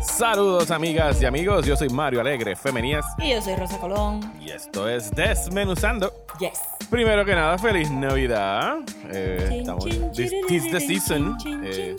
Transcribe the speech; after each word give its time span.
Saludos 0.00 0.70
amigas 0.70 1.20
y 1.20 1.26
amigos, 1.26 1.66
yo 1.66 1.76
soy 1.76 1.88
Mario 1.88 2.20
Alegre 2.20 2.54
Femenías 2.54 3.04
Y 3.18 3.30
yo 3.32 3.42
soy 3.42 3.56
Rosa 3.56 3.78
Colón. 3.80 4.20
y 4.40 4.50
esto 4.50 4.88
es 4.88 5.10
Desmenuzando. 5.10 6.12
Yes. 6.38 6.60
Primero 6.88 7.24
que 7.24 7.34
nada, 7.34 7.58
feliz 7.58 7.90
Navidad. 7.90 8.76
Eh, 9.10 9.58
estamos, 9.60 9.84
this, 10.14 10.32
tis 10.46 10.70
the 10.70 10.80
season. 10.80 11.36
Eh, 11.64 11.96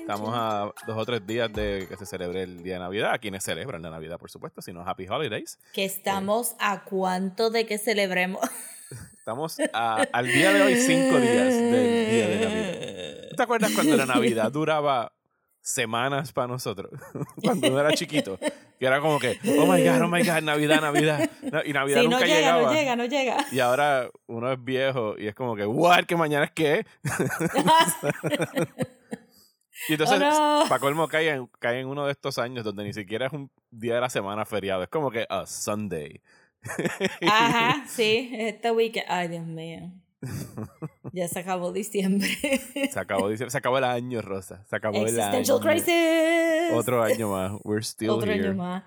estamos 0.00 0.30
a 0.32 0.72
dos 0.86 0.96
o 0.96 1.04
tres 1.06 1.24
días 1.26 1.52
de 1.52 1.86
que 1.88 1.96
se 1.96 2.06
celebre 2.06 2.42
el 2.42 2.62
día 2.62 2.74
de 2.74 2.80
Navidad. 2.80 3.12
A 3.12 3.18
quienes 3.18 3.44
celebran 3.44 3.82
la 3.82 3.90
Navidad, 3.90 4.18
por 4.18 4.30
supuesto, 4.30 4.60
si 4.60 4.72
no, 4.72 4.82
Happy 4.82 5.06
Holidays. 5.06 5.58
Que 5.72 5.84
estamos 5.84 6.56
a 6.58 6.82
cuánto 6.84 7.50
de 7.50 7.66
que 7.66 7.78
celebremos. 7.78 8.40
Estamos 9.18 9.58
a- 9.72 10.06
al 10.12 10.26
día 10.26 10.52
de 10.52 10.62
hoy 10.62 10.76
cinco 10.76 11.18
días 11.18 11.54
del 11.54 12.10
día 12.10 12.28
de 12.28 12.40
Navidad. 12.44 13.28
¿Tú 13.30 13.36
¿Te 13.36 13.42
acuerdas 13.42 13.70
cuando 13.72 13.96
la 13.96 14.06
Navidad 14.06 14.50
duraba 14.50 15.12
semanas 15.60 16.32
para 16.32 16.46
nosotros? 16.48 16.90
cuando 17.42 17.68
uno 17.68 17.80
era 17.80 17.92
chiquito. 17.92 18.38
Que 18.78 18.86
era 18.86 19.00
como 19.00 19.18
que, 19.18 19.38
oh 19.58 19.66
my 19.66 19.82
God, 19.84 20.02
oh 20.02 20.08
my 20.08 20.22
God, 20.24 20.40
Navidad, 20.42 20.80
Navidad. 20.80 21.28
Y 21.64 21.72
Navidad 21.72 22.00
Si 22.00 22.06
nunca 22.06 22.20
no 22.20 22.26
llega, 22.26 22.38
llegaba. 22.38 22.62
no 22.62 22.72
llega, 22.72 22.96
no 22.96 23.04
llega. 23.06 23.36
Y 23.52 23.58
ahora 23.60 24.08
uno 24.26 24.52
es 24.52 24.64
viejo 24.64 25.16
y 25.18 25.26
es 25.26 25.34
como 25.34 25.56
que, 25.56 25.66
what, 25.66 26.04
que 26.04 26.16
mañana 26.16 26.44
es 26.44 26.52
qué. 26.52 26.86
Y 29.88 29.92
entonces, 29.92 30.18
Oh, 30.20 30.62
no. 30.64 30.68
para 30.68 30.80
colmo, 30.80 31.06
cae 31.08 31.30
en, 31.30 31.46
cae 31.60 31.80
en 31.80 31.86
uno 31.86 32.04
de 32.04 32.12
estos 32.12 32.36
años 32.38 32.64
donde 32.64 32.82
ni 32.84 32.92
siquiera 32.92 33.26
es 33.26 33.32
un 33.32 33.50
día 33.70 33.94
de 33.94 34.00
la 34.00 34.10
semana 34.10 34.44
feriado. 34.44 34.82
Es 34.82 34.88
como 34.88 35.10
que 35.10 35.24
a 35.30 35.46
Sunday. 35.46 36.20
Ajá, 37.26 37.84
sí, 37.88 38.30
este 38.32 38.70
weekend. 38.70 39.06
Ay, 39.08 39.28
Dios 39.28 39.46
mío. 39.46 39.90
Ya 41.12 41.28
se 41.28 41.38
acabó 41.38 41.72
diciembre. 41.72 42.28
Se 42.90 42.98
acabó, 42.98 43.28
dice- 43.28 43.48
se 43.50 43.58
acabó 43.58 43.78
el 43.78 43.84
año, 43.84 44.20
Rosa. 44.20 44.64
Se 44.68 44.76
acabó 44.76 44.96
el 44.96 45.06
año. 45.06 45.38
Existential 45.38 45.60
crisis. 45.60 46.72
Otro 46.74 47.02
año 47.02 47.30
más. 47.30 47.52
We're 47.64 47.82
still 47.84 48.10
Otro 48.10 48.30
here. 48.32 48.48
año 48.48 48.54
más. 48.56 48.82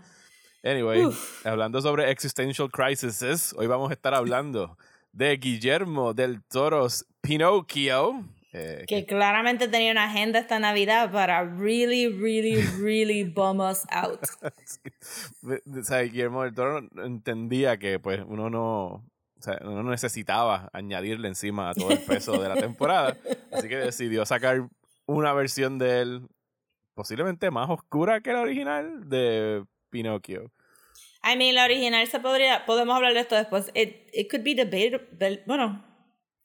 Anyway, 0.64 1.06
Uf. 1.06 1.46
hablando 1.48 1.82
sobre 1.82 2.12
existential 2.12 2.70
crises, 2.70 3.54
hoy 3.58 3.66
vamos 3.68 3.90
a 3.90 3.94
estar 3.94 4.14
hablando 4.14 4.78
de 5.12 5.36
Guillermo 5.38 6.14
del 6.14 6.44
Toro's 6.44 7.06
Pinocchio. 7.22 8.24
Eh, 8.54 8.86
Que 8.88 9.06
claramente 9.06 9.68
tenía 9.68 9.92
una 9.92 10.06
agenda 10.06 10.40
esta 10.40 10.60
Navidad 10.60 11.12
para 11.12 11.44
really, 11.44 12.08
really, 12.08 12.62
really 12.80 13.24
bum 13.36 13.60
us 13.60 13.86
out. 13.92 14.20
o 15.44 15.84
sea, 15.84 16.02
Guillermo 16.02 16.44
del 16.44 16.54
Toro 16.54 16.88
entendía 17.04 17.78
que 17.78 18.00
pues 18.00 18.22
uno 18.26 18.50
no, 18.50 18.86
o 18.86 19.42
sea, 19.42 19.58
no 19.64 19.84
necesitaba 19.84 20.70
añadirle 20.74 21.28
encima 21.28 21.70
a 21.70 21.74
todo 21.74 21.92
el 21.92 22.00
peso 22.00 22.42
de 22.42 22.50
la 22.50 22.56
temporada, 22.56 23.18
así 23.52 23.68
que 23.68 23.78
decidió 23.78 24.26
sacar 24.26 24.68
una 25.06 25.34
versión 25.34 25.78
de 25.78 26.02
él 26.02 26.28
posiblemente 26.94 27.52
más 27.52 27.70
oscura 27.70 28.22
que 28.22 28.34
la 28.34 28.42
original 28.42 29.10
de 29.10 29.64
Pinocchio. 29.90 30.52
I 31.24 31.38
mean, 31.38 31.56
la 31.56 31.66
original 31.66 32.06
se 32.08 32.20
podría, 32.20 32.66
podemos 32.66 32.96
hablar 32.96 33.14
de 33.14 33.20
esto 33.20 33.36
después. 33.36 33.70
It, 33.76 34.10
it 34.12 34.30
could 34.30 34.44
be 34.44 34.56
debatable. 34.56 35.44
Bueno, 35.46 35.84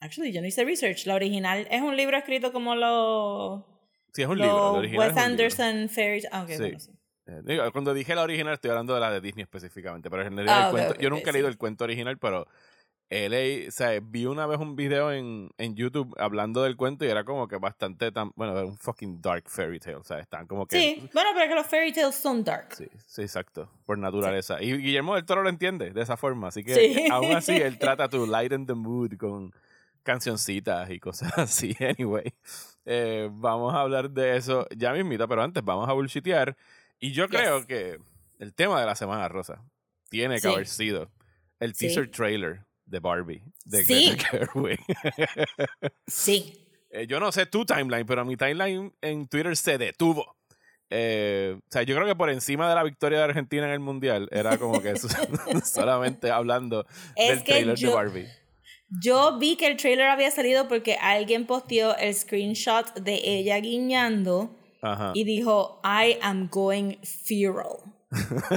actually, 0.01 0.33
yo 0.33 0.41
no 0.41 0.47
hice 0.47 0.65
research. 0.65 1.07
La 1.07 1.15
original 1.15 1.67
es 1.71 1.83
un 1.83 1.97
libro 1.97 2.17
escrito 2.17 2.53
como 2.53 2.75
los 2.75 3.63
Sí, 4.13 4.23
es 4.23 4.29
un 4.29 4.39
libro, 4.39 4.73
la 4.73 4.79
original 4.79 5.09
Wes. 5.09 5.17
Anderson 5.19 5.89
fairies. 5.89 6.27
Ah, 6.33 6.43
ok, 6.43 6.49
Sí. 6.51 6.57
bueno, 6.59 6.81
sí. 6.81 6.91
Eh, 7.27 7.59
cuando 7.73 7.93
dije 7.93 8.15
la 8.15 8.23
original 8.23 8.55
estoy 8.55 8.71
hablando 8.71 8.95
de 8.95 9.01
la 9.01 9.11
de 9.11 9.21
Disney 9.21 9.43
específicamente, 9.43 10.09
pero 10.09 10.23
en 10.23 10.37
realidad 10.37 10.59
Ah, 10.61 10.65
el 10.67 10.71
cuento, 10.71 10.93
ok, 10.95 11.01
yo 11.01 11.11
nunca 11.11 11.31
he 11.31 11.33
sí. 11.33 11.39
leído 11.39 11.49
el 11.49 11.59
cuento 11.59 11.83
original, 11.85 12.19
pero 12.19 12.47
leí- 13.11 13.67
o 13.69 13.71
sea, 13.73 13.99
vi 14.03 14.27
una 14.27 14.47
vez 14.47 14.59
un 14.61 14.75
video 14.77 15.13
en, 15.13 15.51
en 15.59 15.75
YouTube 15.77 16.15
hablando 16.19 16.63
del 16.63 16.77
cuento 16.77 17.05
y 17.05 17.09
era 17.09 17.25
como 17.25 17.47
que 17.49 17.57
bastante 17.57 18.11
tan, 18.13 18.31
bueno, 18.37 18.53
era 18.53 18.65
un 18.65 18.77
fucking 18.79 19.21
dark 19.21 19.45
fairy 19.49 19.79
tale, 19.81 19.97
o 19.97 20.05
sea, 20.05 20.19
están 20.21 20.47
como 20.47 20.67
que 20.67 20.77
Sí, 20.79 21.09
bueno, 21.13 21.31
pero 21.33 21.45
es 21.45 21.49
que 21.51 21.55
los 21.57 21.67
fairy 21.67 21.93
tales 21.93 22.15
son 22.15 22.43
dark. 22.45 22.75
Sí, 22.75 22.87
sí, 23.07 23.23
exacto, 23.23 23.71
por 23.85 23.99
naturaleza. 23.99 24.63
Y 24.63 24.77
Guillermo 24.77 25.15
del 25.17 25.25
Toro 25.25 25.43
lo 25.43 25.49
entiende 25.49 25.91
de 25.91 26.03
esa 26.03 26.17
forma, 26.17 26.49
así 26.49 26.63
que 26.65 26.75
Sí. 26.75 27.09
aún 27.11 27.33
así 27.35 27.53
él 27.57 27.77
trata 27.81 28.09
to 28.09 28.25
lighten 28.27 28.67
the 28.67 28.75
mood 28.75 29.17
con 29.19 29.53
cancioncitas 30.07 30.89
y 30.91 30.99
cosas 30.99 31.33
así. 31.37 31.77
Anyway, 31.81 32.33
eh, 32.87 33.29
vamos 33.31 33.75
a 33.75 33.81
hablar 33.81 34.11
de 34.11 34.37
eso 34.39 34.67
ya 34.75 34.93
mismito, 34.95 35.29
pero 35.29 35.43
antes 35.43 35.63
vamos 35.63 35.87
a 35.89 35.93
bullshitear. 35.93 36.57
Y 36.99 37.13
yo 37.13 37.27
Yes. 37.27 37.37
creo 37.39 37.67
que 37.67 37.99
el 38.39 38.55
tema 38.55 38.81
de 38.81 38.87
la 38.87 38.95
semana, 38.95 39.29
Rosa, 39.29 39.63
tiene 40.09 40.37
que 40.37 40.41
Sí. 40.43 40.49
haber 40.49 40.67
sido 40.67 41.11
el 41.61 41.75
Sí. 41.75 41.87
teaser 41.89 42.11
trailer 42.11 42.65
de 42.87 43.01
Barbie, 43.01 43.43
de 43.67 43.85
Sí. 43.85 44.11
Greta 44.13 44.29
Gerwig. 44.55 44.81
Sí. 46.07 46.63
Eh, 46.91 47.07
yo 47.07 47.21
no 47.21 47.33
sé 47.33 47.47
tu 47.47 47.65
timeline, 47.67 48.07
pero 48.07 48.25
mi 48.25 48.37
timeline 48.37 48.93
en 49.01 49.27
Twitter 49.29 49.57
se 49.57 49.77
detuvo. 49.79 50.37
Eh, 50.89 51.57
o 51.59 51.67
sea, 51.69 51.83
yo 51.83 51.97
creo 51.97 52.07
que 52.07 52.15
por 52.15 52.31
encima 52.31 52.69
de 52.69 52.77
la 52.77 52.85
victoria 52.85 53.19
de 53.19 53.25
Argentina 53.25 53.67
en 53.67 53.73
el 53.73 53.81
Mundial, 53.81 54.29
era 54.31 54.57
como 54.57 54.81
que 54.81 54.91
eso- 54.93 55.09
solamente 55.65 56.31
hablando 56.31 56.87
Es 57.17 57.29
del 57.31 57.45
trailer 57.45 57.75
de 57.77 57.81
yo- 57.83 57.95
Barbie. 57.95 58.29
Yo 58.89 59.39
vi 59.39 59.57
que 59.57 59.67
el 59.67 59.77
trailer 59.77 60.09
había 60.09 60.31
salido 60.31 60.69
porque 60.69 60.95
alguien 60.95 61.47
posteó 61.47 61.97
el 61.97 62.15
screenshot 62.15 62.95
de 62.95 63.21
ella 63.25 63.59
guiñando 63.59 64.57
Ajá. 64.83 65.13
y 65.15 65.25
dijo, 65.25 65.81
I 65.85 66.19
am 66.23 66.49
going 66.51 66.97
feral. 67.03 67.79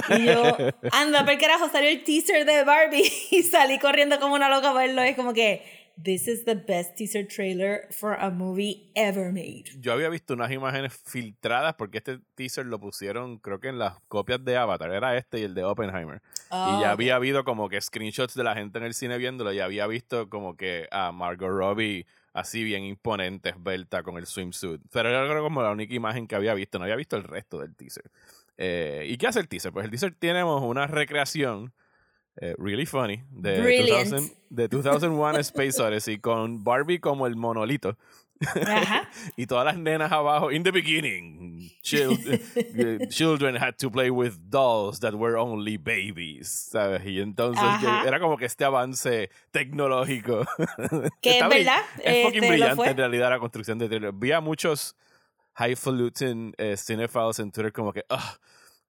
Y 0.09 0.25
yo, 0.25 0.55
anda, 0.91 1.25
¿por 1.25 1.37
carajo 1.39 1.69
salió 1.69 1.89
el 1.89 2.03
teaser 2.03 2.45
de 2.45 2.63
Barbie? 2.63 3.11
Y 3.31 3.43
salí 3.43 3.79
corriendo 3.79 4.19
como 4.19 4.35
una 4.35 4.49
loca 4.49 4.69
a 4.69 4.73
verlo. 4.73 5.01
Es 5.01 5.15
como 5.15 5.33
que, 5.33 5.78
this 6.01 6.27
is 6.27 6.45
the 6.45 6.55
best 6.55 6.95
teaser 6.95 7.23
trailer 7.23 7.87
for 7.91 8.13
a 8.13 8.29
movie 8.29 8.91
ever 8.95 9.31
made. 9.31 9.65
Yo 9.79 9.93
había 9.93 10.09
visto 10.09 10.33
unas 10.33 10.51
imágenes 10.51 10.93
filtradas 10.93 11.75
porque 11.75 11.97
este 11.97 12.19
teaser 12.35 12.65
lo 12.65 12.79
pusieron, 12.79 13.37
creo 13.37 13.59
que 13.59 13.69
en 13.69 13.79
las 13.79 13.95
copias 14.07 14.43
de 14.43 14.57
Avatar, 14.57 14.91
era 14.91 15.17
este 15.17 15.39
y 15.39 15.43
el 15.43 15.53
de 15.53 15.63
Oppenheimer. 15.63 16.21
y 16.51 16.81
ya 16.81 16.87
ok. 16.87 16.91
había 16.91 17.15
habido 17.15 17.43
como 17.43 17.69
que 17.69 17.79
screenshots 17.81 18.33
de 18.35 18.43
la 18.43 18.55
gente 18.55 18.77
en 18.77 18.85
el 18.85 18.93
cine 18.93 19.17
viéndolo 19.17 19.51
y 19.51 19.59
había 19.59 19.87
visto 19.87 20.29
como 20.29 20.55
que 20.55 20.87
a 20.91 21.11
Margot 21.11 21.49
Robbie 21.49 22.05
así 22.33 22.63
bien 22.63 22.83
imponente, 22.83 23.49
esbelta 23.49 24.03
con 24.03 24.17
el 24.17 24.25
swimsuit. 24.25 24.81
Pero 24.91 25.09
era 25.09 25.27
creo 25.27 25.43
como 25.43 25.61
la 25.61 25.71
única 25.71 25.93
imagen 25.93 26.27
que 26.27 26.35
había 26.35 26.53
visto, 26.53 26.77
no 26.77 26.85
había 26.85 26.95
visto 26.95 27.17
el 27.17 27.23
resto 27.23 27.59
del 27.59 27.75
teaser. 27.75 28.09
Eh, 28.57 29.05
¿Y 29.09 29.17
qué 29.17 29.27
hace 29.27 29.39
el 29.39 29.47
teaser? 29.47 29.71
Pues 29.71 29.85
el 29.85 29.91
teaser 29.91 30.13
tenemos 30.15 30.61
una 30.63 30.87
recreación 30.87 31.73
eh, 32.41 32.55
really 32.57 32.85
funny 32.85 33.21
de, 33.31 33.61
Brilliant. 33.61 34.09
2000 34.09 34.33
de 34.49 34.67
2001 34.67 35.37
A 35.37 35.39
Space 35.41 35.81
Odyssey 35.81 36.17
con 36.19 36.63
Barbie 36.63 36.99
como 36.99 37.27
el 37.27 37.35
monolito 37.35 37.97
Ajá. 38.41 39.09
y 39.35 39.45
todas 39.47 39.65
las 39.65 39.77
nenas 39.77 40.11
abajo. 40.13 40.49
In 40.49 40.63
the 40.63 40.71
beginning, 40.71 41.69
chil- 41.81 42.17
eh, 42.55 43.07
children 43.09 43.57
had 43.57 43.73
to 43.77 43.91
play 43.91 44.09
with 44.09 44.33
dolls 44.49 45.01
that 45.01 45.13
were 45.13 45.35
only 45.37 45.75
babies, 45.77 46.47
¿sabes? 46.71 47.05
Y 47.05 47.19
entonces 47.19 47.61
que- 47.81 48.07
era 48.07 48.17
como 48.19 48.37
que 48.37 48.45
este 48.45 48.63
avance 48.63 49.29
tecnológico. 49.51 50.45
Que 51.21 51.39
es 51.39 51.49
verdad, 51.49 51.81
Es 52.01 52.23
fucking 52.25 52.43
este, 52.43 52.49
brillante 52.55 52.89
en 52.89 52.97
realidad 52.97 53.29
la 53.29 53.39
construcción 53.39 53.77
de 53.77 53.87
trailer. 53.89 54.13
Vi 54.13 54.31
a 54.31 54.39
muchos 54.39 54.95
highfalutin 55.57 56.53
eh, 56.57 56.75
cinephiles 56.77 57.39
en 57.39 57.51
Twitter 57.51 57.73
como 57.73 57.91
que, 57.91 58.05
"Ugh, 58.09 58.39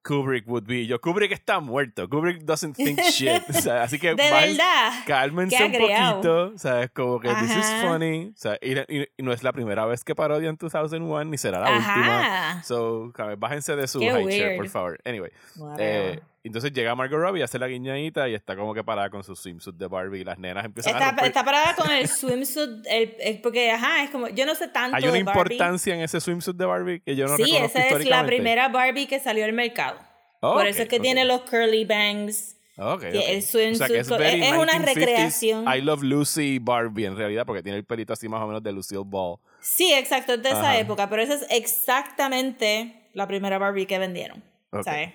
Kubrick 0.03 0.47
would 0.47 0.65
be. 0.67 0.87
Yo, 0.87 0.99
Kubrick 1.01 1.31
está 1.33 1.61
muerto. 1.61 2.09
Kubrick 2.09 2.45
doesn't 2.45 2.75
think 2.75 2.99
shit. 3.13 3.43
O 3.49 3.53
sea, 3.53 3.83
así 3.83 3.99
que 3.99 4.09
De 4.15 4.31
verdad. 4.31 4.93
cálmense 5.07 5.63
un 5.63 5.73
poquito, 5.73 6.59
¿sabes? 6.59 6.91
Como 6.91 7.21
que 7.21 7.29
this 7.29 7.51
is 7.51 7.57
Ajá. 7.67 7.83
funny. 7.89 8.33
O 8.35 8.39
sea, 8.39 8.59
y, 8.63 8.79
y- 8.79 9.09
y 9.17 9.23
no 9.23 9.33
es 9.33 9.43
la 9.43 9.53
primera 9.53 9.85
vez 9.85 10.03
que 10.05 10.15
parodian 10.15 10.57
2001, 10.59 11.25
ni 11.31 11.37
será 11.39 11.61
la 11.61 11.71
última. 11.77 12.21
Ajá. 12.51 12.63
So, 12.63 13.13
cabe- 13.15 13.37
bájense 13.37 13.77
de 13.77 13.87
su 13.87 14.01
Qué 14.01 14.11
high 14.11 14.29
chair, 14.29 14.57
por 14.57 14.69
favor. 14.69 14.99
Anyway, 15.05 15.31
eh, 15.79 16.21
entonces 16.49 16.73
llega 16.73 16.95
Margot 16.95 17.19
Robbie, 17.21 17.43
hace 17.43 17.59
la 17.59 17.67
guiñadita 17.69 18.29
y 18.29 18.35
está 18.35 18.57
como 18.57 18.73
que 18.75 18.83
parada 18.83 19.11
con 19.11 19.23
su 19.23 19.37
swimsuit 19.37 19.77
de 19.77 19.87
Barbie 19.87 20.21
y 20.21 20.25
las 20.25 20.39
nenas 20.39 20.65
empiezan 20.65 20.95
a 20.95 20.99
Está, 20.99 21.09
romper. 21.11 21.27
está 21.27 21.45
parada 21.45 21.75
con 21.77 21.91
el 21.91 22.09
swimsuit, 22.09 22.87
el, 22.89 23.17
el- 23.21 23.41
porque 23.43 23.71
ajá, 23.71 24.03
es 24.05 24.11
como, 24.11 24.29
yo 24.29 24.47
no 24.47 24.55
sé 24.55 24.69
tanto 24.69 24.97
Hay 24.97 25.03
una 25.05 25.13
de 25.13 25.23
Barbie. 25.25 25.41
importancia 25.55 25.95
en 25.95 26.01
ese 26.01 26.21
swimsuit 26.21 26.57
de 26.57 26.65
Barbie 26.67 27.01
que 27.01 27.15
yo 27.17 27.27
no 27.27 27.37
sí, 27.37 27.55
esa 27.57 27.87
es 27.89 28.07
la 28.07 28.25
primera 28.25 28.69
Barbie 28.69 29.07
que 29.07 29.21
salió 29.21 29.45
al 29.45 29.53
mercado. 29.53 29.99
Oh, 30.41 30.55
Por 30.55 30.63
ok, 30.63 30.69
eso 30.69 30.83
es 30.83 30.89
que 30.89 30.97
ok. 30.97 31.03
tiene 31.03 31.25
los 31.27 31.43
curly 31.43 31.85
bangs. 31.85 32.57
Ok, 32.79 33.01
que 33.03 33.09
ok. 33.19 33.25
el 33.29 33.43
swimsuit 33.43 33.83
o 33.83 33.87
sea, 33.89 34.01
es, 34.01 34.09
very 34.09 34.43
es 34.43 34.53
una 34.55 34.73
1950s 34.73 34.95
recreación. 34.95 35.65
I 35.77 35.83
Love 35.83 36.03
Lucy 36.03 36.59
Barbie 36.59 37.05
en 37.05 37.17
realidad 37.19 37.45
porque 37.45 37.63
tiene 37.63 37.77
el 37.77 37.85
pelito 37.85 38.15
así 38.15 38.27
más 38.27 38.41
o 38.41 38.47
menos 38.47 38.63
de 38.63 38.73
Lucille 38.73 39.03
Ball. 39.05 39.37
Sí, 39.61 39.93
exacto, 39.93 40.33
es 40.33 40.43
de 40.43 40.49
esa 40.49 40.61
Ajá. 40.61 40.79
época, 40.79 41.11
pero 41.11 41.21
esa 41.21 41.35
es 41.35 41.47
exactamente 41.51 43.11
la 43.13 43.27
primera 43.27 43.59
Barbie 43.59 43.85
que 43.87 43.99
vendieron. 43.99 44.43
Ok. 44.71 44.85
¿Sabes? 44.85 45.13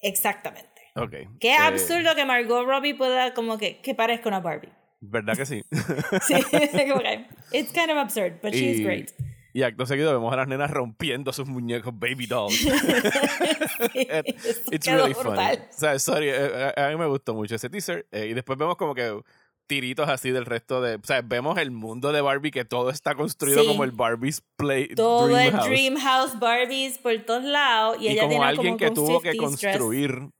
Exactamente. 0.00 0.68
Ok. 0.94 1.12
Qué 1.40 1.50
Eh, 1.52 1.56
absurdo 1.58 2.14
que 2.14 2.24
Margot 2.24 2.64
Robbie 2.66 2.94
pueda 2.94 3.34
como 3.34 3.58
que, 3.58 3.80
que 3.80 3.94
parezca 3.94 4.28
una 4.28 4.40
Barbie. 4.40 4.72
¿Verdad 5.00 5.36
que 5.36 5.46
sí? 5.46 5.62
Sí, 6.26 6.34
que, 6.50 7.26
it's 7.52 7.72
kind 7.72 7.90
of 7.90 7.98
absurd, 7.98 8.40
but 8.42 8.52
she's 8.52 8.80
Y- 8.80 8.84
great. 8.84 9.10
Y 9.54 9.62
acto 9.62 9.86
seguido 9.86 10.12
vemos 10.12 10.32
a 10.32 10.36
las 10.36 10.46
nenas 10.46 10.70
rompiendo 10.70 11.32
sus 11.32 11.48
muñecos 11.48 11.98
baby 11.98 12.26
dolls. 12.26 12.60
Eso 13.94 14.70
It's 14.70 14.86
really 14.86 15.14
funny. 15.14 15.30
brutal. 15.30 15.58
O 15.68 15.72
sea, 15.72 15.98
sorry, 15.98 16.28
eh, 16.28 16.72
a, 16.76 16.86
a 16.86 16.90
mí 16.90 16.96
me 16.96 17.06
gustó 17.06 17.34
mucho 17.34 17.54
ese 17.56 17.68
teaser. 17.70 18.06
eh, 18.12 18.26
y 18.26 18.34
después 18.34 18.58
vemos 18.58 18.76
como 18.76 18.94
que 18.94 19.20
tiritos 19.68 20.08
así 20.08 20.30
del 20.32 20.44
resto 20.46 20.80
de. 20.80 20.96
O 20.96 21.00
sea, 21.04 21.22
vemos 21.22 21.56
el 21.58 21.70
mundo 21.70 22.10
de 22.10 22.20
Barbie 22.20 22.50
que 22.50 22.64
todo 22.64 22.90
está 22.90 23.14
construido 23.14 23.60
Sí. 23.62 23.68
como 23.68 23.84
el 23.84 23.92
Barbie's 23.92 24.42
Play. 24.56 24.88
Todo 24.96 25.28
Dream 25.28 25.54
el. 25.54 25.68
Dream 25.70 25.96
House 25.98 26.36
Barbies 26.40 26.98
por 26.98 27.16
todos 27.24 27.44
lados. 27.44 27.98
Y, 28.00 28.06
Y, 28.06 28.08
ella 28.08 28.22
como 28.22 28.30
tiene 28.30 28.44
alguien 28.46 28.76
como 28.76 28.78
que 28.78 28.90
tuvo 28.90 29.20
que 29.20 29.32
50s 29.32 29.36
dress. 29.60 29.76
construir 29.78 30.30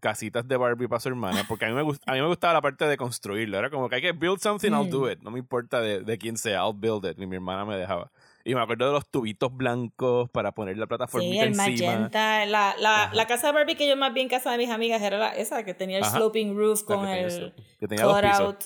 casitas 0.00 0.48
de 0.48 0.56
Barbie 0.56 0.88
para 0.88 0.98
su 0.98 1.08
hermana, 1.10 1.44
porque 1.48 1.64
a 1.64 1.68
mí 1.68 1.74
me, 1.74 1.80
a 1.82 2.12
mí 2.14 2.20
me 2.20 2.26
gustaba 2.26 2.52
la 2.54 2.60
parte 2.60 2.84
de 2.86 2.96
construirlo. 2.96 3.56
Era 3.56 3.70
como 3.70 3.88
que 3.88 3.94
hay 3.94 4.02
que 4.02 4.10
build 4.12 4.40
something, 4.40 4.72
I'll 4.72 4.90
do 4.90 5.06
Mm. 5.06 5.10
it. 5.12 5.18
No 5.22 5.30
me 5.30 5.38
importa 5.38 5.80
de, 5.80 6.00
de 6.00 6.18
quién 6.18 6.36
sea, 6.36 6.64
I'll 6.66 6.74
build 6.76 7.04
it. 7.08 7.16
Y 7.20 7.26
mi 7.26 7.36
hermana 7.36 7.64
me 7.64 7.76
dejaba. 7.76 8.10
Y 8.44 8.54
me 8.54 8.60
acuerdo 8.60 8.86
de 8.86 8.92
los 8.92 9.08
tubitos 9.10 9.56
blancos 9.56 10.28
para 10.30 10.52
poner 10.52 10.76
la 10.78 10.86
plataforma 10.86 11.26
Sí, 11.28 11.38
el 11.38 11.48
encima. 11.48 11.92
magenta. 11.92 12.46
La, 12.46 12.74
la, 12.78 13.10
la 13.12 13.26
casa 13.26 13.48
de 13.48 13.52
Barbie 13.52 13.76
que 13.76 13.86
yo 13.88 13.96
más 13.96 14.12
bien 14.12 14.28
casa 14.28 14.50
de 14.52 14.58
mis 14.58 14.70
amigas 14.70 15.00
era 15.02 15.16
la, 15.18 15.28
esa 15.36 15.64
que 15.64 15.74
tenía 15.74 15.98
el 15.98 16.04
Ajá. 16.04 16.16
sloping 16.16 16.56
roof 16.56 16.82
con 16.82 17.06
que 17.06 17.20
el 17.22 17.54
que 17.78 17.86
tenía 17.88 18.04
dos 18.04 18.20
pisos. 18.20 18.38
cutout. 18.38 18.64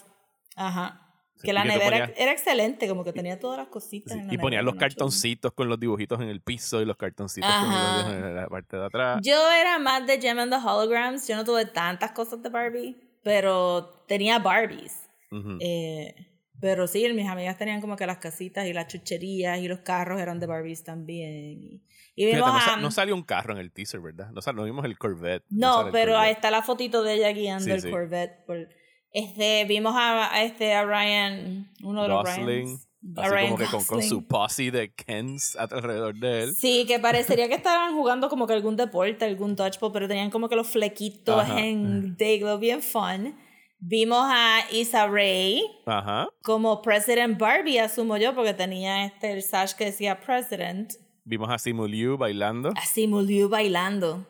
Ajá. 0.56 1.02
Sí, 1.36 1.48
Que 1.48 1.52
la 1.52 1.64
nevera 1.64 2.06
ponías- 2.06 2.12
era 2.16 2.32
excelente, 2.32 2.88
como 2.88 3.04
que 3.04 3.12
tenía 3.12 3.38
todas 3.38 3.58
las 3.58 3.68
cositas. 3.68 4.14
Sí, 4.14 4.18
en 4.20 4.28
la 4.28 4.32
y 4.34 4.38
ponían 4.38 4.64
los 4.64 4.76
cartoncitos 4.76 5.52
con 5.52 5.68
los 5.68 5.78
dibujitos 5.78 6.18
en 6.22 6.28
el 6.28 6.40
piso 6.40 6.80
y 6.80 6.86
los 6.86 6.96
cartoncitos 6.96 7.50
con 7.54 7.70
los 7.70 8.06
en 8.14 8.34
la 8.36 8.46
parte 8.48 8.78
de 8.78 8.86
atrás. 8.86 9.20
Yo 9.22 9.50
era 9.52 9.78
más 9.78 10.06
de 10.06 10.18
Gem 10.18 10.38
and 10.38 10.50
the 10.50 10.56
Holograms. 10.58 11.28
Yo 11.28 11.36
no 11.36 11.44
tuve 11.44 11.66
tantas 11.66 12.12
cosas 12.12 12.42
de 12.42 12.48
Barbie, 12.48 12.96
pero 13.22 14.02
tenía 14.08 14.38
Barbies. 14.38 15.10
Ujú. 15.30 15.58
Eh, 15.60 16.14
pero 16.60 16.86
sí, 16.86 17.06
mis 17.12 17.28
amigas 17.28 17.56
tenían 17.58 17.80
como 17.80 17.96
que 17.96 18.06
las 18.06 18.18
casitas 18.18 18.66
y 18.66 18.72
las 18.72 18.86
chucherías 18.88 19.58
y 19.60 19.68
los 19.68 19.80
carros 19.80 20.20
eran 20.20 20.40
de 20.40 20.46
Barbies 20.46 20.84
también. 20.84 21.62
Y, 21.62 21.82
y 22.14 22.24
Fíjate, 22.26 22.36
vimos 22.36 22.52
no, 22.52 22.56
a... 22.58 22.60
sa- 22.60 22.76
no 22.78 22.90
salió 22.90 23.14
un 23.14 23.22
carro 23.22 23.52
en 23.52 23.58
el 23.58 23.70
teaser, 23.72 24.00
¿verdad? 24.00 24.30
No, 24.32 24.40
sal- 24.42 24.56
no 24.56 24.64
vimos 24.64 24.84
el 24.84 24.96
Corvette. 24.98 25.44
No, 25.50 25.86
el 25.86 25.92
pero 25.92 26.12
ahí 26.12 26.18
Corvette. 26.30 26.36
está 26.36 26.50
la 26.50 26.62
fotito 26.62 27.02
de 27.02 27.14
ella 27.14 27.30
guiando 27.32 27.64
Sí, 27.64 27.70
el 27.70 27.80
sí. 27.82 27.90
Corvette. 27.90 28.44
por- 28.46 28.68
este, 29.12 29.64
vimos 29.64 29.94
a, 29.96 30.34
a 30.34 30.42
este, 30.44 30.74
a 30.74 30.84
Ryan, 30.84 31.70
uno 31.82 32.02
de 32.02 32.08
los 32.08 32.22
Gosling, 32.24 32.46
Ryans. 32.46 32.88
A 33.16 33.22
Así 33.22 33.30
Ryan 33.30 33.46
como 33.52 33.58
que 33.58 33.66
con, 33.66 33.84
con 33.84 34.02
su 34.02 34.26
posse 34.26 34.70
de 34.72 34.92
Kens 34.92 35.54
alrededor 35.56 36.16
de 36.16 36.42
él. 36.42 36.54
Sí, 36.56 36.84
que 36.88 36.98
parecería 36.98 37.48
que 37.48 37.54
estaban 37.54 37.94
jugando 37.94 38.28
como 38.28 38.46
que 38.46 38.52
algún 38.54 38.74
deporte, 38.76 39.24
algún 39.24 39.54
dodgeball, 39.54 39.92
pero 39.92 40.08
tenían 40.08 40.30
como 40.30 40.48
que 40.48 40.56
los 40.56 40.66
flequitos 40.66 41.38
Ajá. 41.40 41.60
en 41.60 42.16
Dayglow 42.16 42.58
bien 42.58 42.82
fun. 42.82 43.36
Vimos 43.78 44.22
a 44.22 44.60
Issa 44.72 45.06
Rae 45.06 45.62
Ajá. 45.84 46.28
como 46.42 46.80
President 46.82 47.38
Barbie, 47.38 47.78
asumo 47.78 48.16
yo, 48.16 48.34
porque 48.34 48.54
tenía 48.54 49.04
este 49.04 49.32
el 49.32 49.42
sash 49.42 49.74
que 49.74 49.86
decía 49.86 50.20
President. 50.20 50.94
Vimos 51.24 51.50
a 51.50 51.58
Simu 51.58 51.86
Liu 51.86 52.16
bailando. 52.16 52.72
Así 52.76 53.06
Muliu 53.08 53.48
bailando. 53.48 54.26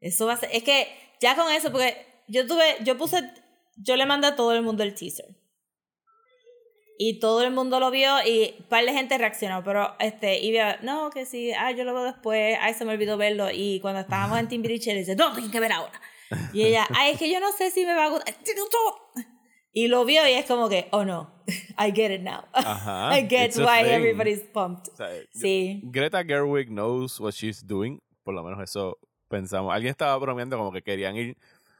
Eso 0.00 0.26
va 0.26 0.32
a 0.32 0.36
ser. 0.38 0.48
Es 0.52 0.62
que 0.62 0.88
ya 1.20 1.36
con 1.36 1.52
eso, 1.52 1.70
porque 1.70 2.06
yo 2.26 2.46
tuve, 2.46 2.76
yo 2.84 2.96
puse, 2.96 3.30
yo 3.76 3.96
le 3.96 4.06
mandé 4.06 4.28
a 4.28 4.36
todo 4.36 4.54
el 4.54 4.62
mundo 4.62 4.82
el 4.82 4.94
teaser. 4.94 5.36
Y 6.98 7.20
todo 7.20 7.42
el 7.42 7.52
mundo 7.52 7.78
lo 7.78 7.90
vio 7.90 8.10
y 8.26 8.56
un 8.58 8.64
par 8.64 8.84
de 8.84 8.92
gente 8.92 9.16
reaccionó, 9.18 9.62
pero 9.62 9.94
este, 10.00 10.40
y 10.40 10.50
vio, 10.50 10.64
no, 10.82 11.10
que 11.10 11.26
sí, 11.26 11.52
ah, 11.52 11.70
yo 11.70 11.84
lo 11.84 11.94
veo 11.94 12.04
después, 12.04 12.58
ay, 12.60 12.74
se 12.74 12.84
me 12.84 12.92
olvidó 12.92 13.16
verlo. 13.16 13.48
Y 13.52 13.78
cuando 13.80 14.00
estábamos 14.00 14.38
en 14.38 14.48
Timbiriche, 14.48 14.92
le 14.94 15.00
dice, 15.00 15.14
no, 15.14 15.32
tienes 15.32 15.52
que 15.52 15.60
ver 15.60 15.72
ahora. 15.72 16.00
Y 16.52 16.62
ella, 16.62 16.86
ay, 16.94 17.12
es 17.12 17.18
que 17.18 17.30
yo 17.32 17.40
no 17.40 17.52
sé 17.52 17.70
si 17.70 17.84
me 17.86 17.94
va 17.94 18.06
a 18.06 18.08
gustar. 18.10 18.34
Y 19.72 19.88
lo 19.88 20.04
vio 20.04 20.26
y 20.26 20.32
es 20.32 20.46
como 20.46 20.68
que, 20.68 20.88
oh 20.92 21.04
no, 21.04 21.30
I 21.78 21.92
get 21.94 22.10
it 22.10 22.22
now. 22.22 22.44
Ajá. 22.52 23.10
I 23.18 23.28
get 23.28 23.56
why 23.56 23.80
everybody's 23.88 24.42
pumped. 24.52 24.88
O 24.92 24.96
sea, 24.96 25.08
Sí. 25.32 25.80
Greta 25.84 26.24
Gerwig 26.24 26.68
knows 26.68 27.20
what 27.20 27.32
she's 27.32 27.64
doing. 27.66 28.00
Por 28.24 28.34
lo 28.34 28.42
menos 28.42 28.60
eso 28.62 28.98
pensamos. 29.28 29.72
Alguien 29.72 29.90
estaba 29.90 30.16
bromeando 30.18 30.56
como 30.56 30.72
que 30.72 30.82
querían 30.82 31.16
ir, 31.16 31.36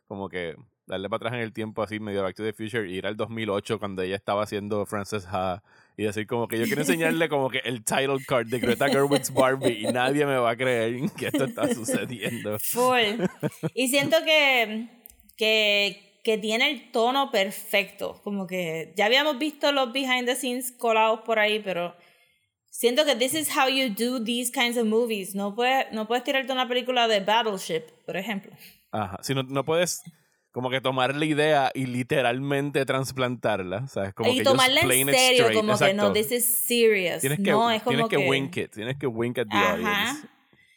como 0.07 0.29
que 0.29 0.55
darle 0.87 1.09
para 1.09 1.17
atrás 1.17 1.35
en 1.35 1.41
el 1.41 1.53
tiempo, 1.53 1.83
así 1.83 2.01
medio 2.01 2.23
Back 2.23 2.37
to 2.37 2.43
the 2.43 2.53
Future, 2.53 2.89
y 2.89 2.97
ir 2.97 3.07
al 3.07 3.17
2008 3.17 3.79
cuando 3.79 4.03
ella 4.03 4.17
estaba 4.17 4.43
haciendo 4.45 4.87
Frances 4.87 5.27
Ha. 5.31 5.63
Y 5.99 6.05
decir 6.05 6.29
como 6.29 6.47
que 6.47 6.57
yo 6.57 6.65
quiero 6.67 6.81
enseñarle 6.83 7.29
como 7.29 7.51
que 7.51 7.59
el 7.59 7.85
title 7.85 8.25
card 8.25 8.47
de 8.47 8.61
Greta 8.61 8.89
Gerwig's 8.89 9.35
Barbie 9.35 9.81
y 9.81 9.93
nadie 9.93 10.25
me 10.25 10.37
va 10.37 10.51
a 10.51 10.57
creer 10.57 11.11
que 11.19 11.27
esto 11.27 11.45
está 11.45 11.75
sucediendo. 11.75 12.57
Full. 12.61 13.25
Y 13.75 13.89
siento 13.89 14.17
que, 14.25 14.89
que, 15.37 16.21
que 16.23 16.39
tiene 16.39 16.71
el 16.71 16.93
tono 16.93 17.33
perfecto. 17.33 18.21
Como 18.23 18.47
que 18.47 18.95
ya 18.97 19.07
habíamos 19.07 19.41
visto 19.41 19.73
los 19.73 19.93
behind 19.93 20.27
the 20.27 20.37
scenes 20.37 20.71
colados 20.71 21.23
por 21.23 21.41
ahí, 21.41 21.59
pero 21.59 21.97
siento 22.71 23.05
que 23.05 23.17
this 23.17 23.35
is 23.35 23.51
how 23.51 23.69
you 23.69 23.89
do 23.93 24.23
these 24.23 24.53
kinds 24.53 24.79
of 24.79 24.87
movies. 24.87 25.35
No 25.35 25.57
puedes, 25.57 25.91
no 25.91 26.07
puedes 26.07 26.23
tirarte 26.23 26.53
una 26.53 26.69
película 26.69 27.09
de 27.09 27.19
Battleship, 27.19 27.91
por 28.07 28.17
ejemplo. 28.17 28.53
Ajá. 28.93 29.19
Si 29.21 29.35
no, 29.35 29.43
no 29.43 29.65
puedes 29.65 30.01
como 30.59 30.71
que 30.71 30.81
tomar 30.81 31.15
la 31.15 31.25
idea 31.25 31.71
y 31.73 31.87
literalmente 31.87 32.85
transplantarla, 32.85 33.87
¿sabes? 33.87 34.13
Como 34.13 34.33
y 34.33 34.39
que 34.39 34.43
tomarla 34.43 34.81
en 34.81 35.09
serio, 35.09 35.53
como 35.55 35.79
que 35.79 35.95
no, 35.95 36.13
this 36.13 36.33
is 36.33 36.45
serious. 36.45 37.21
Tienes 37.21 37.39
que, 37.39 37.53
no, 37.53 37.71
es 37.71 37.81
como 37.81 37.95
tienes 37.95 38.11
que, 38.11 38.17
que, 38.17 38.29
wink 38.29 38.57
it, 38.57 38.73
tienes 38.75 38.97
que 38.97 39.07
wink 39.07 39.39
at 39.39 39.47
the 39.49 39.57
Ajá. 39.57 39.71
audience. 39.75 40.27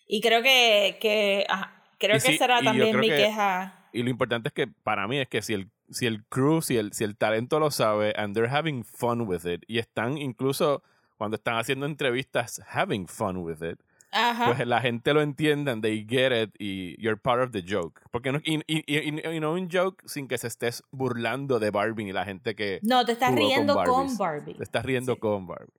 Y 0.05 0.21
creo 0.21 0.43
que, 0.43 0.99
que 1.01 1.45
ajá, 1.49 1.83
creo 1.97 2.17
Y 2.17 2.19
que 2.19 2.27
sí, 2.27 2.37
será 2.37 2.61
también 2.61 2.99
mi 2.99 3.09
que- 3.09 3.15
queja. 3.15 3.87
Y 3.91 4.03
lo 4.03 4.11
importante 4.11 4.49
es 4.49 4.53
que 4.53 4.67
para 4.67 5.07
mí 5.07 5.17
es 5.17 5.27
que 5.27 5.41
si 5.41 5.55
el, 5.55 5.71
si 5.89 6.05
el 6.05 6.23
crew, 6.25 6.61
si 6.61 6.77
el, 6.77 6.93
si 6.93 7.03
el 7.03 7.17
talento 7.17 7.59
lo 7.59 7.71
sabe, 7.71 8.13
and 8.15 8.35
they're 8.35 8.55
having 8.55 8.83
fun 8.85 9.21
with 9.21 9.47
it, 9.47 9.63
y 9.67 9.79
están 9.79 10.19
incluso 10.19 10.83
cuando 11.17 11.37
están 11.37 11.57
haciendo 11.57 11.87
entrevistas 11.87 12.61
having 12.71 13.07
fun 13.07 13.37
with 13.37 13.63
it, 13.63 13.79
Ajá. 14.11 14.47
pues 14.53 14.67
la 14.67 14.81
gente 14.81 15.13
lo 15.13 15.21
entiende, 15.21 15.71
and 15.71 15.81
they 15.81 16.05
get 16.07 16.31
it, 16.31 16.51
y 16.59 16.95
you're 17.01 17.15
part 17.19 17.41
of 17.41 17.51
the 17.51 17.63
joke. 17.65 18.01
Porque 18.11 18.31
no, 18.31 18.39
y, 18.43 18.55
y, 18.67 18.83
y- 18.87 19.27
y 19.35 19.39
no 19.39 19.53
un 19.53 19.69
joke 19.71 20.03
sin 20.05 20.27
que 20.27 20.37
se 20.37 20.47
estés 20.47 20.83
burlando 20.91 21.59
de 21.59 21.71
Barbie 21.71 22.09
y 22.09 22.11
la 22.11 22.25
gente 22.25 22.55
que 22.55 22.79
no, 22.83 23.05
te 23.05 23.13
estás 23.13 23.29
con 23.29 23.37
riendo 23.37 23.75
con. 23.83 24.17
Barbie. 24.17 24.53
te 24.55 24.63
estás 24.63 24.83
riendo 24.85 25.17
con 25.19 25.47
Barbie. 25.47 25.73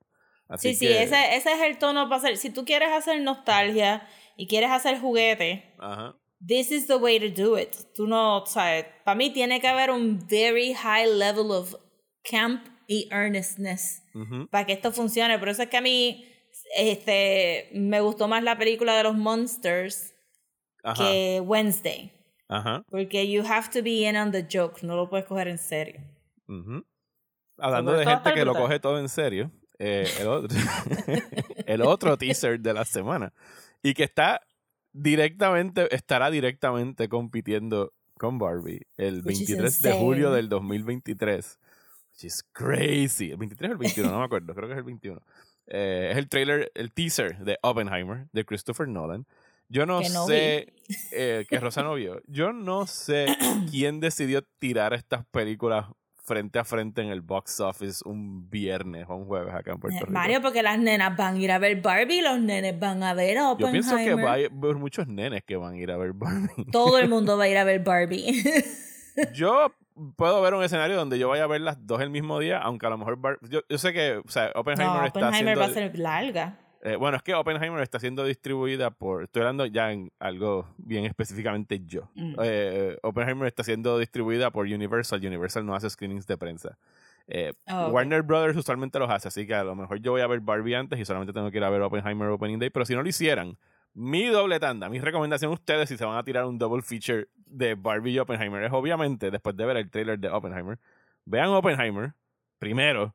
Así 0.49 0.75
Sí, 0.75 0.87
sí, 0.87 0.93
ese, 0.93 1.37
ese 1.37 1.53
es 1.53 1.61
el 1.63 1.79
tono 1.79 2.09
para 2.09 2.17
hacer. 2.17 2.37
Si 2.37 2.51
tú 2.51 2.65
quieres 2.65 2.91
hacer 2.93 3.21
nostalgia 3.23 4.07
y 4.37 4.47
quieres 4.47 4.71
hacer 4.71 4.99
juguete, 5.01 5.75
Ajá. 5.79 6.15
this 6.47 6.71
is 6.71 6.87
the 6.87 6.97
way 6.97 7.19
to 7.19 7.29
do 7.43 7.59
it. 7.59 7.75
Tú 7.95 8.07
no, 8.07 8.45
sabes, 8.47 8.85
para 9.05 9.15
mí 9.15 9.31
tiene 9.31 9.61
que 9.61 9.69
haber 9.69 9.91
un 9.91 10.19
very 10.29 10.75
high 10.75 11.07
level 11.07 11.51
of 11.51 11.75
camp 12.23 12.67
y 12.87 13.09
earnestness 13.11 14.03
Ujú. 14.15 14.47
para 14.49 14.67
que 14.67 14.75
esto 14.75 14.93
funcione. 14.93 15.39
Por 15.39 15.49
eso 15.49 15.63
es 15.63 15.69
que 15.69 15.77
a 15.79 15.81
mí 15.81 16.27
este, 16.77 17.71
me 17.73 18.01
gustó 18.01 18.29
más 18.29 18.43
la 18.43 18.57
película 18.59 18.97
de 18.97 19.03
los 19.05 19.17
Monsters 19.17 20.15
Ajá. 20.83 21.03
que 21.03 21.41
Wednesday. 21.45 22.13
Ajá. 22.49 22.85
Porque 22.91 23.31
you 23.31 23.43
have 23.47 23.71
to 23.73 23.83
be 23.83 24.09
in 24.09 24.17
on 24.17 24.31
the 24.31 24.47
joke, 24.51 24.83
no 24.83 24.97
lo 24.97 25.09
puedes 25.09 25.27
coger 25.27 25.49
en 25.49 25.59
serio. 25.59 26.01
Hablando 27.59 27.93
de 27.93 28.05
gente 28.05 28.35
que 28.35 28.45
lo 28.45 28.55
coge 28.55 28.79
todo 28.79 28.99
en 28.99 29.09
serio, 29.09 29.51
eh, 29.79 30.07
el, 30.21 30.27
otro, 30.29 30.59
el 31.67 31.83
otro 31.83 32.19
teaser 32.19 32.61
de 32.61 32.75
la 32.75 32.85
semana 32.85 33.33
y 33.83 33.95
que 33.95 34.05
está 34.05 34.41
directamente, 34.93 35.95
estará 35.95 36.31
directamente 36.31 37.09
compitiendo 37.09 37.93
con 38.19 38.39
Barbie 38.39 38.87
el 38.97 39.23
Which 39.25 39.41
is 39.41 39.49
23 39.49 39.83
de 39.83 39.93
julio 39.93 40.33
del 40.33 40.49
2023. 40.49 41.59
Which 42.13 42.25
is 42.25 42.45
crazy. 42.53 43.31
¿El 43.31 43.39
23 43.39 43.71
o 43.71 43.73
el 43.73 43.79
21? 43.79 44.11
No 44.11 44.19
me 44.19 44.25
acuerdo, 44.25 44.55
creo 44.55 44.69
que 44.69 44.75
es 44.75 44.79
el 44.79 44.85
21. 44.85 45.21
Eh, 45.67 46.09
es 46.13 46.19
el 46.19 46.29
trailer, 46.29 46.71
el 46.75 46.93
teaser 46.93 47.39
de 47.39 47.59
Oppenheimer 47.63 48.27
de 48.33 48.45
Christopher 48.45 48.89
Nolan. 48.89 49.27
Yo 49.69 49.87
no, 49.87 50.01
Que 50.01 50.11
no 50.11 50.27
sé, 50.27 50.75
eh, 51.13 51.47
que 51.49 51.59
Rosa 51.59 51.83
no 51.83 51.95
vio. 51.95 52.21
Yo 52.27 52.53
no 52.53 52.87
sé 52.87 53.27
quién 53.71 54.01
decidió 54.01 54.43
tirar 54.59 54.93
estas 54.93 55.25
películas 55.27 55.87
frente 56.25 56.59
a 56.59 56.65
frente 56.65 57.03
en 57.03 57.09
el 57.09 57.21
box 57.21 57.59
office 57.61 58.03
un 58.05 58.49
viernes 58.49 59.07
o 59.09 59.17
un 59.17 59.25
jueves 59.25 59.53
acá 59.55 59.73
en 59.73 59.79
Puerto 59.79 60.01
Rico. 60.01 60.13
Mario, 60.13 60.41
porque 60.41 60.63
las 60.63 60.79
nenas 60.79 61.17
van 61.17 61.37
a 61.37 61.39
ir 61.39 61.51
a 61.51 61.59
ver 61.59 61.81
Barbie, 61.81 62.23
los 62.23 62.39
nenes 62.39 62.79
van 62.79 63.03
a 63.03 63.13
ver 63.15 63.37
Yo 63.37 63.51
Oppenheimer. 63.53 63.81
pienso 63.83 63.97
que 63.97 64.15
va 64.15 64.31
a 64.33 64.35
haber 64.35 64.77
muchos 64.77 65.09
nenes 65.09 65.43
que 65.45 65.57
van 65.57 65.75
a 65.75 65.79
ir 65.79 65.91
a 65.91 65.97
ver 65.97 66.13
Barbie. 66.13 66.67
Todo 66.71 66.99
el 66.99 67.09
mundo 67.09 67.37
va 67.39 67.45
a 67.45 67.49
ir 67.49 67.59
a 67.59 67.65
ver 67.65 67.81
Barbie. 67.81 68.45
Yo 69.35 69.73
puedo 70.17 70.41
ver 70.43 70.55
un 70.55 70.63
escenario 70.63 70.97
donde 70.97 71.19
yo 71.19 71.29
vaya 71.29 71.45
a 71.45 71.47
ver 71.47 71.61
las 71.61 71.87
dos 71.87 72.01
el 72.01 72.11
mismo 72.11 72.39
día, 72.39 72.59
aunque 72.59 72.87
a 72.87 72.91
lo 72.91 72.99
mejor 72.99 73.17
Bar- 73.17 73.39
yo, 73.49 73.61
yo 73.69 73.79
sé 73.79 73.93
que 73.93 74.17
o 74.25 74.29
sea, 74.29 74.51
Oppenheimer 74.55 75.01
no, 75.01 75.07
está 75.07 75.19
Oppenheimer 75.21 75.59
va 75.59 75.65
a 75.67 75.69
ser 75.71 75.99
larga. 75.99 76.59
eh, 76.83 76.97
bueno, 76.97 77.17
es 77.17 77.23
que 77.23 77.35
Oppenheimer 77.35 77.81
está 77.83 77.99
siendo 78.01 78.25
distribuida 78.25 78.91
por 78.91 79.25
estoy 79.25 79.41
hablando 79.43 79.67
ya 79.67 79.93
en 79.93 80.11
algo 80.19 80.67
bien 80.79 81.05
específicamente 81.05 81.81
yo. 81.87 82.09
Mm. 82.15 82.35
Eh, 82.43 82.99
Oppenheimer 83.03 83.47
está 83.49 83.63
siendo 83.65 83.99
distribuida 83.99 84.51
por 84.51 84.67
Universal, 84.67 85.21
Universal 85.25 85.65
no 85.67 85.75
hace 85.75 85.89
screenings 85.91 86.27
de 86.27 86.37
prensa. 86.37 86.77
Eh, 87.29 87.53
Oh, 87.71 87.87
ok. 87.87 87.93
Warner 87.95 88.23
Brothers 88.23 88.57
usualmente 88.57 88.99
los 88.99 89.09
hace, 89.09 89.29
así 89.29 89.47
que 89.47 89.55
a 89.55 89.63
lo 89.63 89.77
mejor 89.77 90.01
yo 90.01 90.11
voy 90.11 90.23
a 90.23 90.27
ver 90.27 90.41
Barbie 90.41 90.75
antes 90.75 90.99
y 90.99 91.05
solamente 91.05 91.33
tengo 91.33 91.51
que 91.53 91.59
ir 91.59 91.65
a 91.65 91.71
ver 91.71 91.81
Oppenheimer 91.83 92.29
Opening 92.31 92.59
Day, 92.59 92.71
pero 92.71 92.85
si 92.85 92.95
no 92.97 93.03
lo 93.03 93.09
hicieran, 93.09 93.57
mi 93.95 94.27
doble 94.27 94.59
tanda, 94.59 94.89
mi 94.89 95.01
recomendación 95.01 95.51
a 95.51 95.55
ustedes 95.55 95.89
si 95.89 95.97
se 95.97 96.05
van 96.05 96.17
a 96.17 96.25
tirar 96.25 96.45
un 96.47 96.59
double 96.59 96.83
feature 96.83 97.29
de 97.35 97.75
Barbie 97.75 98.13
y 98.13 98.19
Oppenheimer 98.19 98.63
es 98.65 98.73
obviamente, 98.73 99.31
después 99.31 99.57
de 99.57 99.67
ver 99.67 99.77
el 99.77 99.91
trailer 99.91 100.19
de 100.19 100.29
Oppenheimer, 100.29 100.79
vean 101.25 101.51
Oppenheimer 101.51 102.15
primero 102.59 103.15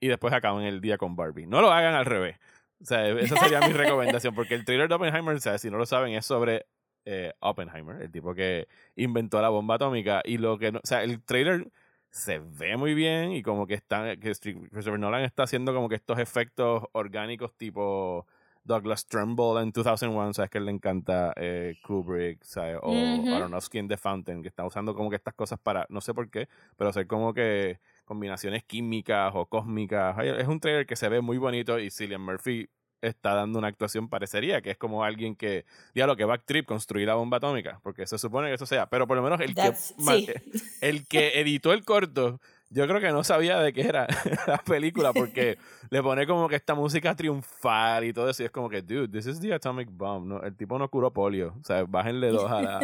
y 0.00 0.08
después 0.08 0.32
acaban 0.34 0.64
el 0.64 0.80
día 0.80 0.98
con 0.98 1.16
Barbie. 1.16 1.46
No 1.46 1.60
lo 1.60 1.72
hagan 1.72 1.94
al 1.94 2.04
revés. 2.04 2.36
O 2.80 2.84
sea, 2.84 3.08
esa 3.08 3.36
sería 3.36 3.60
mi 3.60 3.72
recomendación, 3.72 4.34
porque 4.34 4.54
el 4.54 4.64
trailer 4.64 4.88
de 4.88 4.94
Oppenheimer, 4.94 5.34
o 5.34 5.40
sea, 5.40 5.58
si 5.58 5.70
no 5.70 5.78
lo 5.78 5.86
saben, 5.86 6.14
es 6.14 6.24
sobre 6.26 6.66
eh, 7.04 7.32
Oppenheimer, 7.40 8.02
el 8.02 8.10
tipo 8.10 8.34
que 8.34 8.68
inventó 8.96 9.40
la 9.42 9.48
bomba 9.48 9.76
atómica, 9.76 10.22
y 10.24 10.38
lo 10.38 10.58
que 10.58 10.72
no, 10.72 10.78
o 10.78 10.86
sea, 10.86 11.02
el 11.02 11.22
trailer 11.22 11.70
se 12.10 12.38
ve 12.38 12.76
muy 12.76 12.94
bien 12.94 13.32
y 13.32 13.42
como 13.42 13.66
que 13.66 13.74
está 13.74 14.16
que 14.16 14.32
Christopher 14.32 14.98
Nolan 14.98 15.24
está 15.24 15.42
haciendo 15.42 15.74
como 15.74 15.88
que 15.88 15.96
estos 15.96 16.18
efectos 16.18 16.84
orgánicos 16.92 17.54
tipo 17.56 18.26
Douglas 18.68 19.06
Trumbull 19.06 19.62
en 19.62 19.72
2001, 19.72 20.34
sabes 20.34 20.50
que 20.50 20.60
le 20.60 20.70
encanta 20.70 21.32
eh, 21.36 21.76
Kubrick, 21.82 22.44
¿sabes? 22.44 22.78
o 22.82 22.92
Aronofsky 22.92 23.78
en 23.78 23.88
The 23.88 23.96
Fountain, 23.96 24.42
que 24.42 24.48
está 24.48 24.66
usando 24.66 24.94
como 24.94 25.08
que 25.08 25.16
estas 25.16 25.34
cosas 25.34 25.58
para, 25.58 25.86
no 25.88 26.02
sé 26.02 26.12
por 26.12 26.30
qué, 26.30 26.48
pero 26.76 26.90
hacer 26.90 27.06
como 27.06 27.32
que 27.32 27.80
combinaciones 28.04 28.62
químicas 28.64 29.32
o 29.34 29.46
cósmicas. 29.46 30.16
Es 30.18 30.46
un 30.46 30.60
trailer 30.60 30.86
que 30.86 30.96
se 30.96 31.08
ve 31.08 31.22
muy 31.22 31.38
bonito 31.38 31.78
y 31.78 31.90
Cillian 31.90 32.20
Murphy 32.20 32.68
está 33.00 33.34
dando 33.34 33.58
una 33.58 33.68
actuación 33.68 34.08
parecería 34.08 34.60
que 34.60 34.72
es 34.72 34.76
como 34.76 35.04
alguien 35.04 35.36
que 35.36 35.64
ya 35.94 36.06
lo 36.08 36.16
que 36.16 36.24
va 36.24 36.34
a 36.34 36.38
trip 36.38 36.66
construir 36.66 37.06
la 37.06 37.14
bomba 37.14 37.36
atómica 37.36 37.78
porque 37.84 38.04
se 38.08 38.18
supone 38.18 38.48
que 38.48 38.54
eso 38.54 38.66
sea 38.66 38.88
pero 38.90 39.06
por 39.06 39.16
lo 39.16 39.22
menos 39.22 39.40
el 39.40 39.54
que 39.54 39.72
el 40.80 41.06
que 41.06 41.40
editó 41.40 41.72
el 41.72 41.84
corto 41.84 42.40
yo 42.70 42.86
creo 42.86 43.00
que 43.00 43.10
no 43.10 43.24
sabía 43.24 43.58
de 43.58 43.72
qué 43.72 43.82
era 43.82 44.06
la 44.46 44.58
película 44.58 45.12
porque 45.12 45.58
le 45.90 46.02
pone 46.02 46.26
como 46.26 46.48
que 46.48 46.56
esta 46.56 46.74
música 46.74 47.14
triunfar 47.14 48.04
y 48.04 48.12
todo 48.12 48.28
eso 48.28 48.42
y 48.42 48.46
es 48.46 48.52
como 48.52 48.68
que 48.68 48.82
dude 48.82 49.08
this 49.08 49.26
is 49.26 49.40
the 49.40 49.52
atomic 49.52 49.88
bomb 49.90 50.26
no 50.26 50.42
el 50.42 50.56
tipo 50.56 50.78
no 50.78 50.88
curó 50.88 51.12
polio 51.12 51.54
o 51.60 51.64
sea 51.64 51.84
bájenle 51.84 52.28
dos 52.28 52.50
a, 52.50 52.80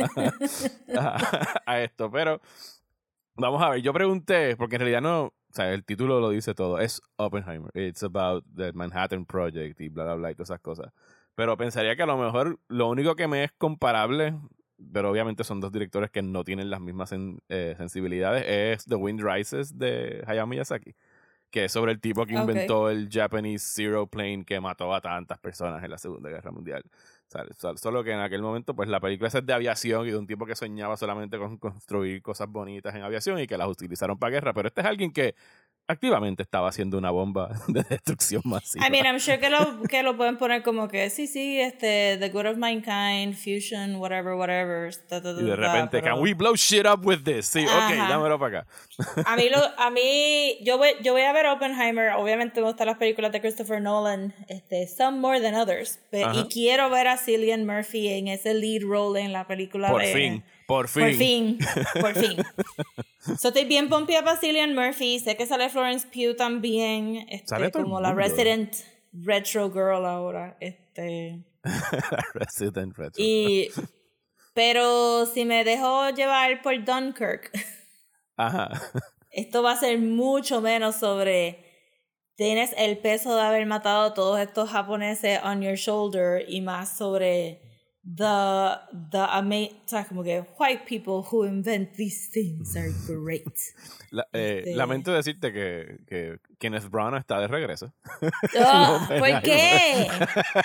a 1.67 1.81
esto 1.81 2.11
pero 2.11 2.41
vamos 3.37 3.63
a 3.63 3.71
ver 3.71 3.83
yo 3.83 3.93
pregunté 3.93 4.57
porque 4.57 4.77
en 4.77 4.81
realidad 4.81 5.03
no 5.03 5.33
o 5.55 5.57
sea, 5.57 5.73
el 5.73 5.85
título 5.85 6.19
lo 6.19 6.31
dice 6.31 6.53
todo. 6.53 6.81
Es 6.81 7.01
Oppenheimer. 7.15 7.71
It's 7.75 8.03
about 8.03 8.45
the 8.57 8.73
Manhattan 8.73 9.25
Project 9.25 9.81
y 9.81 9.89
bla, 9.89 10.03
bla, 10.03 10.15
bla 10.17 10.31
y 10.33 10.35
todas 10.35 10.51
esas 10.51 10.61
cosas. 10.61 10.93
Pero 11.37 11.57
pensaría 11.57 11.95
que 11.95 12.03
a 12.03 12.07
lo 12.07 12.19
mejor 12.19 12.59
lo 12.67 12.89
único 12.89 13.15
que 13.15 13.29
me 13.29 13.45
es 13.45 13.53
comparable, 13.53 14.35
pero 14.93 15.11
obviamente 15.11 15.45
son 15.45 15.61
dos 15.61 15.73
directores 15.73 16.11
que 16.11 16.23
no 16.23 16.45
tienen 16.45 16.71
las 16.71 16.81
mismas 16.81 17.13
eh, 17.49 17.75
sensibilidades, 17.77 18.45
es 18.47 18.85
The 18.87 18.97
Wind 18.97 19.21
Rises 19.21 19.79
de 19.79 20.23
Hayao 20.27 20.47
Miyazaki. 20.47 20.95
Que 21.51 21.67
es 21.67 21.73
sobre 21.73 21.93
el 21.93 22.01
tipo 22.01 22.27
que 22.27 22.35
inventó 22.35 22.91
el 22.91 23.09
Japanese 23.09 23.65
Zero 23.75 24.09
Plane 24.09 24.45
que 24.45 24.59
mató 24.61 24.93
a 24.93 25.01
tantas 25.01 25.39
personas 25.39 25.85
en 25.85 25.91
la 25.93 25.99
Segunda 25.99 26.29
Guerra 26.29 26.51
Mundial. 26.51 26.83
Solo 27.77 28.05
que 28.05 28.13
en 28.13 28.21
aquel 28.21 28.43
momento, 28.43 28.75
pues 28.75 28.89
la 28.89 29.01
película 29.01 29.29
es 29.29 29.47
de 29.47 29.53
aviación 29.53 30.07
y 30.07 30.11
de 30.11 30.17
un 30.17 30.27
tipo 30.27 30.47
que 30.47 30.55
soñaba 30.55 30.97
solamente 30.97 31.39
con 31.39 31.59
construir 31.59 32.23
cosas 32.23 32.49
bonitas 32.49 32.95
en 32.95 33.03
aviación 33.03 33.41
y 33.41 33.47
que 33.47 33.57
las 33.57 33.69
utilizaron 33.69 34.19
para 34.19 34.31
guerra. 34.31 34.53
Pero 34.53 34.69
este 34.69 34.81
es 34.83 34.87
alguien 34.87 35.13
que 35.13 35.35
activamente 35.87 36.43
estaba 36.43 36.69
haciendo 36.69 36.97
una 36.99 37.11
bomba 37.11 37.51
de 37.69 37.83
destrucción 37.83 38.43
masiva. 38.45 38.87
I 38.87 38.91
mean, 38.91 39.05
I'm 39.07 39.19
sure 39.19 39.39
que 39.39 39.51
lo, 39.51 39.83
que 39.83 40.03
lo 40.03 40.17
pueden 40.17 40.39
poner 40.39 40.63
como 40.63 40.89
que 40.89 41.11
sí, 41.11 41.27
sí, 41.27 41.61
este, 41.61 42.17
The 42.19 42.31
Good 42.31 42.47
of 42.47 42.57
Mankind, 42.57 43.35
Fusion, 43.35 43.97
whatever, 43.97 44.35
whatever. 44.35 44.91
y 44.91 45.45
de 45.45 45.57
repente, 45.57 46.03
can 46.03 46.21
we 46.21 46.35
blow 46.35 46.55
shit 46.55 46.87
up 46.87 47.05
with 47.05 47.23
this? 47.25 47.47
Sí, 47.47 47.65
ok, 47.65 47.97
dámelo 48.09 48.39
para 48.39 48.61
acá. 48.61 48.67
a 49.27 49.37
mí, 49.37 49.49
lo, 49.51 49.59
a 49.79 49.91
mí 49.91 50.59
yo, 50.63 50.79
voy, 50.79 50.91
yo 51.03 51.13
voy 51.13 51.23
a 51.23 51.33
ver 51.33 51.47
Oppenheimer, 51.47 52.13
obviamente 52.13 52.61
me 52.61 52.67
gustan 52.69 52.87
las 52.87 52.97
películas 52.97 53.33
de 53.33 53.41
Christopher 53.41 53.81
Nolan, 53.81 54.35
este, 54.49 54.87
some 54.87 55.19
more 55.19 55.41
than 55.41 55.55
others, 55.55 55.99
y 56.13 56.45
quiero 56.45 56.91
ver 56.91 57.09
a 57.09 57.17
Cillian 57.17 57.67
Murphy 57.67 58.09
en 58.09 58.29
ese 58.29 58.55
lead 58.55 58.83
role 58.83 59.21
en 59.21 59.33
la 59.33 59.47
película 59.47 59.91
Por 59.91 60.03
de... 60.03 60.13
fin. 60.13 60.45
Por 60.67 60.89
fin. 60.89 61.03
Por 61.03 61.15
fin. 61.15 61.59
Por 62.01 62.15
fin. 62.15 62.37
so, 63.39 63.49
estoy 63.49 63.65
bien 63.65 63.89
pompeada 63.89 64.25
para 64.25 64.39
Cillian 64.39 64.75
Murphy. 64.75 65.19
Sé 65.19 65.37
que 65.37 65.47
sale 65.47 65.69
Florence 65.69 66.07
Pugh 66.07 66.37
también. 66.37 67.27
Este, 67.29 67.71
como 67.71 68.01
la 68.01 68.15
Resident 68.15 68.75
Retro 69.13 69.71
Girl 69.71 70.07
ahora. 70.07 70.57
Este. 70.61 71.45
Resident 72.35 72.97
Retro. 72.97 73.23
Y, 73.23 73.71
pero 74.55 75.27
si 75.27 75.45
me 75.45 75.65
dejo 75.65 76.11
llevar 76.11 76.63
por 76.63 76.83
Dunkirk. 76.85 77.51
Ajá. 78.37 78.71
Esto 79.31 79.63
va 79.63 79.73
a 79.73 79.77
ser 79.77 79.99
mucho 79.99 80.61
menos 80.61 80.97
sobre. 80.97 81.63
Tienes 82.37 82.75
el 82.77 82.99
peso 82.99 83.37
de 83.37 83.43
haber 83.43 83.65
matado 83.67 84.07
a 84.07 84.15
todos 84.15 84.41
estos 84.41 84.71
japoneses 84.71 85.39
on 85.45 85.63
your 85.63 85.77
shoulder 85.77 86.45
y 86.49 86.63
más 86.63 86.97
sobre 86.97 87.61
the 88.05 88.79
the 89.11 89.19
o 89.19 90.05
como 90.09 90.23
que 90.23 90.45
white 90.59 90.85
people 90.87 91.23
who 91.23 91.45
invent 91.45 91.95
these 91.95 92.29
things 92.29 92.77
are 92.77 92.93
great. 93.07 93.47
Eh, 94.33 94.63
este 94.65 94.77
lamento 94.77 95.13
decirte 95.13 95.53
que, 95.53 95.99
que 96.07 96.39
Kenneth 96.59 96.91
Branagh 96.91 97.21
está 97.21 97.41
de 97.41 97.49
regreso. 97.49 97.93
Ah, 98.59 99.07
¿Por 99.09 99.43
qué? 99.43 100.09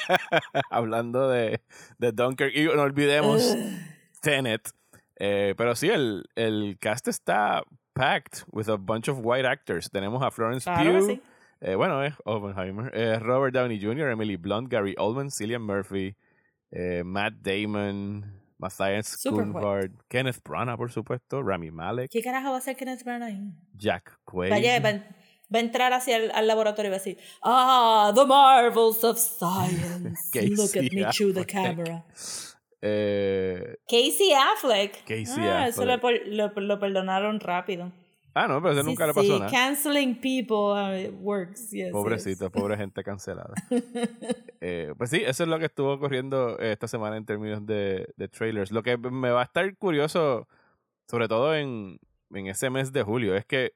Hablando 0.70 1.30
de, 1.30 1.62
de 1.98 2.12
Dunkirk 2.12 2.56
y 2.56 2.66
no 2.66 2.82
olvidemos 2.82 3.56
Tenet. 4.22 4.70
Eh, 5.16 5.54
pero 5.58 5.76
sí, 5.76 5.90
el, 5.90 6.26
el 6.36 6.78
cast 6.80 7.08
está 7.08 7.64
packed 7.94 8.44
with 8.52 8.70
a 8.70 8.76
bunch 8.78 9.10
of 9.10 9.20
white 9.24 9.46
actors. 9.48 9.90
Tenemos 9.90 10.22
a 10.24 10.30
Florence 10.32 10.70
Pugh. 10.70 11.20
Eh, 11.62 11.76
bueno, 11.76 12.04
es 12.04 12.14
Oppenheimer. 12.26 13.22
Robert 13.22 13.54
Downey 13.54 13.80
Jr., 13.82 14.10
Emily 14.10 14.38
Blunt, 14.38 14.70
Gary 14.70 14.96
Oldman, 14.98 15.30
Cillian 15.32 15.62
Murphy. 15.62 16.16
Eh, 16.72 17.04
Matt 17.04 17.34
Damon, 17.42 18.42
Matthias 18.58 19.08
Schoonhardt, 19.08 19.92
Kenneth 20.08 20.42
Branagh, 20.44 20.78
por 20.78 20.92
supuesto, 20.92 21.42
Rami 21.42 21.72
Malek. 21.72 22.12
¿Qué 22.12 22.22
carajo 22.22 22.50
va 22.50 22.56
a 22.56 22.58
hacer 22.60 22.76
Kenneth 22.76 23.04
Branagh 23.04 23.30
ahí? 23.30 23.40
Jack 23.76 24.20
Quaid. 24.26 24.52
Vaya, 24.52 24.80
va, 24.80 24.90
a 24.90 25.60
entrar 25.60 25.94
hacia 25.94 26.18
el 26.18 26.32
al 26.32 26.46
laboratorio 26.46 26.90
y 26.90 26.92
va 26.92 26.98
a 26.98 27.00
decir, 27.00 27.18
ah, 27.42 28.12
the 28.14 28.26
marvels 28.26 29.04
of 29.04 29.18
science. 29.18 30.30
Look 30.50 30.76
at 30.78 30.92
me 30.92 31.06
through 31.12 31.34
the 31.34 31.46
camera. 31.46 32.06
Eh, 32.82 33.76
Casey 33.88 34.32
Affleck. 34.32 35.04
Casey 35.06 35.44
ah, 35.44 35.66
Affleck. 35.66 35.70
Eso 35.70 35.86
lo, 35.86 36.52
lo 36.56 36.80
perdonaron 36.80 37.40
rápido. 37.40 37.92
Ah, 38.34 38.48
no, 38.48 38.62
pero 38.62 38.74
ese 38.74 38.84
nunca 38.84 39.08
le 39.08 39.14
pasó 39.14 39.40
nada. 39.40 39.52
Canceling 39.52 40.16
people 40.20 40.74
uh, 40.74 41.12
works, 41.22 41.72
yes. 41.72 41.92
Pobrecito, 41.92 42.52
pobre 42.52 42.78
gente 42.78 43.04
cancelada. 43.04 43.54
eh, 44.62 44.94
pues 44.98 45.10
sí, 45.10 45.22
eso 45.26 45.44
es 45.44 45.50
lo 45.50 45.60
que 45.60 45.66
estuvo 45.66 45.94
ocurriendo 45.94 46.58
esta 46.60 46.88
semana 46.88 47.18
en 47.18 47.26
términos 47.26 47.66
de, 47.66 48.08
de 48.16 48.28
trailers. 48.28 48.72
Lo 48.72 48.84
que 48.84 48.98
me 48.98 49.32
va 49.32 49.42
a 49.42 49.46
estar 49.46 49.76
curioso, 49.78 50.48
sobre 51.08 51.28
todo 51.28 51.56
en, 51.56 52.00
en 52.34 52.48
ese 52.48 52.70
mes 52.70 52.94
de 52.94 53.04
julio, 53.04 53.36
es 53.36 53.46
que 53.46 53.74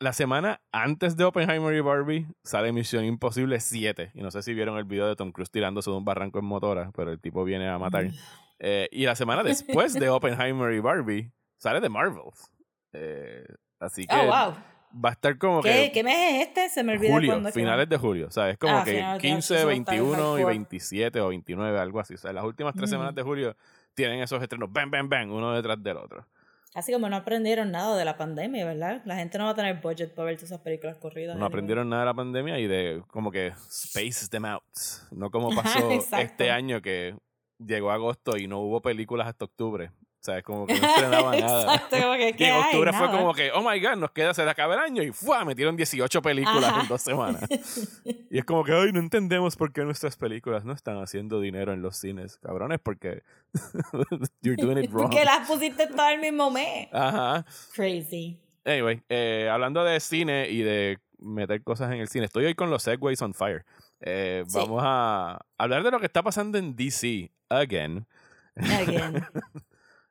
la 0.00 0.12
semana 0.12 0.60
antes 0.72 1.16
de 1.16 1.24
Oppenheimer 1.24 1.74
y 1.74 1.80
Barbie 1.80 2.26
sale 2.42 2.72
Misión 2.72 3.04
Imposible 3.04 3.60
7. 3.60 4.12
Y 4.14 4.22
no 4.22 4.30
sé 4.30 4.42
si 4.42 4.54
vieron 4.54 4.78
el 4.78 4.84
video 4.84 5.06
de 5.06 5.16
Tom 5.16 5.32
Cruise 5.32 5.50
tirándose 5.50 5.90
de 5.90 5.96
un 5.96 6.04
barranco 6.04 6.38
en 6.38 6.46
motora, 6.46 6.90
pero 6.94 7.12
el 7.12 7.20
tipo 7.20 7.44
viene 7.44 7.68
a 7.68 7.78
matar. 7.78 8.10
Eh, 8.58 8.88
y 8.90 9.04
la 9.04 9.14
semana 9.14 9.42
después 9.42 9.94
de 9.94 10.08
Oppenheimer 10.08 10.72
y 10.72 10.80
Barbie 10.80 11.32
sale 11.58 11.80
The 11.80 11.88
Marvels. 11.88 12.50
Eh, 12.92 13.44
así 13.80 14.06
oh, 14.08 14.14
que 14.14 14.26
wow. 14.26 14.54
va 15.04 15.08
a 15.08 15.12
estar 15.12 15.36
como 15.38 15.62
¿Qué, 15.62 15.86
que... 15.86 15.92
¿Qué 15.92 16.04
mes 16.04 16.16
es 16.16 16.48
este? 16.48 16.68
Se 16.68 16.82
me 16.82 16.94
olvidó 16.94 17.12
julio, 17.12 17.52
finales 17.52 17.88
de 17.88 17.96
julio. 17.96 18.26
O 18.28 18.30
sea, 18.30 18.50
es 18.50 18.58
como 18.58 18.76
ah, 18.76 18.84
que 18.84 19.02
15, 19.20 19.64
21 19.64 20.38
y 20.38 20.44
27 20.44 21.20
o 21.20 21.28
29, 21.28 21.78
algo 21.78 22.00
así. 22.00 22.14
O 22.14 22.18
sea, 22.18 22.32
las 22.32 22.44
últimas 22.44 22.74
tres 22.74 22.90
semanas 22.90 23.14
de 23.14 23.22
julio 23.22 23.56
tienen 23.94 24.20
esos 24.20 24.42
estrenos, 24.42 24.72
bang, 24.72 24.90
bang, 24.90 25.08
bang, 25.08 25.30
uno 25.30 25.52
detrás 25.54 25.82
del 25.82 25.96
otro. 25.96 26.26
Así 26.76 26.92
como 26.92 27.08
no 27.08 27.16
aprendieron 27.16 27.72
nada 27.72 27.96
de 27.96 28.04
la 28.04 28.18
pandemia, 28.18 28.66
¿verdad? 28.66 29.00
La 29.06 29.16
gente 29.16 29.38
no 29.38 29.44
va 29.44 29.52
a 29.52 29.54
tener 29.54 29.80
budget 29.80 30.14
para 30.14 30.26
ver 30.26 30.36
todas 30.36 30.50
esas 30.50 30.60
películas 30.60 30.98
corridas. 30.98 31.34
No 31.38 31.46
aprendieron 31.46 31.88
nada 31.88 32.02
de 32.02 32.06
la 32.06 32.14
pandemia 32.14 32.58
y 32.58 32.66
de 32.66 33.02
como 33.06 33.32
que 33.32 33.54
space 33.70 34.28
them 34.28 34.44
out. 34.44 34.62
No 35.10 35.30
como 35.30 35.48
pasó 35.56 35.90
este 35.90 36.50
año 36.50 36.82
que 36.82 37.16
llegó 37.58 37.90
agosto 37.90 38.36
y 38.36 38.46
no 38.46 38.60
hubo 38.60 38.82
películas 38.82 39.26
hasta 39.26 39.46
octubre. 39.46 39.90
O 40.26 40.28
sea, 40.28 40.38
es 40.38 40.44
como 40.44 40.66
que 40.66 40.74
no 40.80 40.88
estrenaba 40.88 41.36
nada. 41.36 41.62
Exacto, 41.62 41.96
como 42.02 42.14
que, 42.14 42.34
y 42.36 42.44
en 42.44 42.56
octubre 42.56 42.92
fue 42.92 43.10
como 43.12 43.32
que, 43.32 43.52
oh 43.52 43.62
my 43.62 43.80
god, 43.80 43.94
nos 43.94 44.10
queda, 44.10 44.34
se 44.34 44.44
le 44.44 44.50
acaba 44.50 44.74
el 44.74 44.80
año 44.80 45.04
y 45.04 45.12
¡fua! 45.12 45.44
metieron 45.44 45.76
18 45.76 46.20
películas 46.20 46.82
en 46.82 46.88
dos 46.88 47.00
semanas. 47.00 47.42
y 48.04 48.36
es 48.36 48.44
como 48.44 48.64
que, 48.64 48.72
ay, 48.72 48.90
no 48.92 48.98
entendemos 48.98 49.54
por 49.54 49.72
qué 49.72 49.84
nuestras 49.84 50.16
películas 50.16 50.64
no 50.64 50.72
están 50.72 51.00
haciendo 51.00 51.40
dinero 51.40 51.72
en 51.72 51.80
los 51.80 51.96
cines, 51.96 52.38
cabrones, 52.38 52.80
porque 52.82 53.22
you're 54.42 54.60
doing 54.60 54.82
it 54.82 54.90
wrong. 54.90 55.04
porque 55.04 55.24
las 55.24 55.46
pusiste 55.46 55.86
todo 55.86 56.08
el 56.08 56.18
mismo 56.18 56.50
mes. 56.50 56.88
Ajá. 56.92 57.46
Crazy. 57.76 58.40
Anyway, 58.64 59.02
eh, 59.08 59.48
hablando 59.48 59.84
de 59.84 60.00
cine 60.00 60.48
y 60.50 60.62
de 60.62 60.98
meter 61.20 61.62
cosas 61.62 61.92
en 61.92 62.00
el 62.00 62.08
cine, 62.08 62.24
estoy 62.24 62.46
hoy 62.46 62.56
con 62.56 62.68
los 62.68 62.82
Segways 62.82 63.22
on 63.22 63.32
Fire. 63.32 63.64
Eh, 64.00 64.42
Vamos 64.52 64.82
a 64.84 65.38
hablar 65.56 65.84
de 65.84 65.92
lo 65.92 66.00
que 66.00 66.06
está 66.06 66.24
pasando 66.24 66.58
en 66.58 66.74
DC, 66.74 67.30
again. 67.48 68.08
Again. 68.56 69.24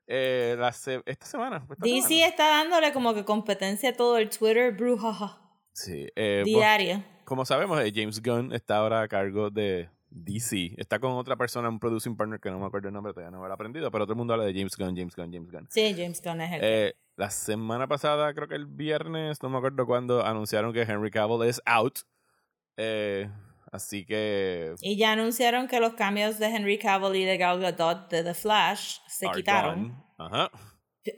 Eh, 0.07 0.57
esta 1.05 1.25
semana. 1.25 1.65
DC 1.77 2.25
está 2.25 2.47
dándole 2.47 2.93
como 2.93 3.13
que 3.13 3.25
competencia 3.25 3.89
a 3.89 3.93
todo 3.93 4.17
el 4.17 4.29
Twitter 4.29 4.71
brujaja. 4.71 5.39
Sí. 5.73 6.07
Eh, 6.15 6.43
Diario. 6.45 7.03
como 7.25 7.45
sabemos, 7.45 7.81
eh, 7.81 7.91
James 7.93 8.21
Gunn 8.21 8.53
está 8.53 8.77
ahora 8.77 9.01
a 9.01 9.07
cargo 9.07 9.49
de 9.49 9.89
DC. 10.09 10.75
Está 10.77 10.99
con 10.99 11.11
otra 11.13 11.35
persona, 11.35 11.69
un 11.69 11.79
producing 11.79 12.15
partner 12.15 12.39
que 12.39 12.49
no 12.49 12.59
me 12.59 12.65
acuerdo 12.65 12.87
el 12.87 12.93
nombre, 12.93 13.13
todavía 13.13 13.31
no 13.31 13.41
me 13.41 13.47
lo 13.47 13.51
he 13.51 13.53
aprendido, 13.53 13.91
pero 13.91 14.05
todo 14.05 14.13
el 14.13 14.17
mundo 14.17 14.33
habla 14.33 14.45
de 14.45 14.53
James 14.53 14.75
Gunn, 14.77 14.95
James 14.95 15.15
Gunn, 15.15 15.33
James 15.33 15.51
Gunn. 15.51 15.67
Sí, 15.69 15.93
James 15.95 16.21
Gunn 16.23 16.41
es 16.41 16.61
el. 16.61 16.95
La 17.17 17.29
semana 17.29 17.87
pasada, 17.87 18.33
creo 18.33 18.49
que 18.49 18.55
el 18.55 18.65
viernes, 18.65 19.41
no 19.41 19.49
me 19.49 19.57
acuerdo 19.57 19.85
cuándo, 19.85 20.25
anunciaron 20.25 20.73
que 20.73 20.81
Henry 20.81 21.09
Cavill 21.09 21.47
es 21.47 21.61
out. 21.65 21.99
Eh, 22.75 23.29
Así 23.75 24.05
que. 24.05 24.73
Y 24.81 24.97
ya 24.97 25.11
anunciaron 25.11 25.67
que 25.67 25.79
los 25.79 25.93
cambios 25.95 26.39
de 26.39 26.47
Henry 26.47 26.77
Cavill 26.79 27.15
y 27.15 27.25
de 27.25 27.37
Gal 27.37 27.59
Gadot 27.59 28.09
de 28.09 28.23
The 28.23 28.33
Flash 28.33 28.99
se 29.07 29.27
quitaron. 29.29 30.03
Ajá. 30.17 30.49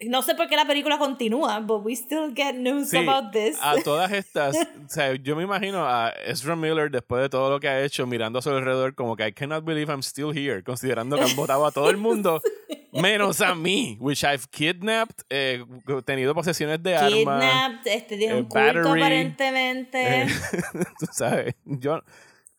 no 0.07 0.21
sé 0.21 0.35
por 0.35 0.47
qué 0.49 0.55
la 0.55 0.65
película 0.65 0.97
continúa, 0.97 1.59
but 1.59 1.85
we 1.85 1.93
still 1.93 2.33
get 2.35 2.55
news 2.55 2.89
Sí, 2.89 2.97
about 2.97 3.31
this. 3.31 3.57
A 3.61 3.75
todas 3.83 4.11
estas, 4.11 4.55
o 4.57 4.89
sea, 4.89 5.13
yo 5.15 5.35
me 5.35 5.43
imagino 5.43 5.87
a 5.87 6.09
Ezra 6.25 6.55
Miller 6.55 6.89
después 6.91 7.21
de 7.21 7.29
todo 7.29 7.49
lo 7.51 7.59
que 7.59 7.67
ha 7.69 7.83
hecho, 7.83 8.05
mirando 8.07 8.39
a 8.39 8.41
su 8.41 8.49
alrededor, 8.49 8.95
como 8.95 9.15
que 9.15 9.27
I 9.27 9.31
cannot 9.31 9.63
believe 9.63 9.91
I'm 9.91 10.01
still 10.01 10.35
here, 10.35 10.63
considerando 10.63 11.15
que 11.15 11.23
han 11.23 11.35
votado 11.35 11.65
a 11.65 11.71
todo 11.71 11.89
el 11.89 11.97
mundo, 11.97 12.41
menos 12.91 13.39
a 13.39 13.53
mí, 13.55 13.95
which 14.01 14.23
I've 14.23 14.47
kidnapped, 14.49 15.23
eh, 15.29 15.63
tenido 16.05 16.33
posesiones 16.33 16.81
de 16.83 16.95
armas. 16.97 17.13
Kidnapped, 17.13 17.87
este 17.93 18.17
tiene 18.17 18.33
eh, 18.33 18.37
un 18.39 18.45
culto 18.45 18.59
battery, 18.59 19.01
aparentemente. 19.01 20.21
eh, 20.23 20.27
tú 20.99 21.05
sabes, 21.13 21.55
yo 21.63 22.01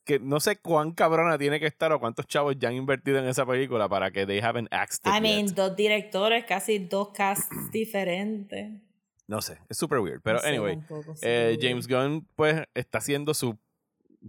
que 0.08 0.18
no 0.18 0.40
sé 0.40 0.56
cuán 0.56 0.92
cabrona 0.92 1.36
tiene 1.36 1.60
que 1.60 1.66
estar 1.66 1.92
o 1.92 2.00
cuántos 2.00 2.26
chavos 2.26 2.56
ya 2.58 2.70
han 2.70 2.74
invertido 2.76 3.18
en 3.18 3.26
esa 3.26 3.44
película 3.44 3.90
para 3.90 4.10
que 4.10 4.24
they 4.24 4.40
haven't 4.40 4.66
axed 4.72 5.06
it 5.06 5.14
I 5.14 5.20
mean, 5.20 5.48
yet. 5.48 5.54
dos 5.54 5.76
directores, 5.76 6.46
casi 6.46 6.78
dos 6.78 7.10
casts 7.10 7.46
diferentes. 7.70 8.80
No 9.26 9.42
sé, 9.42 9.58
es 9.68 9.76
super 9.76 9.98
weird. 9.98 10.22
Pero 10.22 10.36
No 10.38 10.42
sé, 10.42 10.48
anyway, 10.48 10.76
tampoco, 10.76 11.14
eh, 11.20 11.58
James 11.60 11.86
Gunn 11.86 12.26
pues 12.34 12.62
está 12.74 12.96
haciendo 12.98 13.34
su 13.34 13.58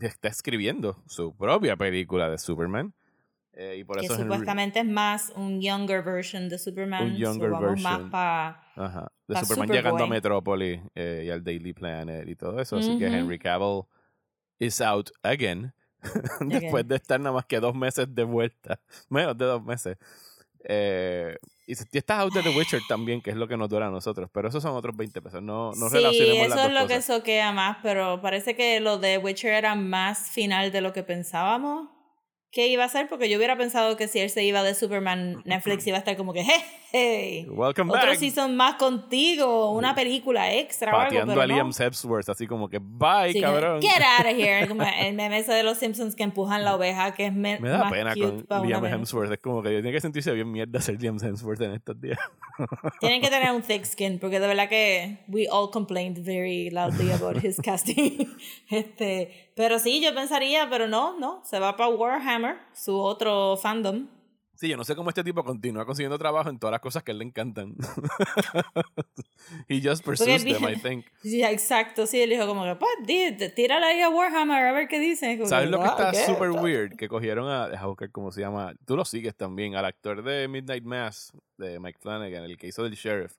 está 0.01 0.27
escribiendo 0.27 1.01
su 1.07 1.33
propia 1.35 1.77
película 1.77 2.29
de 2.29 2.37
Superman 2.37 2.93
eh, 3.53 3.77
y 3.79 3.83
por 3.85 3.99
que 3.99 4.05
eso 4.05 4.15
supuestamente 4.17 4.79
es 4.79 4.85
más 4.85 5.31
un 5.35 5.61
younger 5.61 6.03
version 6.03 6.49
de 6.49 6.59
Superman. 6.59 7.03
Un 7.05 7.11
so 7.13 7.17
younger 7.17 7.49
más 7.51 7.61
version. 7.61 8.11
pa- 8.11 8.63
Ajá, 8.75 9.11
de 9.27 9.33
pa' 9.33 9.39
Superman 9.45 9.67
Superboy. 9.69 9.77
llegando 9.77 10.03
a 10.03 10.07
Metrópolis 10.07 10.81
eh, 10.93 11.23
y 11.25 11.29
al 11.29 11.41
Daily 11.43 11.71
Planet 11.73 12.27
y 12.27 12.35
todo 12.35 12.59
eso 12.59 12.75
así 12.77 12.97
que. 12.99 13.07
Henry 13.07 13.39
Cavill 13.39 13.83
is 14.59 14.79
out 14.81 15.09
again 15.23 15.73
después 16.41 16.87
de 16.87 16.95
estar 16.95 17.19
nada 17.19 17.33
más 17.33 17.45
que 17.45 17.59
dos 17.59 17.75
meses 17.75 18.07
de 18.13 18.23
vuelta 18.23 18.79
menos 19.09 19.37
de 19.37 19.45
dos 19.45 19.63
meses 19.63 19.97
eh, 20.65 21.37
y 21.67 21.75
si- 21.75 21.85
estás 21.97 22.19
out 22.19 22.33
de 22.33 22.41
The 22.43 22.49
Witcher 22.49 22.81
también 22.87 23.21
que 23.21 23.29
es 23.29 23.35
lo 23.35 23.47
que 23.47 23.55
nos 23.57 23.69
duele 23.69 23.85
a 23.85 23.89
nosotros 23.89 24.29
pero 24.31 24.49
esos 24.49 24.61
son 24.61 24.75
otros 24.75 24.95
20 24.95 25.21
pesos 25.21 25.41
no, 25.41 25.71
no 25.73 25.89
sí, 25.89 25.95
relacionemos 25.95 26.47
eso 26.47 26.55
las 26.55 26.65
es 26.67 26.73
lo 26.73 26.87
que 26.87 26.95
cosas. 26.95 27.05
soquea 27.05 27.51
más, 27.53 27.77
pero 27.81 28.21
parece 28.21 28.55
que 28.55 28.79
lo 28.79 28.97
de 28.97 29.17
Witcher 29.17 29.53
era 29.53 29.75
más 29.75 30.29
final 30.29 30.71
de 30.71 30.81
lo 30.81 30.91
que 30.93 31.03
pensábamos 31.03 31.89
que 32.51 32.67
iba 32.67 32.83
a 32.83 32.89
ser, 32.89 33.07
porque 33.07 33.29
yo 33.29 33.37
hubiera 33.37 33.55
pensado 33.57 33.95
que 33.95 34.07
si 34.07 34.19
él 34.19 34.29
se 34.31 34.43
iba 34.43 34.63
de 34.63 34.73
Superman, 34.73 35.41
Netflix 35.45 35.85
iba 35.85 35.97
a 35.97 35.99
estar 35.99 36.17
como 36.17 36.33
que, 36.33 36.41
hey, 36.43 36.61
hey, 36.91 37.45
welcome 37.49 37.91
otro 37.91 38.07
back 38.07 38.17
season 38.17 38.55
más 38.55 38.75
contigo, 38.75 39.71
una 39.71 39.93
película 39.93 40.51
extra 40.53 40.91
o 40.91 40.95
algo, 40.95 41.09
pateando 41.09 41.33
pero 41.33 41.41
a 41.43 41.47
no. 41.47 41.53
Liam 41.53 41.71
Hemsworth 41.77 42.27
así 42.29 42.47
como 42.47 42.67
que 42.67 42.79
bye 42.81 43.33
Sí, 43.33 43.41
cabrón 43.41 43.81
Get 43.81 44.01
out 44.01 44.25
of 44.25 44.37
here. 44.39 44.67
Como 44.67 44.81
el 44.83 45.13
meme 45.13 45.37
ese 45.37 45.53
de 45.53 45.61
los 45.63 45.77
Simpsons 45.77 46.15
que 46.15 46.23
empujan 46.23 46.63
la 46.63 46.75
oveja, 46.75 47.13
que 47.13 47.27
es 47.27 47.33
me- 47.33 47.59
da 47.59 47.77
más 47.83 47.91
pena 47.91 48.13
cute 48.15 48.45
con 48.47 48.67
Liam. 48.67 48.83
Hemsworth 48.85 49.31
es 49.31 49.39
como 49.39 49.61
que 49.61 49.69
tiene 49.69 49.91
que 49.91 50.01
sentirse 50.01 50.31
bien 50.33 50.51
mierda 50.51 50.81
ser 50.81 50.99
Liam 50.99 51.17
Hemsworth 51.21 51.61
en 51.61 51.73
estos 51.73 52.01
días 52.01 52.17
Tienen 52.99 53.21
que 53.21 53.29
tener 53.29 53.51
un 53.51 53.61
thick 53.61 53.85
skin, 53.85 54.19
porque 54.19 54.39
de 54.39 54.47
verdad 54.47 54.67
que 54.67 55.19
we 55.27 55.47
all 55.49 55.69
complained 55.71 56.17
very 56.25 56.69
loudly 56.71 57.11
about 57.11 57.37
his 57.43 57.57
casting. 57.61 58.27
este, 58.69 59.48
pero 59.59 59.77
sí, 59.77 59.99
yo 60.01 60.15
pensaría, 60.15 60.69
pero 60.69 60.87
no, 60.87 61.19
no, 61.19 61.41
se 61.43 61.59
va 61.59 61.75
para 61.75 61.89
Warhammer, 61.89 62.55
su 62.73 62.97
otro 62.97 63.57
fandom. 63.57 64.07
Sí, 64.55 64.69
yo 64.69 64.77
no 64.77 64.85
sé 64.85 64.95
cómo 64.95 65.09
este 65.09 65.21
tipo 65.21 65.43
continúa 65.43 65.85
consiguiendo 65.85 66.17
trabajo 66.17 66.49
en 66.49 66.57
todas 66.59 66.71
las 66.71 66.79
cosas 66.79 67.03
que 67.03 67.11
a 67.11 67.13
él 67.13 67.17
le 67.19 67.25
encantan. 67.25 67.75
He 69.67 69.81
just 69.81 70.05
pursues 70.05 70.45
Porque 70.45 70.53
them, 70.53 70.63
I 70.69 70.75
think. 70.77 71.05
Sí, 71.21 71.43
exacto, 71.43 72.07
sí, 72.07 72.21
él 72.21 72.29
dijo 72.29 72.47
como 72.47 72.63
que, 72.63 72.77
pues, 72.77 73.53
tírala 73.53 73.87
ahí 73.87 73.99
a 73.99 74.07
Warhammer 74.07 74.65
a 74.65 74.71
ver 74.71 74.87
qué 74.87 74.97
dice. 74.97 75.35
Como 75.35 75.49
¿Sabes 75.49 75.69
lo 75.69 75.79
que 75.79 75.87
"Ah, 75.89 76.09
está 76.09 76.25
super 76.25 76.51
weird? 76.51 76.95
Que 76.95 77.09
cogieron 77.09 77.49
a, 77.49 77.67
deja 77.67 77.85
buscar 77.85 78.11
cómo 78.11 78.31
se 78.31 78.39
llama, 78.39 78.73
tú 78.85 78.95
lo 78.95 79.03
sigues 79.03 79.35
también, 79.35 79.75
al 79.75 79.83
actor 79.83 80.23
de 80.23 80.47
Midnight 80.47 80.85
Mass, 80.85 81.33
de 81.57 81.81
Mike 81.81 81.99
Flanagan, 82.01 82.45
el 82.45 82.57
que 82.57 82.67
hizo 82.67 82.81
del 82.83 82.93
sheriff. 82.95 83.33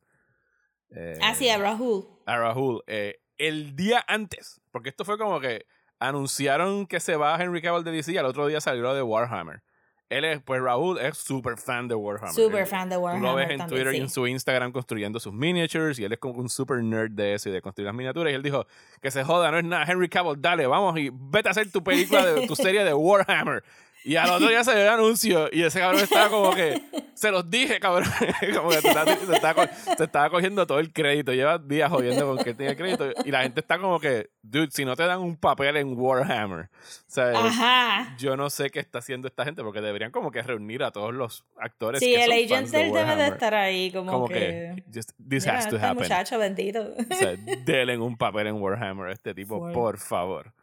Eh, 0.90 1.18
Ah, 1.22 1.34
sí, 1.34 1.48
a 1.48 1.56
Rahul. 1.56 2.04
a 2.26 2.36
Rahul, 2.36 2.82
eh, 2.86 3.22
el 3.38 3.74
día 3.74 4.04
antes, 4.06 4.60
porque 4.70 4.90
esto 4.90 5.06
fue 5.06 5.16
como 5.16 5.40
que 5.40 5.64
anunciaron 6.00 6.86
que 6.86 6.98
se 6.98 7.14
va 7.16 7.40
Henry 7.40 7.62
Cavill 7.62 7.84
de 7.84 7.92
DC 7.92 8.12
y 8.12 8.16
al 8.16 8.26
otro 8.26 8.46
día 8.46 8.60
salió 8.60 8.82
lo 8.82 8.94
de 8.94 9.02
Warhammer. 9.02 9.62
Él 10.08 10.24
es, 10.24 10.42
pues 10.42 10.60
Rahul 10.60 10.98
es 10.98 11.16
super 11.18 11.56
fan 11.56 11.86
de 11.86 11.94
Warhammer. 11.94 12.34
Super 12.34 12.62
Él- 12.62 12.66
fan 12.66 12.88
de 12.88 12.96
Tú 12.96 13.02
Warhammer 13.02 13.30
lo 13.30 13.36
ves 13.36 13.50
en 13.50 13.58
también, 13.58 13.68
Twitter 13.84 13.94
y 13.94 14.02
en 14.02 14.08
su 14.10 14.26
Instagram 14.26 14.72
construyendo 14.72 15.20
sus 15.20 15.32
miniatures 15.32 16.00
y 16.00 16.04
él 16.04 16.12
es 16.12 16.18
como 16.18 16.40
un 16.40 16.48
super 16.48 16.82
nerd 16.82 17.12
de 17.12 17.34
eso 17.34 17.48
y 17.48 17.52
de 17.52 17.62
construir 17.62 17.86
las 17.86 17.94
miniaturas 17.94 18.32
y 18.32 18.34
él 18.34 18.42
dijo 18.42 18.66
que 19.00 19.12
se 19.12 19.22
joda, 19.22 19.52
no 19.52 19.58
es 19.58 19.64
nada, 19.64 19.84
Henry 19.86 20.08
Cavill, 20.08 20.34
dale, 20.40 20.66
vamos 20.66 20.98
y 20.98 21.10
vete 21.12 21.46
a 21.46 21.50
hacer 21.52 21.70
tu 21.70 21.84
película, 21.84 22.26
de, 22.26 22.46
tu 22.48 22.56
serie 22.56 22.82
de 22.82 22.92
Warhammer. 22.92 23.62
Y 24.04 24.16
al 24.16 24.30
otro 24.30 24.48
día 24.48 24.64
salió 24.64 24.82
el 24.82 24.88
anuncio 24.88 25.48
y 25.52 25.62
ese 25.62 25.78
cabrón 25.80 26.00
estaba 26.02 26.28
como 26.30 26.54
que, 26.54 26.80
se 27.14 27.30
los 27.30 27.50
dije, 27.50 27.78
cabrón, 27.80 28.08
como 28.56 28.70
que 28.70 28.80
se 28.80 28.88
estaba, 28.88 29.14
se 29.16 29.34
estaba 29.34 29.54
co- 29.54 29.74
se 29.96 30.04
estaba 30.04 30.30
cogiendo 30.30 30.66
todo 30.66 30.78
el 30.78 30.90
crédito, 30.92 31.34
lleva 31.34 31.58
días 31.58 31.90
jodiendo 31.90 32.26
con 32.26 32.42
que 32.42 32.54
tenía 32.54 32.74
crédito 32.76 33.10
y 33.24 33.30
la 33.30 33.42
gente 33.42 33.60
está 33.60 33.78
como 33.78 34.00
que, 34.00 34.30
dude, 34.42 34.70
si 34.70 34.86
no 34.86 34.96
te 34.96 35.02
dan 35.04 35.20
un 35.20 35.36
papel 35.36 35.76
en 35.76 35.98
Warhammer, 35.98 36.66
o 36.66 36.68
sea, 37.08 37.30
Ajá. 37.30 38.16
yo 38.18 38.36
no 38.38 38.48
sé 38.48 38.70
qué 38.70 38.80
está 38.80 39.00
haciendo 39.00 39.28
esta 39.28 39.44
gente 39.44 39.62
porque 39.62 39.82
deberían 39.82 40.10
como 40.12 40.30
que 40.30 40.40
reunir 40.42 40.82
a 40.82 40.92
todos 40.92 41.12
los 41.12 41.44
actores 41.58 42.00
Sí, 42.00 42.14
que 42.14 42.24
el 42.24 42.30
son 42.30 42.32
agent 42.38 42.50
fans 42.50 42.72
de 42.72 42.78
de 42.78 42.84
él 42.86 42.92
debe 42.94 43.16
de 43.16 43.28
estar 43.28 43.54
ahí 43.54 43.92
como, 43.92 44.12
como 44.12 44.28
que... 44.28 44.34
que, 44.34 44.84
just, 44.94 45.10
this 45.28 45.44
Mira, 45.44 45.58
has 45.58 45.68
to 45.68 45.76
este 45.76 45.86
happen. 45.86 46.02
muchacho 46.04 46.38
bendito. 46.38 46.80
O 47.10 47.14
sea, 47.14 47.36
denle 47.66 47.98
un 47.98 48.16
papel 48.16 48.46
en 48.46 48.54
Warhammer 48.62 49.08
a 49.08 49.12
este 49.12 49.34
tipo, 49.34 49.70
por 49.74 49.98
favor. 49.98 50.54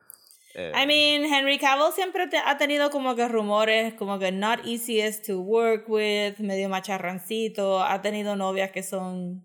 Eh, 0.60 0.72
I 0.76 0.88
mean, 0.88 1.32
Henry 1.32 1.60
Cavill 1.60 1.94
siempre 1.94 2.26
te- 2.28 2.38
ha 2.44 2.58
tenido 2.58 2.90
como 2.90 3.16
que 3.16 3.28
rumores, 3.28 3.94
como 3.94 4.18
que 4.18 4.32
not 4.32 4.66
easiest 4.66 5.24
to 5.28 5.40
work 5.40 5.88
with, 5.88 6.40
medio 6.40 6.68
macharrancito, 6.68 7.80
ha 7.84 8.02
tenido 8.02 8.36
novias 8.36 8.72
que 8.72 8.82
son 8.82 9.44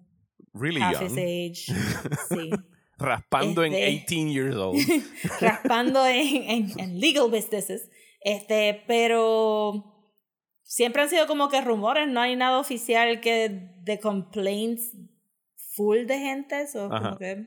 really 0.55 0.81
half 0.81 1.03
his 1.03 1.11
young. 1.14 1.18
age, 1.18 1.55
sí, 2.31 2.51
Raspando 2.98 3.62
en 3.64 3.75
Este- 3.75 4.14
18 4.14 4.29
years 4.33 4.57
old. 4.57 4.79
raspando 5.40 6.07
en, 6.07 6.44
en, 6.51 6.81
en 6.81 6.98
legal 7.01 7.29
businesses, 7.31 7.90
este, 8.22 8.83
pero 8.87 9.85
siempre 10.62 11.03
han 11.03 11.11
sido 11.11 11.27
como 11.27 11.51
que 11.51 11.61
rumores, 11.61 12.09
no 12.09 12.20
hay 12.22 12.37
nada 12.37 12.59
oficial 12.59 13.20
que 13.20 13.51
de 13.83 13.98
complaints 14.01 14.92
full 15.77 16.07
de 16.07 16.18
gente, 16.18 16.66
so 16.68 16.87
Ajá. 16.87 17.03
como 17.03 17.18
que 17.18 17.31
eh, 17.33 17.46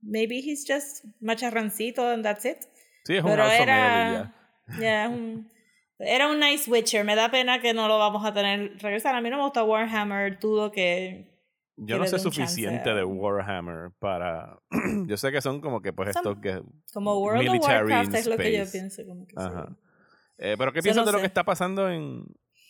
maybe 0.00 0.36
he's 0.38 0.64
just 0.66 1.04
macharrancito 1.20 2.08
and 2.08 2.22
that's 2.24 2.46
it. 2.46 2.58
Sí, 3.04 3.16
es 3.16 3.22
un 3.24 3.30
Pero 3.30 3.44
of 3.46 3.52
era, 3.52 4.04
Melody 4.10 4.30
ya. 4.68 4.78
yeah, 4.80 5.08
un- 5.08 5.50
era 5.98 6.28
un 6.28 6.40
nice 6.40 6.70
Witcher. 6.70 7.04
Me 7.04 7.14
da 7.14 7.30
pena 7.30 7.60
que 7.60 7.72
no 7.74 7.86
lo 7.88 7.98
vamos 7.98 8.24
a 8.24 8.32
tener 8.32 8.76
regresar. 8.80 9.14
A 9.14 9.20
mí 9.20 9.30
no 9.30 9.36
me 9.36 9.42
gusta 9.44 9.62
Warhammer. 9.62 10.38
Dudo 10.38 10.70
que. 10.72 11.32
Yo 11.76 11.98
no 11.98 12.04
sé 12.04 12.12
chance 12.12 12.22
suficiente 12.24 12.90
a- 12.90 12.94
de 12.94 13.04
Warhammer 13.04 13.90
para... 13.98 14.58
Yo 15.08 15.16
sé 15.16 15.32
que 15.32 15.40
son 15.40 15.60
como 15.60 15.82
que 15.82 15.92
pues 15.92 16.10
estos 16.10 16.38
que... 16.40 16.62
Como 16.92 17.18
World 17.18 17.40
of 17.40 17.52
Military 17.52 17.78
Warcraft 17.80 18.08
in 18.10 18.14
es 18.14 18.26
lo 18.28 18.36
que 18.36 18.56
yo 18.56 18.64
pienso. 18.70 19.02
Como 19.04 19.26
que 19.26 19.34
Ajá. 19.36 19.66
sí. 19.68 19.74
Eh, 20.38 20.54
pero 20.56 20.72
¿qué 20.72 20.82
piensas 20.82 21.04
no 21.04 21.06
de 21.06 21.12
lo 21.12 21.18
sé. 21.18 21.22
que 21.22 21.26
está 21.26 21.42
pasando 21.42 21.90
en, 21.90 22.24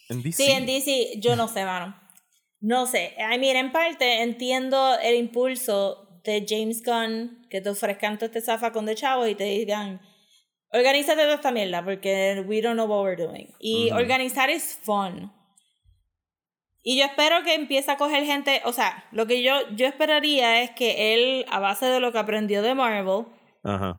en 0.08 0.22
DC? 0.22 0.32
Sí, 0.42 0.50
en 0.50 0.64
DC, 0.64 1.20
yo 1.20 1.36
no 1.36 1.48
sé, 1.48 1.66
mano. 1.66 1.94
No 2.60 2.86
sé. 2.86 3.14
I 3.18 3.38
mean, 3.38 3.56
en 3.56 3.72
parte 3.72 4.22
entiendo 4.22 4.98
el 5.02 5.16
impulso 5.16 6.20
de 6.24 6.46
James 6.48 6.82
Gunn 6.82 7.46
que 7.50 7.60
te 7.60 7.68
ofrezcan 7.68 8.16
todo 8.16 8.24
este 8.26 8.40
zafacón 8.40 8.86
de 8.86 8.94
chavos 8.94 9.28
y 9.28 9.34
te 9.34 9.44
digan, 9.44 10.00
organízate 10.74 11.22
toda 11.22 11.36
esta 11.36 11.52
mierda 11.52 11.84
porque 11.84 12.44
we 12.46 12.60
don't 12.60 12.74
know 12.74 12.86
what 12.86 13.04
we're 13.04 13.16
doing. 13.16 13.54
Y 13.58 13.90
organizar 13.92 14.50
es 14.50 14.78
fun. 14.82 15.32
Y 16.82 16.98
yo 16.98 17.06
espero 17.06 17.42
que 17.44 17.54
empiece 17.54 17.90
a 17.90 17.96
coger 17.96 18.24
gente, 18.26 18.60
o 18.66 18.72
sea, 18.72 19.06
lo 19.10 19.26
que 19.26 19.42
yo, 19.42 19.54
yo 19.74 19.86
esperaría 19.86 20.60
es 20.60 20.70
que 20.72 21.14
él, 21.14 21.46
a 21.48 21.58
base 21.58 21.86
de 21.86 21.98
lo 21.98 22.12
que 22.12 22.18
aprendió 22.18 22.60
de 22.60 22.74
Marvel, 22.74 23.24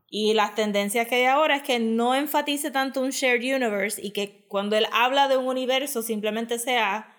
y 0.08 0.36
las 0.36 0.54
tendencias 0.54 1.08
que 1.08 1.16
hay 1.16 1.26
ahora 1.26 1.56
es 1.56 1.64
que 1.64 1.80
no 1.80 2.14
enfatice 2.14 2.70
tanto 2.70 3.02
un 3.02 3.10
shared 3.10 3.42
universe 3.42 4.00
y 4.00 4.12
que 4.12 4.46
cuando 4.48 4.78
él 4.78 4.86
habla 4.92 5.28
de 5.28 5.38
un 5.38 5.48
universo 5.48 6.04
simplemente 6.04 6.60
sea 6.60 7.12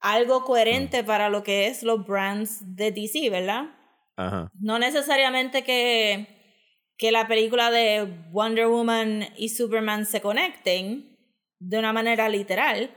algo 0.00 0.42
coherente 0.42 1.04
para 1.04 1.28
lo 1.28 1.44
que 1.44 1.68
es 1.68 1.84
los 1.84 2.04
brands 2.04 2.74
de 2.74 2.90
DC, 2.90 3.30
¿verdad? 3.30 3.66
No 4.58 4.80
necesariamente 4.80 5.62
que, 5.62 6.31
que 7.02 7.10
la 7.10 7.26
película 7.26 7.72
de 7.72 8.06
Wonder 8.30 8.68
Woman 8.68 9.28
y 9.36 9.48
Superman 9.48 10.06
se 10.06 10.20
conecten 10.20 11.18
de 11.58 11.78
una 11.80 11.92
manera 11.92 12.28
literal, 12.28 12.92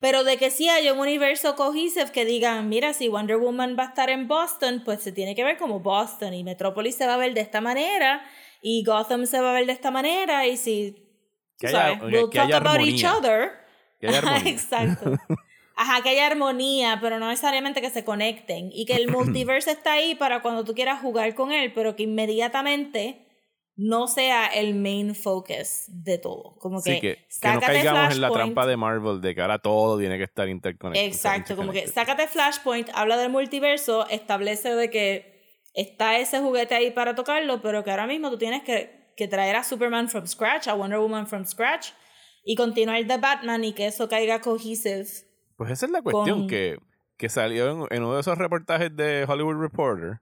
pero 0.00 0.24
de 0.24 0.38
que 0.38 0.50
sí 0.50 0.68
haya 0.68 0.92
un 0.92 0.98
universo 0.98 1.54
cohesive 1.54 2.10
que 2.10 2.24
digan, 2.24 2.68
mira, 2.68 2.92
si 2.94 3.06
Wonder 3.06 3.36
Woman 3.36 3.76
va 3.78 3.84
a 3.84 3.86
estar 3.90 4.10
en 4.10 4.26
Boston, 4.26 4.82
pues 4.84 5.02
se 5.02 5.12
tiene 5.12 5.36
que 5.36 5.44
ver 5.44 5.56
como 5.56 5.78
Boston 5.78 6.34
y 6.34 6.42
Metropolis 6.42 6.96
se 6.96 7.06
va 7.06 7.14
a 7.14 7.16
ver 7.16 7.32
de 7.32 7.42
esta 7.42 7.60
manera 7.60 8.24
y 8.60 8.82
Gotham 8.82 9.24
se 9.24 9.38
va 9.40 9.50
a 9.50 9.54
ver 9.54 9.66
de 9.66 9.72
esta 9.72 9.92
manera 9.92 10.48
y 10.48 10.56
si, 10.56 10.96
Que 11.56 11.68
haya- 11.68 11.78
sabes, 11.78 11.98
que 12.00 12.06
we'll 12.06 12.30
talk 12.30 12.46
haya 12.46 12.56
about 12.56 12.80
each 12.80 13.04
other. 13.04 13.52
Que 14.00 14.08
haya 14.08 14.18
armonía. 14.24 14.50
Exacto. 14.50 15.12
Ajá, 15.76 16.02
que 16.02 16.08
haya 16.08 16.26
armonía, 16.26 16.98
pero 17.00 17.20
no 17.20 17.28
necesariamente 17.28 17.80
que 17.80 17.90
se 17.90 18.04
conecten. 18.04 18.70
Y 18.72 18.84
que 18.84 18.94
el 18.96 19.06
multiverse 19.16 19.70
está 19.70 19.92
ahí 19.92 20.16
para 20.16 20.42
cuando 20.42 20.64
tú 20.64 20.74
quieras 20.74 21.00
jugar 21.00 21.36
con 21.36 21.52
él, 21.52 21.72
pero 21.72 21.94
que 21.94 22.02
inmediatamente 22.02 23.23
no 23.76 24.06
sea 24.06 24.46
el 24.46 24.74
main 24.74 25.14
focus 25.14 25.86
de 25.88 26.18
todo. 26.18 26.56
Como 26.58 26.82
que, 26.82 26.94
sí, 26.94 27.00
que, 27.00 27.26
que 27.40 27.48
no 27.52 27.60
caigamos 27.60 28.14
en 28.14 28.20
la 28.20 28.30
trampa 28.30 28.66
de 28.66 28.76
Marvel 28.76 29.20
de 29.20 29.34
que 29.34 29.40
ahora 29.40 29.58
todo 29.58 29.98
tiene 29.98 30.16
que 30.16 30.24
estar 30.24 30.48
interconectado. 30.48 31.06
Exacto, 31.06 31.56
como 31.56 31.72
que 31.72 31.88
sácate 31.88 32.28
Flashpoint, 32.28 32.90
habla 32.94 33.16
del 33.16 33.30
multiverso, 33.30 34.08
establece 34.08 34.74
de 34.74 34.90
que 34.90 35.34
está 35.74 36.18
ese 36.18 36.38
juguete 36.38 36.74
ahí 36.74 36.92
para 36.92 37.14
tocarlo, 37.14 37.60
pero 37.62 37.82
que 37.82 37.90
ahora 37.90 38.06
mismo 38.06 38.30
tú 38.30 38.38
tienes 38.38 38.62
que, 38.62 39.12
que 39.16 39.26
traer 39.26 39.56
a 39.56 39.64
Superman 39.64 40.08
from 40.08 40.26
scratch, 40.26 40.68
a 40.68 40.74
Wonder 40.74 41.00
Woman 41.00 41.26
from 41.26 41.44
scratch 41.44 41.88
y 42.44 42.54
continuar 42.54 43.04
de 43.04 43.16
Batman 43.16 43.64
y 43.64 43.72
que 43.72 43.86
eso 43.86 44.08
caiga 44.08 44.40
cohesive. 44.40 45.06
Pues 45.56 45.70
esa 45.70 45.86
es 45.86 45.92
la 45.92 46.02
cuestión 46.02 46.46
que, 46.46 46.78
que 47.16 47.28
salió 47.28 47.70
en, 47.70 47.96
en 47.96 48.04
uno 48.04 48.14
de 48.14 48.20
esos 48.20 48.38
reportajes 48.38 48.94
de 48.94 49.24
Hollywood 49.28 49.60
Reporter 49.60 50.20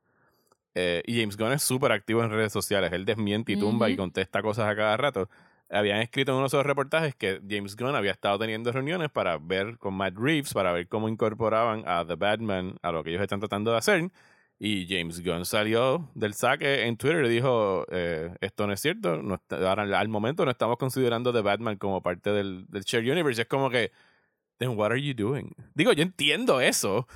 eh, 0.75 1.03
y 1.07 1.21
James 1.21 1.37
Gunn 1.37 1.53
es 1.53 1.63
súper 1.63 1.93
activo 1.93 2.23
en 2.23 2.31
redes 2.31 2.53
sociales. 2.53 2.93
Él 2.93 3.05
desmiente 3.05 3.53
y 3.53 3.57
tumba 3.57 3.91
y 3.91 3.97
contesta 3.97 4.43
cosas 4.43 4.69
a 4.69 4.77
cada 4.77 4.97
rato. 4.97 5.29
Habían 5.71 6.01
escrito 6.01 6.33
en 6.33 6.37
uno 6.37 6.45
de 6.45 6.49
esos 6.49 6.67
reportajes 6.67 7.15
que 7.15 7.41
James 7.49 7.77
Gunn 7.77 7.95
había 7.95 8.11
estado 8.11 8.39
teniendo 8.39 8.73
reuniones 8.73 9.11
para 9.11 9.39
ver 9.39 9.79
con 9.79 9.95
Matt 9.95 10.17
Reeves, 10.17 10.53
para 10.53 10.73
ver 10.73 10.87
cómo 10.89 11.09
incorporaban 11.09 11.83
a 11.87 12.05
The 12.07 12.17
Batman 12.17 12.77
a 12.83 12.93
lo 12.93 13.03
que 13.03 13.11
ellos 13.11 13.23
están 13.23 13.41
tratando 13.41 13.71
de 13.71 13.79
hacer. 13.79 14.11
Y 14.59 14.87
James 14.87 15.25
Gunn 15.25 15.45
salió 15.45 16.09
del 16.15 16.35
saque 16.35 16.85
en 16.87 16.97
Twitter 16.97 17.25
y 17.25 17.29
dijo, 17.29 17.85
eh, 17.91 18.33
esto 18.41 18.67
no 18.67 18.73
es 18.73 18.81
cierto, 18.81 19.21
no 19.21 19.43
ahora 19.51 19.99
al 19.99 20.09
momento 20.09 20.45
no 20.45 20.51
estamos 20.53 20.77
considerando 20.77 21.33
The 21.33 21.41
Batman 21.41 21.79
como 21.79 22.01
parte 22.01 22.31
del, 22.31 22.67
del 22.69 22.83
Shared 22.85 23.11
Universe. 23.11 23.43
Es 23.43 23.49
como 23.49 23.71
que, 23.71 23.91
then 24.59 24.77
what 24.79 24.93
are 24.93 25.03
you 25.03 25.15
doing? 25.15 25.53
Digo, 25.75 25.93
yo 25.93 26.03
entiendo 26.03 26.61
eso, 26.61 27.09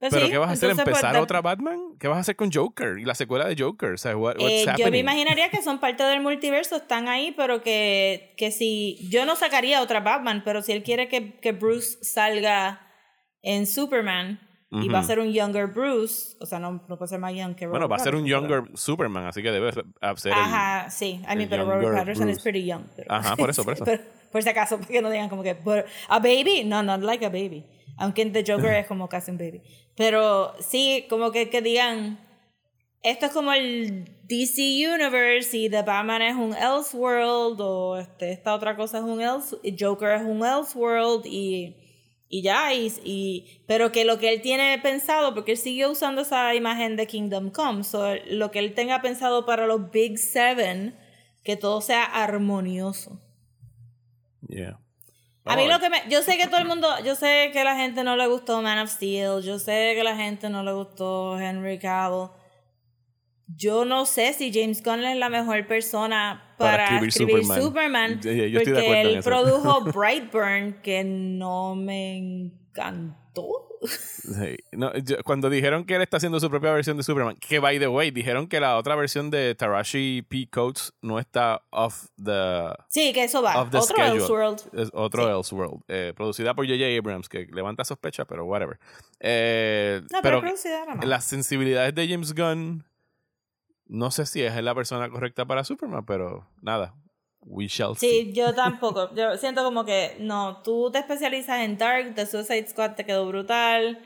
pues 0.00 0.14
¿Pero 0.14 0.30
qué 0.30 0.38
vas 0.38 0.48
a 0.48 0.52
hacer? 0.54 0.74
Pues, 0.74 0.78
¿Empezar 0.86 1.16
otra 1.18 1.42
Batman? 1.42 1.78
¿Qué 1.98 2.08
vas 2.08 2.16
a 2.16 2.20
hacer 2.20 2.34
con 2.34 2.50
Joker 2.50 2.98
y 2.98 3.04
la 3.04 3.14
secuela 3.14 3.46
de 3.46 3.54
Joker? 3.62 3.92
O 3.92 3.98
sea, 3.98 4.12
eh, 4.38 4.64
yo 4.78 4.90
me 4.90 4.96
imaginaría 4.96 5.50
que 5.50 5.60
son 5.62 5.78
parte 5.78 6.02
del 6.04 6.22
multiverso, 6.22 6.76
están 6.76 7.06
ahí, 7.06 7.34
pero 7.36 7.62
que, 7.62 8.34
que 8.38 8.50
si. 8.50 8.96
Yo 9.10 9.26
no 9.26 9.36
sacaría 9.36 9.82
otra 9.82 10.00
Batman, 10.00 10.40
pero 10.42 10.62
si 10.62 10.72
él 10.72 10.82
quiere 10.82 11.08
que, 11.08 11.38
que 11.38 11.52
Bruce 11.52 11.98
salga 12.00 12.80
en 13.42 13.66
Superman 13.66 14.40
y 14.70 14.88
va 14.88 15.00
a 15.00 15.02
ser 15.02 15.18
un 15.18 15.32
younger 15.32 15.66
Bruce, 15.66 16.36
o 16.40 16.46
sea, 16.46 16.58
no, 16.58 16.82
no 16.88 16.96
puede 16.96 17.08
ser 17.08 17.18
más 17.18 17.34
young 17.34 17.54
que 17.54 17.66
Bueno, 17.66 17.86
va 17.86 17.96
a 17.96 17.98
ser 17.98 18.14
un 18.14 18.24
younger 18.24 18.62
Superman, 18.74 19.26
así 19.26 19.42
que 19.42 19.50
debe 19.50 19.72
ser. 19.72 19.84
Ajá, 20.32 20.88
sí. 20.88 21.20
I 21.30 21.36
mean, 21.36 21.50
pero 21.50 21.66
Robert 21.66 21.94
Patterson 21.94 22.30
es 22.30 22.40
pretty 22.40 22.64
young. 22.64 22.84
Ajá, 23.08 23.36
por 23.36 23.50
eso, 23.50 23.64
por 23.64 23.74
eso. 23.74 23.84
por 24.32 24.42
si 24.42 24.48
acaso, 24.48 24.78
para 24.78 24.88
que 24.88 25.02
no 25.02 25.10
digan 25.10 25.28
como 25.28 25.42
que. 25.42 25.58
¿A 26.08 26.18
baby? 26.20 26.64
No, 26.64 26.82
not 26.82 27.02
like 27.02 27.26
a 27.26 27.28
baby. 27.28 27.66
Aunque 28.00 28.22
en 28.22 28.32
The 28.32 28.44
Joker 28.46 28.72
es 28.72 28.86
como 28.86 29.08
casi 29.08 29.30
un 29.30 29.36
baby. 29.36 29.62
Pero 29.94 30.54
sí, 30.58 31.06
como 31.10 31.30
que, 31.32 31.50
que 31.50 31.60
digan, 31.60 32.18
esto 33.02 33.26
es 33.26 33.32
como 33.32 33.52
el 33.52 34.06
DC 34.24 34.62
Universe 34.88 35.54
y 35.54 35.68
The 35.68 35.82
Batman 35.82 36.22
es 36.22 36.34
un 36.34 36.54
Elseworld 36.54 37.60
o 37.60 37.98
este, 37.98 38.32
esta 38.32 38.54
otra 38.54 38.74
cosa 38.74 38.98
es 38.98 39.04
un 39.04 39.20
Else, 39.20 39.56
Joker 39.78 40.12
es 40.12 40.22
un 40.22 40.44
Elseworld 40.44 41.26
y, 41.26 41.76
y 42.30 42.40
ya, 42.40 42.72
y, 42.72 42.90
y, 43.04 43.62
pero 43.66 43.92
que 43.92 44.06
lo 44.06 44.18
que 44.18 44.32
él 44.32 44.40
tiene 44.40 44.78
pensado, 44.78 45.34
porque 45.34 45.52
él 45.52 45.58
siguió 45.58 45.90
usando 45.90 46.22
esa 46.22 46.54
imagen 46.54 46.96
de 46.96 47.06
Kingdom 47.06 47.50
Come, 47.50 47.82
lo 48.30 48.50
que 48.50 48.60
él 48.60 48.72
tenga 48.72 49.02
pensado 49.02 49.44
para 49.44 49.66
los 49.66 49.90
Big 49.90 50.18
Seven, 50.18 50.96
que 51.44 51.56
todo 51.56 51.82
sea 51.82 52.04
armonioso. 52.04 53.20
Yeah. 54.48 54.80
A 55.44 55.56
mí 55.56 55.66
lo 55.66 55.80
que 55.80 55.88
me, 55.88 56.02
yo 56.08 56.22
sé 56.22 56.36
que 56.36 56.46
todo 56.46 56.58
el 56.58 56.66
mundo, 56.66 56.88
yo 57.04 57.14
sé 57.14 57.50
que 57.52 57.64
la 57.64 57.74
gente 57.74 58.04
no 58.04 58.16
le 58.16 58.26
gustó 58.26 58.60
Man 58.60 58.78
of 58.78 58.90
Steel, 58.90 59.42
yo 59.42 59.58
sé 59.58 59.94
que 59.96 60.04
la 60.04 60.14
gente 60.16 60.50
no 60.50 60.62
le 60.62 60.72
gustó 60.72 61.40
Henry 61.40 61.78
Cavill. 61.78 62.28
Yo 63.56 63.84
no 63.84 64.06
sé 64.06 64.32
si 64.32 64.52
James 64.52 64.82
Gunn 64.82 65.02
es 65.04 65.16
la 65.16 65.28
mejor 65.28 65.66
persona 65.66 66.54
para, 66.56 67.00
escribir, 67.04 67.44
Superman, 67.44 68.20
porque 68.22 69.00
él 69.00 69.20
produjo 69.24 69.80
Brightburn 69.92 70.80
que 70.82 71.02
no 71.04 71.74
me 71.74 72.52
encantó. 72.70 73.66
No, 74.72 74.92
cuando 75.24 75.48
dijeron 75.48 75.84
que 75.84 75.94
él 75.94 76.02
está 76.02 76.18
haciendo 76.18 76.38
su 76.38 76.50
propia 76.50 76.72
versión 76.72 76.96
de 76.96 77.02
Superman, 77.02 77.36
que 77.36 77.58
by 77.58 77.78
the 77.78 77.88
way, 77.88 78.10
dijeron 78.10 78.46
que 78.46 78.60
la 78.60 78.76
otra 78.76 78.94
versión 78.94 79.30
de 79.30 79.54
Tarashi 79.54 80.22
P. 80.28 80.48
Coates 80.50 80.92
no 81.00 81.18
está 81.18 81.62
off 81.70 82.06
the. 82.22 82.74
Sí, 82.88 83.12
que 83.12 83.24
eso 83.24 83.40
va. 83.40 83.62
Otro 83.62 83.96
Elseworld. 83.96 84.60
Es 84.74 84.90
otro 84.92 85.38
Elseworld. 85.38 85.82
Eh, 85.88 86.12
producida 86.14 86.54
por 86.54 86.66
J.J. 86.66 86.98
Abrams, 86.98 87.28
que 87.28 87.46
levanta 87.50 87.84
sospecha, 87.84 88.26
pero 88.26 88.44
whatever. 88.44 88.78
Eh, 89.18 90.02
no, 90.12 90.20
pero, 90.22 90.42
pero 90.42 91.06
las 91.06 91.24
sensibilidades 91.24 91.94
de 91.94 92.08
James 92.08 92.34
Gunn, 92.34 92.84
no 93.86 94.10
sé 94.10 94.26
si 94.26 94.42
es 94.42 94.62
la 94.62 94.74
persona 94.74 95.08
correcta 95.08 95.46
para 95.46 95.64
Superman, 95.64 96.04
pero 96.04 96.46
nada. 96.60 96.94
We 97.42 97.66
shall 97.68 97.96
sí, 97.96 98.32
yo 98.34 98.54
tampoco. 98.54 99.14
Yo 99.14 99.36
siento 99.36 99.64
como 99.64 99.84
que 99.84 100.16
no, 100.20 100.62
tú 100.62 100.90
te 100.92 100.98
especializas 100.98 101.60
en 101.62 101.78
Dark, 101.78 102.14
The 102.14 102.26
Suicide 102.26 102.68
Squad 102.68 102.94
te 102.94 103.04
quedó 103.04 103.26
brutal. 103.26 103.98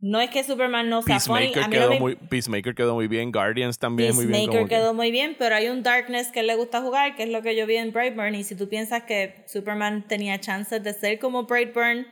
No 0.00 0.20
es 0.20 0.28
que 0.28 0.44
Superman 0.44 0.90
no 0.90 1.00
sea 1.00 1.18
funny. 1.18 1.50
quedó 1.50 1.98
muy, 1.98 2.14
Peacemaker 2.16 2.74
quedó 2.74 2.94
muy 2.94 3.08
bien, 3.08 3.32
Guardians 3.32 3.78
también 3.78 4.14
muy 4.14 4.26
bien. 4.26 4.44
Peacemaker 4.44 4.68
quedó 4.68 4.92
muy 4.92 5.10
bien, 5.10 5.34
pero 5.38 5.54
hay 5.54 5.68
un 5.68 5.82
darkness 5.82 6.30
que 6.30 6.42
le 6.42 6.54
gusta 6.56 6.82
jugar, 6.82 7.16
que 7.16 7.22
es 7.22 7.30
lo 7.30 7.40
que 7.40 7.56
yo 7.56 7.66
vi 7.66 7.76
en 7.76 7.90
Brightburn. 7.90 8.34
Y 8.34 8.44
si 8.44 8.54
tú 8.54 8.68
piensas 8.68 9.04
que 9.04 9.44
Superman 9.46 10.06
tenía 10.06 10.38
chances 10.38 10.82
de 10.84 10.92
ser 10.92 11.18
como 11.18 11.44
Brightburn, 11.44 12.06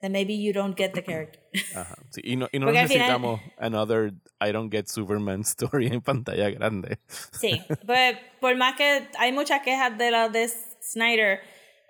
then 0.00 0.12
maybe 0.12 0.34
you 0.34 0.52
don't 0.52 0.76
get 0.76 0.92
the 0.92 1.02
character. 1.02 1.40
Ajá. 1.74 1.96
Sí, 2.10 2.20
y 2.24 2.36
no, 2.36 2.48
y 2.52 2.58
no 2.58 2.70
necesitamos 2.70 3.40
another 3.58 4.12
I 4.40 4.52
don't 4.52 4.70
get 4.70 4.88
Superman 4.88 5.40
story 5.44 5.86
en 5.86 6.00
pantalla 6.00 6.50
grande. 6.50 6.98
Sí, 7.32 7.60
pues 7.86 8.16
por 8.40 8.56
más 8.56 8.76
que 8.76 9.08
hay 9.18 9.32
muchas 9.32 9.62
quejas 9.62 9.96
de 9.96 10.10
la 10.10 10.28
de 10.28 10.48
Snyder, 10.48 11.40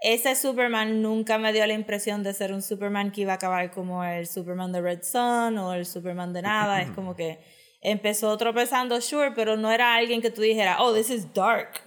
ese 0.00 0.36
Superman 0.36 1.02
nunca 1.02 1.38
me 1.38 1.52
dio 1.52 1.66
la 1.66 1.72
impresión 1.72 2.22
de 2.22 2.34
ser 2.34 2.52
un 2.52 2.62
Superman 2.62 3.10
que 3.10 3.22
iba 3.22 3.32
a 3.32 3.36
acabar 3.36 3.70
como 3.70 4.04
el 4.04 4.26
Superman 4.26 4.70
de 4.70 4.82
Red 4.82 5.02
Sun 5.02 5.58
o 5.58 5.72
el 5.72 5.86
Superman 5.86 6.32
de 6.32 6.42
nada. 6.42 6.82
es 6.82 6.90
como 6.90 7.16
que 7.16 7.38
empezó 7.80 8.36
tropezando, 8.36 9.00
sure, 9.00 9.32
pero 9.32 9.56
no 9.56 9.70
era 9.70 9.94
alguien 9.94 10.20
que 10.20 10.30
tú 10.30 10.42
dijeras, 10.42 10.76
oh, 10.78 10.94
this 10.94 11.10
is 11.10 11.32
dark. 11.32 11.80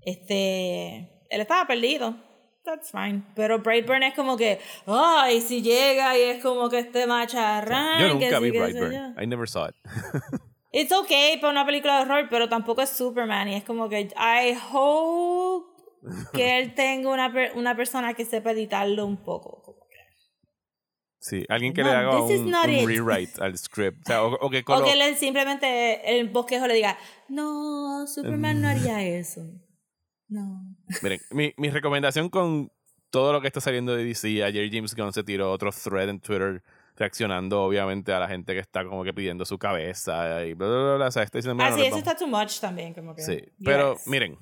Este, 0.00 1.24
él 1.28 1.40
estaba 1.40 1.66
perdido 1.66 2.16
that's 2.64 2.90
fine. 2.90 3.24
Pero 3.34 3.58
Brightburn 3.58 4.02
es 4.02 4.14
como 4.14 4.36
que, 4.36 4.60
ay, 4.86 5.40
si 5.40 5.62
llega 5.62 6.16
y 6.16 6.22
es 6.22 6.42
como 6.42 6.68
que 6.68 6.80
este 6.80 7.06
macharrán. 7.06 8.00
Yo 8.00 8.14
nunca 8.14 8.38
vi 8.40 8.50
Brightburn. 8.50 9.14
I 9.20 9.26
never 9.26 9.48
saw 9.48 9.68
it. 9.68 9.74
It's 10.74 10.90
okay 10.90 11.36
para 11.36 11.50
una 11.50 11.66
película 11.66 11.96
de 11.96 12.02
horror, 12.02 12.28
pero 12.30 12.48
tampoco 12.48 12.80
es 12.80 12.88
Superman. 12.88 13.48
Y 13.48 13.56
es 13.56 13.64
como 13.64 13.90
que, 13.90 14.08
I 14.16 14.56
hope 14.72 15.66
que 16.32 16.58
él 16.58 16.74
tenga 16.74 17.10
una, 17.10 17.30
una 17.54 17.76
persona 17.76 18.14
que 18.14 18.24
sepa 18.24 18.52
editarlo 18.52 19.04
un 19.04 19.18
poco. 19.18 19.62
Sí, 21.22 21.44
alguien 21.48 21.72
que 21.72 21.84
le 21.84 21.90
haga 21.90 22.20
un, 22.20 22.52
rewrite 22.84 23.40
al 23.40 23.56
script. 23.56 24.10
O, 24.10 24.50
que, 24.50 24.64
o 24.66 24.82
que 24.82 25.14
simplemente 25.16 26.18
el 26.18 26.28
bosquejo 26.28 26.66
le 26.66 26.74
diga, 26.74 26.98
no, 27.28 28.08
Superman 28.08 28.60
no 28.60 28.68
haría 28.68 29.04
eso. 29.04 29.42
No. 30.26 30.71
Miren, 31.02 31.20
mi, 31.30 31.54
mi 31.56 31.70
recomendación 31.70 32.28
con 32.28 32.70
todo 33.10 33.32
lo 33.32 33.40
que 33.40 33.46
está 33.46 33.60
saliendo 33.60 33.94
de 33.94 34.04
DC, 34.04 34.42
ayer 34.42 34.70
James 34.72 34.94
Gunn 34.94 35.12
se 35.12 35.22
tiró 35.22 35.52
otro 35.52 35.70
thread 35.70 36.08
en 36.08 36.20
Twitter 36.20 36.62
reaccionando 36.96 37.62
obviamente 37.62 38.12
a 38.12 38.18
la 38.18 38.28
gente 38.28 38.52
que 38.54 38.60
está 38.60 38.84
como 38.84 39.04
que 39.04 39.14
pidiendo 39.14 39.44
su 39.44 39.58
cabeza 39.58 40.44
y 40.44 40.54
bla 40.54 40.68
bla 40.68 40.94
bla, 40.96 41.06
o 41.08 41.10
sea, 41.10 41.22
está 41.22 41.38
diciendo, 41.38 41.62
ah 41.62 41.72
sí 41.72 41.82
eso 41.82 41.98
está 41.98 42.16
too 42.16 42.26
much 42.26 42.60
también 42.60 42.94
como 42.94 43.14
que. 43.14 43.22
Sí 43.22 43.42
pero 43.64 43.96
miren 44.06 44.38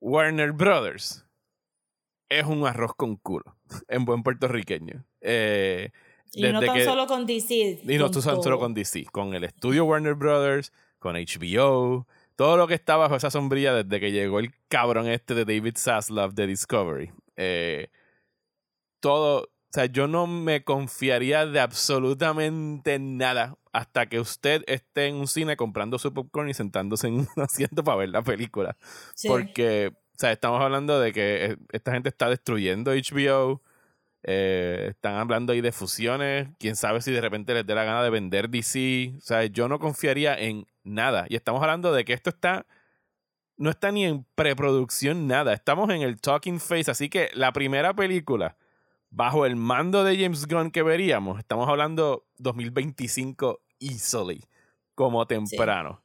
Warner 0.00 0.52
Brothers 0.52 1.26
es 2.28 2.46
un 2.46 2.66
arroz 2.66 2.94
con 2.96 3.16
culo 3.16 3.56
en 3.88 4.04
buen 4.04 4.22
puertorriqueño. 4.22 5.04
Eh, 5.20 5.90
y 6.32 6.42
no 6.44 6.60
tan 6.60 6.82
solo 6.84 7.06
con 7.06 7.26
DC 7.26 7.82
y 7.82 7.98
no 7.98 8.10
tan 8.10 8.22
solo 8.22 8.58
con 8.58 8.72
DC 8.72 9.04
con 9.10 9.34
el 9.34 9.44
estudio 9.44 9.84
Warner 9.84 10.14
Brothers 10.14 10.72
con 10.98 11.16
HBO 11.16 12.06
todo 12.40 12.56
lo 12.56 12.66
que 12.66 12.72
está 12.72 12.96
bajo 12.96 13.16
esa 13.16 13.30
sombrilla 13.30 13.74
desde 13.74 14.00
que 14.00 14.12
llegó 14.12 14.38
el 14.38 14.54
cabrón 14.68 15.06
este 15.08 15.34
de 15.34 15.44
David 15.44 15.74
Zaslav 15.76 16.32
de 16.32 16.46
Discovery. 16.46 17.12
Eh, 17.36 17.90
todo, 18.98 19.42
o 19.42 19.48
sea, 19.70 19.84
yo 19.84 20.06
no 20.06 20.26
me 20.26 20.64
confiaría 20.64 21.44
de 21.44 21.60
absolutamente 21.60 22.98
nada 22.98 23.58
hasta 23.74 24.06
que 24.06 24.20
usted 24.20 24.64
esté 24.68 25.08
en 25.08 25.16
un 25.16 25.26
cine 25.26 25.58
comprando 25.58 25.98
su 25.98 26.14
popcorn 26.14 26.48
y 26.48 26.54
sentándose 26.54 27.08
en 27.08 27.18
un 27.18 27.28
asiento 27.36 27.84
para 27.84 27.98
ver 27.98 28.08
la 28.08 28.22
película. 28.22 28.74
Porque, 29.28 29.92
o 29.92 30.18
sea, 30.18 30.32
estamos 30.32 30.62
hablando 30.62 30.98
de 30.98 31.12
que 31.12 31.44
eh, 31.44 31.56
esta 31.72 31.92
gente 31.92 32.08
está 32.08 32.30
destruyendo 32.30 32.92
HBO. 32.92 33.60
Eh, 34.22 34.88
están 34.90 35.14
hablando 35.14 35.52
ahí 35.52 35.60
de 35.60 35.72
fusiones. 35.72 36.48
Quién 36.58 36.76
sabe 36.76 37.00
si 37.00 37.12
de 37.12 37.20
repente 37.20 37.54
les 37.54 37.66
dé 37.66 37.74
la 37.74 37.84
gana 37.84 38.02
de 38.02 38.10
vender 38.10 38.48
DC. 38.48 39.14
O 39.16 39.20
sea, 39.20 39.44
yo 39.46 39.68
no 39.68 39.78
confiaría 39.78 40.38
en 40.38 40.66
nada. 40.84 41.26
Y 41.28 41.36
estamos 41.36 41.62
hablando 41.62 41.92
de 41.92 42.04
que 42.04 42.12
esto 42.12 42.30
está. 42.30 42.66
No 43.56 43.68
está 43.70 43.92
ni 43.92 44.06
en 44.06 44.24
preproducción, 44.34 45.26
nada. 45.26 45.52
Estamos 45.52 45.90
en 45.90 46.02
el 46.02 46.20
talking 46.20 46.60
phase. 46.60 46.90
Así 46.90 47.08
que 47.08 47.30
la 47.34 47.52
primera 47.52 47.94
película, 47.94 48.56
bajo 49.10 49.44
el 49.44 49.56
mando 49.56 50.02
de 50.02 50.16
James 50.16 50.46
Gunn 50.46 50.70
que 50.70 50.82
veríamos, 50.82 51.38
estamos 51.38 51.68
hablando 51.68 52.26
2025 52.38 53.60
easily, 53.80 54.44
como 54.94 55.26
temprano. 55.26 56.02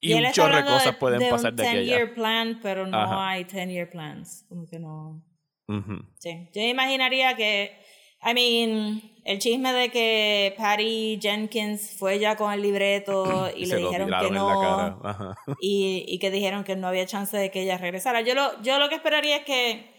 Y, 0.00 0.12
él 0.12 0.26
un 0.26 0.32
chorro 0.32 0.56
de 0.56 0.64
cosas 0.64 0.96
pueden 0.96 1.18
de 1.18 1.28
pasar 1.28 1.50
un 1.50 1.56
de 1.56 1.68
aquí 1.68 1.76
a 1.76 1.80
10-year 1.80 2.02
allá. 2.02 2.14
plan, 2.14 2.60
pero 2.62 2.86
no 2.86 2.96
Ajá. 2.96 3.30
hay 3.30 3.44
10-year 3.44 3.90
plans. 3.90 4.44
Como 4.48 4.66
que 4.66 4.78
no. 4.78 5.20
Ujú. 5.68 6.02
Sí. 6.18 6.48
Yo 6.54 6.62
imaginaría 6.62 7.34
que. 7.36 7.76
I 8.20 8.34
mean, 8.34 9.00
el 9.24 9.38
chisme 9.38 9.72
de 9.72 9.90
que 9.90 10.54
Patty 10.58 11.20
Jenkins 11.22 11.94
fue 11.96 12.18
ya 12.18 12.34
con 12.34 12.52
el 12.52 12.62
libreto 12.62 13.48
y, 13.56 13.62
Y 13.62 13.66
le 13.66 13.76
dijeron 13.76 14.10
que 14.20 14.30
no. 14.30 15.36
y, 15.60 16.04
y 16.08 16.18
que 16.18 16.30
dijeron 16.30 16.64
que 16.64 16.74
no 16.74 16.88
había 16.88 17.06
chance 17.06 17.36
de 17.36 17.50
que 17.50 17.62
ella 17.62 17.78
regresara. 17.78 18.22
Yo 18.22 18.34
lo, 18.34 18.60
yo 18.62 18.78
lo 18.80 18.88
que 18.88 18.96
esperaría 18.96 19.36
es 19.36 19.44
que, 19.44 19.94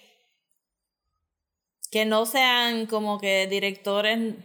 que 1.92 2.06
no 2.06 2.26
sean 2.26 2.88
como 2.88 3.20
que 3.20 3.48
directores 3.48 4.36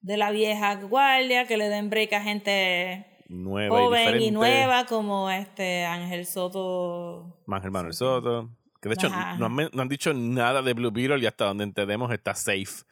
de 0.00 0.16
la 0.16 0.30
vieja 0.30 0.76
guardia, 0.76 1.46
que 1.46 1.56
le 1.56 1.68
den 1.68 1.90
break 1.90 2.12
a 2.14 2.22
gente 2.22 3.04
Nueva 3.28 3.76
joven 3.76 4.22
y, 4.22 4.30
nueva 4.30 4.86
como 4.86 5.28
este 5.28 5.84
Ángel 5.84 6.24
Soto. 6.24 7.42
Ángel 7.46 7.70
Manuel 7.70 7.92
Soto. 7.92 8.57
Que 8.80 8.88
de 8.88 8.94
hecho 8.94 9.08
no 9.08 9.46
han, 9.46 9.70
no 9.72 9.82
han 9.82 9.88
dicho 9.88 10.12
nada 10.14 10.62
de 10.62 10.72
Blue 10.72 10.90
Beetle 10.92 11.18
y 11.18 11.26
hasta 11.26 11.46
donde 11.46 11.64
entendemos 11.64 12.12
está 12.12 12.34
safe. 12.34 12.84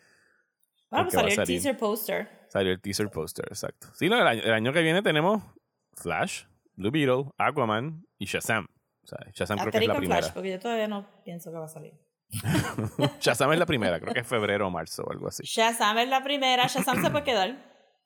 Bueno, 0.90 1.04
Porque 1.04 1.04
pues 1.04 1.16
va 1.16 1.18
a 1.18 1.22
salió 1.22 1.28
el 1.28 1.34
salir. 1.36 1.46
teaser 1.62 1.76
poster. 1.78 2.46
Salió 2.48 2.72
el 2.72 2.80
teaser 2.80 3.10
poster, 3.10 3.44
exacto. 3.48 3.88
Sí, 3.94 4.08
no, 4.08 4.20
el, 4.20 4.26
año, 4.26 4.42
el 4.42 4.52
año 4.52 4.72
que 4.72 4.82
viene 4.82 5.02
tenemos 5.02 5.42
Flash, 5.94 6.44
Blue 6.74 6.90
Beetle, 6.90 7.30
Aquaman 7.38 8.04
y 8.18 8.26
Shazam. 8.26 8.66
O 9.02 9.06
sea, 9.06 9.18
Shazam 9.32 9.58
creo 9.58 9.70
que 9.72 9.78
es 9.78 9.86
la 9.86 9.96
primera. 9.96 10.22
Flash, 10.22 10.32
porque 10.34 10.50
yo 10.50 10.58
todavía 10.58 10.88
no 10.88 11.08
pienso 11.24 11.50
que 11.52 11.58
va 11.58 11.66
a 11.66 11.68
salir. 11.68 11.94
Shazam 13.20 13.52
es 13.52 13.58
la 13.58 13.66
primera, 13.66 14.00
creo 14.00 14.12
que 14.12 14.20
es 14.20 14.26
febrero 14.26 14.66
o 14.66 14.70
marzo 14.70 15.04
o 15.04 15.12
algo 15.12 15.28
así. 15.28 15.42
Shazam 15.44 15.98
es 15.98 16.08
la 16.08 16.22
primera. 16.24 16.66
Shazam 16.66 17.00
se 17.02 17.10
puede 17.10 17.24
quedar. 17.24 17.56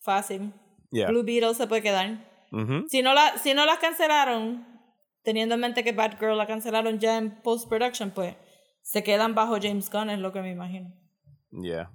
Fácil. 0.01 0.53
Yeah. 0.91 1.09
Blue 1.09 1.23
Beetle 1.23 1.55
se 1.55 1.67
puede 1.67 1.83
quedar. 1.83 2.27
Ujú. 2.53 2.87
Si 2.89 3.01
no, 3.03 3.15
la, 3.15 3.39
si 3.39 3.55
no 3.55 3.65
las 3.65 3.79
cancelaron, 3.79 4.67
teniendo 5.23 5.55
en 5.55 5.61
mente 5.61 5.85
que 5.85 5.93
Batgirl 5.93 6.37
la 6.37 6.47
cancelaron 6.47 6.99
ya 6.99 7.19
en 7.19 7.41
post-production, 7.43 8.11
pues 8.11 8.37
se 8.83 9.03
quedan 9.03 9.35
bajo 9.35 9.59
James 9.61 9.91
Gunn, 9.91 10.11
es 10.11 10.19
lo 10.19 10.33
que 10.33 10.41
me 10.41 10.51
imagino. 10.51 10.93
Yeah. 11.51 11.91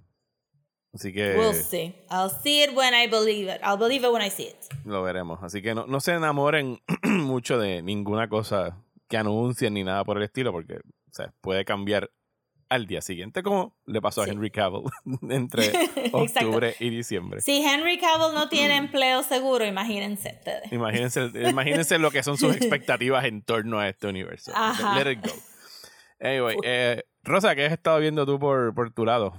Así 0.93 1.11
que 1.11 1.35
We'll 1.37 1.53
see. 1.53 1.93
I'll 2.09 2.29
see 2.29 2.63
it 2.63 2.71
when 2.73 2.93
I 2.93 3.07
believe 3.07 3.53
it. 3.53 3.61
I'll 3.61 3.77
believe 3.77 4.05
it 4.05 4.13
when 4.13 4.25
I 4.25 4.29
see 4.29 4.47
it. 4.47 4.55
lo 4.85 5.03
veremos. 5.03 5.43
Así 5.43 5.61
que 5.61 5.75
no, 5.75 5.85
no 5.87 5.99
se 5.99 6.13
enamoren 6.13 6.79
mucho 7.03 7.59
de 7.59 7.81
ninguna 7.81 8.29
cosa 8.29 8.81
que 9.09 9.17
anuncien 9.17 9.73
ni 9.73 9.83
nada 9.83 10.03
por 10.05 10.17
el 10.17 10.23
estilo, 10.23 10.51
porque 10.51 10.75
o 10.75 11.13
sea, 11.13 11.33
puede 11.41 11.65
cambiar 11.65 12.09
al 12.69 12.87
día 12.87 13.01
siguiente, 13.01 13.43
como 13.43 13.75
le 13.85 14.01
pasó 14.01 14.21
a. 14.21 14.25
Henry 14.25 14.51
Cavill 14.51 14.83
entre 15.29 15.71
octubre 16.11 16.75
y 16.79 16.89
diciembre. 16.89 17.41
Si 17.41 17.63
Henry 17.63 17.97
Cavill 17.97 18.33
no 18.33 18.49
tiene 18.49 18.77
empleo 18.77 19.23
seguro, 19.23 19.65
imagínense 19.65 20.37
ustedes. 20.37 20.71
Imagínense, 20.71 21.29
imagínense 21.47 21.99
lo 21.99 22.11
que 22.11 22.23
son 22.23 22.37
sus 22.37 22.55
expectativas 22.57 23.25
en 23.25 23.41
torno 23.41 23.79
a 23.79 23.87
este 23.87 24.07
universo. 24.07 24.51
Ajá. 24.55 25.01
Let 25.01 25.11
it 25.11 25.25
go. 25.25 25.33
Anyway, 26.19 26.57
eh, 26.63 27.03
Rosa, 27.23 27.55
¿qué 27.55 27.65
has 27.65 27.73
estado 27.73 27.99
viendo 27.99 28.25
tú 28.25 28.39
por, 28.39 28.73
por 28.73 28.91
tu 28.91 29.05
lado? 29.05 29.33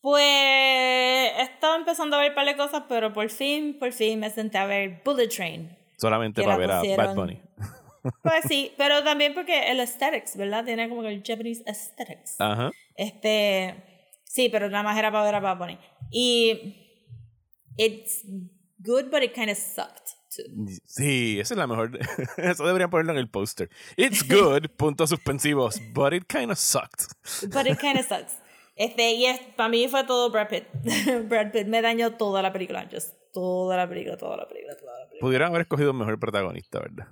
Pues 0.00 0.24
he 0.24 1.42
estado 1.42 1.76
empezando 1.76 2.16
a 2.16 2.20
ver 2.20 2.30
un 2.30 2.34
par 2.34 2.46
de 2.46 2.56
cosas, 2.56 2.84
pero 2.88 3.12
por 3.12 3.28
fin, 3.30 3.78
por 3.78 3.92
fin 3.92 4.20
me 4.20 4.30
senté 4.30 4.58
a 4.58 4.66
ver 4.66 5.02
Bullet 5.04 5.28
Train. 5.28 5.76
Solamente 5.98 6.42
para 6.42 6.56
ver 6.56 6.70
a 6.70 6.82
Bad 6.96 7.14
Bunny. 7.14 7.40
Pues 8.22 8.44
sí, 8.48 8.72
pero 8.76 9.02
también 9.04 9.34
porque 9.34 9.70
el 9.70 9.80
aesthetics, 9.80 10.36
¿verdad? 10.36 10.64
Tiene 10.64 10.88
como 10.88 11.02
que 11.02 11.08
el 11.08 11.22
Japanese 11.24 11.62
aesthetics. 11.66 12.40
Ajá. 12.40 12.70
Este, 12.94 13.74
sí, 14.24 14.48
pero 14.48 14.68
nada 14.70 14.82
más 14.82 14.98
era 14.98 15.10
para 15.10 15.24
ver 15.24 15.34
a 15.34 15.40
Bad 15.40 15.58
Bunny. 15.58 15.78
Y 16.10 16.76
it's 17.76 18.22
good, 18.78 19.10
but 19.10 19.22
it 19.22 19.34
kind 19.34 19.50
of 19.50 19.58
sucked. 19.58 20.20
too. 20.30 20.42
Sí, 20.84 21.38
esa 21.40 21.54
es 21.54 21.58
la 21.58 21.66
mejor. 21.66 21.98
Eso 22.36 22.66
deberían 22.66 22.90
ponerlo 22.90 23.12
en 23.12 23.18
el 23.18 23.28
póster. 23.28 23.68
It's 23.96 24.26
good, 24.26 24.68
puntos 24.76 25.10
suspensivos, 25.10 25.80
but 25.92 26.12
it 26.12 26.26
kind 26.28 26.50
of 26.50 26.58
sucked. 26.58 27.06
But 27.52 27.66
it 27.66 27.78
kind 27.78 27.98
of 27.98 28.06
sucks. 28.06 28.38
Este, 28.76 29.12
y 29.12 29.26
es, 29.26 29.40
para 29.56 29.68
mí 29.68 29.88
fue 29.88 30.04
todo 30.04 30.30
Brad 30.30 30.48
Pitt. 30.48 30.64
Brad 31.28 31.52
Pitt 31.52 31.66
me 31.66 31.82
dañó 31.82 32.16
toda 32.16 32.42
la 32.42 32.52
película. 32.52 32.88
Just 32.90 33.14
toda 33.32 33.76
la 33.76 33.88
película, 33.88 34.16
toda 34.16 34.36
la 34.38 34.48
película, 34.48 34.76
toda 34.76 34.92
la 34.92 35.08
película. 35.08 35.20
Pudieran 35.20 35.48
haber 35.50 35.62
escogido 35.62 35.90
un 35.90 35.98
mejor 35.98 36.18
protagonista, 36.18 36.80
¿verdad? 36.80 37.08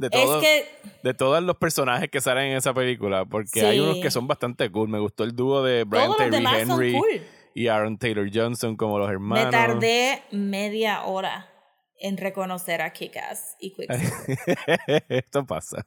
De 0.00 0.06
Es 0.06 0.12
todos, 0.12 0.42
que, 0.42 0.66
de 1.02 1.12
todos 1.12 1.42
los 1.42 1.58
personajes 1.58 2.10
que 2.10 2.22
salen 2.22 2.52
en 2.52 2.56
esa 2.56 2.72
película, 2.72 3.26
porque 3.26 3.66
hay 3.66 3.80
unos 3.80 3.98
que 3.98 4.10
son 4.10 4.26
bastante 4.26 4.70
cool. 4.70 4.88
Me 4.88 4.98
gustó 4.98 5.24
el 5.24 5.36
dúo 5.36 5.62
de 5.62 5.84
Brian 5.84 6.16
Terry 6.16 6.42
Henry 6.42 6.92
cool. 6.94 7.20
y 7.54 7.66
Aaron 7.66 7.98
Taylor 7.98 8.26
Johnson 8.32 8.78
como 8.78 8.98
los 8.98 9.10
hermanos. 9.10 9.44
Me 9.44 9.50
tardé 9.50 10.22
media 10.30 11.02
hora 11.04 11.50
en 11.98 12.16
reconocer 12.16 12.80
a 12.80 12.94
Kick-Ass 12.94 13.56
y 13.60 13.74
Quicksilver. 13.74 15.04
Esto 15.10 15.44
pasa. 15.44 15.86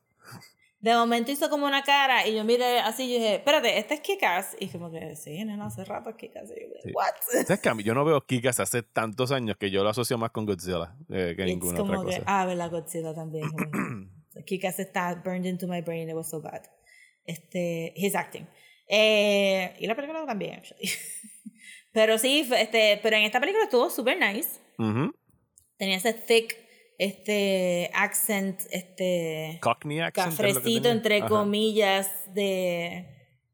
De 0.84 0.94
momento 0.94 1.32
hizo 1.32 1.50
como 1.50 1.66
una 1.66 1.82
cara 1.82 2.28
y 2.28 2.36
yo 2.36 2.44
miré 2.44 2.80
así 2.80 3.04
y 3.06 3.14
dije, 3.14 3.36
espérate, 3.36 3.78
este 3.78 3.94
es 3.94 4.02
Kick-Ass. 4.02 4.58
Y 4.60 4.68
como 4.68 4.92
que, 4.92 5.16
sí, 5.16 5.44
nena, 5.46 5.68
hace 5.68 5.86
rato 5.86 6.10
es 6.10 6.18
Kick-Ass. 6.18 6.52
Y 6.52 6.62
yo, 6.62 6.68
Sí. 6.84 6.92
what? 6.94 7.14
¿Sabes 7.48 7.62
que 7.62 7.70
a 7.70 7.74
mí- 7.74 7.84
Yo 7.84 7.94
no 7.94 8.04
veo 8.04 8.20
Kikas 8.26 8.60
hace 8.60 8.84
tantos 8.84 9.32
años 9.32 9.56
que 9.58 9.72
yo 9.72 9.82
lo 9.82 9.90
asocio 9.90 10.18
más 10.18 10.32
con 10.32 10.46
Godzilla 10.46 10.94
eh, 11.10 11.34
que 11.38 11.44
It's 11.44 11.46
ninguna 11.46 11.78
como 11.80 11.94
otra 12.02 12.10
que, 12.12 12.18
cosa. 12.20 12.24
ah, 12.42 12.46
verdad, 12.46 12.70
Godzilla 12.70 13.14
también. 13.16 13.48
Kick-Ass 14.46 14.80
está 14.80 15.16
burned 15.24 15.46
into 15.46 15.68
my 15.68 15.80
brain, 15.82 16.10
it 16.10 16.16
was 16.16 16.30
so 16.30 16.42
bad. 16.42 16.64
Este, 17.26 17.94
his 17.96 18.14
acting. 18.14 18.46
Eh, 18.90 19.74
y 19.80 19.88
la 19.88 19.96
película 19.96 20.26
también, 20.26 20.56
actually. 20.56 20.90
pero 21.94 22.18
sí, 22.18 22.46
este, 22.58 23.00
pero 23.02 23.16
en 23.16 23.24
esta 23.24 23.40
película 23.40 23.64
estuvo 23.64 23.90
super 23.90 24.18
nice. 24.20 24.60
Tenía 25.78 25.96
ese 25.98 26.14
thick, 26.14 26.58
este, 26.98 27.90
accent, 27.94 28.62
este, 28.72 29.60
Cockney 29.62 30.00
accent. 30.00 30.30
cafrecito, 30.30 30.90
entre 30.90 31.20
Ajá. 31.20 31.28
comillas, 31.28 32.10
de, 32.34 33.08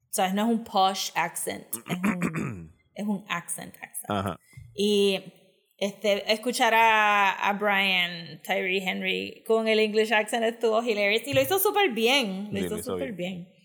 o 0.10 0.14
sea, 0.14 0.34
no 0.34 0.44
es 0.44 0.50
un 0.50 0.64
posh 0.64 1.12
accent, 1.16 1.68
es 1.90 1.98
un, 1.98 2.74
es 2.96 3.06
un 3.06 3.26
accent, 3.30 3.76
accent. 3.82 4.10
Ajá. 4.10 4.40
Y 4.76 5.22
este, 5.78 6.32
escuchar 6.32 6.74
a, 6.74 7.32
a 7.32 7.54
Brian 7.54 8.42
Tyree 8.44 8.84
Henry 8.84 9.44
con 9.48 9.68
el 9.68 9.80
English 9.80 10.12
accent 10.12 10.44
estuvo 10.44 10.84
hilarious 10.84 11.26
y 11.26 11.34
lo 11.34 11.42
hizo 11.42 11.58
súper 11.58 11.92
bien. 11.92 12.50
Lo 12.52 12.60
hizo 12.60 12.84
súper 12.84 13.14
bien. 13.14 13.46
bien. 13.46 13.59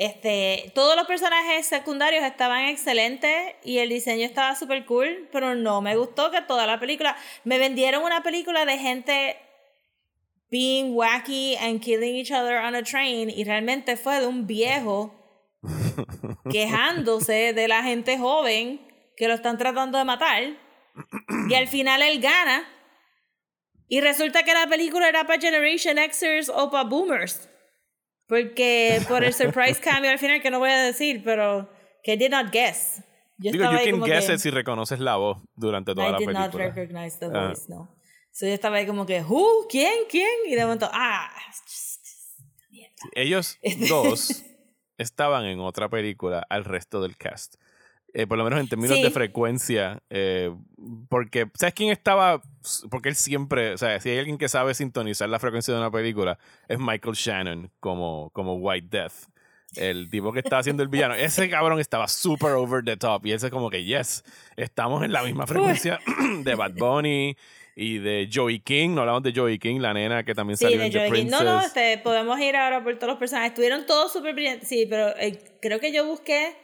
Este, 0.00 0.72
todos 0.74 0.96
los 0.96 1.06
personajes 1.06 1.66
secundarios 1.66 2.24
estaban 2.24 2.68
excelentes 2.68 3.54
y 3.62 3.80
el 3.80 3.90
diseño 3.90 4.24
estaba 4.24 4.54
súper 4.54 4.86
cool, 4.86 5.28
pero 5.30 5.54
no 5.54 5.82
me 5.82 5.94
gustó 5.94 6.30
que 6.30 6.40
toda 6.40 6.66
la 6.66 6.80
película. 6.80 7.14
Me 7.44 7.58
vendieron 7.58 8.02
una 8.02 8.22
película 8.22 8.64
de 8.64 8.78
gente 8.78 9.36
being 10.50 10.94
wacky 10.94 11.54
and 11.56 11.82
killing 11.82 12.16
each 12.16 12.32
other 12.32 12.56
on 12.56 12.74
a 12.74 12.82
train 12.82 13.28
y 13.28 13.44
realmente 13.44 13.98
fue 13.98 14.20
de 14.20 14.26
un 14.26 14.46
viejo 14.46 15.14
quejándose 16.50 17.52
de 17.52 17.68
la 17.68 17.82
gente 17.82 18.16
joven 18.16 18.80
que 19.18 19.28
lo 19.28 19.34
están 19.34 19.58
tratando 19.58 19.98
de 19.98 20.04
matar. 20.04 20.44
Y 21.50 21.54
al 21.54 21.68
final 21.68 22.00
él 22.00 22.22
gana. 22.22 22.66
Y 23.86 24.00
resulta 24.00 24.44
que 24.44 24.54
la 24.54 24.66
película 24.66 25.10
era 25.10 25.26
para 25.26 25.38
Generation 25.38 25.98
Xers 26.10 26.48
o 26.48 26.70
para 26.70 26.84
Boomers. 26.84 27.49
Porque 28.30 29.02
por 29.08 29.24
el 29.24 29.34
surprise 29.34 29.80
cambio 29.80 30.10
al 30.10 30.18
final, 30.18 30.40
que 30.40 30.50
no 30.50 30.58
voy 30.60 30.70
a 30.70 30.78
decir, 30.82 31.20
pero 31.24 31.68
que 32.02 32.16
did 32.16 32.30
not 32.30 32.50
guess. 32.50 33.02
Yo 33.38 33.50
Digo, 33.52 33.64
you 33.64 33.70
ahí 33.70 33.84
can 33.86 33.92
como 34.00 34.06
guess 34.06 34.26
que, 34.26 34.34
it 34.34 34.38
si 34.38 34.50
reconoces 34.50 35.00
la 35.00 35.16
voz 35.16 35.38
durante 35.56 35.94
toda 35.94 36.08
I 36.08 36.12
la 36.12 36.18
did 36.18 36.26
not 36.28 36.52
película. 36.52 36.64
recognize 36.74 37.18
the 37.18 37.26
Ah. 37.34 37.48
voice, 37.48 37.64
no. 37.68 37.94
So 38.32 38.46
yo 38.46 38.52
estaba 38.54 38.76
ahí 38.76 38.86
como 38.86 39.04
que, 39.04 39.20
¿who? 39.22 39.66
¿Quién? 39.68 40.04
¿Quién? 40.08 40.28
Y 40.46 40.54
de 40.54 40.62
momento, 40.62 40.88
ah, 40.92 41.28
Ellos 43.14 43.58
Este 43.62 43.86
dos 43.88 44.44
estaban 44.98 45.44
en 45.46 45.58
otra 45.60 45.88
película 45.88 46.46
al 46.48 46.64
resto 46.64 47.02
del 47.02 47.16
cast. 47.16 47.56
Eh, 48.12 48.26
por 48.26 48.38
lo 48.38 48.44
menos 48.44 48.58
en 48.60 48.68
términos 48.68 48.96
Sí. 48.96 49.02
de 49.02 49.10
frecuencia. 49.10 50.02
eh, 50.10 50.52
porque, 51.08 51.46
¿sabes 51.54 51.74
quién 51.74 51.90
estaba? 51.92 52.42
Porque 52.90 53.08
él 53.08 53.14
siempre, 53.14 53.72
o 53.74 53.78
sea, 53.78 54.00
si 54.00 54.08
hay 54.10 54.18
alguien 54.18 54.36
que 54.38 54.48
sabe 54.48 54.74
sintonizar 54.74 55.28
la 55.28 55.38
frecuencia 55.38 55.72
de 55.72 55.78
una 55.80 55.90
película, 55.90 56.38
es 56.68 56.78
Michael 56.78 57.14
Shannon 57.14 57.70
como, 57.80 58.30
como 58.32 58.54
White 58.56 58.88
Death. 58.90 59.12
El 59.76 60.10
tipo 60.10 60.32
que 60.32 60.40
estaba 60.40 60.58
haciendo 60.58 60.82
el 60.82 60.88
villano. 60.88 61.14
Ese 61.18 61.48
cabrón 61.48 61.78
estaba 61.78 62.08
super 62.08 62.50
over 62.52 62.82
the 62.84 62.96
top. 62.96 63.24
Y 63.26 63.32
ese 63.32 63.50
como 63.50 63.70
que, 63.70 63.84
yes, 63.84 64.24
estamos 64.56 65.04
en 65.04 65.12
la 65.12 65.22
misma 65.22 65.46
frecuencia 65.46 66.00
de 66.42 66.54
Bad 66.56 66.72
Bunny 66.72 67.36
y 67.76 67.98
de 67.98 68.28
Joey 68.32 68.58
King. 68.58 68.90
No 68.96 69.02
hablamos 69.02 69.22
de 69.22 69.32
Joey 69.32 69.60
King, 69.60 69.78
la 69.78 69.94
nena 69.94 70.24
que 70.24 70.34
también 70.34 70.56
Sí, 70.56 70.64
salió 70.64 70.80
de 70.80 70.86
en 70.86 70.92
The 70.92 70.98
Joey 70.98 71.10
King. 71.12 71.20
Princess. 71.28 71.44
No, 71.44 71.54
no, 71.54 71.60
este, 71.60 71.98
podemos 71.98 72.40
ir 72.40 72.56
ahora 72.56 72.82
por 72.82 72.96
todos 72.96 73.10
los 73.10 73.18
personajes. 73.20 73.50
Estuvieron 73.50 73.86
todos 73.86 74.12
súper 74.12 74.34
brillantes. 74.34 74.68
Sí, 74.68 74.86
pero 74.90 75.16
eh, 75.16 75.38
creo 75.62 75.78
que 75.78 75.92
yo 75.92 76.04
busqué. 76.04 76.56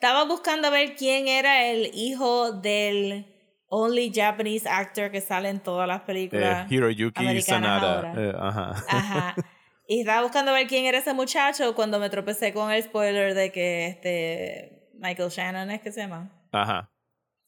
Estaba 0.00 0.24
buscando 0.24 0.68
a 0.68 0.70
ver 0.70 0.94
quién 0.94 1.26
era 1.26 1.66
el 1.66 1.90
hijo 1.92 2.52
del 2.52 3.26
only 3.68 4.12
Japanese 4.14 4.68
actor 4.68 5.10
que 5.10 5.20
sale 5.20 5.48
en 5.48 5.58
todas 5.60 5.88
las 5.88 6.02
Eh, 6.02 6.04
películas. 6.06 6.70
Hiroyuki 6.70 7.20
americanas 7.20 7.82
Sanada. 7.82 8.14
Eh, 8.16 8.32
ajá. 8.38 8.74
Ajá. 8.88 9.34
Y 9.90 10.00
estaba 10.00 10.20
buscando 10.22 10.50
a 10.50 10.54
ver 10.54 10.66
quién 10.66 10.84
era 10.84 10.98
ese 10.98 11.14
muchacho 11.14 11.74
cuando 11.74 11.98
me 11.98 12.10
tropecé 12.10 12.52
con 12.52 12.70
el 12.70 12.82
spoiler 12.82 13.32
de 13.32 13.50
que 13.50 13.86
este 13.86 14.90
Michael 15.00 15.30
Shannon 15.30 15.70
es 15.70 15.80
que 15.80 15.90
se 15.92 16.02
llama. 16.02 16.30
Ajá. 16.52 16.90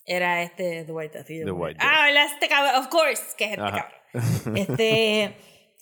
Era 0.07 0.43
este 0.43 0.85
The 0.87 0.91
White 0.93 1.19
Death. 1.19 1.31
y 1.31 1.39
yo 1.41 1.45
The 1.45 1.51
White 1.53 1.79
Ah, 1.81 2.07
¿verdad? 2.07 2.25
Este 2.33 2.49
cabrón. 2.49 2.77
Of 2.83 2.89
course, 2.89 3.23
que 3.37 3.45
es 3.45 3.51
este 3.51 3.63
Ajá. 3.63 3.89
cabrón. 4.13 4.57
Este, 4.57 5.37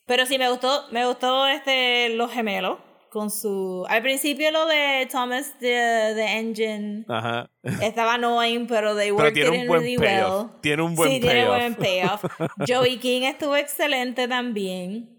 pero 0.04 0.26
sí 0.26 0.36
me 0.36 0.50
gustó, 0.50 0.88
me 0.90 1.06
gustó 1.06 1.46
este 1.46 2.08
los 2.10 2.32
gemelos 2.32 2.78
con 3.10 3.30
su 3.30 3.84
al 3.88 4.02
principio 4.02 4.50
lo 4.50 4.66
de 4.66 5.08
Thomas 5.10 5.52
the, 5.60 5.66
the 6.14 6.38
Engine 6.38 7.04
Ajá. 7.08 7.50
estaba 7.82 8.14
annoying, 8.14 8.66
pero 8.66 8.94
they 8.94 9.10
Pero 9.10 9.16
worked 9.16 9.34
tiene 9.34 9.48
it 9.48 9.54
un 9.54 9.60
in 9.62 9.66
buen 9.68 9.80
really 9.82 9.96
payoff. 9.98 10.44
well. 10.50 10.60
Tiene 10.60 10.82
un 10.82 10.94
buen 10.94 11.10
sí, 11.10 11.20
tiene 11.20 11.44
payoff. 11.46 11.56
buen 11.58 11.74
payoff. 11.74 12.24
Joey 12.68 12.98
King 12.98 13.22
estuvo 13.22 13.56
excelente 13.56 14.28
también. 14.28 15.14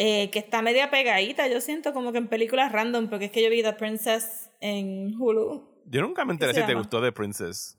eh, 0.00 0.30
que 0.30 0.38
está 0.38 0.62
media 0.62 0.90
pegadita, 0.90 1.48
yo 1.48 1.60
siento 1.60 1.92
como 1.92 2.12
que 2.12 2.18
en 2.18 2.28
películas 2.28 2.70
random, 2.70 3.08
porque 3.08 3.24
es 3.26 3.30
que 3.32 3.42
yo 3.42 3.50
vi 3.50 3.62
The 3.64 3.72
Princess 3.72 4.48
en 4.60 5.14
Hulu. 5.20 5.82
Yo 5.86 6.02
nunca 6.02 6.24
me 6.24 6.32
enteré 6.34 6.52
¿Qué 6.52 6.60
se 6.60 6.60
si 6.60 6.66
te 6.68 6.74
gustó 6.74 7.02
The 7.02 7.10
Princess. 7.10 7.76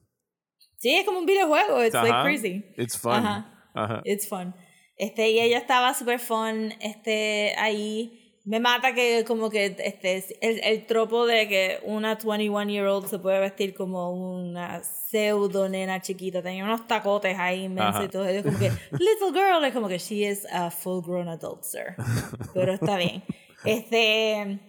Sí, 0.80 0.96
es 0.96 1.06
como 1.06 1.20
un 1.20 1.26
videojuego, 1.26 1.82
it's 1.84 1.94
like 1.94 2.22
crazy. 2.24 2.66
It's 2.78 2.98
fun. 2.98 3.14
Ajá. 3.26 3.70
Ajá. 3.74 4.02
It's 4.04 4.28
fun. 4.28 4.54
Este, 4.98 5.30
y 5.30 5.40
ella 5.40 5.58
estaba 5.58 5.94
super 5.94 6.20
fun, 6.20 6.74
este, 6.82 7.54
ahí. 7.58 8.29
Me 8.46 8.60
mata 8.60 8.94
que 8.94 9.26
como 9.28 9.50
que 9.50 9.76
este, 9.78 10.24
el, 10.42 10.60
el 10.64 10.86
tropo 10.86 11.26
de 11.28 11.48
que 11.48 11.80
una 11.84 12.16
21 12.16 12.70
year 12.72 12.86
old 12.88 13.08
se 13.08 13.20
puede 13.20 13.40
vestir 13.40 13.74
como 13.74 14.12
una 14.12 14.82
pseudo 14.84 15.68
nena 15.70 16.02
chiquita. 16.02 16.42
Tenía 16.42 16.64
unos 16.64 16.88
tacotes 16.88 17.38
ahí 17.38 17.66
inmensos 17.66 18.06
y 18.06 18.08
todo. 18.08 18.26
Es 18.26 18.44
como 18.44 18.58
que, 18.58 18.70
little 18.92 19.32
girl, 19.34 19.64
es 19.66 19.74
como 19.74 19.88
que 19.88 19.98
she 20.00 20.28
is 20.30 20.46
a 20.52 20.72
full 20.72 21.04
grown 21.06 21.28
adult, 21.28 21.64
sir. 21.64 21.96
Pero 22.54 22.74
está 22.74 22.98
bien. 22.98 23.24
Este, 23.66 24.60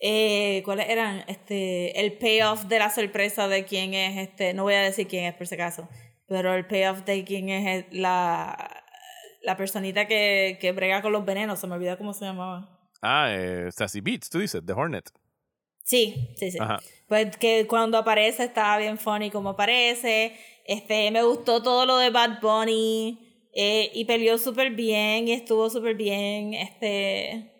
eh, 0.00 0.62
¿cuáles 0.64 0.88
eran? 0.88 1.22
Este, 1.28 2.00
el 2.00 2.14
payoff 2.18 2.64
de 2.64 2.78
la 2.78 2.90
sorpresa 2.90 3.48
de 3.48 3.64
quién 3.64 3.94
es, 3.94 4.16
este, 4.28 4.54
no 4.54 4.62
voy 4.64 4.74
a 4.74 4.80
decir 4.82 5.06
quién 5.06 5.24
es 5.26 5.34
por 5.34 5.46
si 5.46 5.54
acaso, 5.56 5.88
pero 6.26 6.54
el 6.54 6.66
payoff 6.66 7.04
de 7.04 7.22
quién 7.24 7.50
es 7.50 7.84
el- 7.90 8.00
la, 8.02 8.82
la 9.42 9.56
personita 9.58 10.06
que, 10.06 10.56
que 10.60 10.72
brega 10.72 11.02
con 11.02 11.12
los 11.12 11.24
venenos, 11.26 11.58
se 11.60 11.66
me 11.66 11.74
olvidó 11.74 11.98
cómo 11.98 12.14
se 12.14 12.24
llamaba. 12.24 12.79
Ah, 13.02 13.28
eh, 13.30 13.70
Sassy 13.72 14.00
Beats, 14.00 14.28
tú 14.30 14.38
dices, 14.40 14.62
The 14.64 14.72
Hornet. 14.72 15.10
Sí, 15.84 16.34
sí, 16.36 16.50
sí. 16.50 16.58
Ajá. 16.60 16.78
Pues 17.08 17.36
que 17.36 17.66
cuando 17.66 17.98
aparece 17.98 18.44
estaba 18.44 18.78
bien 18.78 18.98
funny 18.98 19.30
como 19.30 19.50
aparece. 19.50 20.36
Este, 20.66 21.10
me 21.10 21.22
gustó 21.24 21.62
todo 21.62 21.86
lo 21.86 21.96
de 21.96 22.10
Bad 22.10 22.40
Bunny. 22.40 23.26
eh, 23.52 23.90
y 23.94 24.04
peleó 24.04 24.38
súper 24.38 24.70
bien 24.70 25.26
y 25.26 25.32
estuvo 25.32 25.68
súper 25.70 25.94
bien. 25.96 26.54
Este. 26.54 27.50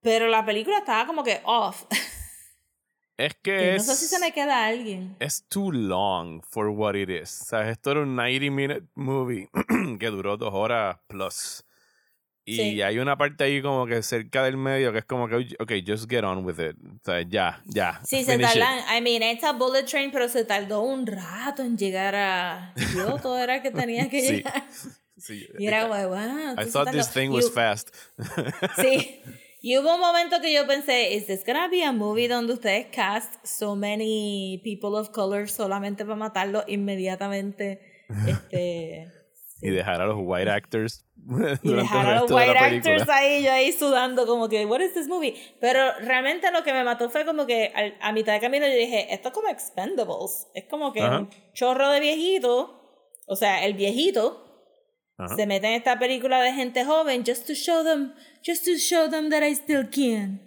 Pero 0.00 0.28
la 0.28 0.44
película 0.46 0.78
estaba 0.78 1.06
como 1.06 1.22
que 1.24 1.40
off. 1.44 1.84
Es 3.16 3.34
que 3.34 3.52
Que 3.52 3.74
es... 3.76 3.86
no 3.86 3.92
sé 3.94 4.00
si 4.00 4.06
se 4.06 4.18
me 4.18 4.32
queda 4.32 4.64
alguien. 4.66 5.14
es 5.20 5.44
too 5.48 5.70
long 5.70 6.42
for 6.42 6.68
what 6.70 6.94
it 6.96 7.08
is. 7.08 7.28
¿Sabes? 7.30 7.68
Esto 7.68 7.92
era 7.92 8.00
un 8.00 8.16
90 8.16 8.50
minute 8.50 8.82
movie 8.96 9.48
que 10.00 10.06
duró 10.08 10.36
dos 10.36 10.52
horas 10.52 10.98
plus. 11.06 11.64
Y 12.46 12.56
Sí. 12.56 12.82
hay 12.82 12.98
una 12.98 13.16
parte 13.16 13.44
ahí 13.44 13.62
como 13.62 13.86
que 13.86 14.02
cerca 14.02 14.42
del 14.44 14.56
medio 14.58 14.92
que 14.92 14.98
es 14.98 15.04
como 15.06 15.28
que, 15.28 15.36
ok, 15.58 15.72
just 15.86 16.10
get 16.10 16.24
on 16.24 16.44
with 16.44 16.58
it. 16.60 16.76
O 16.76 17.00
sea, 17.04 17.22
ya, 17.22 17.62
ya. 17.64 18.00
Sí, 18.04 18.22
se 18.22 18.34
it. 18.34 18.40
tardan. 18.42 18.80
I 18.96 19.00
mean, 19.00 19.22
it's 19.22 19.44
a 19.44 19.52
bullet 19.52 19.84
train, 19.86 20.10
pero 20.10 20.28
se 20.28 20.44
tardó 20.44 20.82
un 20.82 21.06
rato 21.06 21.62
en 21.62 21.78
llegar 21.78 22.14
a. 22.14 22.74
Yo, 22.94 23.16
todo 23.22 23.38
era 23.38 23.62
que 23.62 23.70
tenía 23.70 24.10
que 24.10 24.20
Sí. 24.20 24.32
llegar. 24.36 24.62
Sí. 25.16 25.48
Y 25.58 25.66
era 25.66 25.88
como, 25.88 25.94
wow. 26.08 26.52
I 26.52 26.66
thought 26.70 26.84
tardó". 26.86 26.92
this 26.98 27.10
thing 27.10 27.30
was 27.30 27.46
hu- 27.46 27.52
fast. 27.52 27.88
Sí. 28.76 29.20
Y 29.66 29.78
hubo 29.78 29.94
un 29.94 30.00
momento 30.02 30.42
que 30.42 30.52
yo 30.52 30.66
pensé, 30.66 31.14
¿is 31.14 31.24
this 31.26 31.42
gonna 31.46 31.68
be 31.68 31.82
a 31.82 31.90
movie 31.90 32.28
donde 32.28 32.52
ustedes 32.52 32.88
cast 32.94 33.32
so 33.46 33.74
many 33.74 34.60
people 34.62 34.90
of 34.90 35.08
color 35.08 35.48
solamente 35.48 36.04
para 36.04 36.16
matarlo 36.16 36.64
inmediatamente? 36.66 37.80
Este. 38.26 39.08
Y 39.62 39.70
dejar 39.70 40.00
a 40.02 40.06
los 40.06 40.16
white 40.20 40.50
actors 40.50 41.04
Y 41.62 41.72
dejar 41.72 42.06
a 42.06 42.20
los 42.20 42.28
de 42.28 42.34
white 42.34 42.58
actors 42.58 43.08
ahí, 43.08 43.42
yo 43.44 43.52
ahí 43.52 43.72
sudando, 43.72 44.26
como 44.26 44.48
que, 44.48 44.66
¿what 44.66 44.80
is 44.80 44.92
this 44.92 45.08
movie? 45.08 45.34
Pero 45.60 45.80
realmente 46.00 46.50
lo 46.50 46.62
que 46.62 46.72
me 46.72 46.84
mató 46.84 47.08
fue 47.08 47.24
como 47.24 47.46
que 47.46 47.72
al- 47.74 47.96
a 48.00 48.12
mitad 48.12 48.34
de 48.34 48.40
camino 48.40 48.66
yo 48.66 48.74
dije, 48.74 49.12
esto 49.14 49.28
es 49.28 49.34
como 49.34 49.48
Expendables. 49.48 50.48
Es 50.54 50.64
como 50.68 50.92
que 50.92 51.00
Ajá. 51.00 51.20
un 51.20 51.30
chorro 51.54 51.88
de 51.90 52.00
viejito, 52.00 52.80
o 53.26 53.36
sea, 53.36 53.64
el 53.64 53.72
viejito 53.74 54.42
Ajá. 55.16 55.34
se 55.34 55.46
mete 55.46 55.66
en 55.68 55.74
esta 55.74 55.98
película 55.98 56.42
de 56.42 56.52
gente 56.52 56.84
joven 56.84 57.24
just 57.26 57.46
to 57.46 57.54
show 57.54 57.82
them, 57.84 58.12
just 58.46 58.64
to 58.66 58.76
show 58.76 59.08
them 59.08 59.30
that 59.30 59.42
I 59.42 59.54
still 59.54 59.88
can. 59.88 60.40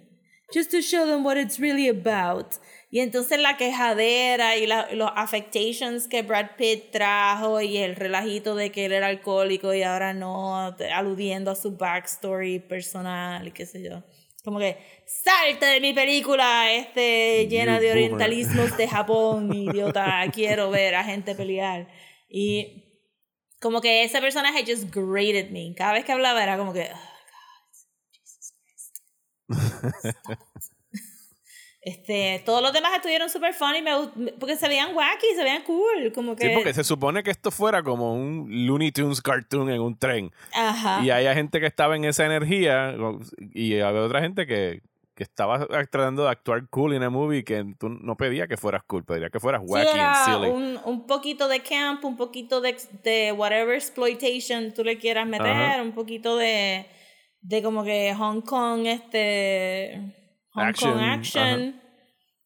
Just 0.54 0.70
to 0.70 0.80
show 0.80 1.06
them 1.06 1.24
what 1.26 1.36
it's 1.36 1.58
really 1.58 1.88
about. 1.88 2.54
Y 2.90 3.00
entonces 3.00 3.38
la 3.38 3.56
quejadera 3.58 4.56
y 4.56 4.66
la- 4.66 4.88
los 4.92 5.10
affectations 5.14 6.08
que 6.08 6.22
Brad 6.22 6.52
Pitt 6.56 6.90
trajo 6.90 7.60
y 7.60 7.76
el 7.76 7.96
relajito 7.96 8.54
de 8.54 8.72
que 8.72 8.86
él 8.86 8.92
era 8.92 9.08
alcohólico 9.08 9.74
y 9.74 9.82
ahora 9.82 10.14
no, 10.14 10.56
aludiendo 10.94 11.50
a 11.50 11.54
su 11.54 11.76
backstory 11.76 12.60
personal 12.60 13.46
y 13.46 13.50
qué 13.52 13.66
sé 13.66 13.82
yo. 13.82 14.02
Como 14.42 14.58
que, 14.58 14.78
salte 15.06 15.66
de 15.66 15.80
mi 15.80 15.92
película 15.92 16.72
este, 16.72 17.46
llena 17.48 17.76
You 17.76 17.82
de 17.82 17.88
boomer. 17.88 18.04
orientalismos 18.04 18.76
de 18.78 18.88
Japón, 18.88 19.52
idiota. 19.54 20.24
Quiero 20.32 20.70
ver 20.70 20.94
a 20.94 21.04
gente 21.04 21.34
pelear. 21.34 21.88
Y 22.30 22.84
como 23.60 23.82
que 23.82 24.04
ese 24.04 24.20
personaje 24.22 24.64
just 24.66 24.84
grated 24.94 25.50
me. 25.50 25.74
Cada 25.76 25.92
vez 25.92 26.06
que 26.06 26.12
hablaba 26.12 26.42
era 26.42 26.56
como 26.56 26.72
que, 26.72 26.88
oh, 26.90 26.96
God, 26.96 27.74
Jesus 28.14 28.52
Christ. 28.62 28.96
Stop 29.50 30.32
it. 30.32 30.38
Este, 31.88 32.42
todos 32.44 32.62
los 32.62 32.72
demás 32.72 32.92
estuvieron 32.94 33.28
super 33.30 33.52
funny 33.54 33.82
me 33.82 33.90
porque 34.38 34.56
se 34.56 34.68
veían 34.68 34.94
wacky, 34.94 35.26
se 35.34 35.42
veían 35.42 35.62
cool, 35.62 36.12
como 36.14 36.36
que 36.36 36.48
Sí, 36.48 36.54
porque 36.54 36.74
se 36.74 36.84
supone 36.84 37.22
que 37.22 37.30
esto 37.30 37.50
fuera 37.50 37.82
como 37.82 38.12
un 38.14 38.46
Looney 38.66 38.92
Tunes 38.92 39.20
cartoon 39.22 39.70
en 39.70 39.80
un 39.80 39.98
tren. 39.98 40.30
ajá. 40.54 41.00
Y 41.04 41.10
hay 41.10 41.34
gente 41.34 41.60
que 41.60 41.66
estaba 41.66 41.96
en 41.96 42.04
esa 42.04 42.24
energía 42.26 42.94
y 43.54 43.78
había 43.80 44.02
otra 44.02 44.20
gente 44.20 44.46
que, 44.46 44.82
que 45.14 45.22
estaba 45.24 45.66
tratando 45.90 46.24
de 46.24 46.30
actuar 46.30 46.68
cool 46.68 46.92
en 46.94 47.02
el 47.02 47.10
movie 47.10 47.42
que 47.42 47.64
tú 47.78 47.88
no 47.88 48.16
pedía 48.16 48.46
que 48.46 48.56
fueras 48.56 48.82
cool, 48.86 49.04
pedía 49.04 49.30
que 49.30 49.40
fueras 49.40 49.62
Sí, 49.64 49.72
wacky 49.72 49.88
era 49.98 50.24
and 50.24 50.34
silly. 50.40 50.50
un, 50.50 50.78
un 50.84 51.06
poquito 51.06 51.48
de 51.48 51.60
camp, 51.60 52.04
un 52.04 52.16
poquito 52.16 52.60
de, 52.60 52.76
de 53.02 53.32
whatever 53.32 53.74
exploitation 53.74 54.72
tú 54.74 54.84
le 54.84 54.98
quieras 54.98 55.26
meter, 55.26 55.46
Ajá. 55.46 55.82
un 55.82 55.92
poquito 55.92 56.36
de, 56.36 56.86
de 57.40 57.62
como 57.62 57.82
que 57.84 58.14
Hong 58.16 58.42
Kong, 58.42 58.86
este. 58.86 60.14
Hong 60.58 60.68
Action, 60.68 60.92
Kong 60.92 61.02
action. 61.02 61.80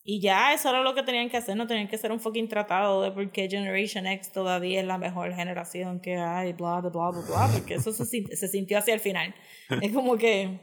Y 0.05 0.20
ya, 0.20 0.53
eso 0.53 0.68
era 0.68 0.83
lo 0.83 0.94
que 0.94 1.05
tenían 1.05 1.31
que 1.31 1.37
hacer, 1.37 1.57
no 1.57 1.68
tenían 1.68 1.87
que 1.87 1.94
hacer 1.94 2.11
un 2.11 2.18
fucking 2.18 2.48
tratado 2.48 3.03
de 3.03 3.12
por 3.12 3.31
qué 3.31 3.48
Generation 3.48 4.07
X 4.09 4.33
todavía 4.33 4.81
es 4.81 4.87
la 4.87 4.98
mejor 4.98 5.33
generación 5.33 6.01
que 6.01 6.16
hay, 6.16 6.55
bla, 6.55 6.81
bla, 6.81 6.90
bla, 6.90 7.11
bla, 7.11 7.20
bla, 7.20 7.48
porque 7.53 7.75
eso 7.75 7.92
se, 7.92 8.05
se 8.05 8.48
sintió 8.48 8.79
hacia 8.79 8.94
el 8.94 9.01
final. 9.01 9.33
Es 9.81 9.92
como 9.92 10.16
que, 10.16 10.61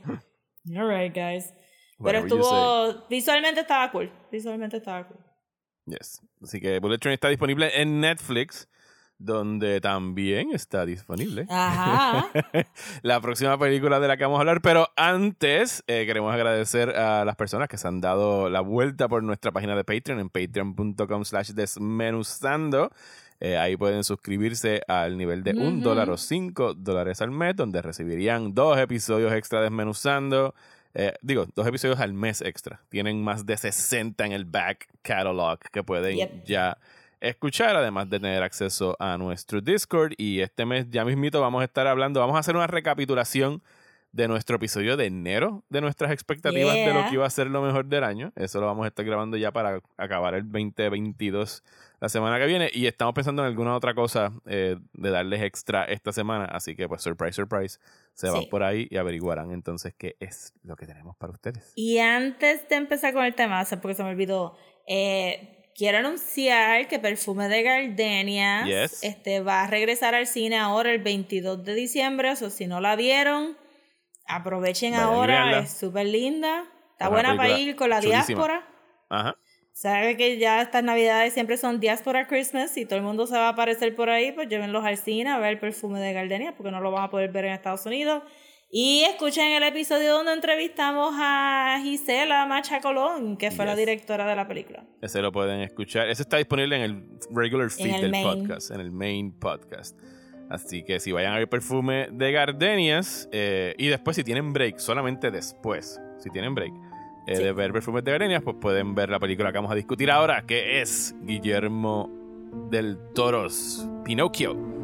alright, 0.75 1.15
guys. 1.15 1.53
Pero 2.03 2.19
estuvo, 2.19 3.07
visualmente 3.09 3.61
estaba 3.61 3.89
cool, 3.91 4.11
visualmente 4.29 4.77
estaba 4.77 5.07
cool. 5.07 5.19
Yes. 5.85 6.21
Así 6.41 6.59
que 6.59 6.79
Bullet 6.79 6.97
Train 6.97 7.13
está 7.13 7.29
disponible 7.29 7.71
en 7.81 8.01
Netflix, 8.01 8.69
donde 9.19 9.81
también 9.81 10.51
está 10.53 10.85
disponible 10.85 11.45
Ajá. 11.49 12.27
la 13.03 13.19
próxima 13.21 13.57
película 13.59 13.99
de 13.99 14.07
la 14.07 14.17
que 14.17 14.23
vamos 14.23 14.37
a 14.37 14.41
hablar. 14.41 14.61
Pero 14.61 14.87
antes, 14.95 15.83
eh, 15.87 16.05
queremos 16.05 16.33
agradecer 16.33 16.89
a 16.91 17.25
las 17.25 17.35
personas 17.35 17.67
que 17.67 17.77
se 17.77 17.87
han 17.87 18.01
dado 18.01 18.49
la 18.49 18.61
vuelta 18.61 19.07
por 19.07 19.21
nuestra 19.21 19.51
página 19.51 19.75
de 19.75 19.83
Patreon 19.83 20.19
en 20.19 20.29
patreon.com 20.29 21.25
slash 21.25 21.51
desmenuzando. 21.51 22.91
Eh, 23.41 23.57
ahí 23.57 23.77
pueden 23.77 24.03
suscribirse 24.03 24.81
al 24.87 25.17
nivel 25.17 25.43
de 25.43 25.51
un 25.51 25.81
dólar 25.81 26.09
o 26.09 26.17
cinco 26.17 26.73
dólares 26.73 27.21
al 27.21 27.31
mes, 27.31 27.55
donde 27.55 27.81
recibirían 27.81 28.53
dos 28.53 28.77
episodios 28.77 29.31
extra 29.33 29.61
desmenuzando. 29.61 30.53
Eh, 30.93 31.13
digo, 31.21 31.45
dos 31.55 31.67
episodios 31.67 31.99
al 31.99 32.13
mes 32.13 32.41
extra. 32.41 32.81
Tienen 32.89 33.23
más 33.23 33.45
de 33.45 33.55
60 33.55 34.25
en 34.25 34.31
el 34.31 34.45
back 34.45 34.87
catalog 35.03 35.59
que 35.71 35.83
pueden 35.83 36.17
Yep. 36.17 36.45
ya 36.45 36.77
escuchar, 37.21 37.75
además 37.75 38.09
de 38.09 38.19
tener 38.19 38.43
acceso 38.43 38.95
a 38.99 39.17
nuestro 39.17 39.61
Discord. 39.61 40.13
Y 40.17 40.41
este 40.41 40.65
mes 40.65 40.87
ya 40.89 41.05
mismito 41.05 41.41
vamos 41.41 41.61
a 41.61 41.65
estar 41.65 41.87
hablando, 41.87 42.19
vamos 42.19 42.35
a 42.35 42.39
hacer 42.39 42.55
una 42.55 42.67
recapitulación 42.67 43.61
de 44.11 44.27
nuestro 44.27 44.55
episodio 44.55 44.97
de 44.97 45.05
enero, 45.05 45.63
de 45.69 45.81
nuestras 45.81 46.11
expectativas 46.11 46.73
de 46.73 46.87
lo 46.87 46.93
Yeah. 47.01 47.09
que 47.09 47.13
iba 47.13 47.27
a 47.27 47.29
ser 47.29 47.45
lo 47.47 47.61
mejor 47.61 47.85
del 47.85 48.03
año. 48.03 48.31
Eso 48.35 48.59
lo 48.59 48.65
vamos 48.65 48.85
a 48.85 48.87
estar 48.87 49.05
grabando 49.05 49.37
ya 49.37 49.51
para 49.51 49.81
acabar 49.97 50.33
el 50.33 50.43
2022 50.51 51.63
la 51.99 52.09
semana 52.09 52.39
que 52.39 52.47
viene. 52.47 52.71
Y 52.73 52.87
estamos 52.87 53.13
pensando 53.13 53.43
en 53.43 53.49
alguna 53.49 53.75
otra 53.75 53.93
cosa 53.93 54.31
eh, 54.47 54.77
de 54.93 55.09
darles 55.11 55.43
extra 55.43 55.83
esta 55.85 56.11
semana. 56.11 56.45
Así 56.45 56.75
que, 56.75 56.87
pues, 56.87 57.03
surprise, 57.03 57.33
surprise. 57.33 57.79
Se 58.15 58.29
van 58.31 58.41
Sí. 58.41 58.47
por 58.49 58.63
ahí 58.63 58.87
y 58.89 58.97
averiguarán 58.97 59.51
entonces 59.51 59.93
qué 59.95 60.15
es 60.19 60.53
lo 60.63 60.75
que 60.75 60.87
tenemos 60.87 61.15
para 61.17 61.33
ustedes. 61.33 61.71
Y 61.75 61.99
antes 61.99 62.67
de 62.67 62.75
empezar 62.77 63.13
con 63.13 63.23
el 63.23 63.35
tema, 63.35 63.61
o 63.61 63.65
sea, 63.65 63.79
porque 63.79 63.93
se 63.93 64.03
me 64.03 64.09
olvidó, 64.09 64.55
eh, 64.87 65.58
quiero 65.79 65.99
anunciar 65.99 66.89
que 66.89 66.99
Perfume 66.99 67.47
de 67.47 67.63
Gardenia 67.63 68.65
Yes. 68.65 69.01
este, 69.01 69.39
va 69.39 69.63
a 69.63 69.67
regresar 69.67 70.13
al 70.13 70.27
cine 70.27 70.57
ahora 70.57 70.91
el 70.91 71.01
22 71.01 71.63
de 71.63 71.73
diciembre. 71.73 72.31
O 72.31 72.35
sea, 72.35 72.49
si 72.49 72.67
no 72.67 72.81
la 72.81 72.97
vieron, 72.97 73.57
aprovechen 74.25 74.91
Vayan 74.91 75.05
ahora, 75.07 75.59
es 75.59 75.71
súper 75.71 76.05
linda. 76.05 76.65
Está 76.91 77.07
buena 77.07 77.37
para 77.37 77.57
ir 77.57 77.77
con 77.77 77.89
la 77.89 78.01
chulísima. 78.01 78.25
diáspora. 78.25 78.67
Ajá. 79.09 79.37
Sabe 79.71 80.17
que 80.17 80.37
ya 80.37 80.61
estas 80.61 80.83
navidades 80.83 81.33
siempre 81.33 81.55
son 81.55 81.79
Diaspora 81.79 82.27
Christmas 82.27 82.75
y 82.75 82.83
todo 82.85 82.97
el 82.97 83.05
mundo 83.05 83.25
se 83.25 83.35
va 83.35 83.45
a 83.45 83.49
aparecer 83.51 83.95
por 83.95 84.09
ahí, 84.09 84.33
pues 84.33 84.49
llévenlos 84.49 84.83
al 84.83 84.97
cine 84.97 85.29
a 85.29 85.37
ver 85.37 85.51
el 85.51 85.59
perfume 85.59 86.01
de 86.01 86.11
Gardenia 86.11 86.53
porque 86.57 86.69
no 86.71 86.81
lo 86.81 86.91
van 86.91 87.05
a 87.05 87.09
poder 87.09 87.31
ver 87.31 87.45
en 87.45 87.53
Estados 87.53 87.85
Unidos. 87.85 88.23
Y 88.71 89.01
escuchen 89.01 89.47
el 89.51 89.63
episodio 89.63 90.13
donde 90.13 90.31
entrevistamos 90.33 91.15
a 91.17 91.79
Gisela 91.81 92.45
Macha 92.45 92.81
Colón, 92.81 93.35
que 93.35 93.49
fue 93.49 93.65
la 93.65 93.75
directora 93.75 94.27
de 94.27 94.35
la 94.35 94.47
película. 94.47 94.83
Ese 95.01 95.21
lo 95.23 95.31
pueden 95.31 95.61
escuchar. 95.61 96.07
Ese 96.07 96.21
está 96.21 96.37
disponible 96.37 96.75
en 96.75 96.81
el 96.83 97.03
regular 97.31 97.71
feed 97.71 97.95
el 97.95 98.01
del 98.01 98.11
main. 98.11 98.23
podcast, 98.47 98.69
en 98.69 98.79
el 98.79 98.91
main 98.91 99.31
podcast. 99.31 99.99
Así 100.51 100.83
que 100.83 100.99
si 100.99 101.11
vayan 101.11 101.33
a 101.33 101.37
ver 101.39 101.49
perfume 101.49 102.09
de 102.11 102.31
Gardenias 102.31 103.27
eh, 103.31 103.73
y 103.77 103.87
después 103.87 104.15
si 104.15 104.23
tienen 104.23 104.53
break, 104.53 104.77
solamente 104.77 105.31
después, 105.31 105.99
si 106.19 106.29
tienen 106.29 106.53
break 106.53 106.73
eh, 107.27 107.35
Sí. 107.37 107.43
de 107.43 107.51
ver 107.51 107.71
perfumes 107.73 108.03
de 108.03 108.11
Gardenias, 108.11 108.43
pues 108.43 108.55
pueden 108.61 108.93
ver 108.93 109.09
la 109.09 109.19
película 109.19 109.51
que 109.51 109.57
vamos 109.57 109.71
a 109.71 109.75
discutir 109.75 110.11
ahora, 110.11 110.43
que 110.45 110.79
es 110.81 111.15
Guillermo 111.23 112.09
del 112.69 112.97
Toro's 113.15 113.87
Pinocchio. 114.03 114.78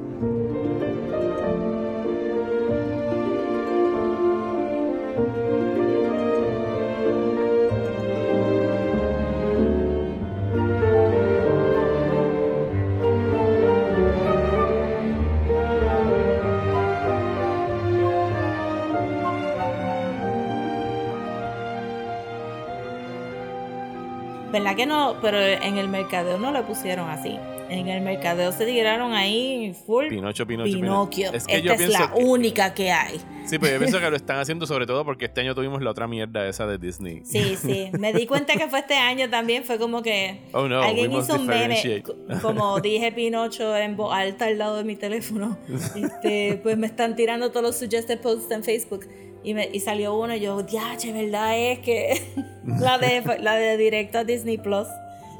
¿Verdad 24.65 24.77
que 24.77 24.85
no? 24.87 25.15
Pero 25.21 25.39
en 25.39 25.77
el 25.77 25.87
mercadeo 25.87 26.39
no 26.39 26.51
lo 26.51 26.65
pusieron 26.65 27.07
así. 27.09 27.37
En 27.69 27.87
el 27.87 28.01
mercadeo 28.01 28.51
se 28.51 28.65
tiraron 28.65 29.13
ahí 29.13 29.75
full 29.85 30.07
Pinocho, 30.07 30.45
Pinocho, 30.45 30.71
Pinocchio. 30.71 31.33
Es 31.33 31.45
que 31.47 31.55
Esta 31.57 31.65
yo 31.65 31.71
es 31.73 31.77
pienso 31.79 31.99
la 31.99 32.13
que- 32.13 32.23
única 32.23 32.73
que 32.73 32.91
hay. 32.91 33.19
Sí, 33.45 33.57
pero 33.59 33.73
yo 33.73 33.79
pienso 33.79 33.99
que 33.99 34.09
lo 34.09 34.15
están 34.15 34.37
haciendo 34.39 34.65
sobre 34.67 34.85
todo 34.85 35.03
porque 35.05 35.25
este 35.25 35.41
año 35.41 35.53
tuvimos 35.55 35.81
la 35.81 35.91
otra 35.91 36.07
mierda 36.07 36.47
esa 36.47 36.65
de 36.67 36.77
Disney. 36.79 37.21
Sí, 37.25 37.55
sí. 37.55 37.89
Me 37.99 38.11
di 38.13 38.25
cuenta 38.27 38.53
que 38.55 38.67
fue 38.67 38.79
este 38.79 38.95
año 38.95 39.29
también. 39.29 39.63
Fue 39.63 39.77
como 39.79 40.01
que 40.03 40.41
Oh, 40.51 40.67
no, 40.67 40.81
alguien 40.81 41.11
hizo 41.11 41.35
un 41.35 41.45
meme. 41.47 42.03
Como 42.41 42.79
dije 42.81 43.11
Pinocho 43.11 43.75
en 43.77 43.95
voz 43.95 44.13
alta 44.15 44.45
al 44.45 44.57
lado 44.57 44.77
de 44.77 44.83
mi 44.83 44.95
teléfono. 44.95 45.57
Este, 45.95 46.59
pues 46.61 46.77
me 46.77 46.87
están 46.87 47.15
tirando 47.15 47.49
todos 47.51 47.63
los 47.63 47.77
suggested 47.77 48.19
posts 48.19 48.49
en 48.51 48.63
Facebook. 48.63 49.05
Y, 49.45 49.53
me, 49.53 49.69
y 49.71 49.79
salió 49.79 50.15
uno 50.17 50.35
y 50.35 50.39
yo, 50.39 50.61
diache, 50.63 51.13
¿verdad? 51.13 51.57
Es 51.57 51.79
que 51.79 52.19
la 52.65 52.97
de, 52.97 53.21
la 53.41 53.55
de 53.55 53.77
directo 53.77 54.17
a 54.19 54.23
Disney 54.23 54.57
Plus. 54.57 54.87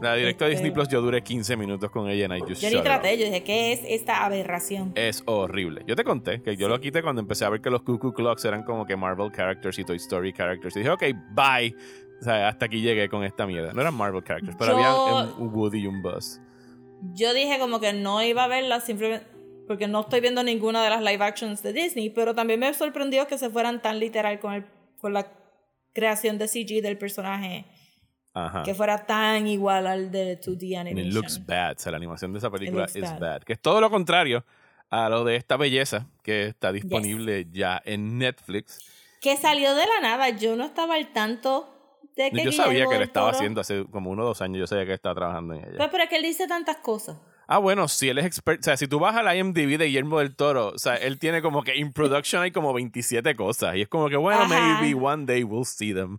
La 0.01 0.14
de 0.14 0.30
Este- 0.30 0.49
Disney 0.49 0.72
Plus 0.72 0.89
yo 0.89 1.01
duré 1.01 1.24
15 1.24 1.56
minutos 1.58 1.89
con 1.89 2.10
ella 2.10 2.26
en 2.26 2.34
I 2.36 2.41
Just 2.41 2.62
Yo 2.62 2.70
ni 2.70 2.82
traté, 2.84 3.18
yo 3.18 3.26
dije, 3.26 3.43
¿qué 3.43 3.72
es 3.72 3.80
esta 3.88 4.26
aberración? 4.26 4.91
Es 4.95 5.24
horrible. 5.26 5.84
Yo 5.88 5.95
te 5.95 6.03
conté 6.03 6.41
que 6.41 6.58
yo 6.58 6.68
lo 6.68 6.80
quité 6.82 7.01
cuando 7.01 7.22
empecé 7.22 7.45
a 7.45 7.49
ver 7.49 7.62
que 7.62 7.70
los 7.70 7.82
Cuckoo 7.82 8.14
Clocks 8.14 8.43
eran 8.45 8.64
como 8.64 8.86
que 8.86 8.95
Marvel 8.97 9.32
characters 9.32 9.80
y 9.80 9.86
Toy 9.86 9.95
Story 9.97 10.34
characters. 10.34 10.76
Y 10.76 10.80
dije, 10.80 10.91
ok, 10.91 11.03
bye. 11.32 11.74
O 12.20 12.24
sea, 12.24 12.49
hasta 12.49 12.66
aquí 12.66 12.82
llegué 12.82 13.08
con 13.10 13.24
esta 13.24 13.47
mierda. 13.47 13.72
No 13.74 13.82
eran 13.82 13.93
Marvel 13.93 14.22
characters, 14.24 14.56
pero 14.60 14.74
Yo- 14.74 14.78
había 14.78 15.34
un 15.38 15.47
Woody 15.53 15.80
y 15.80 15.88
un 15.88 16.01
Buzz. 16.01 16.39
Yo 17.14 17.34
dije 17.34 17.58
como 17.60 17.80
que 17.80 17.93
no 17.93 18.22
iba 18.22 18.43
a 18.43 18.47
verla 18.47 18.82
simplemente 18.82 19.26
porque 19.68 19.88
no 19.88 20.01
estoy 20.01 20.22
viendo 20.22 20.43
ninguna 20.43 20.84
de 20.84 20.89
las 20.89 21.01
live 21.01 21.24
actions 21.24 21.61
de 21.63 21.74
Disney, 21.74 22.09
pero 22.09 22.34
también 22.36 22.59
me 22.59 22.74
sorprendió 22.74 23.28
que 23.28 23.38
se 23.38 23.49
fueran 23.49 23.82
tan 23.82 23.99
literal 23.99 24.39
con, 24.39 24.53
el, 24.53 24.66
con 24.99 25.13
la 25.13 25.28
creación 25.93 26.38
de 26.38 26.47
CG 26.47 26.82
del 26.82 26.97
personaje, 26.97 27.66
Ajá. 28.34 28.63
que 28.63 28.74
fuera 28.74 29.05
tan 29.05 29.47
igual 29.47 29.88
al 29.88 30.11
de 30.11 30.39
2D 30.39 30.78
And 30.78 30.88
animation. 30.88 31.07
it 31.07 31.13
looks 31.13 31.45
bad. 31.45 31.76
O 31.78 31.80
sea, 31.80 31.91
la 31.91 31.97
animación 31.97 32.34
de 32.34 32.39
esa 32.39 32.49
película 32.51 32.86
es 32.86 33.01
bad. 33.01 33.20
bad. 33.20 33.41
Que 33.43 33.53
es 33.53 33.61
todo 33.61 33.80
lo 33.82 33.89
contrario 33.89 34.45
a 34.89 35.09
lo 35.09 35.24
de 35.24 35.36
esta 35.36 35.57
belleza 35.57 36.07
que 36.22 36.47
está 36.47 36.72
disponible 36.72 37.47
ya 37.51 37.82
en 37.86 38.18
Netflix. 38.18 38.80
Que 39.22 39.38
salió 39.38 39.74
de 39.74 39.88
la 39.88 40.01
nada, 40.01 40.30
yo 40.30 40.55
no 40.55 40.66
estaba 40.66 40.95
al 40.95 41.11
tanto 41.13 41.72
de 42.16 42.32
que 42.32 42.43
Yo 42.43 42.51
sabía 42.51 42.80
que 42.86 42.93
lo 42.93 42.99
del 42.99 43.01
estaba 43.03 43.32
haciendo 43.32 43.61
hace 43.61 43.86
como 43.86 44.11
uno 44.11 44.24
o 44.24 44.28
dos 44.28 44.41
años. 44.41 44.59
Yo 44.59 44.68
sabía 44.68 44.86
que 44.86 44.93
estaba 44.93 45.16
trabajando 45.16 45.53
en 45.55 45.61
ella. 45.61 45.78
Pues, 45.78 45.89
pero 45.91 46.03
es 46.03 46.09
que 46.09 46.16
él 46.18 46.24
dice 46.24 46.47
tantas 46.47 46.78
cosas. 46.78 47.18
Ah, 47.48 47.58
bueno, 47.60 47.88
si 47.88 48.10
él 48.10 48.18
es 48.18 48.26
experto. 48.26 48.62
O 48.62 48.64
sea, 48.64 48.78
si 48.78 48.88
tú 48.88 49.00
vas 49.00 49.16
al 49.16 49.36
IMDb 49.38 49.78
de 49.78 49.86
Guillermo 49.86 50.20
del 50.20 50.36
Toro, 50.36 50.70
o 50.70 50.78
sea, 50.80 50.96
él 50.96 51.20
tiene 51.20 51.41
como 51.41 51.64
que 51.64 51.76
in 51.76 51.93
production 51.93 52.41
hay 52.41 52.52
como 52.52 52.74
27 52.74 53.36
cosas. 53.36 53.76
Y 53.76 53.82
es 53.82 53.88
como 53.88 54.10
que, 54.10 54.16
bueno, 54.18 54.41
Ajá. 54.41 54.80
maybe 54.82 54.93
one 55.00 55.26
day 55.26 55.43
we'll 55.43 55.66
see 55.66 55.93
them. 55.93 56.18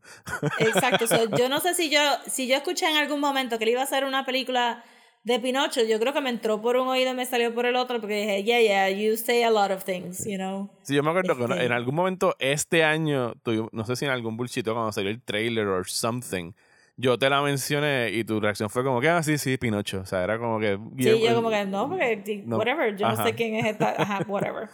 Exacto. 0.59 1.07
so, 1.07 1.29
yo 1.39 1.49
no 1.49 1.61
sé 1.61 1.75
si 1.75 1.91
yo, 1.91 2.01
si 2.27 2.47
yo 2.47 2.57
escuché 2.57 2.89
en 2.89 2.97
algún 2.97 3.21
momento 3.21 3.59
que 3.59 3.65
él 3.65 3.71
iba 3.71 3.81
a 3.81 3.85
hacer 3.85 4.05
una 4.05 4.25
película 4.25 4.85
de 5.25 5.41
Pinocho, 5.41 5.83
yo 5.83 5.99
creo 5.99 6.13
que 6.13 6.21
me 6.21 6.31
entró 6.31 6.63
por 6.63 6.77
un 6.77 6.87
oído 6.87 7.11
y 7.11 7.15
me 7.15 7.27
salió 7.27 7.53
por 7.53 7.67
el 7.67 7.75
otro 7.75 8.01
porque 8.01 8.15
dije, 8.21 8.45
yeah, 8.45 8.61
yeah, 8.61 8.91
you 8.91 9.17
say 9.17 9.43
a 9.43 9.51
lot 9.51 9.73
of 9.73 9.83
things, 9.83 10.25
you 10.25 10.37
know. 10.37 10.71
Sí, 10.83 10.95
yo 10.95 11.03
me 11.03 11.11
acuerdo 11.11 11.37
que 11.37 11.43
Este- 11.53 11.65
en 11.67 11.73
algún 11.73 11.97
momento 11.97 12.37
este 12.39 12.85
año, 12.85 13.35
no 13.73 13.85
sé 13.85 13.97
si 13.97 14.05
en 14.05 14.13
algún 14.13 14.37
bullshit 14.37 14.65
cuando 14.65 14.93
salió 14.93 15.11
el 15.11 15.21
trailer 15.21 15.67
or 15.67 15.89
something, 15.89 16.53
yo 16.97 17.19
te 17.19 17.29
la 17.31 17.43
mencioné 17.43 18.11
y 18.11 18.25
tu 18.25 18.41
reacción 18.41 18.71
fue 18.71 18.83
como 18.85 19.01
que, 19.01 19.09
ah, 19.09 19.23
sí, 19.23 19.39
sí, 19.39 19.57
Pinocho. 19.59 20.01
O 20.01 20.07
sea, 20.07 20.23
era 20.25 20.39
como 20.39 20.59
que... 20.59 20.79
Sí, 20.99 21.21
yo 21.23 21.35
como 21.35 21.51
que 21.51 21.65
no, 21.67 21.89
porque 21.89 22.43
No, 22.47 22.57
whatever, 22.59 22.97
yo 22.97 23.07
ajá. 23.07 23.17
no 23.17 23.25
sé 23.29 23.35
quién 23.35 23.55
es 23.57 23.67
esta, 23.67 23.91
ajá, 24.03 24.25
whatever. 24.27 24.69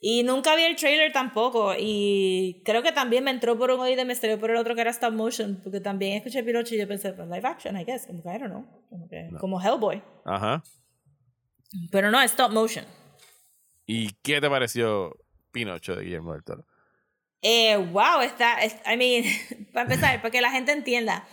Y 0.00 0.22
nunca 0.22 0.54
vi 0.54 0.62
el 0.64 0.76
trailer 0.76 1.12
tampoco. 1.12 1.72
Y 1.78 2.62
creo 2.64 2.82
que 2.82 2.92
también 2.92 3.24
me 3.24 3.30
entró 3.30 3.58
por 3.58 3.70
un 3.70 3.80
oído 3.80 4.02
y 4.02 4.04
me 4.04 4.14
salió 4.14 4.38
por 4.38 4.50
el 4.50 4.56
otro 4.58 4.74
que 4.74 4.82
era 4.82 4.90
stop 4.90 5.14
motion. 5.14 5.60
Porque 5.62 5.80
también 5.80 6.18
escuché 6.18 6.42
Pinocho 6.44 6.74
y 6.74 6.78
yo 6.78 6.86
pensé, 6.86 7.12
pues 7.14 7.26
live 7.26 7.48
action, 7.48 7.74
I 7.80 7.84
guess. 7.84 8.06
Como 8.06 8.22
que, 8.22 8.28
I 8.28 8.38
don't 8.38 8.50
know. 8.50 8.66
Como, 8.90 9.08
que, 9.08 9.30
como 9.40 9.60
Hellboy. 9.62 10.02
Ajá. 10.26 10.62
Pero 11.90 12.10
no, 12.10 12.20
es 12.20 12.32
stop 12.32 12.52
motion. 12.52 12.84
¿Y 13.86 14.12
qué 14.22 14.40
te 14.42 14.48
pareció 14.50 15.16
Pinocho 15.52 15.96
de 15.96 16.04
Guillermo 16.04 16.34
del 16.34 16.44
Toro? 16.44 16.66
Eh, 17.40 17.76
wow, 17.76 18.20
está, 18.22 18.62
es- 18.62 18.76
I 18.86 18.96
mean, 18.96 19.24
para 19.72 19.84
empezar, 19.84 20.20
para 20.20 20.30
que 20.30 20.40
la 20.42 20.50
gente 20.50 20.72
entienda. 20.72 21.26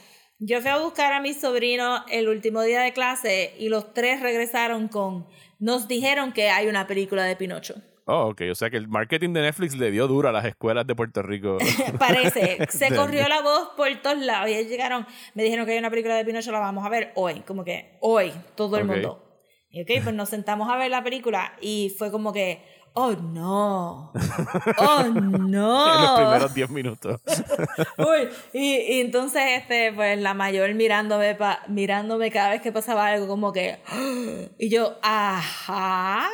Yo 0.44 0.60
fui 0.60 0.72
a 0.72 0.78
buscar 0.78 1.14
a 1.14 1.22
mi 1.22 1.36
sobrino 1.36 2.04
el 2.10 2.28
último 2.28 2.64
día 2.64 2.82
de 2.82 2.94
clase 2.94 3.54
y 3.60 3.70
los 3.70 3.94
tres 3.94 4.22
regresaron 4.22 4.88
con, 4.88 5.28
nos 5.60 5.88
dijeron 5.88 6.32
que 6.34 6.50
hay 6.50 6.66
una 6.68 6.88
película 6.88 7.24
de 7.26 7.36
Pinocho. 7.36 7.76
Oh, 8.06 8.30
ok. 8.30 8.42
O 8.52 8.56
sea 8.56 8.72
que 8.72 8.78
el 8.78 8.88
marketing 8.88 9.34
de 9.34 9.42
Netflix 9.42 9.76
le 9.78 9.92
dio 9.92 10.08
duro 10.08 10.30
a 10.30 10.32
las 10.32 10.44
escuelas 10.46 10.88
de 10.88 10.96
Puerto 10.96 11.22
Rico. 11.22 11.60
Parece, 12.00 12.58
se 12.72 12.90
corrió 12.96 13.28
la 13.30 13.42
voz 13.42 13.70
por 13.78 13.88
todos 14.02 14.18
lados 14.18 14.50
y 14.50 14.54
ellos 14.56 14.72
llegaron, 14.72 15.06
me 15.36 15.44
dijeron 15.44 15.68
que 15.68 15.74
hay 15.74 15.78
una 15.78 15.92
película 15.92 16.16
de 16.16 16.26
Pinocho, 16.26 16.52
la 16.52 16.60
vamos 16.60 16.84
a 16.88 16.90
ver 16.90 17.12
hoy, 17.14 17.42
como 17.42 17.64
que 17.64 17.98
hoy, 18.02 18.34
todo 18.56 18.78
el 18.78 18.84
Ok. 18.86 18.90
mundo. 18.90 19.28
Y 19.70 19.84
ok, 19.84 20.04
pues 20.04 20.16
nos 20.16 20.28
sentamos 20.30 20.70
a 20.72 20.76
ver 20.76 20.90
la 20.90 21.04
película 21.04 21.54
y 21.62 21.96
fue 22.00 22.10
como 22.12 22.34
que, 22.34 22.66
oh 22.94 23.12
no, 23.14 24.12
oh 24.78 25.04
no. 25.08 25.96
en 25.96 26.02
los 26.02 26.12
primeros 26.20 26.54
10 26.54 26.70
minutos. 26.70 27.22
Uy, 27.98 28.30
y, 28.54 28.76
y 28.76 29.02
entonces, 29.02 29.42
este, 29.58 29.92
pues 29.94 30.20
la 30.20 30.34
mayor 30.34 30.74
mirándome, 30.74 31.36
pa- 31.36 31.64
mirándome 31.68 32.32
cada 32.32 32.50
vez 32.52 32.62
que 32.62 32.72
pasaba 32.72 33.08
algo, 33.08 33.28
como 33.28 33.52
que, 33.54 33.80
y 34.58 34.70
yo, 34.70 34.98
ajá. 35.02 36.28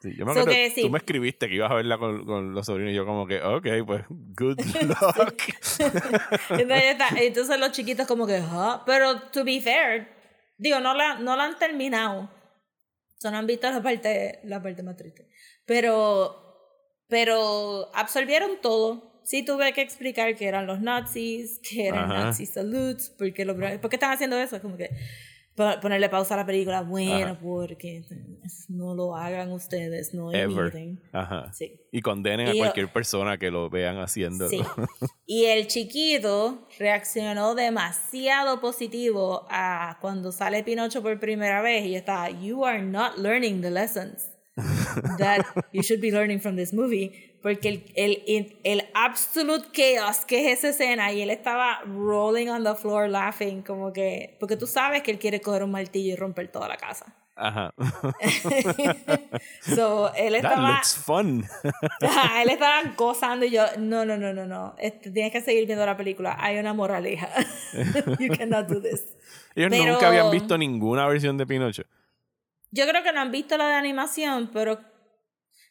Sí, 0.00 0.14
yo 0.18 0.26
me 0.26 0.34
So 0.34 0.40
acuerdo, 0.40 0.50
que 0.58 0.70
sí. 0.70 0.82
tú 0.82 0.90
me 0.90 0.98
escribiste 0.98 1.48
que 1.48 1.54
ibas 1.54 1.70
a 1.70 1.74
verla 1.76 1.96
con, 1.96 2.26
con 2.26 2.52
los 2.54 2.66
sobrinos 2.66 2.92
y 2.92 2.96
yo 2.96 3.06
como 3.06 3.26
que, 3.26 3.40
ok, 3.42 3.66
pues, 3.86 4.04
good 4.10 4.58
luck. 4.82 5.42
Entonces, 6.50 6.96
entonces 7.22 7.58
los 7.58 7.72
chiquitos 7.72 8.06
como 8.06 8.26
que, 8.26 8.38
"Ah", 8.42 8.82
pero 8.84 9.20
to 9.30 9.44
be 9.44 9.60
fair, 9.62 10.08
digo, 10.58 10.78
no 10.80 10.92
la, 10.94 11.18
no 11.20 11.36
la 11.36 11.44
han 11.44 11.58
terminado. 11.58 12.30
So, 13.16 13.30
no 13.30 13.38
han 13.38 13.46
visto 13.46 13.70
la 13.70 13.82
parte, 13.82 14.40
la 14.44 14.62
parte 14.62 14.82
más 14.82 14.96
triste. 14.96 15.28
Pero, 15.66 16.36
pero 17.08 17.90
absorbieron 17.94 18.52
todo. 18.62 19.20
Sí 19.24 19.42
tuve 19.44 19.72
que 19.72 19.80
explicar 19.80 20.34
que 20.36 20.46
eran 20.46 20.66
los 20.66 20.80
nazis, 20.82 21.58
que 21.60 21.86
eran 21.88 22.10
Ajá. 22.10 22.24
nazi 22.24 22.44
salutes, 22.46 23.08
porque 23.16 23.44
lo, 23.46 23.54
¿por 23.56 23.88
qué 23.88 23.96
están 23.96 24.12
haciendo 24.12 24.36
eso? 24.38 24.60
Como 24.60 24.76
que 24.76 24.90
po- 25.54 25.80
ponerle 25.80 26.10
pausa 26.10 26.34
a 26.34 26.36
la 26.36 26.44
película, 26.44 26.82
bueno, 26.82 27.30
Ajá. 27.32 27.38
porque 27.40 28.02
no 28.68 28.94
lo 28.94 29.16
hagan 29.16 29.50
ustedes, 29.52 30.12
no 30.12 30.30
Ever. 30.30 30.98
Ajá. 31.12 31.50
Sí. 31.54 31.80
Y 31.90 32.02
condenen 32.02 32.48
a 32.48 32.50
Y 32.50 32.58
yo- 32.58 32.64
cualquier 32.64 32.92
persona 32.92 33.38
que 33.38 33.50
lo 33.50 33.70
vean 33.70 33.98
haciendo. 33.98 34.48
Sí. 34.50 34.60
Y 35.26 35.46
el 35.46 35.68
chiquito 35.68 36.68
reaccionó 36.78 37.54
demasiado 37.54 38.60
positivo 38.60 39.46
a 39.48 39.96
cuando 40.02 40.32
sale 40.32 40.62
Pinocho 40.64 41.00
por 41.02 41.18
primera 41.18 41.62
vez 41.62 41.86
y 41.86 41.94
está, 41.94 42.28
you 42.28 42.66
are 42.66 42.82
not 42.82 43.16
learning 43.16 43.62
the 43.62 43.70
lessons 43.70 44.28
that 45.18 45.44
you 45.72 45.82
should 45.82 46.00
be 46.00 46.10
learning 46.10 46.40
from 46.40 46.56
this 46.56 46.72
movie. 46.72 47.34
porque 47.44 47.68
el, 47.94 48.22
el, 48.26 48.56
el, 48.64 48.84
absolute 48.94 49.66
chaos 49.70 50.24
que 50.24 50.50
es 50.50 50.60
esa 50.60 50.70
escena 50.70 51.12
y 51.12 51.20
él 51.20 51.28
estaba 51.28 51.82
rolling 51.84 52.48
on 52.48 52.64
the 52.64 52.74
floor 52.74 53.06
laughing, 53.06 53.60
como 53.60 53.92
que, 53.92 54.34
porque 54.40 54.56
tú 54.56 54.66
sabes 54.66 55.02
que 55.02 55.10
él 55.10 55.18
quiere 55.18 55.42
coger 55.42 55.62
un 55.62 55.70
martillo 55.70 56.14
y 56.14 56.16
romper 56.16 56.48
toda 56.48 56.68
la 56.68 56.78
casa. 56.78 57.14
Ajá. 57.36 57.74
so, 59.74 60.10
él 60.14 60.36
estaba. 60.36 60.54
That 60.54 60.72
looks 60.72 60.96
fun. 60.96 61.44
él 62.40 62.48
estaba 62.48 62.94
gozando 62.96 63.44
y 63.44 63.50
yo, 63.50 63.64
no, 63.76 64.06
no, 64.06 64.16
no, 64.16 64.32
no, 64.32 64.46
no. 64.46 64.74
Este, 64.78 65.10
tienes 65.10 65.30
que 65.30 65.42
seguir 65.42 65.66
viendo 65.66 65.84
la 65.84 65.98
película. 65.98 66.38
Hay 66.40 66.56
una 66.58 66.72
moraleja. 66.72 67.28
you 68.18 68.34
cannot 68.34 68.68
do 68.68 68.80
this. 68.80 69.02
Ellos 69.54 69.70
nunca 69.70 70.08
habían 70.08 70.30
visto 70.30 70.56
ninguna 70.56 71.06
versión 71.06 71.36
de 71.36 71.46
Pinocho. 71.46 71.82
Yo 72.74 72.88
creo 72.88 73.04
que 73.04 73.12
no 73.12 73.20
han 73.20 73.30
visto 73.30 73.56
la 73.56 73.68
de 73.68 73.74
animación, 73.74 74.50
pero 74.52 74.80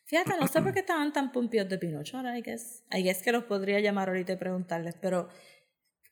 fíjate, 0.06 0.32
no 0.40 0.48
sé 0.48 0.62
por 0.62 0.74
qué 0.74 0.80
estaban 0.80 1.12
tan 1.12 1.34
pumpios 1.34 1.68
de 1.68 1.78
Pinocho 1.78 2.16
ahora, 2.16 2.38
I 2.38 2.42
guess. 2.42 2.86
I 2.94 3.04
guess 3.04 3.22
que 3.22 3.34
los 3.34 3.44
podría 3.44 3.82
llamar 3.82 4.08
ahorita 4.08 4.32
y 4.32 4.38
preguntarles, 4.38 4.96
pero 5.02 5.28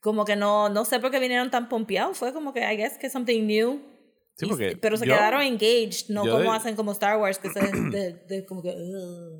como 0.01 0.25
que 0.25 0.35
no, 0.35 0.67
no 0.67 0.83
sé 0.83 0.99
por 0.99 1.09
qué 1.09 1.19
vinieron 1.19 1.49
tan 1.49 1.69
pompeados. 1.69 2.17
Fue 2.17 2.33
como 2.33 2.51
que, 2.51 2.59
I 2.59 2.75
guess 2.75 2.97
que 2.97 3.09
something 3.09 3.47
new. 3.47 3.81
Sí, 4.35 4.47
porque 4.47 4.75
pero 4.81 4.97
se 4.97 5.05
quedaron 5.05 5.41
engaged, 5.41 6.09
no 6.09 6.23
como 6.23 6.51
hacen 6.51 6.75
como 6.75 6.91
Star 6.91 7.17
Wars, 7.17 7.37
que 7.37 7.49
se 7.51 7.59
de, 7.91 8.13
de, 8.27 8.45
como 8.45 8.61
que... 8.61 8.75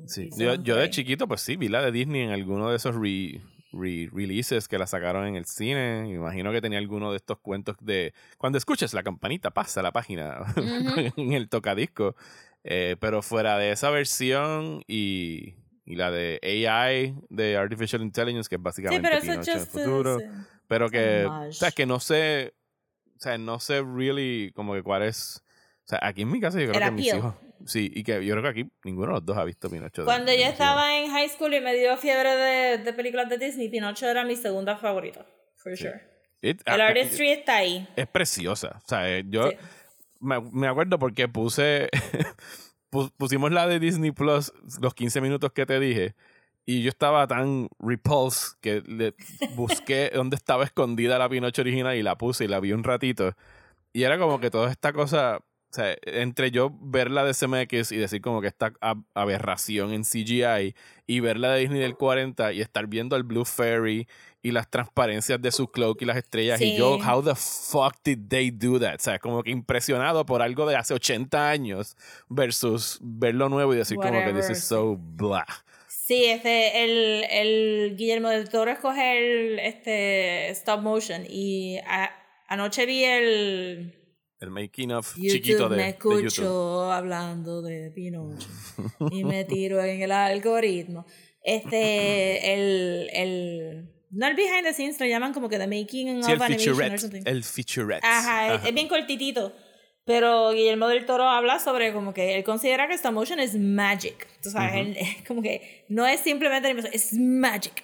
sí, 0.06 0.30
yo, 0.38 0.54
yo, 0.54 0.76
de 0.76 0.88
chiquito, 0.88 1.28
pues 1.28 1.42
sí, 1.42 1.56
vi 1.56 1.68
la 1.68 1.82
de 1.82 1.92
Disney 1.92 2.22
en 2.22 2.30
alguno 2.30 2.70
de 2.70 2.76
esos 2.76 2.94
re, 2.94 3.42
re 3.72 4.08
releases 4.12 4.68
que 4.68 4.78
la 4.78 4.86
sacaron 4.86 5.26
en 5.26 5.36
el 5.36 5.44
cine. 5.44 6.02
Me 6.02 6.14
imagino 6.14 6.52
que 6.52 6.60
tenía 6.60 6.78
alguno 6.78 7.10
de 7.10 7.16
estos 7.16 7.38
cuentos 7.38 7.76
de 7.80 8.14
cuando 8.38 8.58
escuches 8.58 8.94
la 8.94 9.02
campanita, 9.02 9.50
pasa 9.50 9.82
la 9.82 9.92
página 9.92 10.38
en 11.16 11.32
el 11.32 11.48
tocadisco. 11.48 12.16
Eh, 12.64 12.96
pero 13.00 13.22
fuera 13.22 13.58
de 13.58 13.72
esa 13.72 13.90
versión 13.90 14.84
y, 14.86 15.56
y, 15.84 15.96
la 15.96 16.12
de 16.12 16.38
AI, 16.68 17.16
de 17.28 17.56
Artificial 17.56 18.02
Intelligence, 18.02 18.48
que 18.48 18.54
es 18.54 18.62
básicamente 18.62 19.08
sí, 19.20 19.26
pero 19.26 19.42
en 19.42 19.48
el 19.48 19.66
futuro. 19.66 20.18
Pero 20.68 20.88
que, 20.88 21.26
o 21.26 21.52
sea, 21.52 21.72
que 21.72 21.86
no 21.86 21.98
sé 21.98 22.54
o 23.16 23.24
sea, 23.24 23.38
no 23.38 23.60
sé 23.60 23.80
really 23.82 24.50
como 24.52 24.74
que 24.74 24.82
cuál 24.82 25.04
es. 25.04 25.44
O 25.84 25.88
sea, 25.88 26.00
aquí 26.02 26.22
en 26.22 26.30
mi 26.32 26.40
casa 26.40 26.60
yo 26.60 26.72
creo 26.72 26.80
que 26.80 26.90
mis 26.90 27.14
hijos. 27.14 27.34
Sí, 27.66 27.90
y 27.94 28.02
que 28.02 28.24
yo 28.24 28.34
creo 28.34 28.42
que 28.42 28.48
aquí 28.48 28.72
ninguno 28.84 29.08
de 29.08 29.12
los 29.14 29.26
dos 29.26 29.36
ha 29.38 29.44
visto 29.44 29.70
Pinocho. 29.70 30.04
Cuando 30.04 30.32
yo 30.32 30.44
estaba 30.44 30.96
en 30.98 31.10
high 31.10 31.28
school 31.28 31.54
y 31.54 31.60
me 31.60 31.74
dio 31.74 31.96
fiebre 31.96 32.36
de, 32.36 32.78
de 32.78 32.92
películas 32.92 33.28
de 33.28 33.38
Disney, 33.38 33.68
Pinocho 33.68 34.06
era 34.06 34.24
mi 34.24 34.36
segunda 34.36 34.76
favorita, 34.76 35.26
for 35.56 35.76
sure. 35.76 36.12
El 36.42 36.58
ah, 36.66 36.88
artistry 36.88 37.30
está 37.30 37.56
ahí. 37.56 37.88
Es 37.94 38.08
preciosa. 38.08 38.80
O 38.84 38.88
sea, 38.88 39.08
eh, 39.08 39.24
yo 39.28 39.50
me, 40.18 40.40
me 40.40 40.66
acuerdo 40.66 40.98
porque 40.98 41.28
puse. 41.28 41.88
pusimos 43.16 43.50
la 43.52 43.66
de 43.66 43.78
Disney 43.78 44.10
Plus, 44.10 44.52
los 44.80 44.94
15 44.94 45.20
minutos 45.20 45.52
que 45.52 45.66
te 45.66 45.80
dije. 45.80 46.14
Y 46.64 46.82
yo 46.82 46.90
estaba 46.90 47.26
tan 47.26 47.68
repulsed 47.78 48.58
que 48.60 48.82
le 48.86 49.14
busqué 49.56 50.10
dónde 50.14 50.36
estaba 50.36 50.64
escondida 50.64 51.18
la 51.18 51.28
Pinocho 51.28 51.62
original 51.62 51.96
y 51.96 52.02
la 52.02 52.16
puse 52.16 52.44
y 52.44 52.48
la 52.48 52.60
vi 52.60 52.72
un 52.72 52.84
ratito. 52.84 53.34
Y 53.92 54.02
era 54.04 54.18
como 54.18 54.40
que 54.40 54.50
toda 54.50 54.70
esta 54.70 54.92
cosa, 54.92 55.40
o 55.72 55.74
sea, 55.74 55.96
entre 56.02 56.50
yo 56.50 56.70
verla 56.82 57.24
de 57.24 57.32
CMX 57.32 57.92
y 57.92 57.96
decir 57.96 58.20
como 58.20 58.42
que 58.42 58.48
esta 58.48 58.74
aberración 59.14 59.94
en 59.94 60.02
CGI 60.02 60.74
y 61.06 61.20
verla 61.20 61.52
de 61.52 61.60
Disney 61.60 61.80
del 61.80 61.96
40 61.96 62.52
y 62.52 62.60
estar 62.60 62.86
viendo 62.88 63.16
el 63.16 63.22
Blue 63.22 63.46
Fairy 63.46 64.06
y 64.42 64.50
las 64.50 64.68
transparencias 64.68 65.40
de 65.40 65.50
su 65.50 65.68
cloak 65.68 66.02
y 66.02 66.04
las 66.04 66.18
estrellas 66.18 66.60
y 66.60 66.76
yo, 66.76 66.98
how 66.98 67.22
the 67.22 67.34
fuck 67.34 67.96
did 68.04 68.18
they 68.28 68.50
do 68.50 68.78
that? 68.78 68.96
O 68.96 69.02
sea, 69.02 69.18
como 69.18 69.42
que 69.42 69.50
impresionado 69.50 70.26
por 70.26 70.42
algo 70.42 70.66
de 70.66 70.76
hace 70.76 70.92
80 70.92 71.48
años 71.48 71.96
versus 72.28 72.98
verlo 73.00 73.48
nuevo 73.48 73.72
y 73.72 73.78
decir 73.78 73.96
como 73.96 74.22
que 74.22 74.34
this 74.34 74.50
is 74.50 74.62
so 74.62 74.98
blah. 74.98 75.46
Sí, 75.88 76.26
este, 76.26 76.84
el, 76.84 77.24
el 77.30 77.96
Guillermo 77.96 78.28
del 78.28 78.50
Toro 78.50 78.70
escoge 78.70 79.16
el 79.16 79.58
este, 79.58 80.50
stop 80.50 80.82
motion 80.82 81.24
y 81.26 81.78
anoche 82.46 82.84
vi 82.84 83.04
el... 83.04 84.01
El 84.42 84.50
making 84.50 84.90
of 84.90 85.14
chiquito 85.14 85.68
de, 85.68 85.76
me 85.76 85.88
escucho 85.90 86.90
hablando 86.90 87.62
de 87.62 87.92
Pinocho 87.92 88.48
y 89.12 89.22
me 89.22 89.44
tiro 89.44 89.80
en 89.82 90.02
el 90.02 90.10
algoritmo. 90.10 91.06
Este, 91.44 92.52
el, 92.54 93.08
el, 93.12 93.88
no 94.10 94.26
el 94.26 94.34
behind 94.34 94.64
the 94.64 94.74
scenes, 94.74 94.98
lo 94.98 95.06
llaman 95.06 95.32
como 95.32 95.48
que 95.48 95.58
the 95.58 95.68
making 95.68 96.24
of 96.24 96.28
el 96.28 96.42
animation 96.42 96.76
featurette, 96.76 97.28
El 97.28 97.44
featurette. 97.44 98.04
Ajá, 98.04 98.56
Es, 98.56 98.64
es 98.66 98.74
bien 98.74 98.88
cortitito. 98.88 99.52
Pero 100.04 100.50
Guillermo 100.50 100.88
del 100.88 101.06
Toro 101.06 101.28
habla 101.28 101.60
sobre 101.60 101.92
como 101.92 102.12
que 102.12 102.34
él 102.34 102.42
considera 102.42 102.88
que 102.88 102.94
stop 102.94 103.12
motion 103.12 103.38
es 103.38 103.54
magic. 103.54 104.26
Tú 104.42 104.50
sabes, 104.50 104.96
como 105.26 105.40
que 105.40 105.84
no 105.88 106.06
es 106.06 106.20
simplemente 106.20 106.66
animación, 106.66 106.92
es 106.92 107.12
magic. 107.12 107.82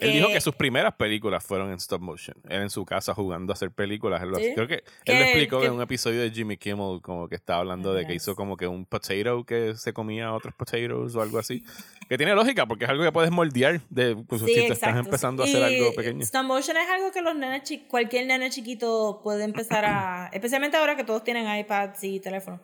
él 0.00 0.12
dijo 0.12 0.28
que 0.28 0.40
sus 0.40 0.54
primeras 0.54 0.94
películas 0.94 1.42
fueron 1.42 1.70
en 1.70 1.76
stop 1.76 2.02
motion. 2.02 2.36
Él 2.48 2.62
en 2.62 2.70
su 2.70 2.84
casa 2.84 3.14
jugando 3.14 3.52
a 3.52 3.54
hacer 3.54 3.70
películas. 3.70 4.20
Creo 4.22 4.68
que 4.68 4.84
él 5.06 5.18
lo 5.18 5.24
explicó 5.24 5.64
en 5.64 5.72
un 5.72 5.82
episodio 5.82 6.20
de 6.20 6.30
Jimmy 6.30 6.58
Kimmel, 6.58 7.00
como 7.00 7.28
que 7.28 7.36
estaba 7.36 7.60
hablando 7.60 7.94
de 7.94 8.06
que 8.06 8.14
hizo 8.14 8.36
como 8.36 8.56
que 8.56 8.66
un 8.66 8.84
potato 8.84 9.44
que 9.44 9.74
se 9.76 9.92
comía 9.92 10.26
a 10.26 10.34
otros 10.34 10.54
potatoes 10.54 11.14
o 11.14 11.22
algo 11.22 11.38
así. 11.38 11.64
Que 12.08 12.18
tiene 12.18 12.34
lógica, 12.34 12.66
porque 12.66 12.84
es 12.84 12.90
algo 12.90 13.02
que 13.02 13.12
puedes 13.12 13.30
moldear 13.30 13.80
de, 13.88 14.14
pues, 14.16 14.42
si 14.42 14.54
te 14.54 14.66
estás 14.66 14.96
empezando 14.96 15.42
a 15.42 15.46
hacer 15.46 15.62
algo 15.62 15.94
pequeño. 15.94 16.22
Stop 16.22 16.44
motion 16.44 16.76
es 16.76 16.88
algo 16.90 17.10
que 17.12 17.22
los 17.22 17.34
nenes 17.34 17.62
cualquier 17.88 18.26
nene 18.26 18.50
chiquito 18.50 19.20
puede 19.22 19.44
empezar 19.44 19.84
a. 19.86 20.28
especialmente 20.32 20.76
ahora 20.76 20.96
que 20.96 21.04
todos 21.04 21.24
tienen 21.24 21.46
iPads 21.60 22.04
y 22.04 22.20
teléfonos. 22.20 22.60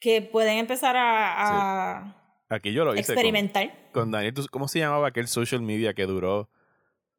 Que 0.00 0.22
pueden 0.22 0.58
empezar 0.58 0.96
a. 0.98 2.19
Aquí 2.50 2.72
yo 2.72 2.84
lo 2.84 2.94
hice. 2.94 3.12
Experimentar. 3.12 3.72
Con, 3.92 4.10
Daniel, 4.10 4.34
¿cómo 4.50 4.68
se 4.68 4.80
llamaba 4.80 5.08
aquel 5.08 5.28
social 5.28 5.62
media 5.62 5.94
que 5.94 6.04
duró 6.04 6.50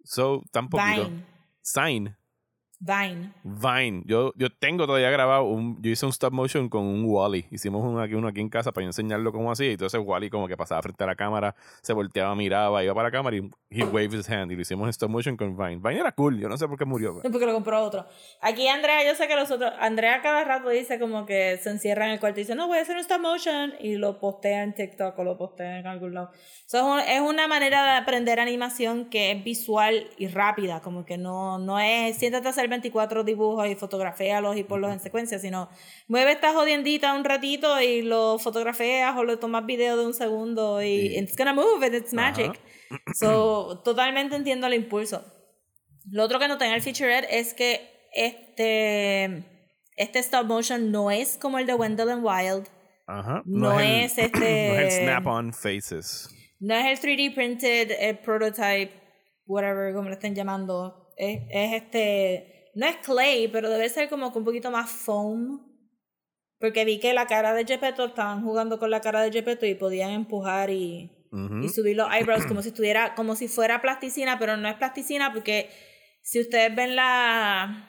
so 0.04 0.44
tan 0.52 0.70
poquito? 0.70 1.06
Vine. 1.06 1.26
Sign. 1.62 2.18
Vine. 2.84 3.32
Vine. 3.44 4.02
Yo, 4.08 4.34
yo 4.36 4.50
tengo 4.50 4.88
todavía 4.88 5.12
grabado 5.12 5.44
un. 5.44 5.80
Yo 5.84 5.92
hice 5.92 6.04
un 6.04 6.12
stop 6.12 6.34
motion 6.34 6.68
con 6.68 6.82
un 6.82 7.06
Wally. 7.06 7.46
Hicimos 7.52 7.86
uno 7.86 8.02
aquí, 8.02 8.16
uno 8.16 8.28
aquí 8.28 8.42
en 8.42 8.50
casa 8.50 8.72
para 8.72 8.86
yo 8.86 8.90
enseñarlo 8.90 9.32
cómo 9.32 9.52
hacía. 9.52 9.68
Y 9.68 9.74
entonces 9.74 10.02
Wally 10.04 10.32
como 10.32 10.48
que 10.48 10.58
pasaba 10.58 10.82
frente 10.82 11.04
a 11.04 11.08
la 11.08 11.16
cámara, 11.16 11.56
se 11.84 11.94
volteaba, 11.94 12.34
miraba, 12.34 12.84
iba 12.84 12.96
para 12.96 13.10
la 13.10 13.12
cámara 13.12 13.38
y 13.38 13.52
he 13.70 13.84
waved 13.84 14.16
his 14.16 14.28
hand. 14.28 14.52
Y 14.52 14.56
lo 14.56 14.62
hicimos 14.64 14.86
en 14.86 14.90
stop 14.90 15.12
motion 15.12 15.38
con 15.38 15.56
Vine. 15.56 15.76
Vine 15.76 16.00
era 16.00 16.12
cool. 16.14 16.40
Yo 16.40 16.50
no 16.50 16.58
sé 16.58 16.68
por 16.68 16.76
qué 16.76 16.86
murió. 16.86 17.20
Pero. 17.22 17.32
Porque 17.32 17.46
lo 17.46 17.54
compró 17.54 17.84
otro. 17.84 18.08
Aquí 18.42 18.68
Andrea, 18.68 19.06
yo 19.06 19.16
sé 19.16 19.28
que 19.28 19.36
los 19.36 19.52
otros. 19.52 19.72
Andrea 19.80 20.24
cada 20.24 20.44
rato 20.44 20.70
dice 20.70 21.00
como 21.00 21.28
que 21.28 21.60
se 21.62 21.70
encierra 21.70 22.08
en 22.08 22.14
el 22.14 22.20
cuarto 22.20 22.40
y 22.40 22.44
dice, 22.44 22.56
no, 22.56 22.68
voy 22.68 22.80
a 22.80 22.82
hacer 22.82 22.96
un 22.96 23.02
stop 23.02 23.22
motion. 23.22 23.74
Y 23.80 23.98
lo 23.98 24.20
postea 24.20 24.64
en 24.64 24.74
TikTok 24.74 25.20
o 25.20 25.24
lo 25.24 25.38
postea 25.38 25.78
en 25.78 25.86
algún 25.86 26.16
lado. 26.16 26.32
So, 26.66 26.98
es 26.98 27.22
una 27.22 27.48
manera 27.48 27.84
de 27.84 27.92
aprender 27.92 28.40
animación 28.40 29.12
que 29.12 29.32
es 29.32 29.44
visual 29.44 30.10
y 30.18 30.30
rápida. 30.30 30.80
Como 30.82 31.06
que 31.06 31.20
no, 31.20 31.60
no 31.60 31.80
es 31.80 32.18
siéntate 32.18 32.48
a 32.48 32.50
hacer 32.50 32.71
24 32.72 33.24
dibujos 33.24 33.68
y 33.68 33.76
fotografíalos 33.76 34.58
y 34.58 34.64
ponlos 34.64 34.92
en 34.92 35.00
secuencia, 35.00 35.38
sino 35.38 35.70
mueve 36.08 36.32
esta 36.32 36.54
jodiendita 36.54 37.14
un 37.14 37.24
ratito 37.24 37.80
y 37.80 38.02
lo 38.02 38.40
fotografías 38.40 39.16
o 39.16 39.24
lo 39.24 39.38
tomas 39.38 39.66
video 39.68 39.96
de 39.98 40.06
un 40.08 40.16
segundo 40.16 40.82
y 40.82 41.16
it's 41.18 41.38
gonna 41.38 41.54
move 41.54 41.86
and 41.86 41.94
it's 41.94 42.14
magic. 42.14 42.60
So, 43.16 43.82
totalmente 43.86 44.36
entiendo 44.36 44.68
el 44.68 44.74
impulso. 44.74 45.24
Lo 46.12 46.24
otro 46.24 46.40
que 46.40 46.50
noté 46.50 46.66
en 46.66 46.74
el 46.74 46.82
featurette 46.82 47.26
es 47.30 47.54
que 47.54 47.90
este, 48.14 49.46
este 49.96 50.20
stop 50.20 50.46
motion 50.46 50.92
no 50.92 51.10
es 51.10 51.38
como 51.38 51.58
el 51.58 51.66
de 51.66 51.74
Wendell 51.74 52.10
and 52.10 52.26
Wild. 52.26 52.68
No, 53.46 53.80
es, 53.80 54.18
este. 54.18 54.40
No 54.40 54.80
es 54.80 54.96
el 54.96 55.04
snap-on 55.06 55.54
faces. 55.54 56.30
No 56.60 56.76
es 56.76 56.86
el 56.86 57.10
3D 57.10 57.34
printed 57.34 57.92
el 58.00 58.20
prototype, 58.20 58.92
whatever, 59.46 59.94
como 59.94 60.10
lo 60.10 60.14
estén 60.14 60.36
llamando. 60.36 61.10
Es, 61.18 61.42
es 61.50 61.84
este 61.84 62.61
no 62.76 62.86
es 62.86 62.98
clay, 62.98 63.48
pero 63.48 63.70
debe 63.70 63.90
ser 63.90 64.10
como 64.10 64.30
un 64.30 64.44
poquito 64.44 64.72
más 64.72 64.90
foam. 64.90 65.68
Porque 66.60 66.86
vi 66.86 67.00
que 67.00 67.14
la 67.14 67.26
cara 67.26 67.54
de 67.54 67.66
Gepetto 67.66 68.06
estaban 68.06 68.44
jugando 68.44 68.78
con 68.78 68.92
la 68.92 69.02
cara 69.02 69.22
de 69.22 69.32
Gepetto 69.32 69.66
y 69.66 69.76
podían 69.76 70.12
empujar 70.12 70.70
y, 70.70 71.12
y 71.64 71.70
subir 71.70 71.98
los 71.98 72.14
eyebrows 72.14 72.46
como 72.46 72.62
si 72.62 72.70
estuviera, 72.70 73.16
como 73.16 73.36
si 73.36 73.48
fuera 73.48 73.82
plasticina, 73.82 74.38
pero 74.38 74.58
no 74.58 74.70
es 74.70 74.76
plasticina 74.76 75.34
porque 75.34 75.70
si 76.22 76.40
ustedes 76.40 76.76
ven 76.76 76.96
la 76.96 77.88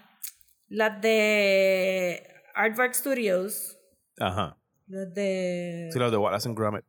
las 0.69 1.03
de 1.03 2.27
Artwork 2.55 2.95
Studios. 2.95 3.79
Ajá. 4.19 4.57
Las 4.87 5.13
de. 5.13 5.91
Sí, 5.93 5.99
las 5.99 6.11
de 6.11 6.17
Wallace 6.17 6.49
and 6.49 6.57
Gromit. 6.57 6.85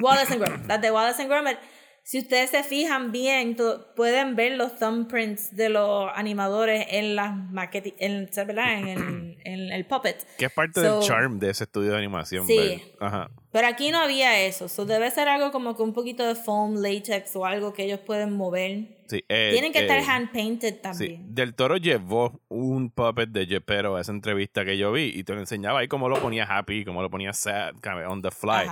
Wallace 0.00 0.32
and 0.32 0.42
Gromit. 0.42 0.66
Las 0.66 0.80
de 0.80 0.90
Wallace 0.90 1.22
and 1.22 1.30
Gromit 1.30 1.58
si 2.06 2.20
ustedes 2.20 2.50
se 2.50 2.62
fijan 2.62 3.10
bien, 3.10 3.56
pueden 3.96 4.36
ver 4.36 4.52
los 4.52 4.78
thumbprints 4.78 5.56
de 5.56 5.70
los 5.70 6.08
animadores 6.14 6.86
en 6.90 7.16
las 7.16 7.36
maquetas, 7.36 7.94
en, 7.98 8.28
en, 8.28 9.38
en, 9.44 9.72
el 9.72 9.86
puppet. 9.86 10.24
Que 10.38 10.44
es 10.44 10.52
parte 10.52 10.82
del 10.82 11.00
charm 11.00 11.40
de 11.40 11.50
ese 11.50 11.64
estudio 11.64 11.90
de 11.90 11.98
animación. 11.98 12.46
Sí. 12.46 12.80
Ajá. 13.00 13.28
Pero 13.50 13.66
aquí 13.66 13.90
no 13.90 13.98
había 13.98 14.40
eso. 14.40 14.68
So 14.68 14.84
debe 14.84 15.10
ser 15.10 15.26
algo 15.26 15.50
como 15.50 15.76
que 15.76 15.82
un 15.82 15.92
poquito 15.92 16.24
de 16.24 16.36
foam, 16.36 16.76
latex 16.76 17.34
o 17.34 17.44
algo 17.44 17.72
que 17.72 17.82
ellos 17.82 17.98
pueden 17.98 18.36
mover. 18.36 18.98
Sí, 19.08 19.24
eh, 19.28 19.48
Tienen 19.50 19.72
que 19.72 19.80
estar 19.80 19.98
eh, 19.98 20.04
hand 20.06 20.30
painted 20.30 20.80
también. 20.80 21.16
Sí. 21.16 21.24
Del 21.26 21.56
Toro 21.56 21.76
llevó 21.76 22.40
un 22.46 22.88
puppet 22.88 23.30
de 23.30 23.46
Jepero 23.46 23.96
a 23.96 24.02
esa 24.02 24.12
entrevista 24.12 24.64
que 24.64 24.78
yo 24.78 24.92
vi 24.92 25.10
y 25.12 25.24
te 25.24 25.34
lo 25.34 25.40
enseñaba 25.40 25.80
ahí 25.80 25.88
cómo 25.88 26.08
lo 26.08 26.20
ponía 26.20 26.44
happy, 26.44 26.84
cómo 26.84 27.02
lo 27.02 27.10
ponía 27.10 27.32
sad, 27.32 27.74
on 28.08 28.22
the 28.22 28.30
fly. 28.30 28.68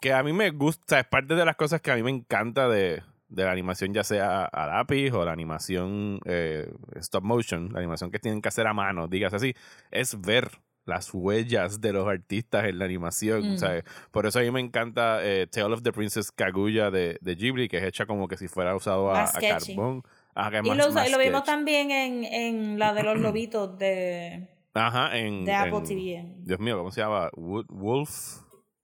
Que 0.00 0.12
a 0.12 0.22
mí 0.22 0.32
me 0.32 0.50
gusta, 0.50 1.00
es 1.00 1.06
parte 1.06 1.34
de 1.34 1.44
las 1.44 1.56
cosas 1.56 1.80
que 1.80 1.90
a 1.90 1.96
mí 1.96 2.02
me 2.02 2.10
encanta 2.10 2.68
de, 2.68 3.02
de 3.28 3.44
la 3.44 3.50
animación, 3.52 3.92
ya 3.94 4.04
sea 4.04 4.44
a 4.44 4.66
lápiz 4.66 5.10
o 5.12 5.24
la 5.24 5.32
animación 5.32 6.20
eh, 6.24 6.70
stop 6.96 7.24
motion, 7.24 7.72
la 7.72 7.78
animación 7.80 8.10
que 8.10 8.18
tienen 8.18 8.40
que 8.42 8.48
hacer 8.48 8.66
a 8.66 8.74
mano, 8.74 9.08
digas 9.08 9.34
así, 9.34 9.54
es 9.90 10.20
ver 10.20 10.50
las 10.84 11.12
huellas 11.12 11.82
de 11.82 11.92
los 11.92 12.08
artistas 12.08 12.64
en 12.64 12.78
la 12.78 12.86
animación. 12.86 13.52
Mm. 13.54 13.58
¿sabes? 13.58 13.84
Por 14.10 14.24
eso 14.24 14.38
a 14.38 14.42
mí 14.42 14.50
me 14.50 14.60
encanta 14.60 15.18
eh, 15.22 15.46
Tale 15.46 15.74
of 15.74 15.82
the 15.82 15.92
Princess 15.92 16.32
Kaguya 16.32 16.90
de, 16.90 17.18
de 17.20 17.34
Ghibli, 17.34 17.68
que 17.68 17.76
es 17.76 17.84
hecha 17.84 18.06
como 18.06 18.26
que 18.26 18.38
si 18.38 18.48
fuera 18.48 18.74
usado 18.74 19.10
a, 19.10 19.24
a 19.24 19.32
carbón. 19.32 20.02
Es 20.34 20.64
Y 20.64 20.68
más- 20.68 20.76
lo, 20.86 20.92
más 20.92 21.08
y 21.08 21.12
lo 21.12 21.18
vimos 21.18 21.44
también 21.44 21.90
en, 21.90 22.24
en 22.24 22.78
la 22.78 22.94
de 22.94 23.02
los 23.02 23.18
lobitos 23.20 23.76
de, 23.78 24.48
Ajá, 24.72 25.18
en, 25.18 25.44
de 25.44 25.52
Apple 25.52 25.78
en- 25.78 25.84
TV. 25.84 26.24
Dios 26.44 26.60
mío, 26.60 26.78
¿cómo 26.78 26.90
se 26.92 27.00
llama? 27.02 27.28
Wo- 27.34 27.64
Wolf, 27.68 28.38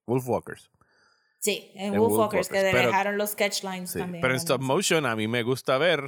Wolf 0.07 0.29
Walkers. 0.29 0.71
Sí, 1.45 1.71
en 1.75 1.93
en 1.95 2.01
Wolfwalkers, 2.01 2.49
que 2.49 2.61
pero- 2.73 2.87
dejaron 2.89 3.19
los 3.19 3.31
sketch 3.33 3.63
lines 3.65 3.91
Sí, 3.91 3.99
también. 3.99 4.23
Pero 4.23 4.33
en 4.33 4.39
stop 4.41 4.63
motion 4.63 5.05
a 5.05 5.15
mí 5.15 5.29
me 5.29 5.43
gusta 5.43 5.77
ver 5.77 6.05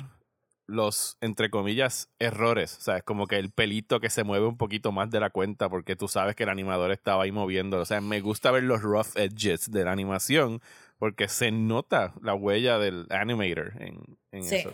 los, 0.66 1.16
entre 1.20 1.50
comillas, 1.50 2.08
errores. 2.18 2.76
O 2.78 2.80
sea, 2.80 2.96
es 2.96 3.02
como 3.02 3.26
que 3.26 3.36
el 3.38 3.50
pelito 3.52 4.00
que 4.00 4.08
se 4.10 4.24
mueve 4.24 4.46
un 4.46 4.56
poquito 4.56 4.92
más 4.92 5.10
de 5.10 5.20
la 5.20 5.30
cuenta 5.30 5.68
porque 5.68 5.94
tú 5.94 6.08
sabes 6.08 6.34
que 6.34 6.42
el 6.44 6.48
animador 6.48 6.90
estaba 6.90 7.22
ahí 7.24 7.32
moviendo. 7.32 7.78
O 7.78 7.84
sea, 7.84 8.00
me 8.00 8.20
gusta 8.20 8.50
ver 8.50 8.62
los 8.64 8.80
rough 8.82 9.14
edges 9.16 9.70
de 9.70 9.84
la 9.84 9.92
animación 9.92 10.60
porque 10.98 11.28
se 11.28 11.50
nota 11.52 12.14
la 12.22 12.34
huella 12.34 12.78
del 12.78 13.06
animator 13.10 13.74
en, 13.80 14.18
en 14.32 14.42
Sí. 14.42 14.56
eso. 14.56 14.72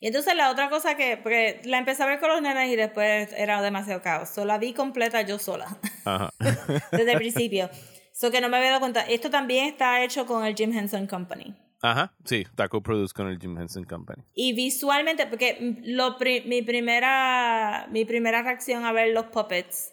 Y 0.00 0.06
entonces 0.06 0.34
la 0.36 0.50
otra 0.50 0.68
cosa 0.70 0.96
que, 0.96 1.16
porque 1.16 1.60
la 1.64 1.78
empecé 1.78 2.02
a 2.02 2.06
ver 2.06 2.20
con 2.20 2.28
los 2.28 2.40
nenes 2.40 2.70
y 2.70 2.76
después 2.76 3.32
era 3.36 3.60
demasiado 3.62 4.00
caos. 4.00 4.28
So, 4.28 4.44
la 4.44 4.58
vi 4.58 4.72
completa 4.74 5.22
yo 5.22 5.38
sola, 5.38 5.76
Ajá. 6.04 6.30
desde 6.92 7.12
el 7.12 7.18
principio. 7.18 7.68
So 8.16 8.30
que 8.30 8.40
no 8.40 8.48
me 8.48 8.56
había 8.58 8.68
dado 8.70 8.80
cuenta. 8.80 9.00
Esto 9.02 9.28
también 9.28 9.66
está 9.66 10.04
hecho 10.04 10.24
con 10.24 10.44
el 10.44 10.54
Jim 10.54 10.72
Henson 10.72 11.08
Company. 11.08 11.52
Ajá, 11.82 12.14
sí, 12.24 12.42
está 12.48 12.68
co-produced 12.68 13.12
con 13.12 13.26
el 13.26 13.38
Jim 13.40 13.58
Henson 13.60 13.82
Company. 13.84 14.22
Y 14.34 14.54
visualmente, 14.54 15.26
porque 15.26 15.80
lo 15.84 16.16
pri- 16.16 16.42
mi, 16.46 16.62
primera, 16.62 17.88
mi 17.90 18.04
primera 18.04 18.40
reacción 18.42 18.84
a 18.84 18.92
ver 18.92 19.12
los 19.12 19.26
puppets 19.26 19.92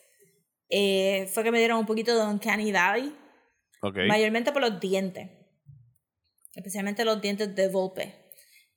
eh, 0.70 1.28
fue 1.34 1.44
que 1.44 1.52
me 1.52 1.58
dieron 1.58 1.80
un 1.80 1.86
poquito 1.88 2.16
de 2.16 2.24
Uncanny 2.32 2.72
Valley, 2.72 3.14
Ok. 3.82 3.98
mayormente 4.08 4.52
por 4.52 4.62
los 4.62 4.80
dientes, 4.80 5.30
especialmente 6.56 7.04
los 7.04 7.20
dientes 7.22 7.56
de 7.56 7.68
Volpe. 7.70 8.16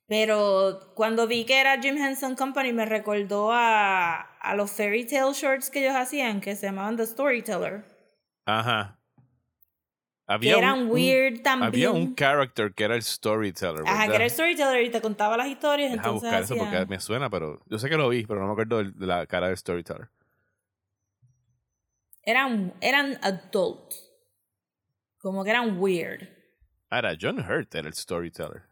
Pero 0.07 0.91
cuando 0.95 1.25
vi 1.27 1.45
que 1.45 1.59
era 1.61 1.79
Jim 1.81 1.97
Henson 1.97 2.35
Company 2.35 2.73
me 2.73 2.85
recordó 2.85 3.51
a, 3.53 4.21
a 4.39 4.55
los 4.55 4.71
fairy 4.71 5.05
tale 5.05 5.33
shorts 5.33 5.69
que 5.69 5.79
ellos 5.85 5.95
hacían, 5.95 6.41
que 6.41 6.55
se 6.55 6.65
llamaban 6.65 6.97
The 6.97 7.05
Storyteller, 7.07 7.85
Ajá. 8.45 8.94
Que 10.27 10.33
Había 10.33 10.57
eran 10.57 10.79
un, 10.83 10.91
weird 10.91 11.41
también. 11.43 11.67
había 11.67 11.91
un 11.91 12.15
character 12.15 12.73
que 12.73 12.83
era 12.83 12.95
el 12.95 13.03
storyteller. 13.03 13.83
Ajá, 13.85 14.07
que 14.07 14.15
era 14.15 14.23
el 14.25 14.31
Storyteller 14.31 14.83
y 14.83 14.89
te 14.89 14.99
contaba 15.01 15.37
las 15.37 15.47
historias. 15.47 15.91
Deja 15.91 16.01
entonces 16.03 16.23
buscar 16.23 16.43
eso 16.43 16.55
porque 16.57 16.85
me 16.87 16.99
suena, 16.99 17.29
pero 17.29 17.61
yo 17.67 17.77
sé 17.77 17.89
que 17.89 17.97
lo 17.97 18.09
vi, 18.09 18.25
pero 18.25 18.39
no 18.39 18.47
me 18.47 18.51
acuerdo 18.53 18.83
de 18.83 19.05
la 19.05 19.27
cara 19.27 19.47
del 19.47 19.57
storyteller. 19.57 20.09
eran, 22.23 22.73
eran 22.81 23.19
adult. 23.21 23.93
Como 25.19 25.43
que 25.43 25.51
eran 25.51 25.79
weird. 25.79 26.27
Ah, 26.89 26.99
era 26.99 27.15
John 27.19 27.39
Hurt, 27.39 27.73
era 27.75 27.87
el 27.87 27.93
storyteller. 27.93 28.63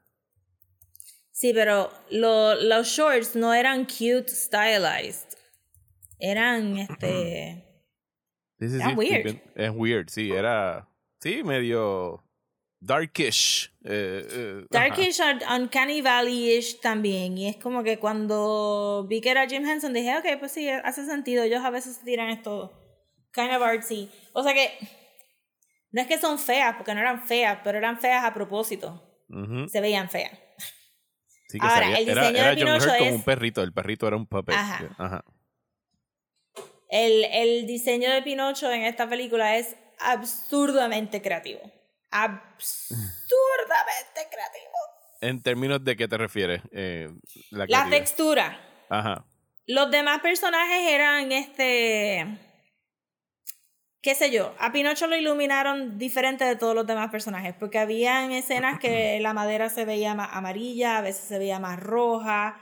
Sí, 1.32 1.52
pero 1.54 1.92
lo- 2.12 2.56
los 2.56 2.88
shorts 2.88 3.36
no 3.36 3.54
eran 3.54 3.86
cute 3.86 4.30
stylized. 4.30 5.38
Eran 6.20 6.78
este. 6.78 7.60
Sí, 8.60 8.78
weird. 8.96 9.42
Es 9.56 9.72
weird, 9.76 10.08
sí, 10.10 10.32
era. 10.32 10.88
Sí, 11.24 11.42
medio. 11.44 12.22
Darkish. 12.82 13.72
eh, 13.86 14.28
eh. 14.30 14.66
Darkish 14.70 15.20
un- 15.22 15.62
Uncanny 15.62 16.02
Valley-ish 16.02 16.82
también. 16.82 17.38
Y 17.38 17.48
es 17.48 17.56
como 17.56 17.82
que 17.82 17.98
cuando 17.98 19.06
vi 19.10 19.22
que 19.22 19.30
era 19.30 19.48
Jim 19.48 19.66
Henson 19.66 19.94
dije, 19.94 20.18
ok, 20.18 20.38
pues 20.40 20.52
sí, 20.52 20.68
hace 20.70 21.06
sentido. 21.06 21.44
Ellos 21.44 21.64
a 21.64 21.70
veces 21.70 22.02
tiran 22.04 22.30
esto 22.30 22.74
kind 23.34 23.52
of 23.56 23.62
artsy. 23.64 24.12
O 24.34 24.44
sea 24.44 24.54
que 24.54 24.70
no 25.92 26.02
es 26.02 26.08
que 26.08 26.18
son 26.20 26.38
feas, 26.38 26.76
porque 26.76 26.94
no 26.94 27.00
eran 27.00 27.26
feas, 27.26 27.60
pero 27.64 27.78
eran 27.78 28.00
feas 28.02 28.26
a 28.26 28.34
propósito. 28.34 29.02
Se 29.72 29.80
veían 29.80 30.10
feas. 30.10 30.38
Sí, 31.48 31.58
que 31.60 31.66
Ahora, 31.66 31.84
sabía- 31.86 31.98
el 32.00 32.10
era, 32.10 32.22
diseño 32.22 32.40
era 32.44 32.56
de 32.56 32.62
John 32.62 32.70
Hurt 32.74 32.80
Pinocho 32.84 32.98
como 32.98 33.10
es- 33.12 33.16
un 33.16 33.24
perrito. 33.24 33.62
El 33.64 33.74
perrito 33.74 34.08
era 34.08 34.16
un 34.18 34.28
puppet. 34.28 34.56
Ajá. 34.56 34.96
Ajá. 34.98 35.26
El, 36.90 37.24
el 37.26 37.66
diseño 37.66 38.12
de 38.12 38.22
Pinocho 38.22 38.72
en 38.72 38.82
esta 38.84 39.08
película 39.10 39.58
es 39.58 39.76
absurdamente 40.12 41.22
creativo. 41.22 41.62
Absurdamente 42.12 42.94
creativo. 44.30 44.74
En 45.22 45.42
términos 45.42 45.84
de 45.84 45.96
qué 45.96 46.08
te 46.08 46.18
refieres. 46.18 46.62
Eh, 46.72 47.10
la 47.52 47.90
textura. 47.90 48.60
Ajá. 48.90 49.26
Los 49.66 49.90
demás 49.90 50.20
personajes 50.20 50.92
eran 50.92 51.32
este. 51.32 52.28
qué 54.02 54.16
sé 54.16 54.30
yo. 54.32 54.54
A 54.60 54.74
Pinocho 54.74 55.08
lo 55.08 55.16
iluminaron 55.16 55.98
diferente 55.98 56.44
de 56.44 56.58
todos 56.58 56.76
los 56.76 56.86
demás 56.86 57.10
personajes. 57.10 57.56
Porque 57.58 57.80
habían 57.80 58.32
escenas 58.32 58.80
que 58.80 59.20
la 59.22 59.34
madera 59.34 59.70
se 59.70 59.86
veía 59.86 60.14
más 60.14 60.30
amarilla, 60.34 60.98
a 60.98 61.02
veces 61.02 61.24
se 61.24 61.40
veía 61.40 61.60
más 61.60 61.80
roja. 61.80 62.60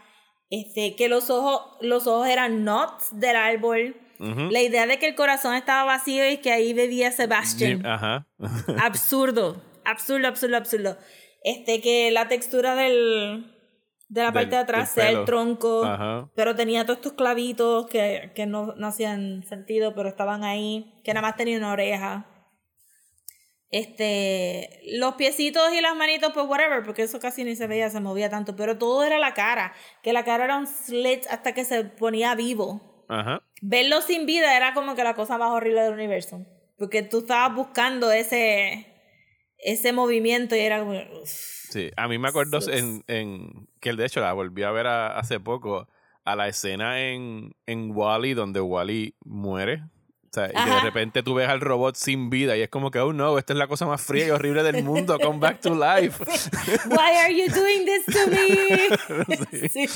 Este, 0.51 0.95
que 0.95 1.09
los 1.09 1.29
ojos, 1.29 1.77
los 1.81 2.05
ojos 2.07 2.27
eran 2.27 2.63
nuts 2.63 3.19
del 3.19 3.35
árbol. 3.35 3.95
La 4.51 4.61
idea 4.61 4.86
de 4.86 4.99
que 4.99 5.07
el 5.07 5.15
corazón 5.15 5.55
estaba 5.55 5.84
vacío 5.84 6.30
y 6.30 6.38
que 6.38 6.51
ahí 6.51 6.74
bebía 6.74 7.11
Sebastian. 7.11 7.86
Ajá. 7.86 8.28
absurdo, 8.82 9.61
absurdo, 9.84 10.28
absurdo, 10.28 10.57
absurdo. 10.57 10.97
Este, 11.43 11.82
que 11.82 12.11
la 12.11 12.28
textura 12.28 12.76
del, 12.76 13.51
de 14.09 14.22
la 14.22 14.26
Del- 14.28 14.34
parte 14.34 14.49
de 14.55 14.61
atrás 14.61 14.91
sea 14.91 15.09
el 15.09 15.26
tronco, 15.26 15.84
Ajá. 15.86 16.30
pero 16.36 16.55
tenía 16.55 16.86
todos 16.86 16.97
estos 16.97 17.13
clavitos 17.13 17.88
que, 17.88 18.32
que 18.36 18.45
no, 18.45 18.76
no 18.76 18.88
hacían 18.88 19.43
sentido, 19.43 19.95
pero 19.95 20.09
estaban 20.09 20.43
ahí, 20.43 21.01
que 21.03 21.13
nada 21.15 21.28
más 21.28 21.36
tenía 21.36 21.57
una 21.57 21.72
oreja. 21.72 22.28
Este, 23.72 24.82
los 24.97 25.15
piecitos 25.15 25.72
y 25.74 25.80
las 25.80 25.95
manitos, 25.95 26.34
pues 26.34 26.45
whatever, 26.45 26.84
porque 26.84 27.03
eso 27.03 27.19
casi 27.19 27.45
ni 27.45 27.55
se 27.55 27.67
veía, 27.67 27.89
se 27.89 28.01
movía 28.01 28.30
tanto, 28.30 28.55
pero 28.55 28.78
todo 28.78 29.03
era 29.05 29.17
la 29.17 29.34
cara, 29.34 29.74
que 30.03 30.11
la 30.11 30.26
cara 30.26 30.43
era 30.43 30.57
un 30.57 30.67
slit 30.67 31.26
hasta 31.30 31.53
que 31.53 31.63
se 31.63 31.86
ponía 31.86 32.36
vivo 32.36 32.90
Ajá. 33.14 33.43
verlo 33.62 34.01
sin 34.01 34.26
vida 34.26 34.55
era 34.55 34.74
como 34.74 34.95
que 34.95 35.03
la 35.03 35.14
cosa 35.16 35.38
más 35.38 35.49
horrible 35.51 35.82
del 35.82 35.93
universo. 35.93 36.45
Porque 36.78 37.03
tú 37.03 37.20
estabas 37.20 37.55
buscando 37.55 38.12
ese, 38.12 38.88
ese 39.59 39.93
movimiento 39.93 40.55
y 40.55 40.59
era 40.59 40.80
como. 40.80 40.93
uf. 41.22 41.30
Sí, 41.30 41.91
a 41.95 42.07
mí 42.07 42.18
me 42.18 42.30
acuerdo 42.30 42.59
en, 42.72 43.03
en 43.07 43.68
que 43.80 43.93
de 43.93 44.05
hecho 44.05 44.20
la 44.22 44.34
volví 44.34 44.64
a 44.64 44.72
ver 44.72 44.88
a- 44.88 45.18
hace 45.18 45.39
poco 45.39 45.88
a 46.26 46.36
la 46.36 46.47
escena 46.47 47.01
en, 47.01 47.53
en 47.66 47.91
Wally 47.95 48.34
donde 48.34 48.62
Wally 48.62 49.16
muere. 49.26 49.84
O 50.32 50.34
sea, 50.34 50.49
y 50.49 50.69
de 50.69 50.79
repente 50.79 51.23
tú 51.23 51.34
ves 51.34 51.49
al 51.49 51.59
robot 51.59 51.97
sin 51.97 52.29
vida 52.29 52.55
y 52.55 52.61
es 52.61 52.69
como 52.69 52.89
que, 52.89 52.99
oh 52.99 53.11
no, 53.11 53.38
esta 53.38 53.51
es 53.51 53.59
la 53.59 53.67
cosa 53.67 53.86
más 53.86 54.01
fría 54.01 54.27
y 54.27 54.29
horrible 54.29 54.63
del 54.63 54.82
mundo, 54.82 55.19
come 55.19 55.39
back 55.39 55.59
to 55.59 55.75
life. 55.75 56.23
Why 56.88 57.17
are 57.17 57.36
you 57.36 57.53
doing 57.53 57.86
this 57.86 58.05
to 58.05 58.27
me? 58.32 59.67
Sí. 59.69 59.89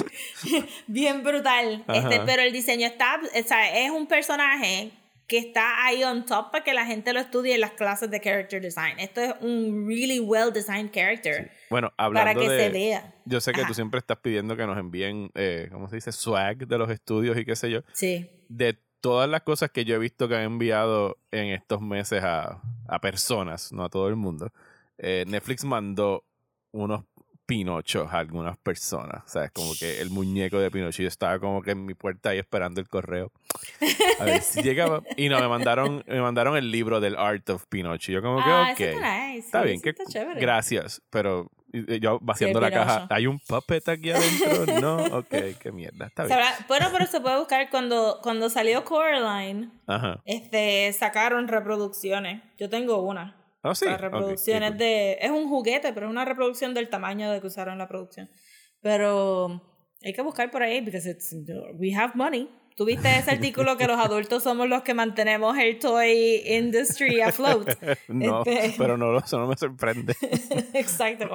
Bien 0.87 1.23
brutal. 1.23 1.85
Este, 1.87 2.19
pero 2.25 2.41
el 2.41 2.51
diseño 2.51 2.85
está, 2.85 3.17
o 3.23 3.47
sea, 3.47 3.85
es 3.85 3.91
un 3.91 4.07
personaje 4.07 4.91
que 5.27 5.37
está 5.37 5.85
ahí 5.85 6.03
on 6.03 6.25
top 6.25 6.51
para 6.51 6.63
que 6.65 6.73
la 6.73 6.85
gente 6.85 7.13
lo 7.13 7.21
estudie 7.21 7.55
en 7.55 7.61
las 7.61 7.71
clases 7.71 8.11
de 8.11 8.19
character 8.19 8.61
design. 8.61 8.99
Esto 8.99 9.21
es 9.21 9.33
un 9.39 9.87
really 9.87 10.19
well 10.19 10.51
designed 10.53 10.91
character 10.91 11.49
Bueno, 11.69 11.93
para 11.95 12.07
hablando 12.07 12.41
que 12.41 12.49
de... 12.49 12.59
se 12.59 12.69
vea. 12.69 13.13
Yo 13.23 13.39
sé 13.39 13.53
que 13.53 13.61
Ajá. 13.61 13.69
tú 13.69 13.73
siempre 13.73 13.99
estás 13.99 14.17
pidiendo 14.17 14.55
que 14.57 14.67
nos 14.67 14.77
envíen, 14.77 15.31
eh, 15.33 15.69
¿cómo 15.71 15.87
se 15.87 15.95
dice? 15.95 16.11
Swag 16.11 16.67
de 16.67 16.77
los 16.77 16.89
estudios 16.89 17.37
y 17.37 17.45
qué 17.45 17.55
sé 17.55 17.71
yo. 17.71 17.81
Sí. 17.93 18.29
de 18.49 18.77
todas 19.05 19.29
las 19.29 19.43
cosas 19.43 19.69
que 19.69 19.85
yo 19.85 19.93
he 19.93 19.99
visto 19.99 20.27
que 20.27 20.35
han 20.35 20.41
enviado 20.41 21.19
en 21.29 21.49
estos 21.49 21.79
meses 21.79 22.23
a, 22.23 22.59
a 22.87 22.99
personas, 22.99 23.71
no 23.71 23.83
a 23.83 23.89
todo 23.89 24.07
el 24.07 24.15
mundo, 24.15 24.51
eh, 24.97 25.25
Netflix 25.27 25.63
mandó 25.63 26.23
unos 26.71 27.03
pinochos 27.45 28.11
a 28.11 28.17
algunas 28.17 28.57
personas. 28.57 29.23
O 29.23 29.29
sea, 29.29 29.45
es 29.45 29.51
como 29.51 29.73
que 29.79 30.01
el 30.01 30.09
muñeco 30.09 30.57
de 30.57 30.71
Pinocho. 30.71 31.03
Yo 31.03 31.07
estaba 31.07 31.37
como 31.37 31.61
que 31.61 31.71
en 31.71 31.85
mi 31.85 31.93
puerta 31.93 32.29
ahí 32.29 32.39
esperando 32.39 32.81
el 32.81 32.87
correo. 32.87 33.31
A 34.19 34.23
ver 34.23 34.41
si 34.41 34.63
llegaba. 34.63 35.03
Y 35.17 35.29
no, 35.29 35.39
me 35.39 35.47
mandaron, 35.47 36.03
me 36.07 36.19
mandaron 36.19 36.57
el 36.57 36.71
libro 36.71 36.99
del 36.99 37.15
Art 37.15 37.47
of 37.51 37.67
Pinocho. 37.67 38.11
Yo 38.11 38.23
como 38.23 38.43
que, 38.43 38.49
ah, 38.49 38.69
ok. 38.73 38.79
está 38.79 39.27
nice. 39.27 39.37
Está 39.37 39.61
sí, 39.61 39.67
bien, 39.67 39.81
que 39.81 39.89
está 39.89 40.05
chévere. 40.05 40.41
gracias, 40.41 41.03
pero 41.11 41.51
yo 41.73 42.19
vaciando 42.21 42.59
la 42.61 42.71
caja. 42.71 43.07
¿hay 43.09 43.27
un 43.27 43.39
puppet 43.39 43.87
aquí 43.89 44.11
adentro? 44.11 44.65
No, 44.81 44.97
ok, 45.19 45.35
qué 45.59 45.71
mierda, 45.71 46.07
está 46.07 46.25
bien. 46.25 46.39
Bueno, 46.67 46.87
pero 46.91 47.05
se 47.05 47.21
puede 47.21 47.37
buscar 47.37 47.69
cuando, 47.69 48.19
cuando 48.21 48.49
salió 48.49 48.83
Coraline, 48.83 49.71
Ajá. 49.87 50.21
este, 50.25 50.91
sacaron 50.93 51.47
reproducciones. 51.47 52.41
Yo 52.57 52.69
tengo 52.69 53.01
una. 53.01 53.35
Ah, 53.63 53.73
sí. 53.73 53.85
Las 53.85 53.99
reproducciones 53.99 54.77
de. 54.77 55.17
Es 55.21 55.31
un 55.31 55.49
juguete, 55.49 55.91
pero 55.93 56.05
es 56.05 56.11
una 56.11 56.23
reproducción 56.25 56.73
del 56.73 56.89
tamaño 56.89 57.31
de 57.31 57.41
que 57.41 57.47
usaron 57.47 57.77
la 57.77 57.87
producción. 57.87 58.29
Pero 58.81 59.61
hay 60.03 60.13
que 60.13 60.21
buscar 60.21 60.51
por 60.51 60.61
ahí, 60.61 60.81
porque 60.81 60.99
we 61.79 61.93
have 61.95 62.13
money. 62.15 62.47
¿Tuviste 62.75 63.07
ese 63.17 63.31
artículo 63.31 63.77
que 63.77 63.87
los 63.87 63.97
adultos 63.97 64.43
somos 64.43 64.67
los 64.67 64.81
que 64.83 64.93
mantenemos 64.93 65.57
el 65.57 65.79
toy 65.79 66.43
industry 66.45 67.21
afloat? 67.21 67.67
no, 68.09 68.43
Este- 68.45 68.75
pero 68.77 68.97
no, 68.97 69.17
eso 69.17 69.39
no 69.39 69.47
me 69.47 69.55
sorprende. 69.55 70.13
Exacto. 70.73 71.29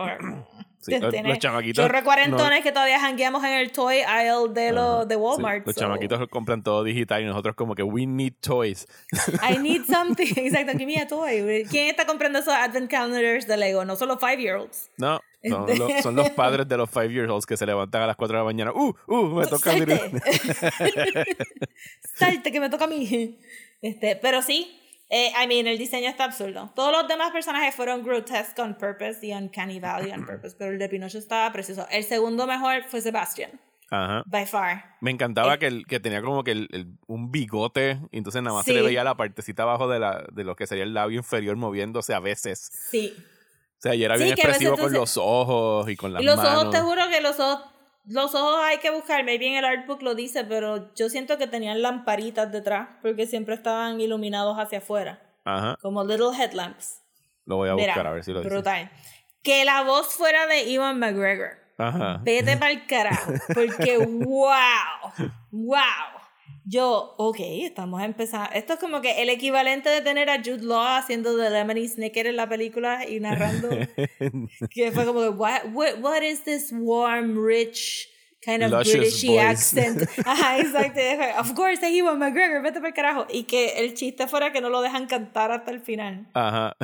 Sí, 0.83 0.99
los, 0.99 1.39
chamaquitos. 1.39 1.85
chorro 1.85 2.03
cuarentones 2.03 2.61
no- 2.61 2.63
que 2.63 2.73
todavía 2.73 2.99
jangueamos 2.99 3.45
en 3.45 3.53
el 3.53 3.71
toy 3.71 3.97
aisle 3.99 4.49
de, 4.55 4.73
lo, 4.73 5.05
de 5.05 5.15
sí, 5.15 5.21
Walmart. 5.21 5.67
los 5.67 5.75
so- 5.75 5.81
chamaquitos 5.83 6.27
compran 6.29 6.63
todo 6.63 6.83
digital 6.85 7.21
y 7.23 7.27
nosotros 7.27 7.55
como 7.55 7.75
que 7.75 7.83
we 7.83 8.07
need 8.07 8.33
toys. 8.41 8.87
I 9.43 9.59
need 9.59 9.83
something. 9.85 10.33
Exacto, 10.37 10.73
give 10.73 10.87
me 10.87 10.99
a 10.99 11.07
toy. 11.07 11.67
¿Quién 11.71 11.89
está 11.89 12.07
comprando 12.07 12.39
esos 12.39 12.55
advent 12.55 12.91
calendars 12.91 13.47
de 13.47 13.59
Lego? 13.59 13.85
No 13.85 13.95
solo 13.97 14.17
five 14.19 14.39
year 14.39 14.57
olds. 14.57 14.91
No, 14.97 15.21
son, 15.49 15.69
Este- 15.69 15.79
los, 15.79 16.03
son 16.03 16.17
los 16.17 16.31
padres 16.31 16.69
de 16.69 16.77
los 16.77 16.91
five 16.91 17.09
years 17.13 17.31
olds 17.31 17.47
que 17.47 17.57
se 17.57 17.67
levantan 17.67 18.03
a 18.03 18.07
las 18.07 18.17
4 18.17 18.37
de 18.37 18.41
la 18.41 18.45
mañana. 18.45 18.73
Uh, 18.73 18.95
uh, 19.07 19.27
me 19.41 19.47
toca. 19.47 19.71
Salte. 19.73 20.01
Salte, 22.15 22.53
que 22.53 22.61
me 22.61 22.69
toca 22.71 22.85
a 22.85 22.89
mí. 22.89 23.39
Este, 23.83 24.17
pero 24.17 24.43
sí, 24.43 24.77
eh, 25.09 25.33
I 25.43 25.47
mean, 25.47 25.67
el 25.67 25.79
diseño 25.79 26.09
está 26.09 26.25
absurdo. 26.25 26.73
Todos 26.75 26.93
los 26.93 27.09
demás 27.09 27.31
personajes 27.33 27.75
fueron 27.75 28.03
grotesque 28.05 28.61
on 28.61 28.77
purpose 28.77 29.27
y 29.27 29.33
uncanny 29.33 29.81
valley 29.81 30.13
on 30.13 30.25
purpose, 30.27 30.55
pero 30.59 30.73
el 30.73 30.79
de 30.79 30.89
Pinocho 30.89 31.19
estaba 31.19 31.51
precioso. 31.53 31.87
El 31.91 32.05
segundo 32.05 32.47
mejor 32.47 32.85
fue 32.89 33.01
Sebastian, 33.01 33.59
Ajá. 33.91 34.23
by 34.27 34.47
far. 34.47 34.97
Me 35.01 35.11
encantaba 35.11 35.59
que, 35.59 35.67
el, 35.67 35.87
que 35.87 35.99
tenía 36.01 36.21
como 36.23 36.45
que 36.45 36.53
el, 36.53 36.69
el- 36.73 36.99
un 37.07 37.33
bigote, 37.33 37.99
y 38.11 38.19
entonces 38.19 38.43
nada 38.43 38.57
más 38.57 38.67
se 38.67 38.73
Sí. 38.73 38.77
le 38.77 38.83
veía 38.85 39.03
la 39.03 39.17
partecita 39.17 39.63
abajo 39.63 39.89
de, 39.89 39.99
la, 39.99 40.27
de 40.33 40.45
lo 40.45 40.55
que 40.57 40.67
sería 40.67 40.85
el 40.85 40.93
labio 40.95 41.19
inferior 41.19 41.57
moviéndose 41.57 42.13
a 42.15 42.21
veces. 42.21 42.71
Sí. 42.91 43.15
O 43.81 43.83
sea, 43.83 43.95
y 43.95 44.05
era 44.05 44.17
bien 44.17 44.31
veces 44.31 44.45
expresivo 44.45 44.73
con 44.73 44.81
entonces- 44.93 44.99
los 45.01 45.17
ojos 45.17 45.89
y 45.89 45.97
con 45.97 46.13
las 46.13 46.23
Y 46.23 46.27
los 46.27 46.37
manos. 46.37 46.53
ojos, 46.65 46.71
te 46.71 46.81
juro 46.81 47.03
que 47.09 47.21
los 47.23 47.41
ojos, 47.41 47.65
los 48.05 48.35
ojos 48.35 48.61
hay 48.65 48.79
que 48.79 48.91
buscar, 48.91 49.25
maybe 49.25 49.47
en 49.49 49.55
el 49.57 49.65
artbook 49.65 50.03
lo 50.03 50.15
dice, 50.15 50.45
pero 50.45 50.93
yo 50.95 51.09
siento 51.09 51.39
que 51.39 51.47
tenían 51.47 51.81
lamparitas 51.81 52.53
detrás, 52.53 52.89
porque 53.03 53.27
siempre 53.27 53.55
estaban 53.55 54.01
iluminados 54.01 54.57
hacia 54.59 54.79
afuera, 54.79 55.23
Ajá. 55.45 55.77
como 55.81 56.05
little 56.05 56.37
headlamps. 56.39 57.01
Lo 57.47 57.57
voy 57.57 57.71
a 57.71 57.75
Mira, 57.75 57.95
buscar 57.95 58.07
a 58.07 58.13
ver 58.13 58.23
si 58.25 58.33
lo 58.33 58.41
dice. 58.41 58.51
brutal. 58.51 58.91
Que 59.43 59.65
la 59.65 59.83
voz 59.83 60.09
fuera 60.09 60.47
de 60.47 60.73
Ewan 60.75 60.99
McGregor. 60.99 61.59
Ajá. 61.79 62.21
Vete 62.23 62.59
para 62.59 62.73
el 62.73 62.87
carajo. 62.87 63.33
Porque, 63.55 63.97
wow, 64.07 65.13
wow. 65.51 65.81
Yo, 66.65 67.15
ok, 67.19 67.39
estamos 67.41 68.03
empezando. 68.03 68.51
Esto 68.55 68.75
es 68.75 68.79
como 68.79 69.01
que 69.01 69.23
el 69.23 69.29
equivalente 69.29 69.89
de 69.89 70.01
tener 70.01 70.31
a 70.31 70.39
Jude 70.39 70.63
Law 70.63 70.99
haciendo 70.99 71.37
de 71.37 71.51
Lemony 71.51 71.89
Snicket 71.89 72.27
en 72.27 72.37
la 72.37 72.49
película 72.49 73.09
y 73.09 73.21
narrando. 73.21 73.69
que 74.71 74.93
fue 74.93 75.05
como, 75.05 75.21
que, 75.21 75.29
what, 75.31 75.63
what, 75.73 75.99
what 76.01 76.23
is 76.23 76.43
this 76.45 76.73
warm, 76.73 77.37
rich, 77.39 78.09
kind 78.43 78.63
of 78.63 78.71
Luscious 78.71 79.23
voice. 79.23 79.39
accent? 79.39 80.09
Ajá, 80.25 80.59
exacto. 80.59 81.01
Of 81.39 81.55
course, 81.55 81.87
es 81.87 81.93
Ewan 81.95 82.19
McGregor, 82.19 82.63
vete 82.63 82.81
para 82.81 82.89
el 82.89 82.95
carajo. 82.95 83.27
Y 83.31 83.45
que 83.45 83.79
el 83.79 83.95
chiste 83.95 84.27
fuera 84.27 84.53
que 84.53 84.61
no 84.61 84.71
lo 84.71 84.81
dejan 84.81 85.07
cantar 85.07 85.53
hasta 85.53 85.71
el 85.71 85.81
final. 85.81 86.29
Ajá. 86.35 86.77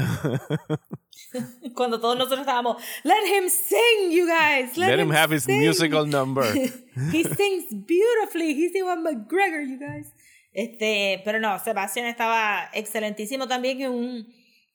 Cuando 1.75 2.01
todos 2.01 2.17
nosotros 2.17 2.41
estábamos, 2.41 2.83
let 3.05 3.27
him 3.27 3.49
sing, 3.49 4.11
you 4.11 4.27
guys. 4.27 4.77
Let, 4.77 4.97
Let 4.97 5.01
him 5.01 5.11
have 5.11 5.35
his 5.35 5.45
sing." 5.45 5.59
musical 5.59 6.07
number. 6.07 6.45
He 7.13 7.25
sings 7.25 7.67
beautifully. 7.71 8.55
He's 8.55 8.75
Ewan 8.75 9.03
McGregor, 9.03 9.67
you 9.67 9.79
guys. 9.79 10.13
Este, 10.53 11.21
pero 11.25 11.39
no, 11.39 11.59
Sebastián 11.59 12.07
estaba 12.07 12.71
excelentísimo 12.73 13.47
también. 13.47 13.79
Que 13.79 13.89
un, 13.89 14.27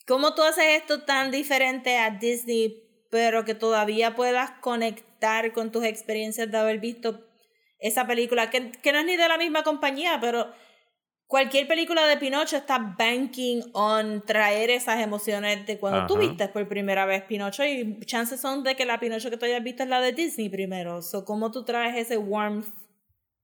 ¿Cómo 0.08 0.36
tú 0.36 0.44
haces 0.44 0.66
esto 0.82 1.04
tan 1.04 1.32
diferente 1.32 1.98
a 1.98 2.12
Disney, 2.12 2.84
pero 3.10 3.46
que 3.46 3.56
todavía 3.56 4.16
puedas 4.16 4.52
conectar 4.62 5.11
con 5.54 5.72
tus 5.72 5.84
experiencias 5.84 6.50
de 6.52 6.58
haber 6.58 6.80
visto 6.80 7.22
esa 7.80 8.06
película? 8.08 8.50
Que, 8.50 8.72
que 8.72 8.92
no 8.92 9.00
es 9.00 9.06
ni 9.06 9.18
de 9.18 9.28
la 9.28 9.38
misma 9.38 9.64
compañía, 9.64 10.18
pero 10.22 10.52
cualquier 11.28 11.68
película 11.68 12.06
de 12.08 12.18
Pinocho 12.18 12.58
está 12.58 12.78
banking 12.98 13.62
on 13.74 14.22
traer 14.26 14.70
esas 14.70 15.00
emociones 15.00 15.66
de 15.66 15.80
cuando 15.80 16.06
tú 16.08 16.18
viste 16.18 16.48
por 16.50 16.68
primera 16.68 17.06
vez 17.06 17.24
Pinocho 17.24 17.64
y 17.66 18.00
chances 18.06 18.42
son 18.42 18.64
de 18.64 18.76
que 18.76 18.86
la 18.86 19.00
Pinocho 19.00 19.30
que 19.30 19.38
tú 19.38 19.46
hayas 19.46 19.64
visto 19.64 19.84
es 19.84 19.90
la 19.90 20.02
de 20.02 20.12
Disney 20.12 20.50
primero. 20.50 21.02
So, 21.02 21.24
¿cómo 21.24 21.52
tú 21.52 21.64
traes 21.64 21.96
ese 21.98 22.18
warmth 22.18 22.68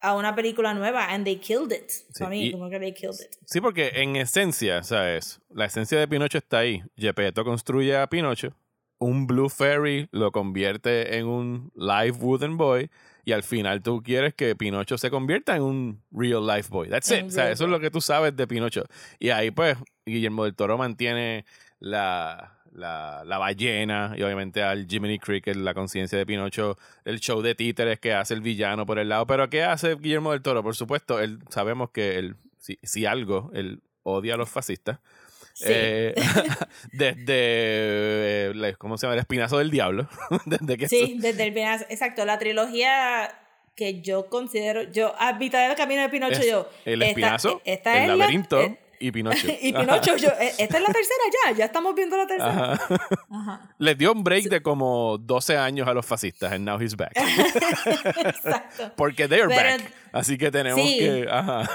a 0.01 0.15
una 0.15 0.35
película 0.35 0.73
nueva? 0.73 1.05
And 1.11 1.23
they 1.23 1.37
killed 1.37 1.71
it. 1.71 1.89
Sí, 1.89 2.03
Para 2.19 2.29
mí, 2.29 2.47
y- 2.47 2.51
como 2.51 2.69
que 2.69 2.79
they 2.79 2.93
killed 2.93 3.15
it. 3.21 3.31
Sí, 3.45 3.61
porque 3.61 3.89
en 3.95 4.15
esencia, 4.17 4.83
¿sabes? 4.83 5.39
La 5.49 5.65
esencia 5.65 5.97
de 5.97 6.07
Pinocho 6.07 6.37
está 6.39 6.59
ahí. 6.59 6.83
Gepetto 6.97 7.43
construye 7.45 7.95
a 7.95 8.05
Pinocho, 8.07 8.53
un 8.99 9.27
Blue 9.27 9.49
Fairy 9.49 10.07
lo 10.11 10.31
convierte 10.31 11.17
en 11.17 11.27
un 11.27 11.71
live 11.75 12.17
wooden 12.17 12.57
boy 12.57 12.89
y 13.25 13.33
al 13.33 13.43
final 13.43 13.81
tú 13.81 14.01
quieres 14.01 14.33
que 14.33 14.55
Pinocho 14.55 14.97
se 14.97 15.09
convierta 15.09 15.55
en 15.55 15.61
un 15.61 16.01
real 16.11 16.47
life 16.47 16.69
boy. 16.69 16.89
That's 16.89 17.11
O 17.11 17.29
sea, 17.29 17.51
eso 17.51 17.65
es 17.65 17.69
lo 17.69 17.79
que 17.79 17.91
tú 17.91 17.99
sabes 17.99 18.35
de 18.35 18.47
Pinocho. 18.47 18.85
Y 19.19 19.29
ahí 19.29 19.51
pues 19.51 19.77
Guillermo 20.05 20.45
del 20.45 20.55
Toro 20.55 20.77
mantiene 20.77 21.45
la, 21.79 22.57
la, 22.71 23.23
la 23.25 23.37
ballena 23.37 24.13
y 24.15 24.23
obviamente 24.23 24.63
al 24.63 24.87
Jiminy 24.87 25.19
Cricket, 25.19 25.57
la 25.57 25.73
conciencia 25.73 26.17
de 26.17 26.25
Pinocho, 26.25 26.77
el 27.03 27.19
show 27.19 27.41
de 27.41 27.53
títeres 27.53 27.99
que 27.99 28.13
hace 28.13 28.33
el 28.33 28.41
villano 28.41 28.85
por 28.85 28.97
el 28.97 29.09
lado. 29.09 29.27
Pero 29.27 29.49
¿qué 29.49 29.63
hace 29.63 29.95
Guillermo 29.95 30.31
del 30.31 30.41
Toro? 30.41 30.63
Por 30.63 30.75
supuesto, 30.75 31.19
él 31.19 31.39
sabemos 31.49 31.89
que 31.91 32.17
él, 32.17 32.37
si, 32.57 32.79
si 32.81 33.05
algo, 33.05 33.51
él 33.53 33.81
odia 34.03 34.35
a 34.35 34.37
los 34.37 34.49
fascistas. 34.49 34.99
Sí. 35.57 35.65
Eh, 35.69 36.13
desde, 36.91 37.25
eh, 37.29 38.51
la- 38.53 38.73
¿cómo 38.75 38.95
se 38.97 39.07
llama? 39.07 39.15
El 39.15 39.21
espinazo 39.21 39.57
del 39.57 39.71
diablo. 39.71 40.07
desde 40.45 40.77
que 40.77 40.87
Sí, 40.87 41.17
desde 41.19 41.47
el. 41.47 41.57
Exacto, 41.89 42.25
la 42.25 42.37
trilogía 42.37 43.33
que 43.75 44.01
yo 44.01 44.27
considero, 44.27 44.83
yo 44.91 45.15
a 45.19 45.33
mitad 45.33 45.67
del 45.67 45.75
camino 45.75 46.01
de 46.03 46.09
Pinocho, 46.09 46.39
es 46.41 46.47
yo. 46.47 46.69
el 46.85 47.01
esta- 47.01 47.09
espinazo, 47.09 47.61
esta 47.65 47.95
el 47.97 48.01
es 48.03 48.07
la- 48.09 48.15
laberinto 48.17 48.61
eh, 48.61 48.79
y 48.99 49.11
Pinocho. 49.11 49.47
y 49.61 49.73
Pinocho, 49.73 50.15
yo, 50.17 50.29
eh, 50.39 50.53
esta 50.59 50.77
es 50.77 50.83
la 50.83 50.93
tercera 50.93 51.19
ya, 51.45 51.51
ya 51.57 51.65
estamos 51.65 51.95
viendo 51.95 52.17
la 52.17 52.27
tercera. 52.27 52.73
Ajá. 52.73 52.97
Ajá. 53.31 53.69
Les 53.79 53.97
dio 53.97 54.11
un 54.13 54.23
break 54.23 54.45
de 54.49 54.61
como 54.61 55.17
12 55.19 55.57
años 55.57 55.87
a 55.87 55.93
los 55.93 56.05
fascistas 56.05 56.51
and 56.51 56.65
now 56.67 56.79
he's 56.79 56.95
back. 56.95 57.13
Exacto. 57.15 58.91
Porque 58.95 59.27
they're 59.27 59.47
Pero- 59.47 59.77
back. 59.79 59.91
Así 60.11 60.37
que 60.37 60.49
tenemos 60.51 60.81
Sí. 60.81 60.97
que. 60.99 61.27
Ajá. 61.29 61.69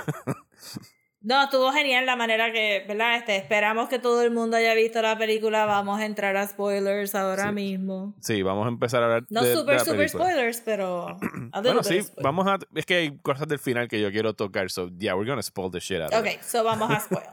No, 1.24 1.44
estuvo 1.44 1.70
genial 1.72 2.04
la 2.04 2.16
manera 2.16 2.52
que, 2.52 2.84
¿verdad? 2.88 3.16
Este, 3.16 3.36
esperamos 3.36 3.88
que 3.88 3.98
todo 4.00 4.22
el 4.22 4.30
mundo 4.32 4.56
haya 4.56 4.74
visto 4.74 5.00
la 5.02 5.16
película. 5.16 5.66
Vamos 5.66 6.00
a 6.00 6.04
entrar 6.06 6.36
a 6.36 6.46
spoilers 6.46 7.14
ahora 7.14 7.48
Sí. 7.48 7.54
mismo. 7.54 8.14
Sí, 8.20 8.42
vamos 8.42 8.66
a 8.66 8.68
empezar 8.70 9.02
a 9.02 9.06
hablar 9.06 9.24
No 9.30 9.42
de, 9.42 9.50
de 9.50 9.54
super, 9.56 9.74
la 9.74 9.80
super 9.84 9.96
película. 9.98 10.24
spoilers, 10.24 10.60
pero. 10.64 11.16
Bueno, 11.62 11.82
sí, 11.84 12.00
vamos 12.22 12.46
a. 12.48 12.58
Es 12.74 12.86
que 12.86 12.94
hay 12.96 13.18
cosas 13.18 13.46
del 13.46 13.58
final 13.60 13.86
que 13.88 14.00
yo 14.00 14.10
quiero 14.10 14.34
tocar. 14.34 14.68
So, 14.70 14.90
yeah, 14.98 15.14
we're 15.14 15.28
gonna 15.28 15.42
spoil 15.42 15.70
the 15.70 15.78
shit 15.80 16.00
out 16.00 16.12
of 16.12 16.20
Ok, 16.20 16.40
so 16.42 16.64
vamos 16.64 16.90
a 16.90 16.98
spoil. 17.00 17.26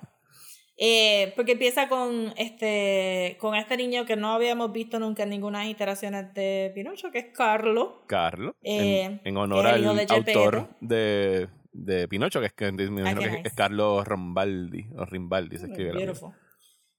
Eh, 0.82 1.34
porque 1.36 1.54
empieza 1.54 1.90
con 1.90 2.34
este, 2.38 3.36
con 3.42 3.54
este 3.56 3.76
niño 3.76 4.06
que 4.06 4.16
no 4.16 4.32
habíamos 4.32 4.72
visto 4.72 4.98
nunca 4.98 5.24
en 5.24 5.30
ninguna 5.32 5.68
iteraciones 5.68 6.34
de 6.34 6.72
Pinocho, 6.74 7.12
que 7.12 7.18
es 7.20 7.26
Carlo. 7.36 8.04
Carlo, 8.08 8.56
Eh, 8.64 9.02
en, 9.04 9.22
en 9.26 9.38
honor 9.38 9.68
al 9.68 9.84
autor 9.86 10.70
de, 10.80 11.50
de 11.86 12.08
Pinocho, 12.08 12.40
que 12.40 12.48
es, 12.48 12.54
que, 12.54 12.72
me 12.72 12.84
imagino 12.84 13.22
qué 13.22 13.28
que 13.28 13.38
nice. 13.38 13.48
es 13.48 13.54
Carlos 13.54 14.08
Rombaldi, 14.08 14.88
o 14.96 15.06
Rimbaldi 15.06 15.58
se 15.58 15.68
escribe. 15.68 15.94
Beautiful. 15.94 16.34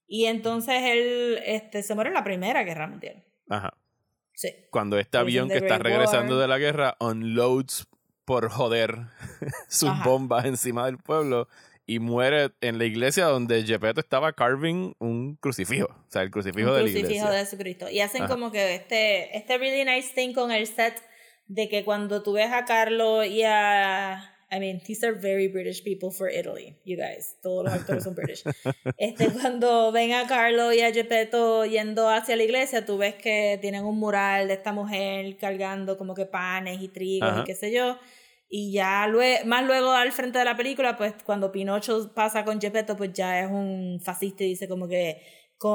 Y 0.07 0.27
entonces 0.27 0.83
él 0.83 1.39
este, 1.45 1.83
se 1.83 1.95
muere 1.95 2.09
en 2.09 2.15
la 2.15 2.25
Primera 2.25 2.65
Guerra 2.65 2.89
Mundial. 2.89 3.25
Ajá. 3.49 3.75
Sí. 4.35 4.49
Cuando 4.71 4.99
este 4.99 5.19
avión 5.19 5.49
que 5.49 5.59
está 5.59 5.79
regresando 5.79 6.35
War. 6.35 6.43
de 6.43 6.49
la 6.49 6.59
guerra 6.59 6.97
unloads 6.99 7.87
por 8.25 8.49
joder 8.49 8.97
sus 9.69 9.91
Ajá. 9.91 10.05
bombas 10.05 10.47
encima 10.47 10.87
del 10.87 10.99
pueblo 10.99 11.47
y 11.87 11.99
muere 11.99 12.51
en 12.61 12.79
la 12.79 12.85
iglesia 12.85 13.25
donde 13.27 13.65
Gepetto 13.65 14.01
estaba 14.01 14.33
carving 14.33 14.95
un 14.99 15.37
crucifijo. 15.37 15.89
O 15.89 16.11
sea, 16.11 16.23
el 16.23 16.31
crucifijo 16.31 16.71
un 16.71 16.77
de 16.77 16.83
la 16.83 16.85
crucifijo 16.85 17.11
iglesia. 17.11 17.31
de 17.31 17.39
Jesucristo. 17.39 17.91
Y 17.91 18.01
hacen 18.01 18.23
Ajá. 18.23 18.33
como 18.33 18.53
que 18.53 18.77
este, 18.77 19.37
este 19.37 19.59
really 19.59 19.85
nice 19.85 20.15
thing 20.15 20.33
con 20.33 20.53
el 20.53 20.67
set 20.67 20.95
de 21.49 21.69
que 21.69 21.85
cuando 21.85 22.23
tú 22.23 22.35
ves 22.35 22.53
a 22.53 22.65
Carlo 22.65 23.25
y 23.25 23.43
a... 23.43 24.30
I 24.53 24.59
mean, 24.59 24.81
these 24.85 25.05
are 25.05 25.13
very 25.13 25.47
British 25.47 25.85
people 25.85 26.11
for 26.11 26.29
Italy, 26.29 26.77
you 26.85 26.97
guys. 26.97 27.37
Todos 27.41 27.65
los 27.65 27.73
actores 27.73 28.03
son 28.03 28.15
British. 28.15 28.43
Este, 28.99 29.31
cuando 29.31 29.93
ven 29.93 30.13
a 30.13 30.27
Carlo 30.27 30.73
y 30.73 30.81
a 30.81 30.93
Geppetto 30.93 31.65
yendo 31.65 32.09
hacia 32.09 32.37
la 32.37 32.43
iglesia, 32.43 32.85
tú 32.85 32.99
ves 32.99 33.15
que 33.15 33.59
tienen 33.61 33.85
un 33.85 33.99
mural 33.99 34.49
de 34.49 34.55
esta 34.55 34.73
mujer 34.73 35.37
cargando 35.37 35.97
como 35.97 36.15
que 36.15 36.27
panes 36.27 36.83
y 36.83 36.89
trigos 36.89 37.31
Ajá. 37.31 37.41
y 37.43 37.45
qué 37.45 37.55
sé 37.55 37.73
yo. 37.73 37.99
Y 38.49 38.73
ya 38.73 39.07
luego, 39.07 39.47
más 39.47 39.65
luego 39.65 39.93
al 39.93 40.11
frente 40.11 40.41
de 40.41 40.45
la 40.45 40.57
película, 40.57 40.97
pues 40.97 41.15
cuando 41.25 41.53
Pinocho 41.53 42.13
pasa 42.13 42.45
con 42.45 42.61
Geppetto, 42.61 42.97
pues 42.97 43.13
ya 43.13 43.41
es 43.41 43.49
un 43.49 44.01
fascista 44.03 44.43
y 44.43 44.49
dice 44.49 44.69
como 44.69 44.89
que 44.89 45.23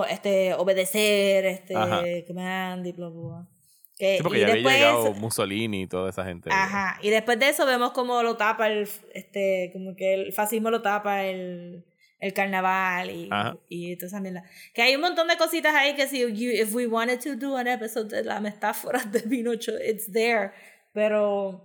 este, 0.09 0.53
obedecer, 0.55 1.45
este, 1.45 1.76
Ajá. 1.76 2.03
command 2.28 2.86
y 2.86 2.91
bla, 2.91 3.07
bla, 3.07 3.21
bla. 3.21 3.55
Que- 3.98 4.18
Sí, 4.18 4.24
porque 4.24 4.39
y 4.39 4.41
ya 4.41 4.48
había 4.52 4.62
llegado 4.78 5.14
Mussolini 5.14 5.84
y 5.84 5.88
toda 5.88 6.10
esa 6.10 6.26
gente. 6.26 6.50
ajá, 6.52 7.00
y 7.02 7.10
después 7.10 7.39
de 7.39 7.50
eso 7.50 7.66
vemos 7.66 7.91
como 7.91 8.22
lo 8.24 8.36
tapa 8.36 8.68
el, 8.68 8.88
este, 9.14 9.70
como 9.74 9.96
que 9.96 10.14
el 10.16 10.34
fascismo 10.34 10.70
lo 10.70 10.82
tapa 10.82 11.24
el, 11.24 11.86
el 12.20 12.34
carnaval 12.34 13.10
y, 13.10 13.30
Ajá. 13.32 13.58
y 13.70 13.96
toda 13.96 14.08
esa 14.08 14.20
mierda. 14.20 14.43
Que 14.74 14.82
hay 14.82 14.96
un 14.96 15.02
montón 15.02 15.28
de 15.30 15.38
cositas 15.38 15.74
ahí 15.76 15.96
que 15.96 16.08
si 16.08 16.20
you, 16.20 16.50
if 16.52 16.74
we 16.74 16.88
wanted 16.88 17.20
to 17.22 17.36
do 17.38 17.56
an 17.56 17.68
episode 17.68 18.10
de 18.14 18.24
las 18.24 18.41
metáforas 18.41 19.10
de 19.12 19.22
Pinocho, 19.22 19.72
it's 19.82 20.12
there. 20.12 20.52
Pero 20.93 21.62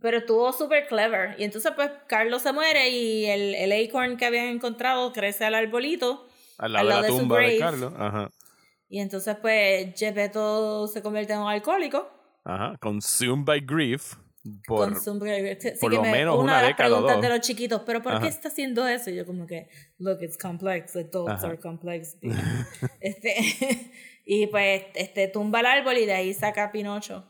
Pero 0.00 0.18
estuvo 0.18 0.52
súper 0.52 0.86
clever. 0.86 1.34
Y 1.36 1.42
entonces, 1.42 1.72
pues, 1.74 1.90
Carlos 2.06 2.42
se 2.42 2.52
muere 2.52 2.90
y 2.90 3.26
el, 3.26 3.56
el 3.56 3.72
acorn 3.88 4.16
que 4.16 4.24
habían 4.26 4.46
encontrado 4.46 5.12
crece 5.12 5.44
al 5.44 5.56
arbolito. 5.56 6.28
Al 6.58 6.74
lado, 6.74 6.86
de 6.88 6.94
la 7.02 7.06
tumba 7.08 7.40
de 7.40 7.58
Carlos. 7.58 7.92
Ajá. 7.98 8.30
Y 8.90 8.98
entonces, 9.00 9.36
pues, 9.40 9.98
Gepetto 9.98 10.86
se 10.88 11.00
convierte 11.00 11.32
en 11.32 11.38
un 11.38 11.48
alcohólico. 11.48 12.06
Ajá. 12.44 12.76
Consumed 12.80 13.44
by 13.46 13.60
grief. 13.60 14.16
Por, 14.66 14.92
Consumed 14.92 15.20
by 15.20 15.40
grief. 15.42 15.58
Sí, 15.60 15.70
por 15.80 15.94
lo 15.94 16.02
me- 16.02 16.10
menos 16.10 16.34
una 16.34 16.42
una 16.44 16.62
de 16.62 16.68
las 16.68 16.76
preguntas 16.76 17.12
dos. 17.16 17.22
de 17.22 17.28
los 17.28 17.40
chiquitos, 17.40 17.82
¿pero 17.86 18.02
por 18.02 18.12
Ajá. 18.12 18.22
qué 18.22 18.28
está 18.28 18.48
haciendo 18.48 18.86
eso? 18.88 19.10
Y 19.10 19.14
yo 19.16 19.24
como 19.24 19.46
que, 19.46 19.68
look, 19.98 20.18
it's 20.22 20.36
complex. 20.36 20.96
Adults 20.96 21.30
Ajá. 21.30 21.46
are 21.46 21.58
complex. 21.58 22.16
este, 23.00 23.34
y 24.24 24.46
pues, 24.48 24.82
este, 24.94 25.28
tumba 25.28 25.60
el 25.60 25.66
árbol 25.66 25.96
y 25.98 26.06
de 26.06 26.12
ahí 26.14 26.34
saca 26.34 26.64
a 26.64 26.72
Pinocho. 26.72 27.24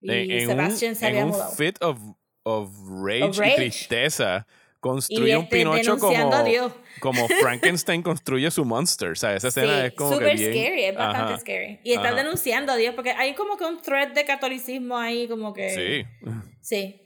Y 0.00 0.10
en, 0.12 0.30
en 0.30 0.48
Sebastian 0.48 0.90
un, 0.92 0.96
se 0.96 1.06
en 1.06 1.10
había 1.12 1.24
un 1.24 1.30
mudado. 1.32 1.52
fit 1.52 1.82
of, 1.82 1.98
of 2.44 2.70
rage, 3.04 3.22
Of 3.24 3.38
rage. 3.38 3.52
y 3.52 3.56
tristeza, 3.56 4.46
construye 4.82 5.36
un 5.36 5.44
este, 5.44 5.56
Pinocho 5.56 5.96
como, 5.96 6.34
a 6.34 6.42
Dios. 6.42 6.72
como 7.00 7.26
Frankenstein 7.40 8.02
construye 8.02 8.50
su 8.50 8.64
monster. 8.64 9.12
O 9.12 9.14
sea, 9.16 9.34
esa 9.34 9.48
escena 9.48 9.80
Sí, 9.80 9.86
es 9.86 9.92
como 9.94 10.18
bien... 10.18 10.36
scary, 10.36 10.84
es 10.84 10.94
bastante 10.94 11.32
Ajá. 11.32 11.40
scary. 11.40 11.80
Y 11.84 11.92
está 11.92 12.08
Ajá. 12.08 12.16
denunciando 12.16 12.72
a 12.72 12.76
Dios, 12.76 12.94
porque 12.94 13.12
hay 13.12 13.34
como 13.34 13.56
que 13.56 13.64
un 13.64 13.80
thread 13.80 14.12
de 14.12 14.24
catolicismo 14.24 14.98
ahí, 14.98 15.28
como 15.28 15.54
que... 15.54 15.70
Sí. 15.70 16.28
Sí. 16.60 16.98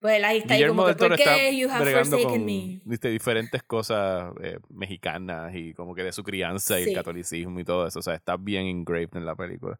Pues 0.00 0.24
ahí 0.24 0.38
está 0.38 0.54
ahí 0.54 0.60
Guillermo 0.60 0.82
como 0.82 0.96
que, 0.96 0.98
¿por 1.08 1.16
qué 1.16 1.54
you 1.58 1.68
have 1.70 1.92
forsaken 1.92 2.28
con 2.30 2.44
me? 2.46 2.80
viste, 2.86 3.10
diferentes 3.10 3.62
cosas 3.62 4.32
eh, 4.42 4.56
mexicanas 4.70 5.54
y 5.54 5.74
como 5.74 5.94
que 5.94 6.02
de 6.02 6.12
su 6.12 6.24
crianza 6.24 6.80
y 6.80 6.84
Sí. 6.84 6.88
el 6.90 6.96
catolicismo 6.96 7.60
y 7.60 7.64
todo 7.64 7.86
eso. 7.86 7.98
O 7.98 8.02
sea, 8.02 8.14
está 8.14 8.38
bien 8.38 8.64
engraved 8.66 9.14
en 9.14 9.26
la 9.26 9.36
película. 9.36 9.78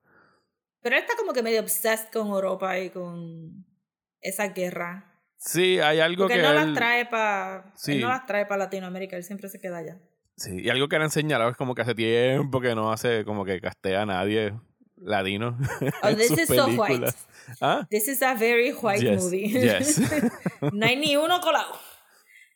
Pero 0.83 0.97
él 0.97 1.03
está 1.03 1.17
como 1.17 1.33
que 1.33 1.43
medio 1.43 1.61
obsessed 1.63 2.11
con 2.13 2.29
Europa 2.29 2.79
y 2.79 2.91
con 2.91 3.65
esa 4.21 4.49
guerra. 4.49 5.10
Sí, 5.43 5.79
hay 5.81 6.01
algo 6.01 6.25
Porque 6.25 6.35
que 6.35 6.41
él 6.41 6.47
no 6.55 6.61
él- 6.61 6.67
las 6.67 6.75
trae 6.77 7.07
para 7.07 7.73
Sí. 7.75 7.99
no 7.99 8.09
las 8.09 8.27
trae 8.27 8.45
para 8.45 8.65
Latinoamérica, 8.65 9.17
él 9.17 9.25
siempre 9.25 9.49
se 9.49 9.59
queda 9.59 9.79
allá. 9.79 9.99
Sí, 10.37 10.61
y 10.61 10.69
algo 10.69 10.89
que 10.89 10.97
han 10.97 11.11
señalado 11.11 11.51
es 11.51 11.57
como 11.57 11.75
que 11.75 11.83
hace 11.83 11.95
tiempo 11.95 12.61
que 12.61 12.75
no 12.75 12.93
hace 12.93 13.25
como 13.25 13.45
que 13.45 13.61
castea 13.61 14.03
a 14.03 14.07
nadie 14.07 14.53
ladino 14.97 15.57
Oh, 16.03 16.09
en 16.09 16.17
this 16.17 16.29
sus 16.29 16.41
is 16.41 16.49
so 16.49 16.67
white. 16.67 16.77
películas. 16.87 17.27
¿Ah? 17.63 17.87
This 17.91 18.07
is 18.09 18.23
a 18.23 18.35
very 18.35 18.71
white 18.73 19.03
Yes, 19.03 19.23
movie. 19.25 19.49
yes. 19.49 20.01
no 20.73 20.87
hay 20.87 20.97
ni 20.97 21.17
uno 21.17 21.41
colado. 21.41 21.73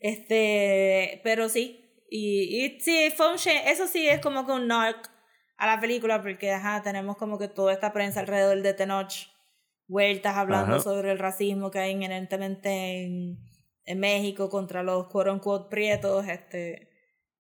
Este, 0.00 1.20
pero 1.24 1.48
sí. 1.48 1.80
Y, 2.10 2.64
y 2.66 2.80
sí, 2.80 3.10
fue 3.16 3.28
un. 3.32 3.36
Eso 3.36 3.86
sí 3.86 4.06
es 4.06 4.20
como 4.20 4.44
que 4.46 4.52
un 4.52 4.66
knock 4.66 5.08
a 5.56 5.66
la 5.66 5.80
película 5.80 6.20
porque 6.20 6.52
ajá, 6.52 6.82
tenemos 6.82 7.16
como 7.16 7.38
que 7.38 7.48
toda 7.48 7.72
esta 7.72 7.92
prensa 7.92 8.20
alrededor 8.20 8.60
de 8.60 8.74
Tenoch 8.74 9.12
vueltas 9.86 10.36
hablando 10.36 10.76
Ajá. 10.76 10.82
sobre 10.82 11.12
el 11.12 11.18
racismo 11.18 11.70
que 11.70 11.78
hay 11.78 11.92
inherentemente 11.92 13.04
en, 13.04 13.38
en 13.84 14.00
México 14.00 14.48
contra 14.48 14.82
los 14.82 15.06
quote 15.08 15.30
unquote 15.30 15.68
prietos, 15.70 16.26
este 16.28 16.90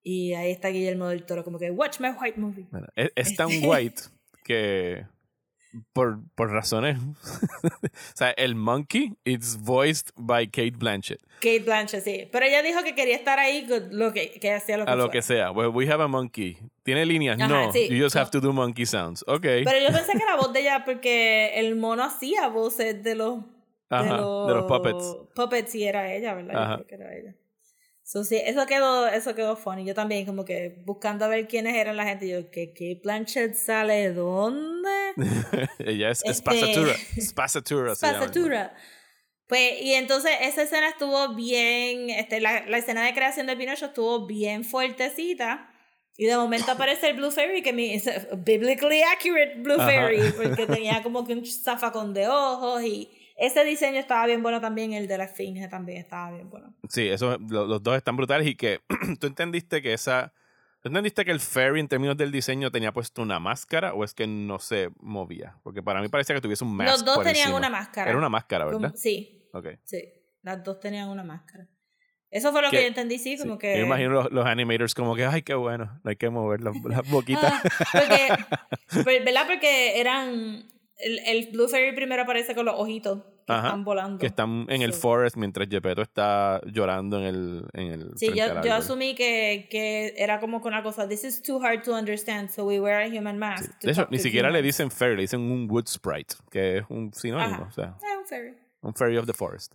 y 0.02 0.34
ahí 0.34 0.50
está 0.50 0.68
Guillermo 0.68 1.08
del 1.08 1.24
Toro 1.24 1.44
como 1.44 1.58
que 1.58 1.70
watch 1.70 1.98
my 2.00 2.10
white 2.10 2.38
movie. 2.38 2.66
Bueno, 2.70 2.86
es, 2.94 3.10
es 3.14 3.36
tan 3.36 3.50
Este. 3.50 3.66
white 3.66 4.02
que 4.44 5.06
por, 5.92 6.20
por 6.34 6.50
razones. 6.50 6.98
o 7.62 8.16
sea, 8.16 8.30
el 8.30 8.54
monkey 8.54 9.14
it's 9.24 9.56
voiced 9.60 10.10
by 10.16 10.46
Kate 10.46 10.76
Blanchett. 10.76 11.20
Kate 11.40 11.60
Blanchett, 11.60 12.04
sí. 12.04 12.28
Pero 12.30 12.46
ella 12.46 12.62
dijo 12.62 12.82
que 12.82 12.94
quería 12.94 13.16
estar 13.16 13.38
ahí 13.38 13.66
lo 13.90 14.12
que, 14.12 14.32
que 14.40 14.52
hacía 14.52 14.78
lo 14.78 14.84
que 14.84 14.90
A 14.90 14.94
lo 14.94 15.04
fuera. 15.04 15.12
que 15.12 15.22
sea. 15.22 15.50
Well, 15.50 15.68
we 15.68 15.86
have 15.90 16.02
a 16.02 16.08
monkey. 16.08 16.58
¿Tiene 16.82 17.04
líneas? 17.06 17.38
Ajá, 17.40 17.48
no. 17.48 17.72
sí, 17.72 17.88
you 17.88 18.02
just 18.02 18.14
no. 18.14 18.22
have 18.22 18.30
to 18.30 18.40
do 18.40 18.52
monkey 18.52 18.86
sounds. 18.86 19.24
Ok. 19.26 19.42
Pero 19.42 19.78
yo 19.80 19.92
pensé 19.92 20.12
que 20.12 20.24
la 20.24 20.36
voz 20.36 20.52
de 20.52 20.60
ella, 20.62 20.84
porque 20.84 21.52
el 21.58 21.76
mono 21.76 22.04
hacía 22.04 22.48
voces 22.48 23.02
de 23.02 23.14
los, 23.14 23.40
Ajá, 23.90 24.04
de 24.04 24.10
los, 24.20 24.48
de 24.48 24.54
los 24.54 24.64
puppets. 24.66 25.16
Puppets 25.34 25.74
y 25.74 25.84
era 25.84 26.12
ella, 26.12 26.34
¿verdad? 26.34 26.52
Yo 26.52 26.58
Ajá. 26.60 26.74
creo 26.76 26.86
que 26.86 26.94
era 26.94 27.16
ella. 27.16 27.34
So, 28.06 28.22
sí, 28.22 28.36
eso 28.36 28.66
quedó, 28.66 29.06
eso 29.08 29.34
quedó 29.34 29.56
funny. 29.56 29.84
Yo 29.86 29.94
también, 29.94 30.26
como 30.26 30.44
que 30.44 30.82
buscando 30.84 31.24
a 31.24 31.28
ver 31.28 31.48
quiénes 31.48 31.74
eran 31.74 31.96
la 31.96 32.04
gente. 32.04 32.28
Yo, 32.28 32.50
¿qué, 32.50 32.74
qué 32.74 33.00
Blanchett 33.02 33.54
sale 33.54 34.12
dónde? 34.12 35.03
Ella 35.78 36.10
es 36.10 36.18
Este- 36.24 36.30
llama. 38.06 38.18
Pasatura. 38.20 38.74
Pues, 39.46 39.82
y 39.82 39.92
entonces 39.94 40.32
esa 40.40 40.62
escena 40.62 40.88
estuvo 40.88 41.34
bien, 41.34 42.08
este, 42.10 42.40
la, 42.40 42.66
la 42.66 42.78
escena 42.78 43.04
de 43.04 43.12
creación 43.12 43.46
de 43.46 43.56
Pinocho 43.56 43.86
estuvo 43.86 44.26
bien 44.26 44.64
fuertecita. 44.64 45.70
Y 46.16 46.26
de 46.26 46.36
momento 46.36 46.72
aparece 46.72 47.10
el 47.10 47.16
Blue 47.16 47.30
Fairy, 47.30 47.62
que 47.62 47.72
me 47.72 47.94
es 47.94 48.06
a 48.08 48.26
biblically 48.36 49.02
accurate 49.02 49.54
Blue 49.58 49.74
Ajá. 49.74 49.86
Fairy, 49.86 50.32
porque 50.32 50.66
tenía 50.66 51.02
como 51.02 51.26
que 51.26 51.34
un 51.34 51.44
zafacón 51.44 52.14
de 52.14 52.28
ojos 52.28 52.82
y 52.84 53.10
ese 53.36 53.64
diseño 53.64 53.98
estaba 53.98 54.24
bien 54.26 54.42
bueno 54.42 54.60
también, 54.60 54.92
el 54.92 55.08
de 55.08 55.18
la 55.18 55.24
esfinge 55.24 55.66
también 55.68 55.98
estaba 55.98 56.30
bien 56.30 56.48
bueno. 56.48 56.72
Sí, 56.88 57.08
eso, 57.08 57.36
lo- 57.38 57.66
los 57.66 57.82
dos 57.82 57.96
están 57.96 58.16
brutales 58.16 58.46
y 58.46 58.54
que 58.54 58.80
tú 59.20 59.26
entendiste 59.26 59.82
que 59.82 59.92
esa... 59.92 60.32
¿tú 60.84 60.88
entendiste 60.88 61.24
que 61.24 61.30
el 61.30 61.40
fairy 61.40 61.80
en 61.80 61.88
términos 61.88 62.14
del 62.14 62.30
diseño 62.30 62.70
tenía 62.70 62.92
puesto 62.92 63.22
una 63.22 63.40
máscara 63.40 63.94
o 63.94 64.04
es 64.04 64.12
que 64.12 64.26
no 64.26 64.58
se 64.58 64.90
movía? 65.00 65.56
Porque 65.62 65.82
para 65.82 66.02
mí 66.02 66.08
parecía 66.08 66.34
que 66.34 66.42
tuviese 66.42 66.62
un 66.62 66.76
mask 66.76 66.90
Los 66.90 67.04
dos 67.06 67.14
por 67.16 67.24
tenían 67.24 67.44
encima. 67.44 67.56
una 67.58 67.70
máscara. 67.70 68.10
Era 68.10 68.18
una 68.18 68.28
máscara, 68.28 68.66
Como- 68.66 68.78
¿verdad? 68.80 68.94
sí, 68.94 69.48
Ok. 69.54 69.66
sí, 69.84 70.04
las 70.42 70.62
dos 70.62 70.78
tenían 70.80 71.08
una 71.08 71.24
máscara. 71.24 71.66
Eso 72.30 72.52
fue 72.52 72.60
lo 72.60 72.68
que, 72.70 72.76
Que- 72.76 72.82
yo 72.82 72.88
entendí, 72.88 73.18
sí, 73.18 73.38
como 73.38 73.52
Yo 73.54 73.58
que... 73.58 73.74
me 73.76 73.86
imagino 73.86 74.10
los, 74.10 74.30
los 74.30 74.44
animators 74.44 74.94
como 74.94 75.14
que, 75.16 75.24
ay, 75.24 75.40
qué 75.42 75.54
bueno, 75.54 76.00
no 76.04 76.10
hay 76.10 76.16
que 76.16 76.28
mover 76.28 76.60
las, 76.60 76.74
las 76.84 77.08
boquitas. 77.10 77.50
Ah, 77.50 77.62
porque, 78.94 79.20
¿verdad? 79.24 79.46
Porque 79.46 79.98
eran. 80.00 80.68
El, 81.04 81.18
el 81.26 81.50
Blue 81.52 81.68
Fairy 81.68 81.94
primero 81.94 82.22
aparece 82.22 82.54
con 82.54 82.64
los 82.66 82.74
ojitos 82.78 83.22
que 83.46 83.52
Ajá, 83.52 83.66
están 83.68 83.84
volando. 83.84 84.18
que 84.18 84.26
están 84.26 84.64
en 84.70 84.80
el 84.80 84.94
Sí. 84.94 85.00
forest 85.00 85.36
mientras 85.36 85.68
Gepetto 85.68 86.00
está 86.00 86.60
llorando 86.64 87.18
en 87.18 87.24
el, 87.24 87.64
en 87.74 87.92
el 87.92 88.10
Sí, 88.16 88.28
yo, 88.34 88.62
yo 88.62 88.72
asumí 88.74 89.14
que, 89.14 89.68
que 89.70 90.14
era 90.16 90.40
como 90.40 90.60
con 90.62 90.72
una 90.72 90.82
cosa. 90.82 91.06
This 91.06 91.24
is 91.24 91.42
too 91.42 91.62
hard 91.62 91.82
to 91.82 91.92
understand, 91.92 92.48
so 92.50 92.64
we 92.64 92.80
wear 92.80 93.02
a 93.02 93.06
human 93.08 93.38
mask. 93.38 93.70
De 93.82 93.90
hecho, 93.92 94.06
ni 94.10 94.18
siquiera 94.18 94.50
le 94.50 94.62
dicen 94.62 94.90
fairy, 94.90 95.16
le 95.16 95.22
dicen 95.22 95.40
un 95.40 95.70
wood 95.70 95.86
sprite, 95.88 96.36
que 96.50 96.78
es 96.78 96.84
un 96.88 97.12
sinónimo, 97.12 97.66
o 97.68 97.72
sea, 97.72 97.96
Ah, 98.02 98.18
un 98.18 98.24
fairy. 98.26 98.54
un 98.80 98.94
fairy 98.94 99.16
of 99.18 99.26
the 99.26 99.34
forest. 99.34 99.74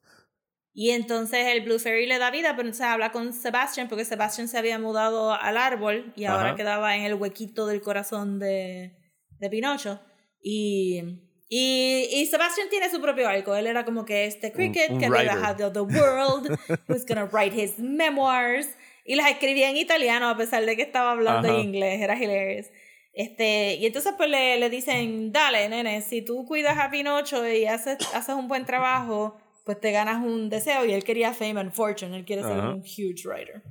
Y 0.73 0.91
entonces 0.91 1.45
el 1.47 1.61
Blue 1.65 1.77
Fairy 1.79 2.05
le 2.05 2.19
da 2.19 2.31
vida, 2.31 2.51
pero 2.55 2.61
entonces 2.69 2.85
habla 2.85 3.11
con 3.11 3.33
Sebastian 3.33 3.87
porque 3.89 4.05
Sebastian 4.05 4.47
se 4.47 4.57
había 4.57 4.79
mudado 4.79 5.33
al 5.33 5.57
árbol 5.57 6.13
y 6.15 6.25
ahora 6.25 6.55
quedaba 6.55 6.95
en 6.95 7.03
el 7.03 7.15
huequito 7.15 7.65
del 7.67 7.81
corazón 7.81 8.39
de, 8.39 8.95
de 9.39 9.49
Pinocho. 9.49 9.99
Y, 10.41 11.01
y, 11.49 12.07
y 12.11 12.25
Sebastian 12.27 12.69
tiene 12.69 12.89
su 12.89 13.01
propio 13.01 13.27
arco. 13.27 13.55
Él 13.55 13.67
era 13.67 13.85
como 13.85 14.05
que 14.05 14.25
este 14.25 14.51
cricket 14.51 14.91
un 14.91 14.99
que 14.99 15.05
había 15.07 15.21
viajado 15.23 15.71
the 15.71 15.81
world, 15.81 16.57
who's 16.87 17.05
gonna 17.05 17.25
write 17.25 17.55
his 17.55 17.77
memoirs. 17.79 18.67
Y 19.05 19.15
las 19.15 19.29
escribía 19.31 19.69
en 19.69 19.77
italiano 19.77 20.29
a 20.29 20.37
pesar 20.37 20.65
de 20.65 20.75
que 20.75 20.83
estaba 20.83 21.11
hablando 21.11 21.47
Ajá. 21.47 21.57
en 21.57 21.65
inglés. 21.65 22.01
Era 22.01 22.15
hilarious. 22.15 22.67
Este, 23.13 23.75
y 23.75 23.85
entonces 23.87 24.13
pues 24.15 24.29
le, 24.29 24.57
le 24.59 24.69
dicen, 24.69 25.31
dale, 25.31 25.67
nene, 25.67 26.01
si 26.01 26.21
tú 26.21 26.45
cuidas 26.45 26.77
a 26.77 26.91
Pinocho 26.91 27.45
y 27.47 27.65
haces, 27.65 27.97
haces 28.13 28.35
un 28.35 28.47
buen 28.47 28.65
trabajo, 28.65 29.35
pues 29.65 29.79
te 29.79 29.91
ganas 29.91 30.23
un 30.23 30.49
deseo. 30.49 30.85
Y 30.85 30.93
él 30.93 31.03
quería 31.03 31.33
fame 31.33 31.59
and 31.59 31.71
fortune, 31.73 32.15
él 32.15 32.23
quiere 32.23 32.43
ser 32.43 32.51
Ajá. 32.59 32.69
un 32.69 32.81
huge 32.81 33.27
writer. 33.27 33.63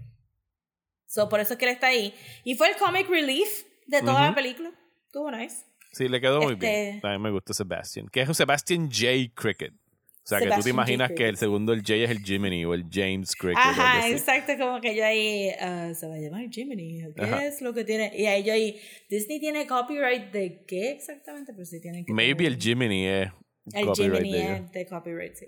So, 1.07 1.29
por 1.29 1.41
eso 1.41 1.55
es 1.55 1.59
que 1.59 1.65
él 1.67 1.71
está 1.71 1.87
ahí. 1.87 2.13
Y 2.45 2.55
fue 2.57 2.69
el 2.69 2.77
comic 2.77 3.09
relief 3.09 3.65
de 3.87 4.01
toda 4.01 4.21
la 4.21 4.27
Ujú. 4.27 4.35
película. 4.35 4.71
Estuvo 5.07 5.31
nice. 5.31 5.65
Sí, 5.93 6.09
le 6.09 6.21
quedó 6.21 6.43
muy 6.43 6.55
bien. 6.55 6.97
Este- 6.97 7.09
mí 7.09 7.19
me 7.19 7.31
gusta 7.31 7.53
Sebastian. 7.55 8.09
Que 8.09 8.21
es 8.23 8.29
un 8.29 8.35
Sebastian 8.35 8.91
J. 8.91 9.07
Cricket. 9.35 9.73
O 9.73 10.29
sea, 10.29 10.41
que 10.41 10.45
tú 10.45 10.51
te 10.51 10.57
J. 10.57 10.71
imaginas 10.71 11.11
que 11.13 11.27
el 11.27 11.39
segundo, 11.39 11.73
el 11.73 11.81
J, 11.81 11.95
es 11.95 12.11
el 12.11 12.19
Jiminy 12.19 12.67
o 12.67 12.75
el 12.75 12.85
James 12.91 13.35
Cricket. 13.35 13.57
Ajá, 13.57 14.07
exacto, 14.11 14.53
como 14.59 14.79
que 14.79 14.95
yo 14.95 15.03
ahí, 15.03 15.49
ah, 15.59 15.93
se 15.95 16.07
va 16.07 16.17
a 16.17 16.19
llamar 16.19 16.43
Jiminy, 16.51 17.01
¿qué 17.17 17.23
Ajá. 17.23 17.47
es 17.47 17.63
lo 17.63 17.73
que 17.73 17.85
tiene? 17.85 18.13
Y 18.15 18.27
ahí 18.27 18.45
yo 18.45 18.53
ahí, 18.53 18.79
Disney 19.09 19.41
tiene 19.41 19.67
copyright 19.67 20.31
de 20.31 20.65
qué 20.67 20.91
exactamente, 20.91 21.55
pero 21.55 21.65
sí 21.65 21.81
tienen 21.81 22.05
que 22.05 22.13
Maybe 22.13 22.47
el 22.47 22.59
Jiminy 22.59 23.07
es 23.07 23.29
el 23.73 23.87
copyright 23.87 24.23
Jiminy 24.23 24.33
de 24.33 24.57
es 24.57 24.73
de 24.73 24.87
copyright, 24.87 25.35
sí. 25.35 25.47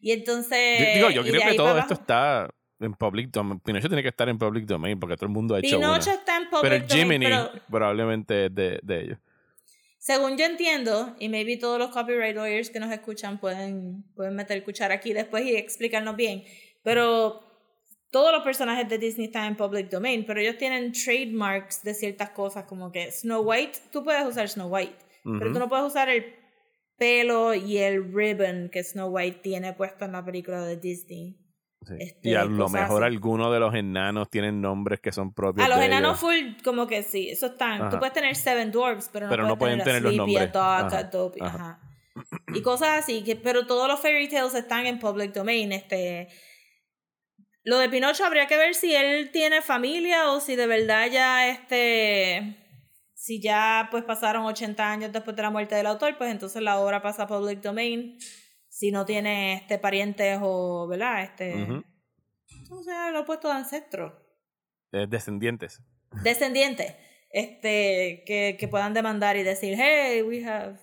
Y 0.00 0.12
entonces... 0.12 0.78
Yo, 0.78 0.94
digo, 0.94 1.10
yo 1.10 1.22
creo 1.30 1.50
que 1.50 1.54
todo 1.54 1.78
esto 1.78 1.92
está 1.92 2.48
en 2.80 2.94
public 2.94 3.30
domain. 3.30 3.60
Pinocho 3.60 3.88
tiene 3.88 4.02
que 4.02 4.08
estar 4.08 4.30
en 4.30 4.38
public 4.38 4.64
domain 4.64 4.98
porque 4.98 5.16
todo 5.16 5.26
el 5.26 5.32
mundo 5.32 5.54
ha 5.54 5.58
hecho 5.58 5.76
Pinocho 5.76 6.10
una. 6.10 6.18
está 6.18 6.38
en 6.38 6.44
public 6.48 6.62
Pero 6.62 6.74
el 6.76 6.86
domain, 6.86 7.02
Jiminy 7.02 7.26
pero 7.26 7.50
probablemente 7.70 8.46
es 8.46 8.54
de, 8.54 8.80
de 8.82 9.00
ellos. 9.02 9.18
Según 10.02 10.36
yo 10.36 10.46
entiendo, 10.46 11.14
y 11.20 11.28
maybe 11.28 11.56
todos 11.56 11.78
los 11.78 11.90
copyright 11.90 12.34
lawyers 12.34 12.70
que 12.70 12.80
nos 12.80 12.90
escuchan 12.90 13.38
pueden, 13.38 14.02
pueden 14.16 14.34
meter 14.34 14.64
cuchara 14.64 14.96
aquí 14.96 15.12
después 15.12 15.44
y 15.44 15.54
explicarnos 15.54 16.16
bien, 16.16 16.42
pero 16.82 17.40
todos 18.10 18.32
los 18.32 18.42
personajes 18.42 18.88
de 18.88 18.98
Disney 18.98 19.26
están 19.26 19.46
en 19.46 19.56
public 19.56 19.88
domain, 19.90 20.26
pero 20.26 20.40
ellos 20.40 20.58
tienen 20.58 20.90
trademarks 20.90 21.84
de 21.84 21.94
ciertas 21.94 22.30
cosas, 22.30 22.64
como 22.64 22.90
que 22.90 23.12
Snow 23.12 23.42
White, 23.42 23.78
tú 23.92 24.02
puedes 24.02 24.26
usar 24.26 24.48
Snow 24.48 24.66
White, 24.74 24.96
pero 25.22 25.52
tú 25.52 25.60
no 25.60 25.68
puedes 25.68 25.86
usar 25.86 26.08
el 26.08 26.34
pelo 26.98 27.54
y 27.54 27.78
el 27.78 28.12
ribbon 28.12 28.70
que 28.72 28.82
Snow 28.82 29.08
White 29.08 29.38
tiene 29.40 29.72
puesto 29.72 30.04
en 30.04 30.12
la 30.12 30.24
película 30.24 30.66
de 30.66 30.78
Disney. 30.78 31.36
Sí. 31.86 31.94
este, 31.98 32.28
y 32.28 32.34
a 32.34 32.44
lo 32.44 32.68
mejor 32.68 33.04
así. 33.04 33.12
algunos 33.14 33.52
de 33.52 33.60
los 33.60 33.74
enanos 33.74 34.30
tienen 34.30 34.60
nombres 34.60 35.00
que 35.00 35.12
son 35.12 35.32
propios 35.34 35.66
A 35.66 35.68
los 35.68 35.78
de 35.78 35.86
enanos 35.86 36.22
ellos. 36.22 36.54
full, 36.54 36.62
como 36.64 36.86
que 36.86 37.02
sí, 37.02 37.28
eso 37.28 37.46
están. 37.46 37.82
Ajá. 37.82 37.90
Tú 37.90 37.98
puedes 37.98 38.12
tener 38.12 38.36
Seven 38.36 38.70
Dwarfs, 38.70 39.10
pero 39.12 39.26
no, 39.26 39.30
Pero 39.30 39.46
no 39.46 39.58
puedes 39.58 39.82
pueden 39.82 39.84
tener, 39.84 40.02
tener 40.02 40.16
los 40.16 40.26
nombres. 40.28 41.40
Ajá. 41.40 41.80
y 42.54 42.62
cosas 42.62 43.02
así, 43.02 43.24
que, 43.24 43.36
pero 43.36 43.66
todos 43.66 43.88
los 43.88 44.00
fairy 44.00 44.28
tales 44.28 44.54
están 44.54 44.86
en 44.86 44.98
public 44.98 45.32
domain. 45.32 45.72
Este, 45.72 46.28
lo 47.64 47.78
de 47.78 47.88
Pinocho 47.88 48.24
habría 48.24 48.46
que 48.46 48.56
ver 48.56 48.74
si 48.74 48.94
él 48.94 49.30
tiene 49.32 49.62
familia 49.62 50.30
o 50.30 50.40
si 50.40 50.56
de 50.56 50.66
verdad 50.66 51.08
ya 51.10 51.48
este 51.48 52.58
si 53.14 53.40
ya 53.40 53.86
pues 53.92 54.02
pasaron 54.02 54.44
80 54.44 54.90
años 54.90 55.12
después 55.12 55.36
de 55.36 55.42
la 55.42 55.50
muerte 55.50 55.76
del 55.76 55.86
autor, 55.86 56.18
pues 56.18 56.32
entonces 56.32 56.60
la 56.60 56.80
obra 56.80 57.02
pasa 57.02 57.22
a 57.22 57.26
public 57.28 57.60
domain. 57.60 58.18
Si 58.82 58.90
no 58.90 59.06
tiene 59.06 59.54
este 59.54 59.78
parientes 59.78 60.40
o, 60.42 60.88
¿verdad? 60.88 61.22
Este 61.22 61.52
entonces 61.52 62.94
lo 63.12 63.20
he 63.20 63.24
puesto 63.24 63.46
de 63.46 63.54
ancestro. 63.54 64.26
descendientes. 64.90 65.80
Descendientes. 66.24 66.92
Este, 67.30 68.24
que, 68.26 68.56
que 68.58 68.66
puedan 68.66 68.92
demandar 68.92 69.36
y 69.36 69.44
decir, 69.44 69.76
hey, 69.78 70.22
we 70.22 70.44
have 70.44 70.80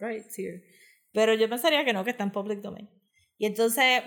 rights 0.00 0.38
here. 0.38 0.62
Pero 1.14 1.32
yo 1.32 1.48
pensaría 1.48 1.82
que 1.86 1.94
no, 1.94 2.04
que 2.04 2.10
está 2.10 2.24
en 2.24 2.30
public 2.30 2.60
domain. 2.60 2.90
Y 3.38 3.46
entonces 3.46 4.02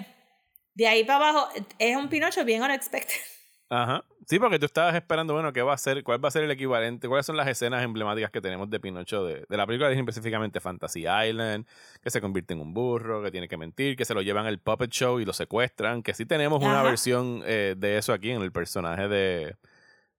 de 0.76 0.88
ahí 0.88 1.03
para 1.03 1.30
abajo 1.30 1.49
es 1.80 1.97
un 1.97 2.09
Pinocho 2.09 2.45
bien 2.45 2.61
unexpected. 2.61 3.15
Ajá. 3.70 4.03
Sí, 4.26 4.39
porque 4.39 4.59
tú 4.59 4.65
estabas 4.65 4.95
esperando, 4.95 5.34
bueno, 5.34 5.51
¿qué 5.53 5.61
va 5.61 5.74
a 5.74 5.78
ser? 5.78 6.03
¿Cuál 6.03 6.24
va 6.24 6.30
a 6.30 6.32
ser 6.32 6.43
el 6.43 6.51
equivalente? 6.51 7.07
¿Cuáles 7.07 7.26
son 7.26 7.38
las 7.38 7.47
escenas 7.47 7.84
emblemáticas 7.84 8.32
que 8.32 8.41
tenemos 8.41 8.70
de 8.70 8.80
Pinocho 8.80 9.26
de, 9.26 9.45
de 9.47 9.57
la 9.57 9.65
película 9.65 9.89
Disney, 9.89 10.03
específicamente 10.03 10.59
Fantasy 10.59 11.05
Island? 11.07 11.65
Que 12.01 12.09
se 12.09 12.22
convierte 12.22 12.53
en 12.53 12.61
un 12.61 12.74
burro, 12.74 13.22
que 13.24 13.32
tiene 13.32 13.47
que 13.47 13.57
mentir, 13.57 13.95
que 13.95 14.05
se 14.05 14.13
lo 14.13 14.22
llevan 14.22 14.45
al 14.45 14.59
puppet 14.59 14.91
show 14.91 15.20
y 15.20 15.26
lo 15.26 15.34
secuestran. 15.34 16.03
Que 16.03 16.13
sí 16.13 16.26
tenemos 16.26 16.63
una 16.63 16.82
versión 16.84 17.41
eh, 17.45 17.76
de 17.78 17.97
eso 17.97 18.13
aquí 18.13 18.32
en 18.32 18.41
el 18.41 18.51
personaje 18.51 19.07
de. 19.07 19.55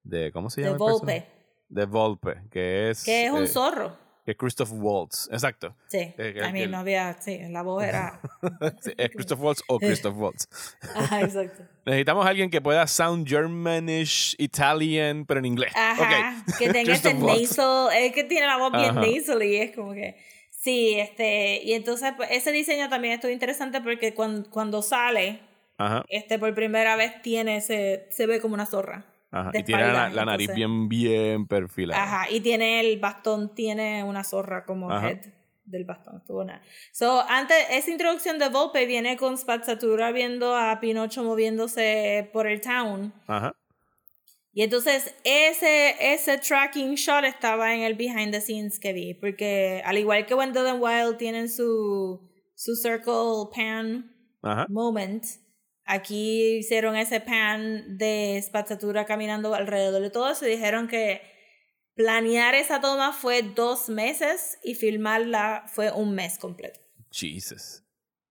de 0.02 0.32
¿Cómo 0.32 0.50
se 0.50 0.62
llama? 0.62 0.72
De 0.72 0.78
Volpe. 0.78 1.26
De 1.68 1.86
Volpe, 1.86 2.42
que 2.50 2.90
es. 2.90 3.04
Que 3.04 3.26
es 3.26 3.32
un 3.32 3.44
eh, 3.44 3.48
zorro 3.48 4.07
que 4.28 4.36
Christoph 4.36 4.72
Waltz, 4.72 5.26
exacto. 5.32 5.74
Sí, 5.86 6.12
eh, 6.18 6.38
a 6.44 6.52
mí 6.52 6.66
no 6.66 6.76
había, 6.76 7.14
sí, 7.14 7.38
la 7.48 7.62
voz 7.62 7.82
era... 7.82 8.20
sí, 8.82 8.92
es 8.98 9.08
Christoph 9.08 9.40
Waltz 9.40 9.62
o 9.68 9.78
Christoph 9.78 10.18
Waltz. 10.18 10.46
Ajá, 10.94 11.22
exacto. 11.22 11.62
Necesitamos 11.86 12.26
a 12.26 12.28
alguien 12.28 12.50
que 12.50 12.60
pueda 12.60 12.86
sound 12.86 13.26
Germanish, 13.26 14.34
Italian, 14.36 15.24
pero 15.24 15.40
en 15.40 15.46
inglés. 15.46 15.72
Ajá, 15.74 16.44
que 16.58 16.68
tenga 16.68 16.92
ese 16.92 17.14
nasal, 17.14 17.88
es 17.96 18.12
que 18.12 18.24
tiene 18.24 18.46
la 18.46 18.58
voz 18.58 18.70
bien 18.70 18.96
nasal 18.96 19.42
y 19.42 19.56
es 19.56 19.74
como 19.74 19.94
que... 19.94 20.22
Sí, 20.50 20.98
este, 20.98 21.62
y 21.62 21.72
entonces 21.72 22.12
pues, 22.14 22.28
ese 22.30 22.52
diseño 22.52 22.90
también 22.90 23.14
estuvo 23.14 23.30
interesante 23.30 23.80
porque 23.80 24.12
cuando, 24.12 24.50
cuando 24.50 24.82
sale, 24.82 25.40
Ajá. 25.78 26.04
este 26.10 26.38
por 26.38 26.54
primera 26.54 26.96
vez 26.96 27.22
tiene 27.22 27.56
ese, 27.56 28.08
se 28.10 28.26
ve 28.26 28.42
como 28.42 28.52
una 28.52 28.66
zorra. 28.66 29.06
Ajá, 29.30 29.50
y 29.54 29.62
tiene 29.62 29.92
la, 29.92 30.24
nariz 30.24 30.54
bien, 30.54 30.88
bien 30.88 31.46
perfilada. 31.46 32.02
Ajá, 32.02 32.30
y 32.30 32.40
tiene 32.40 32.80
el 32.80 32.98
bastón, 32.98 33.54
tiene 33.54 34.02
una 34.02 34.24
zorra 34.24 34.64
como 34.64 34.90
head 34.90 35.20
del 35.64 35.84
bastón. 35.84 36.16
Estuvo 36.16 36.46
So, 36.92 37.22
antes, 37.28 37.56
esa 37.70 37.90
introducción 37.90 38.38
de 38.38 38.48
Volpe 38.48 38.86
viene 38.86 39.16
con 39.16 39.36
Spazzatura 39.36 40.12
viendo 40.12 40.56
a 40.56 40.80
Pinocho 40.80 41.22
moviéndose 41.22 42.30
por 42.32 42.46
el 42.46 42.60
town. 42.60 43.12
Ajá. 43.26 43.54
Y 44.58 44.62
entonces 44.62 45.14
ese, 45.22 45.94
ese 46.00 46.38
tracking 46.38 46.94
shot 46.96 47.24
estaba 47.24 47.74
en 47.74 47.82
el 47.82 47.94
behind 47.94 48.32
the 48.32 48.40
scenes 48.40 48.80
que 48.80 48.92
vi, 48.92 49.14
porque 49.14 49.82
al 49.84 49.98
igual 49.98 50.26
que 50.26 50.34
When 50.34 50.56
and 50.56 50.82
Wild 50.82 51.16
tienen 51.16 51.48
su, 51.48 52.28
su 52.56 52.74
circle 52.74 53.54
pan 53.54 54.10
moment, 54.68 55.24
Aquí 55.90 56.58
hicieron 56.58 56.96
ese 56.96 57.18
pan 57.20 57.96
de 57.96 58.36
espazzatura 58.36 59.06
caminando 59.06 59.54
alrededor 59.54 60.02
de 60.02 60.10
todo 60.10 60.30
eso 60.30 60.46
y 60.46 60.50
dijeron 60.50 60.86
que 60.86 61.22
planear 61.94 62.54
esa 62.54 62.78
toma 62.82 63.14
fue 63.14 63.40
dos 63.42 63.88
meses 63.88 64.58
y 64.62 64.74
filmarla 64.74 65.64
fue 65.66 65.90
un 65.90 66.14
mes 66.14 66.36
completo. 66.36 66.78
Jesus. 67.10 67.82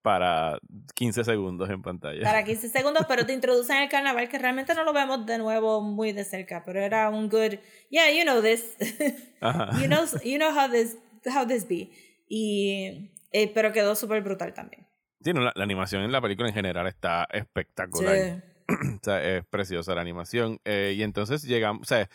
Para 0.04 0.60
15 0.94 1.24
segundos 1.24 1.68
en 1.72 1.82
pantalla. 1.82 2.22
Para 2.22 2.44
15 2.46 2.70
segundos, 2.70 3.08
pero 3.08 3.26
te 3.26 3.34
introducen 3.34 3.78
el 3.78 3.90
carnaval 3.90 4.30
que 4.30 4.38
realmente 4.38 4.76
no 4.76 4.84
lo 4.84 4.94
vemos 4.94 5.26
de 5.26 5.40
nuevo 5.40 5.82
muy 5.82 6.12
de 6.12 6.26
cerca, 6.26 6.64
pero 6.64 6.80
era 6.80 7.10
un 7.10 7.28
good, 7.28 7.56
yeah, 7.90 8.12
you 8.12 8.22
know 8.22 8.40
this. 8.40 8.78
you 9.82 9.88
know, 9.88 10.06
you 10.24 10.38
know 10.38 10.52
how 10.52 10.70
this, 10.70 10.96
how 11.26 11.44
this 11.44 11.68
be. 11.68 11.90
Y, 12.30 13.10
eh, 13.32 13.52
pero 13.52 13.74
quedó 13.74 13.96
súper 13.96 14.22
brutal 14.22 14.54
también. 14.54 14.87
Sí, 15.24 15.34
la, 15.34 15.52
animación 15.56 16.04
en 16.04 16.12
la 16.12 16.22
película 16.22 16.48
en 16.48 16.54
general 16.54 16.88
está 16.88 17.28
espectacular. 17.32 18.44
o 18.70 19.00
sea, 19.02 19.24
es 19.24 19.46
preciosa 19.46 19.96
la 19.96 20.02
animación. 20.02 20.60
Eh, 20.66 20.94
y 20.96 21.04
entonces 21.04 21.44
llegan, 21.44 21.80
o 21.82 21.86
sea, 21.86 22.10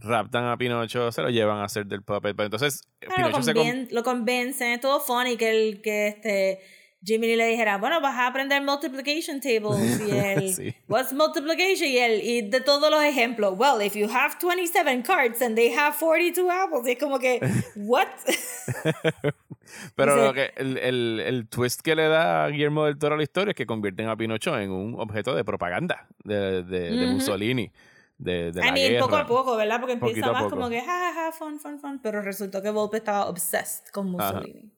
raptan 0.00 0.46
a 0.46 0.56
Pinocho, 0.56 1.12
se 1.12 1.22
lo 1.22 1.30
llevan 1.30 1.58
a 1.58 1.64
hacer 1.64 1.86
del 1.86 2.02
puppet. 2.02 2.34
Pero 2.36 2.46
entonces, 2.46 2.82
ah, 3.06 3.14
Pinocho 3.16 3.38
lo, 3.38 3.42
se 3.42 3.88
lo 3.90 4.02
convencen, 4.02 4.72
es 4.72 4.80
todo 4.80 5.00
funny 5.00 5.36
que 5.36 5.50
el 5.50 5.82
que 5.82 6.08
este 6.08 6.60
Jimmy 7.04 7.36
le 7.36 7.46
dijera, 7.46 7.78
bueno, 7.78 8.00
vas 8.00 8.16
a 8.16 8.26
aprender 8.26 8.62
multiplication 8.62 9.40
tables. 9.40 10.00
Y 10.00 10.10
él, 10.16 10.74
what's 10.88 11.12
multiplication? 11.12 11.88
Y 11.88 11.98
él, 11.98 12.20
y 12.22 12.42
de 12.42 12.60
todos 12.60 12.90
los 12.90 13.02
ejemplos, 13.02 13.54
well, 13.56 13.80
if 13.80 13.94
you 13.94 14.08
have 14.08 14.36
27 14.40 15.02
cards 15.02 15.40
and 15.40 15.54
they 15.54 15.72
have 15.72 15.96
42 15.98 16.50
apples, 16.50 16.86
y 16.86 16.92
es 16.92 16.98
como 16.98 17.18
que, 17.18 17.40
what? 17.76 18.08
Pero 19.96 20.16
lo 20.16 20.32
que, 20.32 20.50
el, 20.56 20.78
el, 20.78 21.20
el, 21.20 21.48
twist 21.48 21.82
que 21.82 21.94
le 21.94 22.08
da 22.08 22.44
a 22.44 22.48
Guillermo 22.48 22.86
del 22.86 22.98
Toro 22.98 23.14
a 23.14 23.18
la 23.18 23.22
historia 23.22 23.50
es 23.50 23.56
que 23.56 23.66
convierten 23.66 24.08
a 24.08 24.16
Pinocho 24.16 24.58
en 24.58 24.70
un 24.70 24.98
objeto 24.98 25.34
de 25.34 25.44
propaganda 25.44 26.08
de, 26.24 26.62
de, 26.62 26.90
de 26.90 27.06
Mussolini. 27.06 27.70
De, 28.16 28.50
de 28.50 28.60
la 28.60 28.72
guerra. 28.72 29.00
poco 29.00 29.16
a 29.16 29.26
poco, 29.26 29.56
¿verdad? 29.56 29.78
Porque 29.78 29.92
empieza 29.92 30.32
más 30.32 30.46
como 30.46 30.68
que, 30.68 30.80
ja, 30.80 31.12
ja, 31.14 31.32
fun, 31.32 31.60
fun, 31.60 31.78
fun. 31.78 32.00
Pero 32.02 32.22
resultó 32.22 32.62
que 32.62 32.70
Volpe 32.70 32.96
estaba 32.96 33.28
obsessed 33.28 33.92
con 33.92 34.10
Mussolini. 34.10 34.72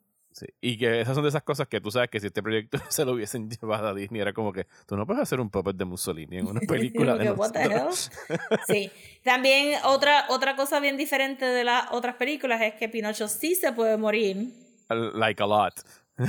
Y 0.61 0.76
que 0.78 1.01
esas 1.01 1.14
son 1.14 1.22
de 1.22 1.28
esas 1.28 1.43
cosas 1.43 1.68
que 1.68 1.80
tú 1.80 1.91
sabes 1.91 2.11
que 2.11 2.20
si 2.20 2.26
este 2.26 2.43
proyecto 2.43 2.78
se 2.88 3.05
lo 3.05 3.12
hubiesen 3.12 3.49
llevado 3.49 3.88
a 3.88 3.95
Disney 3.95 4.20
era 4.20 4.32
como 4.32 4.53
que 4.53 4.66
tú 4.86 4.97
no 4.97 5.07
puedes 5.07 5.22
hacer 5.22 5.41
un 5.41 5.51
puppet 5.51 5.76
de 5.76 5.84
Mussolini 5.84 6.38
en 6.38 6.47
una 6.47 6.61
película 6.68 7.16
de 7.16 7.26
hell? 7.26 7.36
Sí. 8.66 8.91
También 9.22 9.78
otra, 9.84 10.26
otra 10.28 10.57
cosa 10.57 10.80
bien 10.80 10.97
diferente 10.97 11.45
de 11.45 11.64
las 11.64 11.91
otras 11.93 12.16
películas 12.16 12.61
es 12.62 12.74
que 12.74 12.88
Pinocho 12.88 13.28
sí 13.28 13.55
se 13.55 13.72
puede 13.72 13.97
morir. 13.97 14.53
Like 14.88 15.43
a 15.43 15.47
lot. 15.47 15.74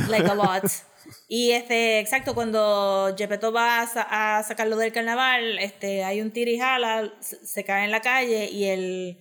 Like 0.09 0.30
a 0.30 0.36
lot. 0.36 0.64
Y 1.28 1.51
este, 1.51 1.99
exacto, 1.99 2.36
cuando 2.36 3.14
Gepetto 3.18 3.51
va 3.51 3.82
a, 3.82 4.43
sacarlo 4.43 4.78
del 4.78 4.91
carnaval, 4.91 5.57
este, 5.59 6.03
hay 6.03 6.22
un 6.22 6.32
tirijala, 6.32 7.12
se, 7.20 7.45
se 7.45 7.64
cae 7.64 7.86
en 7.86 7.91
la 7.91 8.01
calle 8.01 8.49
y 8.49 8.66
el, 8.66 9.18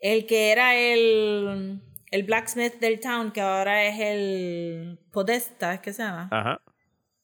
el 0.00 0.26
que 0.26 0.50
era 0.50 0.74
el 0.74 1.82
el 2.10 2.24
blacksmith 2.24 2.74
del 2.80 3.00
town, 3.00 3.32
que 3.32 3.40
ahora 3.40 3.84
es 3.84 4.00
el 4.00 4.98
Podesta, 5.12 5.74
¿es 5.74 5.80
que 5.80 5.92
se 5.92 6.02
llama? 6.02 6.28
Ajá. 6.30 6.60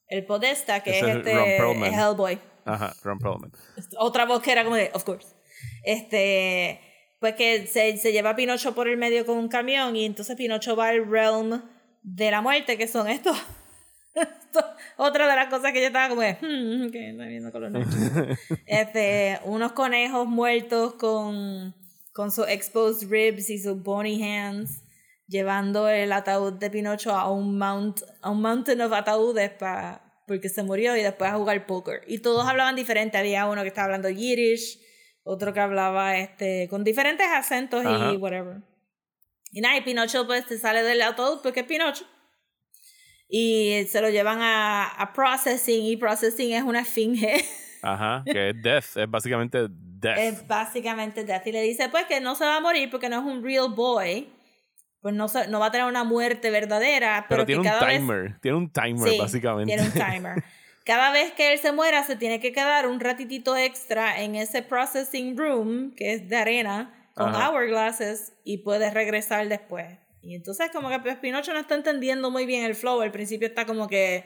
El 0.08 0.24
Podesta, 0.24 0.82
que 0.82 0.98
es, 0.98 1.02
este 1.04 1.56
Hellboy. 1.56 2.38
Ajá, 2.64 2.94
Ron 3.02 3.18
Perlman. 3.18 3.52
Otra 3.98 4.24
voz 4.24 4.42
que 4.42 4.52
era 4.52 4.64
como 4.64 4.76
de, 4.76 4.90
of 4.92 5.04
course. 5.04 5.28
Este, 5.82 6.80
pues 7.20 7.34
que 7.34 7.66
se, 7.66 7.96
se 7.96 8.12
lleva 8.12 8.30
a 8.30 8.36
Pinocho 8.36 8.74
por 8.74 8.88
el 8.88 8.96
medio 8.96 9.24
con 9.26 9.38
un 9.38 9.48
camión 9.48 9.96
y 9.96 10.04
entonces 10.04 10.36
Pinocho 10.36 10.76
va 10.76 10.88
al 10.88 11.08
realm 11.08 11.62
de 12.02 12.30
la 12.30 12.40
muerte, 12.40 12.76
que 12.76 12.86
son 12.86 13.08
estos. 13.08 13.36
otra 14.96 15.28
de 15.28 15.36
las 15.36 15.48
cosas 15.48 15.72
que 15.72 15.80
yo 15.80 15.88
estaba 15.88 16.08
como 16.08 16.22
de, 16.22 16.34
hmm, 16.34 16.90
que 16.90 17.10
está 17.10 17.24
viendo 17.24 17.52
con 17.52 17.72
los 17.72 17.86
este, 18.66 19.40
unos 19.44 19.72
conejos 19.72 20.26
muertos 20.26 20.94
con 20.94 21.74
con 22.16 22.32
sus 22.32 22.48
exposed 22.48 23.10
ribs 23.10 23.50
y 23.50 23.58
sus 23.58 23.82
bony 23.82 24.22
hands, 24.22 24.82
llevando 25.28 25.86
el 25.86 26.10
ataúd 26.12 26.54
de 26.54 26.70
Pinocho 26.70 27.12
a 27.12 27.30
un, 27.30 27.58
mount, 27.58 28.00
a 28.22 28.30
un 28.30 28.40
mountain 28.40 28.80
of 28.80 28.90
ataúdes 28.94 29.50
para 29.50 30.02
porque 30.26 30.48
se 30.48 30.62
murió 30.62 30.96
y 30.96 31.02
después 31.02 31.30
a 31.30 31.36
jugar 31.36 31.66
póker. 31.66 32.00
Y 32.06 32.18
todos 32.18 32.48
hablaban 32.48 32.74
diferente. 32.74 33.18
Había 33.18 33.46
uno 33.46 33.60
que 33.62 33.68
estaba 33.68 33.84
hablando 33.84 34.08
Yiddish, 34.08 34.80
otro 35.24 35.52
que 35.52 35.60
hablaba 35.60 36.16
este 36.16 36.68
con 36.70 36.84
diferentes 36.84 37.26
acentos 37.26 37.84
y 37.84 38.16
whatever. 38.16 38.62
Y 39.52 39.60
nada, 39.60 39.76
y 39.76 39.82
Pinocho 39.82 40.26
pues 40.26 40.46
se 40.48 40.58
sale 40.58 40.82
del 40.82 41.02
ataúd 41.02 41.42
porque 41.42 41.60
es 41.60 41.66
Pinocho. 41.66 42.06
Y 43.28 43.84
se 43.90 44.00
lo 44.00 44.08
llevan 44.08 44.40
a, 44.40 44.86
a 44.86 45.12
processing 45.12 45.84
y 45.84 45.96
processing 45.98 46.54
es 46.54 46.62
una 46.62 46.80
esfinge. 46.80 47.44
Ajá, 47.82 48.24
que 48.24 48.50
es 48.50 48.62
death, 48.62 48.96
es 48.96 49.10
básicamente 49.10 49.68
death. 50.00 50.18
Es 50.18 50.46
básicamente 50.46 51.24
death. 51.24 51.46
Y 51.46 51.52
le 51.52 51.62
dice 51.62 51.88
pues 51.88 52.06
que 52.06 52.20
no 52.20 52.34
se 52.34 52.44
va 52.44 52.56
a 52.56 52.60
morir 52.60 52.90
porque 52.90 53.08
no 53.08 53.18
es 53.18 53.24
un 53.24 53.42
real 53.42 53.68
boy. 53.74 54.28
Pues 55.00 55.14
no, 55.14 55.26
no 55.48 55.60
va 55.60 55.66
a 55.66 55.70
tener 55.70 55.86
una 55.86 56.04
muerte 56.04 56.50
verdadera. 56.50 57.26
Pero, 57.28 57.46
tiene, 57.46 57.60
un 57.60 57.78
timer, 57.78 58.40
tiene 58.40 58.56
un 58.56 58.70
timer. 58.70 59.18
básicamente. 59.18 59.72
Tiene 59.72 59.88
un 59.88 59.92
timer. 60.12 60.44
Cada 60.84 61.10
vez 61.10 61.32
que 61.32 61.52
él 61.52 61.58
se 61.58 61.72
muera, 61.72 62.04
se 62.04 62.16
tiene 62.16 62.40
que 62.40 62.52
quedar 62.52 62.86
un 62.86 63.00
ratitito 63.00 63.56
extra 63.56 64.20
en 64.22 64.36
ese 64.36 64.62
processing 64.62 65.36
room, 65.36 65.92
que 65.96 66.12
es 66.12 66.28
de 66.28 66.36
arena, 66.36 67.10
con 67.14 67.34
hourglasses, 67.34 68.34
y 68.44 68.58
puede 68.58 68.90
regresar 68.90 69.48
después. 69.48 69.98
Y 70.22 70.34
entonces, 70.34 70.70
como 70.72 70.88
que 70.88 70.98
Pinocho 71.16 71.52
no 71.52 71.58
está 71.58 71.74
entendiendo 71.74 72.30
muy 72.30 72.46
bien 72.46 72.64
el 72.64 72.74
flow. 72.74 73.00
Al 73.00 73.12
principio 73.12 73.48
está 73.48 73.64
como 73.64 73.88
que 73.88 74.24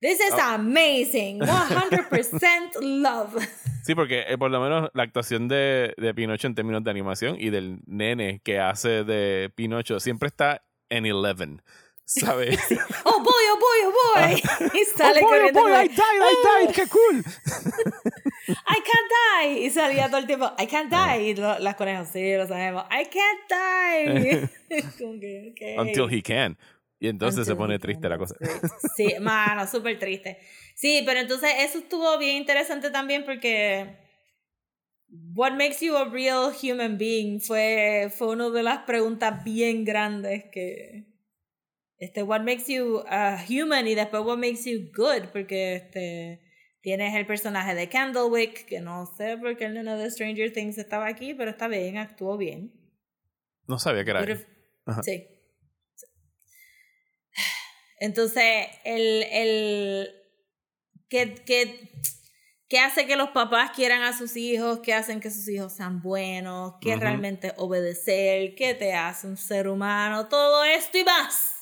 This 0.00 0.18
is 0.18 0.32
oh. 0.32 0.54
amazing. 0.54 1.40
100% 1.40 2.76
love. 2.80 3.36
Sí, 3.82 3.94
porque 3.94 4.26
eh, 4.28 4.36
por 4.36 4.50
lo 4.50 4.60
menos 4.60 4.90
la 4.92 5.02
actuación 5.02 5.48
de, 5.48 5.94
de, 5.96 6.12
Pinocho 6.14 6.46
en 6.46 6.54
términos 6.54 6.84
de 6.84 6.90
animación 6.90 7.36
y 7.40 7.48
del 7.48 7.80
nene 7.86 8.40
que 8.44 8.60
hace 8.60 9.04
de 9.04 9.50
Pinocho 9.54 9.98
siempre 10.00 10.28
está 10.28 10.62
en 10.90 11.10
11. 11.10 11.44
O 11.44 11.58
¿sabes? 12.04 12.58
oh 13.04 13.22
boy, 13.22 13.44
oh 13.50 13.58
boy, 13.58 13.80
oh 13.86 13.92
boy. 13.92 14.70
y 14.80 14.84
sale 14.84 15.20
oh 15.20 15.22
boy, 15.22 15.32
corriendo. 15.32 15.60
oh 15.60 15.62
boy, 15.62 15.72
I 15.72 15.88
died, 15.88 15.96
I 15.98 16.66
died, 16.66 16.74
qué 16.74 16.88
cool. 16.88 17.24
I 18.48 18.82
can't 18.82 19.10
die. 19.10 19.66
Y 19.66 19.70
salía 19.70 20.08
todo 20.08 20.18
el 20.18 20.26
tiempo, 20.26 20.52
I 20.58 20.66
can't 20.66 20.92
die. 20.92 21.30
Y 21.30 21.34
lo- 21.34 21.58
las 21.58 21.74
conejas, 21.74 22.10
sí, 22.12 22.34
lo 22.36 22.46
sabemos. 22.46 22.84
I 22.90 23.06
can't 23.06 23.48
die. 23.48 24.82
Como 24.98 25.18
que, 25.18 25.52
okay. 25.52 25.78
Until 25.78 26.06
he 26.06 26.20
can. 26.22 26.58
Y 27.02 27.08
entonces 27.08 27.46
se 27.46 27.56
pone 27.56 27.78
triste 27.78 28.08
la 28.10 28.18
cosa. 28.18 28.36
Sí, 28.94 29.14
mano, 29.20 29.66
súper 29.66 29.98
triste. 29.98 30.38
Sí, 30.74 31.02
pero 31.06 31.18
entonces 31.18 31.50
eso 31.60 31.78
estuvo 31.78 32.16
bien 32.18 32.36
interesante 32.36 32.90
también 32.90 33.24
porque 33.24 33.96
what 35.34 35.52
makes 35.52 35.80
you 35.80 35.96
a 35.96 36.04
real 36.04 36.52
human 36.52 36.98
being 36.98 37.40
fue, 37.40 38.12
fue 38.14 38.28
una 38.28 38.50
de 38.50 38.62
las 38.62 38.80
preguntas 38.80 39.42
bien 39.42 39.84
grandes 39.86 40.44
que 40.52 41.06
este 41.96 42.22
what 42.22 42.42
makes 42.42 42.72
you 42.72 43.02
a 43.08 43.44
human 43.48 43.86
y 43.86 43.94
después 43.94 44.22
what 44.22 44.36
makes 44.36 44.64
you 44.64 44.90
good 44.94 45.30
porque 45.32 45.76
este 45.76 46.40
tienes 46.82 47.14
el 47.14 47.26
personaje 47.26 47.74
de 47.74 47.88
Candlewick 47.88 48.66
que 48.66 48.80
no 48.80 49.06
sé 49.06 49.36
por 49.38 49.56
qué 49.56 49.66
el 49.66 49.74
nene 49.74 49.96
de 49.96 50.10
Stranger 50.10 50.52
Things 50.52 50.78
estaba 50.78 51.06
aquí 51.06 51.34
pero 51.34 51.50
está 51.50 51.66
bien 51.66 51.96
actuó 51.96 52.36
bien 52.36 52.72
No 53.66 53.78
sabía 53.78 54.04
que 54.04 54.10
era 54.10 54.20
pero-. 54.20 55.02
Sí. 55.02 55.26
Entonces, 58.00 58.66
el, 58.84 59.22
el 59.30 60.10
que, 61.08 61.34
que, 61.34 61.90
que 62.68 62.78
hace 62.80 63.06
que 63.06 63.14
los 63.16 63.30
papás 63.30 63.70
quieran 63.76 64.02
a 64.02 64.16
sus 64.16 64.36
hijos, 64.36 64.80
que 64.80 64.92
hacen 64.94 65.20
que 65.20 65.30
sus 65.30 65.46
hijos 65.48 65.72
sean 65.74 66.00
buenos, 66.02 66.74
que 66.80 66.90
Ujú. 66.92 67.00
realmente 67.00 67.52
obedecer, 67.58 68.54
que 68.56 68.74
te 68.74 68.94
hace 68.94 69.26
un 69.28 69.36
ser 69.36 69.68
humano, 69.68 70.26
todo 70.28 70.64
esto 70.64 70.98
y 70.98 71.04
más. 71.04 71.56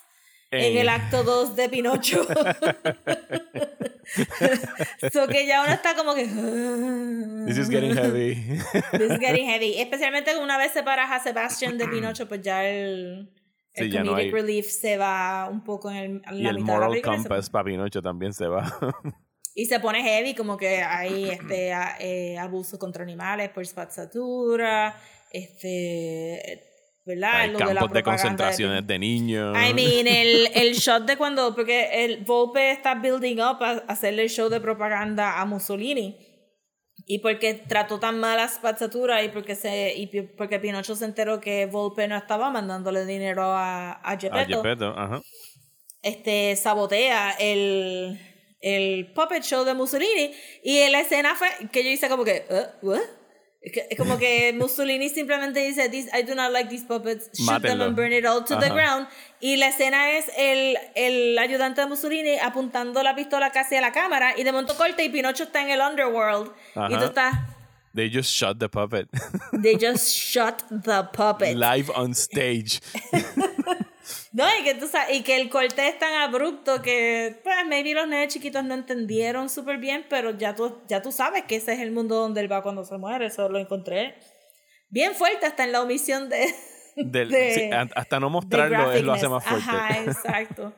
En 0.51 0.77
Eh, 0.77 0.81
el 0.81 0.89
acto 0.89 1.25
2 1.25 1.57
de 1.57 1.69
Pinocho. 1.69 2.27
so 5.13 5.27
que 5.29 5.47
ya 5.47 5.63
uno 5.63 5.73
está 5.73 5.95
como 5.95 6.15
que. 6.15 6.25
This 7.47 7.59
is 7.59 7.69
getting 7.69 7.95
heavy. 7.95 8.35
This 8.93 9.11
is 9.13 9.19
getting 9.19 9.47
heavy. 9.47 9.79
Especialmente 9.79 10.37
una 10.39 10.57
vez 10.57 10.73
separas 10.73 11.11
a 11.11 11.23
Sebastian 11.23 11.77
de 11.79 11.87
Pinocho, 11.93 12.27
pues 12.29 12.41
ya 12.43 12.65
el, 12.67 13.31
el 13.75 13.87
Sí, 13.87 13.91
ya 13.93 14.03
no 14.03 14.11
comedic 14.13 14.35
hay- 14.35 14.41
relief 14.41 14.67
se 14.67 14.97
va 14.97 15.49
un 15.51 15.63
poco 15.65 15.91
en, 15.91 15.97
el, 15.97 16.05
en 16.27 16.35
y 16.35 16.43
la 16.43 16.51
el 16.51 16.57
mitad 16.57 16.67
de 16.75 16.79
la 16.81 16.87
moral 16.87 16.93
y 16.93 16.95
se- 16.97 17.03
compass 17.03 17.51
para 17.51 17.65
Pinocho 17.65 18.03
también 18.03 18.33
se 18.33 18.47
va. 18.47 18.79
Y 19.55 19.67
se 19.67 19.81
pone 19.81 20.03
heavy, 20.03 20.35
como 20.35 20.57
que 20.57 20.83
hay 20.83 21.29
este, 21.31 21.73
a- 21.73 21.97
eh, 22.01 22.39
abuso 22.39 22.79
contra 22.79 23.03
animales 23.03 23.51
por 23.51 23.65
spazzatura, 23.67 24.95
este, 25.33 26.65
¿verdad? 27.05 27.41
Hay 27.41 27.51
Lo 27.53 27.59
de 27.59 27.65
campos 27.65 27.75
de 27.75 28.03
propaganda 28.03 28.03
concentraciones 28.13 28.87
de 28.87 28.99
niños. 28.99 29.57
I 29.57 29.75
mean, 29.75 30.07
el, 30.07 30.49
el 30.55 30.75
shot 30.75 31.05
de 31.07 31.17
cuando, 31.17 31.55
porque 31.55 32.05
el 32.05 32.25
Volpe 32.25 32.71
está 32.71 32.95
building 32.97 33.37
up 33.41 33.63
a, 33.63 33.71
a 33.71 33.77
hacerle 33.89 34.23
el 34.23 34.29
show 34.31 34.49
de 34.49 34.61
propaganda 34.61 35.41
a 35.41 35.45
Mussolini. 35.47 36.17
Y 37.11 37.21
porque 37.21 37.55
trató 37.55 37.99
tan 37.99 38.21
mal 38.21 38.39
a 38.39 38.47
Spazzatura 38.47 39.23
y 39.25 39.31
porque 39.31 39.55
se 39.55 39.95
y 39.97 40.07
porque 40.37 40.61
Pinocho 40.61 40.95
se 40.95 41.07
enteró 41.07 41.41
que 41.41 41.65
Volpe 41.65 42.07
no 42.07 42.15
estaba 42.17 42.51
mandándole 42.51 43.07
dinero 43.07 43.45
a, 43.45 43.93
a 43.93 44.13
a 44.13 44.19
Geppetto, 44.19 44.63
Gepetto, 44.63 44.89
ajá. 44.95 45.23
este 46.03 46.55
sabotea 46.57 47.31
el, 47.41 48.21
el 48.61 49.11
puppet 49.15 49.43
show 49.43 49.65
de 49.65 49.73
Mussolini 49.73 50.35
y 50.63 50.79
en 50.81 50.93
la 50.93 51.01
escena 51.01 51.35
fue 51.35 51.49
que 51.73 51.83
yo 51.83 51.89
hice 51.89 52.11
como 52.11 52.25
que 52.25 52.45
"Uh, 52.51 52.87
what?" 52.87 53.01
Es 53.91 53.97
como 53.99 54.19
que 54.19 54.53
Mussolini 54.59 55.09
simplemente 55.09 55.61
dice 55.61 55.89
"These- 55.89 56.11
I 56.19 56.23
do 56.23 56.35
not 56.35 56.53
like 56.53 56.69
these 56.69 56.85
puppets 56.87 57.31
shoot 57.35 57.47
them 57.63 57.79
Mátenlo. 57.79 57.85
and 57.87 57.97
burn 57.97 58.13
it 58.13 58.25
all 58.27 58.45
to 58.45 58.57
the 58.59 58.67
Ajá. 58.67 58.75
ground 58.75 59.09
y 59.41 59.57
la 59.57 59.69
escena 59.69 60.11
es 60.19 60.27
el, 60.37 60.77
el 60.95 61.39
ayudante 61.39 61.81
de 61.81 61.87
Mussolini 61.87 62.39
apuntando 62.39 63.03
la 63.03 63.15
pistola 63.15 63.51
casi 63.53 63.77
a 63.77 63.81
la 63.81 63.93
cámara 63.93 64.35
y 64.37 64.43
de 64.45 64.53
momento 64.53 64.77
corta 64.77 65.03
y 65.03 65.09
Pinocho 65.09 65.45
está 65.45 65.63
en 65.63 65.71
el 65.71 65.81
underworld 65.81 66.51
y 66.75 66.79
Ajá. 66.79 66.99
tú 66.99 67.05
estás 67.05 67.35
They 67.95 68.11
just 68.13 68.31
shot 68.31 68.59
the 68.61 68.69
puppet. 68.69 69.09
they 69.63 69.75
just 69.75 70.15
shot 70.15 70.63
the 70.71 71.05
puppet 71.13 71.57
Live 71.57 71.91
on 71.97 72.13
stage. 72.15 72.81
No, 74.39 74.45
y 74.61 74.63
que, 74.63 74.75
tú 74.75 74.87
sa- 74.87 75.11
y 75.13 75.23
que 75.23 75.35
el 75.35 75.51
corte 75.51 75.89
es 75.89 75.99
tan 75.99 76.15
abrupto 76.15 76.81
que, 76.81 77.41
pues, 77.43 77.57
maybe 77.67 77.93
los 77.93 78.07
nenes 78.07 78.33
chiquitos 78.33 78.63
no 78.63 78.75
entendieron 78.75 79.49
súper 79.49 79.79
bien, 79.79 80.07
pero 80.09 80.31
ya 80.39 80.55
tú, 80.55 80.79
ya 80.87 81.03
tú 81.03 81.11
sabes 81.11 81.43
que 81.45 81.57
ese 81.57 81.73
es 81.73 81.81
el 81.81 81.91
mundo 81.91 82.15
donde 82.15 82.41
él 82.41 82.51
va 82.53 82.63
cuando 82.63 82.85
se 82.85 82.97
muere, 82.99 83.27
eso 83.27 83.49
lo 83.49 83.59
encontré 83.59 84.15
bien 84.91 85.15
fuerte 85.15 85.45
hasta 85.47 85.65
en 85.65 85.73
la 85.73 85.83
omisión 85.83 86.29
de... 86.29 86.47
Del- 86.97 87.31
de- 87.31 87.53
sí, 87.53 87.71
hasta 87.97 88.21
no 88.21 88.31
mostrarlo 88.31 88.93
él 88.93 89.07
lo 89.07 89.13
hace 89.13 89.29
más 89.29 89.43
fuerte. 89.45 89.65
Ajá, 89.69 90.03
exacto. 90.07 90.73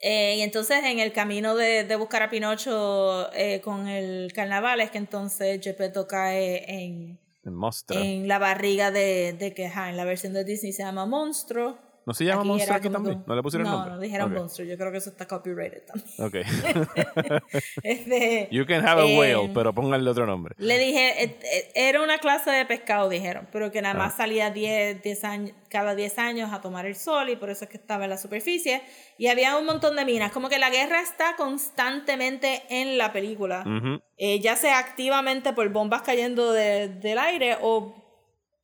Eh, 0.00 0.36
y 0.38 0.40
entonces 0.42 0.78
en 0.84 1.00
el 1.00 1.12
camino 1.12 1.54
de, 1.56 1.84
de 1.84 1.96
buscar 1.96 2.22
a 2.22 2.30
Pinocho 2.30 3.30
eh, 3.34 3.60
con 3.60 3.88
el 3.88 4.32
carnaval 4.32 4.80
es 4.80 4.90
que 4.90 4.98
entonces 4.98 5.60
Geppetto 5.62 6.06
cae 6.06 6.64
en, 6.72 7.18
El 7.44 7.50
monstruo. 7.50 7.98
en 8.00 8.28
la 8.28 8.38
barriga 8.38 8.90
de, 8.92 9.32
de 9.32 9.52
que 9.54 9.66
ajá, 9.66 9.90
en 9.90 9.96
la 9.96 10.04
versión 10.04 10.32
de 10.34 10.44
Disney 10.44 10.72
se 10.72 10.82
llama 10.84 11.04
Monstruo. 11.04 11.76
¿No 12.08 12.14
se 12.14 12.24
llama 12.24 12.40
Aquí 12.40 12.48
monstruo 12.48 12.74
era 12.74 12.76
aquí 12.78 12.88
también? 12.90 13.18
que- 13.20 13.28
¿No 13.28 13.36
le 13.36 13.42
pusieron 13.42 13.66
no, 13.68 13.72
nombre? 13.76 13.92
No, 13.94 14.00
dijeron 14.00 14.32
Ok. 14.32 14.38
monstruo. 14.38 14.66
Yo 14.66 14.78
creo 14.78 14.90
que 14.90 14.96
eso 14.96 15.10
está 15.10 15.28
copyrighted 15.28 15.82
también. 15.84 16.08
Ok. 16.18 16.36
Este, 17.82 18.48
You 18.50 18.64
can 18.66 18.86
have 18.86 19.00
a 19.02 19.04
eh, 19.04 19.18
whale, 19.18 19.50
pero 19.54 19.74
pónganle 19.74 20.10
otro 20.10 20.26
nombre. 20.26 20.54
Le 20.58 20.78
dije, 20.78 21.22
eh, 21.22 21.38
eh, 21.42 21.70
era 21.74 22.02
una 22.02 22.16
clase 22.18 22.50
de 22.50 22.64
pescado, 22.64 23.08
dijeron, 23.10 23.46
pero 23.52 23.70
que 23.70 23.82
nada 23.82 23.94
más 23.94 24.14
Ah. 24.14 24.16
salía 24.18 24.50
10, 24.50 25.02
10 25.02 25.22
años, 25.24 25.52
cada 25.68 25.94
10 25.94 26.18
años 26.18 26.50
a 26.52 26.60
tomar 26.62 26.86
el 26.86 26.96
sol 26.96 27.28
y 27.28 27.36
por 27.36 27.50
eso 27.50 27.64
es 27.64 27.70
que 27.70 27.76
estaba 27.76 28.04
en 28.04 28.10
la 28.10 28.16
superficie. 28.18 28.82
Y 29.18 29.26
había 29.26 29.56
un 29.58 29.66
montón 29.66 29.96
de 29.96 30.04
minas. 30.06 30.32
Como 30.32 30.48
que 30.48 30.58
la 30.58 30.70
guerra 30.70 31.00
está 31.02 31.36
constantemente 31.36 32.62
en 32.70 32.96
la 32.98 33.12
película. 33.12 33.64
Ujú. 33.66 34.00
Eh, 34.16 34.40
ya 34.40 34.56
sea 34.56 34.78
activamente 34.78 35.52
por 35.52 35.68
bombas 35.68 36.02
cayendo 36.02 36.52
de- 36.52 36.88
del 36.88 37.18
aire 37.18 37.58
o 37.60 37.94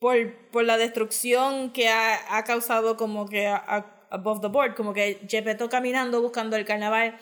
por, 0.05 0.51
por 0.51 0.65
la 0.65 0.77
destrucción 0.77 1.73
que 1.73 1.89
ha, 1.89 2.37
ha 2.37 2.45
causado 2.45 2.99
como 2.99 3.27
que 3.27 3.47
a- 3.47 3.57
a- 3.67 4.07
above 4.11 4.43
the 4.43 4.49
board, 4.49 4.75
como 4.75 4.93
que 4.93 5.19
Gepetto 5.27 5.71
caminando 5.71 6.21
buscando 6.21 6.57
el 6.57 6.67
carnaval 6.67 7.17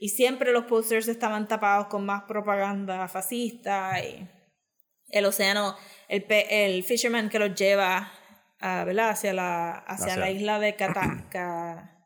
y 0.00 0.08
siempre 0.08 0.50
los 0.50 0.64
posters 0.64 1.06
estaban 1.06 1.46
tapados 1.46 1.86
con 1.86 2.04
más 2.04 2.24
propaganda 2.24 3.06
fascista 3.06 4.00
y 4.04 4.28
el 5.10 5.24
océano, 5.26 5.76
el, 6.08 6.24
pe- 6.24 6.64
el 6.66 6.82
fisherman 6.82 7.28
que 7.28 7.38
los 7.38 7.54
lleva 7.54 8.10
a, 8.60 8.82
¿verdad? 8.84 9.10
hacia, 9.10 9.32
la, 9.32 9.70
hacia, 9.86 10.06
Hacia- 10.06 10.16
la 10.16 10.30
isla 10.32 10.58
de 10.58 10.74
Cata- 10.74 11.28
Ca- 11.30 12.04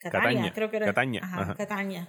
Catania, 0.00 0.30
Cataña, 0.30 0.52
creo 0.52 0.70
que 0.72 0.76
era. 0.78 0.86
Cataña, 0.86 1.20
Ajá, 1.22 1.42
ajá. 1.42 1.54
Cataña. 1.54 2.08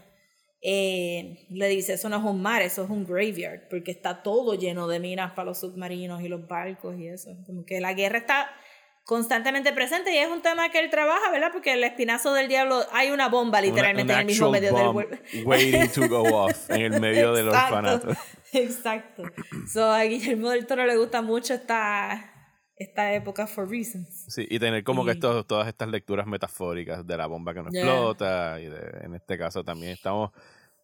Eh, 0.63 1.47
le 1.49 1.67
dice, 1.69 1.93
eso 1.93 2.07
no 2.09 2.17
es 2.17 2.23
un 2.23 2.41
mar, 2.41 2.61
eso 2.61 2.83
es 2.83 2.89
un 2.89 3.03
graveyard, 3.05 3.67
porque 3.69 3.89
está 3.91 4.21
todo 4.21 4.53
lleno 4.55 4.87
de 4.87 4.99
minas 4.99 5.31
para 5.31 5.47
los 5.47 5.59
submarinos 5.59 6.21
y 6.21 6.27
los 6.27 6.47
barcos 6.47 6.97
y 6.99 7.07
eso. 7.07 7.31
Como 7.45 7.65
que 7.65 7.81
la 7.81 7.93
guerra 7.93 8.19
está 8.19 8.51
constantemente 9.03 9.73
presente 9.73 10.13
y 10.13 10.19
es 10.19 10.29
un 10.29 10.41
tema 10.41 10.69
que 10.69 10.79
él 10.79 10.89
trabaja, 10.89 11.31
¿verdad? 11.31 11.49
Porque 11.51 11.73
el 11.73 11.83
espinazo 11.83 12.33
del 12.33 12.47
diablo, 12.47 12.85
hay 12.91 13.09
una 13.11 13.27
bomba 13.29 13.59
literalmente 13.59 14.13
Una- 14.13 14.13
en 14.13 14.19
el 14.21 14.25
mismo 14.27 14.51
medio 14.51 14.73
del. 14.73 15.45
Waiting 15.45 15.87
to 15.89 16.07
go 16.07 16.21
off 16.45 16.55
en 16.69 16.93
el 16.93 17.01
medio 17.01 17.33
del 17.33 17.49
orfanato. 17.49 18.09
Exacto. 18.53 19.23
So, 19.71 19.91
a 19.91 20.03
Guillermo 20.03 20.51
del 20.51 20.67
Toro 20.67 20.85
le 20.85 20.95
gusta 20.97 21.21
mucho 21.21 21.53
esta, 21.55 22.30
esta 22.81 23.13
época 23.13 23.47
for 23.47 23.67
reasons. 23.69 24.25
Sí, 24.27 24.45
y 24.49 24.59
tener 24.59 24.83
como 24.83 25.03
que 25.05 25.11
Y- 25.11 25.13
estos, 25.13 25.45
todas 25.47 25.67
estas 25.67 25.89
lecturas 25.89 26.25
metafóricas 26.27 27.05
de 27.05 27.17
la 27.17 27.27
bomba 27.27 27.53
que 27.53 27.61
no 27.63 27.69
Yeah. 27.71 27.81
explota 27.83 28.59
y 28.59 28.65
de- 28.67 28.99
en 29.05 29.15
este 29.15 29.37
caso 29.37 29.63
también 29.63 29.91
estamos 29.93 30.31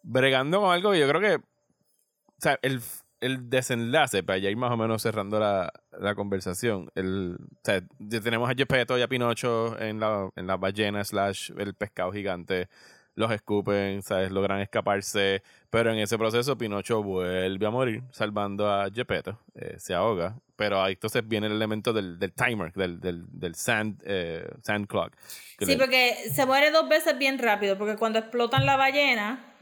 bregando 0.04 0.62
con 0.62 0.72
algo 0.72 0.92
que 0.92 1.00
yo 1.00 1.08
creo 1.10 1.22
que 1.22 1.36
o 1.36 2.40
sea, 2.40 2.60
el, 2.62 2.80
el 3.20 3.50
desenlace, 3.50 4.22
para 4.22 4.38
ya 4.38 4.50
ir 4.52 4.58
más 4.58 4.72
o 4.72 4.78
menos 4.78 5.02
cerrando 5.02 5.40
la, 5.40 5.74
la 6.00 6.14
conversación, 6.14 6.92
el, 6.94 7.36
o 7.36 7.60
sea, 7.64 7.82
ya 7.98 8.22
tenemos 8.22 8.48
a 8.48 8.54
Gepetto 8.54 8.96
y 8.98 9.02
a 9.02 9.08
Pinocho 9.08 9.76
en 9.80 10.00
la, 10.00 10.30
en 10.36 10.46
la 10.46 10.56
ballena 10.58 11.04
slash 11.04 11.52
el 11.58 11.74
pescado 11.74 12.12
gigante, 12.12 12.70
los 13.18 13.32
escupen, 13.32 14.04
¿sabes? 14.04 14.32
logran 14.32 14.62
escaparse, 14.62 15.42
pero 15.72 15.92
en 15.92 15.98
ese 15.98 16.18
proceso 16.20 16.56
Pinocho 16.58 17.02
vuelve 17.02 17.66
a 17.66 17.72
morir, 17.72 18.04
salvando 18.12 18.70
a 18.72 18.90
Gepetto, 18.94 19.40
eh, 19.56 19.76
se 19.80 19.96
ahoga, 19.96 20.40
pero 20.56 20.82
ahí 20.82 20.94
entonces 20.94 21.28
viene 21.28 21.48
el 21.48 21.54
elemento 21.54 21.94
del, 21.94 22.20
del 22.20 22.32
timer, 22.34 22.72
del, 22.74 23.00
del, 23.00 23.26
del 23.28 23.56
sand, 23.56 24.02
eh, 24.06 24.48
sand 24.62 24.86
clock. 24.86 25.14
Sí, 25.60 25.66
le- 25.66 25.78
porque 25.78 26.16
se 26.32 26.46
muere 26.46 26.70
dos 26.70 26.88
veces 26.88 27.18
bien 27.18 27.40
rápido, 27.40 27.76
porque 27.76 27.96
cuando 27.96 28.20
explotan 28.20 28.68
la 28.68 28.78
ballena, 28.78 29.56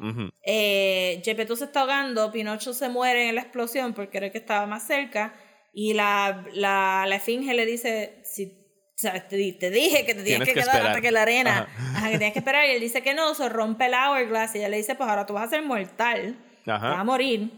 eh, 0.44 1.22
Gepetto 1.24 1.56
se 1.56 1.64
está 1.66 1.82
ahogando, 1.82 2.32
Pinocho 2.34 2.74
se 2.74 2.90
muere 2.90 3.30
en 3.30 3.36
la 3.36 3.42
explosión 3.42 3.94
porque 3.94 4.18
era 4.18 4.26
el 4.28 4.32
que 4.34 4.38
estaba 4.40 4.66
más 4.68 4.86
cerca, 4.86 5.34
y 5.74 5.94
la, 5.94 6.46
la, 6.54 7.06
la 7.08 7.16
esfinge 7.16 7.54
le 7.54 7.66
dice, 7.66 8.20
si, 8.26 8.65
sea, 8.98 9.28
te, 9.28 9.52
te 9.54 9.70
dije 9.72 10.06
que 10.06 10.14
te 10.16 10.24
tienes 10.24 10.26
Tienes 10.26 10.48
que, 10.48 10.54
que 10.54 10.60
quedar 10.62 10.68
esperar. 10.76 10.88
hasta 10.88 11.02
que 11.02 11.12
la 11.12 11.22
arena, 11.24 11.58
Ajá. 11.60 11.98
ajá, 11.98 12.10
que 12.12 12.18
tienes 12.18 12.34
que 12.34 12.40
esperar, 12.40 12.66
y 12.68 12.72
él 12.72 12.80
dice 12.80 13.02
que 13.02 13.14
no, 13.14 13.34
se 13.36 13.50
rompe 13.50 13.86
el 13.88 13.94
hourglass, 13.94 14.56
y 14.56 14.60
ella 14.60 14.70
le 14.70 14.78
dice, 14.78 14.96
pues 14.96 15.10
ahora 15.10 15.26
tú 15.26 15.34
vas 15.34 15.46
a 15.48 15.50
ser 15.50 15.62
mortal, 15.64 16.38
vas 16.66 16.82
a 16.82 16.92
Ajá. 16.94 17.04
morir, 17.04 17.52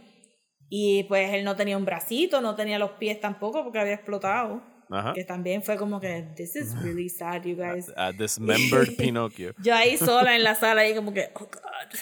y 0.70 1.04
pues 1.04 1.34
él 1.34 1.44
no 1.46 1.56
tenía 1.56 1.78
un 1.78 1.86
bracito, 1.86 2.42
no 2.42 2.56
tenía 2.56 2.78
los 2.80 2.92
pies 2.92 3.22
tampoco 3.22 3.64
porque 3.64 3.80
había 3.80 3.94
explotado. 3.94 4.62
Ajá. 4.90 5.12
que 5.14 5.26
también 5.26 5.64
fue 5.64 5.76
como 5.76 6.00
que, 6.00 6.28
this 6.38 6.56
is 6.56 6.74
really 6.82 7.10
sad, 7.10 7.44
you 7.44 7.58
guys. 7.58 7.92
A 7.98 8.14
dismembered 8.14 8.96
Pinocchio. 8.98 9.54
Yo 9.62 9.76
ahí 9.76 9.98
sola 9.98 10.34
en 10.34 10.44
la 10.46 10.56
sala, 10.56 10.80
ahí 10.84 10.96
como 10.96 11.14
que, 11.14 11.30
oh 11.36 11.40
God. 11.40 12.00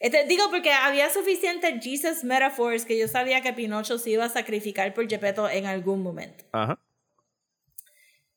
Este, 0.00 0.26
digo, 0.26 0.44
porque 0.50 0.70
había 0.70 1.08
suficientes 1.08 1.82
Jesus 1.82 2.24
metaphors 2.24 2.84
que 2.84 2.98
yo 2.98 3.08
sabía 3.08 3.40
que 3.40 3.54
Pinocho 3.54 3.96
se 3.98 4.10
iba 4.10 4.26
a 4.26 4.28
sacrificar 4.28 4.92
por 4.92 5.08
Gepetto 5.08 5.48
en 5.48 5.64
algún 5.64 6.02
momento. 6.02 6.44
Ajá. 6.52 6.78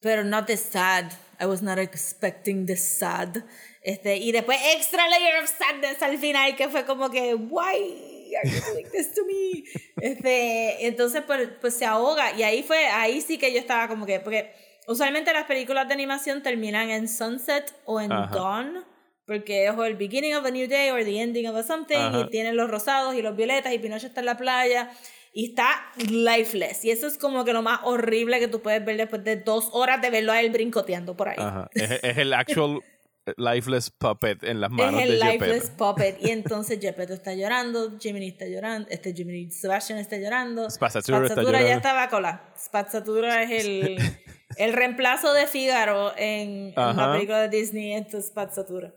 Pero 0.02 0.24
not 0.24 0.48
this 0.48 0.62
sad. 0.62 1.12
I 1.40 1.46
was 1.46 1.62
not 1.62 1.78
expecting 1.80 2.66
this 2.66 2.84
sad. 2.84 3.44
Este, 3.82 4.18
y 4.18 4.32
después 4.32 4.60
extra 4.76 5.08
layer 5.08 5.42
of 5.42 5.50
sadness 5.50 6.02
al 6.02 6.18
final, 6.18 6.56
que 6.56 6.68
fue 6.68 6.86
como 6.86 7.10
que, 7.10 7.34
why 7.34 8.34
are 8.38 8.50
you 8.50 8.62
doing 8.74 8.88
this 8.92 9.14
to 9.14 9.26
me? 9.26 9.64
Este, 10.02 10.86
entonces, 10.88 11.24
pues, 11.26 11.50
pues 11.62 11.76
se 11.76 11.86
ahoga. 11.86 12.34
Y 12.34 12.44
ahí 12.44 12.64
fue, 12.64 12.86
ahí 12.88 13.22
sí 13.22 13.38
que 13.38 13.54
yo 13.54 13.60
estaba 13.60 13.88
como 13.88 14.06
que, 14.06 14.20
porque 14.20 14.54
usualmente 14.88 15.32
las 15.34 15.46
películas 15.46 15.88
de 15.88 15.94
animación 15.94 16.44
terminan 16.44 16.90
en 16.90 17.08
sunset 17.08 17.74
o 17.86 18.02
en 18.02 18.12
Ajá. 18.12 18.36
dawn. 18.36 18.86
Porque 19.26 19.68
es 19.68 19.78
el 19.78 19.96
beginning 19.96 20.34
of 20.36 20.44
a 20.44 20.50
new 20.50 20.68
day 20.68 20.90
or 20.90 21.04
the 21.04 21.22
ending 21.22 21.48
of 21.48 21.56
a 21.56 21.62
something. 21.62 21.96
Ajá. 21.96 22.22
Y 22.22 22.30
tienen 22.32 22.58
los 22.58 22.70
rosados 22.70 23.14
y 23.14 23.22
los 23.22 23.36
violetas 23.36 23.72
y 23.72 23.78
Pinocho 23.78 24.08
está 24.08 24.22
en 24.22 24.26
la 24.26 24.38
playa. 24.38 24.90
Y 25.32 25.50
está 25.50 25.92
lifeless. 26.10 26.84
Y 26.86 26.92
eso 26.92 27.08
es 27.08 27.18
como 27.18 27.46
que 27.46 27.54
lo 27.54 27.62
más 27.62 27.82
horrible 27.84 28.40
que 28.40 28.48
tú 28.48 28.62
puedes 28.62 28.84
ver 28.84 28.98
después 28.98 29.24
de 29.24 29.38
dos 29.38 29.70
horas 29.74 30.02
de 30.02 30.10
verlo 30.10 30.32
a 30.32 30.42
él 30.42 30.50
brincoteando 30.50 31.16
por 31.16 31.30
ahí. 31.30 31.36
Ajá. 31.38 31.70
Es, 31.74 31.92
es 32.04 32.18
el 32.18 32.34
actual 32.34 32.82
lifeless 33.38 33.90
puppet 33.92 34.44
en 34.44 34.60
las 34.60 34.72
Es 34.72 34.76
manos 34.78 35.02
el 35.02 35.12
de 35.12 35.18
lifeless 35.18 35.64
Gepetto. 35.64 35.78
puppet. 35.78 36.18
Y 36.22 36.32
entonces 36.32 36.80
Gepetto 36.82 37.14
está 37.14 37.34
llorando, 37.34 37.98
Jiminy 38.00 38.30
está 38.30 38.48
llorando, 38.48 38.88
este 38.90 39.14
Jiminy 39.14 39.52
Sebastian 39.52 40.00
está 40.00 40.18
llorando. 40.18 40.70
Spazzatura 40.70 41.22
está 41.28 41.36
ya 41.36 41.42
llorando. 41.44 41.70
estaba 41.70 42.10
cola. 42.10 42.54
Spazzatura 42.58 43.44
es 43.44 43.66
el, 43.66 43.98
el 44.58 44.74
reemplazo 44.74 45.34
de 45.34 45.48
Figaro 45.48 46.12
en, 46.18 46.74
en 46.76 46.98
la 46.98 47.12
película 47.14 47.42
de 47.48 47.50
Disney, 47.50 47.94
esto 47.94 48.18
es 48.18 48.28
Spazzatura. 48.28 48.94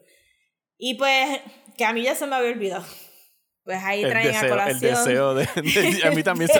Y 0.78 0.94
pues, 0.94 1.40
que 1.76 1.84
a 1.84 1.92
mí 1.92 2.02
ya 2.02 2.14
se 2.14 2.26
me 2.26 2.34
había 2.34 2.50
olvidado. 2.50 2.84
Pues 3.64 3.78
ahí 3.84 4.02
El 4.02 4.10
traen 4.10 4.26
a 4.28 4.30
deseo, 4.32 4.48
colación. 4.50 4.74
el 4.74 4.80
deseo 4.80 5.34
de, 5.34 5.44
de- 5.62 6.00
A 6.04 6.10
mí 6.10 6.22
también. 6.24 6.50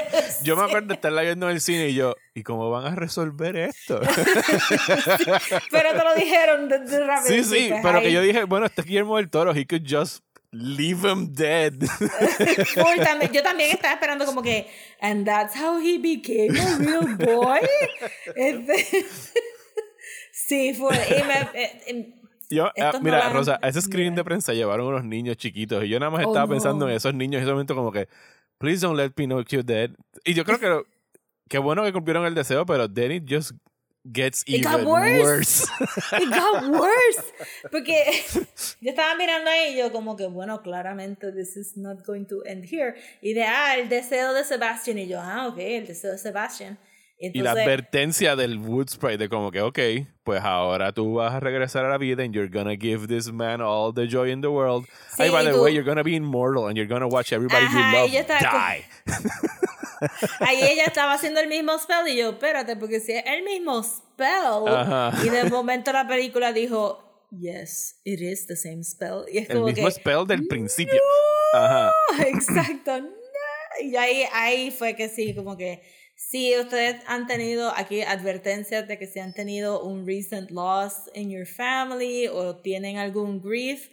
yo 0.44 0.56
me 0.56 0.62
acuerdo 0.62 0.86
de 0.88 0.94
estarla 0.94 1.22
viendo 1.22 1.48
en 1.48 1.56
el 1.56 1.60
cine 1.60 1.88
y 1.88 1.94
yo, 1.94 2.14
¿y 2.34 2.42
cómo 2.44 2.70
van 2.70 2.86
a 2.86 2.94
resolver 2.94 3.56
esto? 3.56 4.00
Pero 5.70 5.90
te 5.92 6.04
lo 6.04 6.14
dijeron 6.14 6.68
de, 6.68 6.78
de 6.78 7.04
rápido. 7.04 7.28
sí, 7.28 7.44
sí, 7.44 7.70
pero 7.82 7.98
ahí- 7.98 8.04
que 8.04 8.12
yo 8.12 8.22
dije, 8.22 8.44
bueno, 8.44 8.66
este 8.66 8.82
es 8.82 8.86
Guillermo 8.86 9.16
del 9.16 9.30
Toro, 9.30 9.52
he 9.54 9.66
could 9.66 9.82
just 9.88 10.22
leave 10.52 11.00
him 11.08 11.32
dead. 11.32 11.72
Yo 13.32 13.42
también 13.42 13.70
estaba 13.70 13.94
esperando 13.94 14.26
como 14.26 14.42
que, 14.42 14.66
and 15.00 15.24
that's 15.24 15.56
how 15.56 15.78
he 15.80 15.98
became 15.98 16.58
a 16.60 16.76
real 16.78 17.16
boy. 17.16 17.60
Este- 18.36 19.06
sí, 20.30 20.74
fue. 20.74 20.94
y 20.96 21.22
me- 21.24 21.48
eh, 21.60 22.14
Yo, 22.54 22.66
ah, 22.66 22.90
no 22.94 23.00
mira, 23.00 23.26
han- 23.26 23.32
Rosa, 23.32 23.58
a 23.62 23.68
ese 23.68 23.80
screening 23.82 24.12
Mira. 24.12 24.20
de 24.22 24.24
prensa 24.24 24.52
llevaron 24.52 24.86
unos 24.86 25.04
niños 25.04 25.36
chiquitos 25.36 25.84
y 25.84 25.88
yo 25.88 25.98
nada 25.98 26.10
más 26.10 26.24
Oh, 26.26 26.30
estaba 26.30 26.46
no. 26.46 26.52
pensando 26.52 26.88
en 26.88 26.94
esos 26.96 27.14
niños 27.14 27.38
en 27.38 27.44
ese 27.44 27.52
momento 27.52 27.74
como 27.74 27.90
que, 27.92 28.08
please 28.58 28.80
don't 28.84 28.96
let 28.96 29.10
Pinocchio 29.10 29.62
dead. 29.62 29.90
Y 30.24 30.34
yo 30.34 30.44
creo 30.44 30.58
que 30.58 30.82
qué 31.48 31.58
bueno 31.58 31.82
que 31.84 31.92
cumplieron 31.92 32.24
el 32.26 32.34
deseo, 32.34 32.64
pero 32.66 32.84
it 32.84 33.24
just 33.28 33.52
gets 34.04 34.42
It 34.46 34.66
even 34.66 34.72
got 34.72 34.84
worse. 34.84 35.22
worse. 35.22 35.64
It 36.20 36.28
got 36.30 36.64
worse. 36.80 37.22
Porque 37.70 38.04
yo 38.80 38.90
estaba 38.90 39.14
mirando 39.14 39.48
ahí 39.50 39.74
y 39.74 39.78
yo 39.78 39.92
como 39.92 40.16
que, 40.16 40.26
bueno, 40.26 40.60
claramente 40.62 41.30
this 41.32 41.56
is 41.56 41.76
not 41.76 42.04
going 42.04 42.24
to 42.26 42.44
end 42.44 42.64
here. 42.64 42.94
Y 43.20 43.32
de, 43.34 43.44
ah, 43.44 43.76
el 43.76 43.88
deseo 43.88 44.32
de 44.34 44.44
Sebastian. 44.44 44.98
Y 44.98 45.06
yo, 45.08 45.20
ah, 45.20 45.46
ok, 45.48 45.58
el 45.58 45.86
deseo 45.86 46.12
de 46.12 46.18
Sebastian. 46.18 46.78
Y 47.24 47.38
la 47.40 47.50
Entonces, 47.50 47.62
advertencia 47.64 48.34
del 48.36 48.58
Wood 48.58 48.88
Sprite 48.88 49.16
de 49.18 49.28
como 49.28 49.52
que, 49.52 49.60
ok, 49.60 49.78
pues 50.24 50.42
ahora 50.42 50.92
tú 50.92 51.14
vas 51.14 51.32
a 51.34 51.38
regresar 51.40 51.84
a 51.84 51.88
la 51.90 51.96
vida 51.98 52.24
and 52.24 52.34
you're 52.34 52.50
gonna 52.50 52.74
give 52.74 53.06
this 53.06 53.32
man 53.32 53.60
all 53.62 53.94
the 53.94 54.08
joy 54.08 54.30
in 54.32 54.40
the 54.40 54.48
world. 54.48 54.86
Sí, 55.16 55.22
hey, 55.24 55.30
by 55.30 55.44
the 55.44 55.52
tú- 55.52 55.62
way, 55.62 55.72
you're 55.72 55.88
gonna 55.88 56.02
be 56.02 56.16
immortal 56.16 56.66
and 56.66 56.76
you're 56.76 56.88
gonna 56.92 57.06
watch 57.06 57.32
everybody 57.32 57.64
Ajá, 57.64 57.92
you 57.92 57.98
love 57.98 58.14
estaba 58.14 58.50
con- 58.50 58.60
die. 58.60 58.84
ahí 60.40 60.58
ella 60.62 60.84
estaba 60.86 61.12
haciendo 61.14 61.40
el 61.40 61.48
mismo 61.48 61.78
spell 61.78 62.08
y 62.08 62.16
yo, 62.16 62.30
espérate, 62.30 62.76
porque 62.76 63.00
si 63.00 63.12
es 63.12 63.22
el 63.26 63.42
mismo 63.44 63.82
spell. 63.82 64.66
Ajá. 64.68 65.12
Y 65.24 65.28
de 65.28 65.44
momento 65.44 65.92
la 65.92 66.06
película 66.06 66.52
dijo, 66.52 67.26
yes, 67.30 68.00
it 68.04 68.20
is 68.20 68.46
the 68.46 68.56
same 68.56 68.82
spell. 68.82 69.24
Y 69.32 69.38
es 69.38 69.48
El 69.48 69.56
como 69.56 69.66
mismo 69.68 69.84
que, 69.86 69.92
spell 69.92 70.26
del 70.26 70.46
principio. 70.48 71.00
Ajá. 71.54 71.92
Exacto. 72.26 73.00
no. 73.00 73.08
Y 73.80 73.96
ahí, 73.96 74.24
ahí 74.32 74.70
fue 74.70 74.94
que 74.96 75.08
sí, 75.08 75.34
como 75.34 75.56
que 75.56 75.82
si 76.30 76.56
ustedes 76.58 77.02
han 77.06 77.26
tenido 77.26 77.72
aquí 77.76 78.02
advertencias 78.02 78.86
de 78.88 78.98
que 78.98 79.06
si 79.06 79.18
han 79.20 79.34
tenido 79.34 79.82
un 79.84 80.06
recent 80.06 80.50
loss 80.50 81.10
in 81.14 81.30
your 81.30 81.46
family 81.46 82.28
o 82.28 82.56
tienen 82.62 82.96
algún 82.96 83.40
grief, 83.42 83.88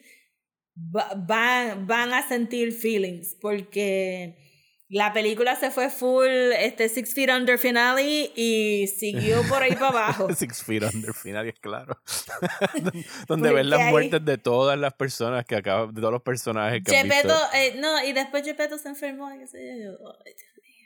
va- 0.78 1.14
van, 1.16 1.86
van 1.88 2.14
a 2.14 2.28
sentir 2.28 2.72
feelings 2.72 3.36
porque 3.42 4.38
la 4.92 5.14
película 5.14 5.56
se 5.56 5.70
fue 5.70 5.90
full 5.92 6.26
este 6.58 6.90
Six 6.90 7.14
Feet 7.14 7.30
Under 7.30 7.60
finale 7.60 8.32
y 8.36 8.88
siguió 8.88 9.44
por 9.48 9.62
ahí 9.62 9.74
para 9.74 9.88
abajo. 10.08 10.34
Six 10.34 10.64
Feet 10.64 10.82
Under 10.94 11.14
final, 11.14 11.48
es 11.48 11.60
claro. 11.60 11.96
Donde 13.28 13.52
ven 13.52 13.70
las 13.70 13.92
muertes 13.92 14.24
de 14.26 14.38
todas 14.40 14.80
las 14.80 14.94
personas 14.94 15.46
que 15.46 15.56
acaban, 15.58 15.94
de 15.94 16.02
todos 16.02 16.14
los 16.14 16.24
personajes 16.24 16.82
que 16.84 16.96
han 16.98 17.04
Gepetto, 17.08 17.28
visto. 17.36 17.56
eh, 17.56 17.76
no, 17.80 18.04
y 18.04 18.14
después 18.14 18.44
Gepetto 18.44 18.78
se 18.80 18.90
enfermó, 18.90 19.30
y 19.32 19.38
yo, 19.38 19.46
mío. 19.54 19.98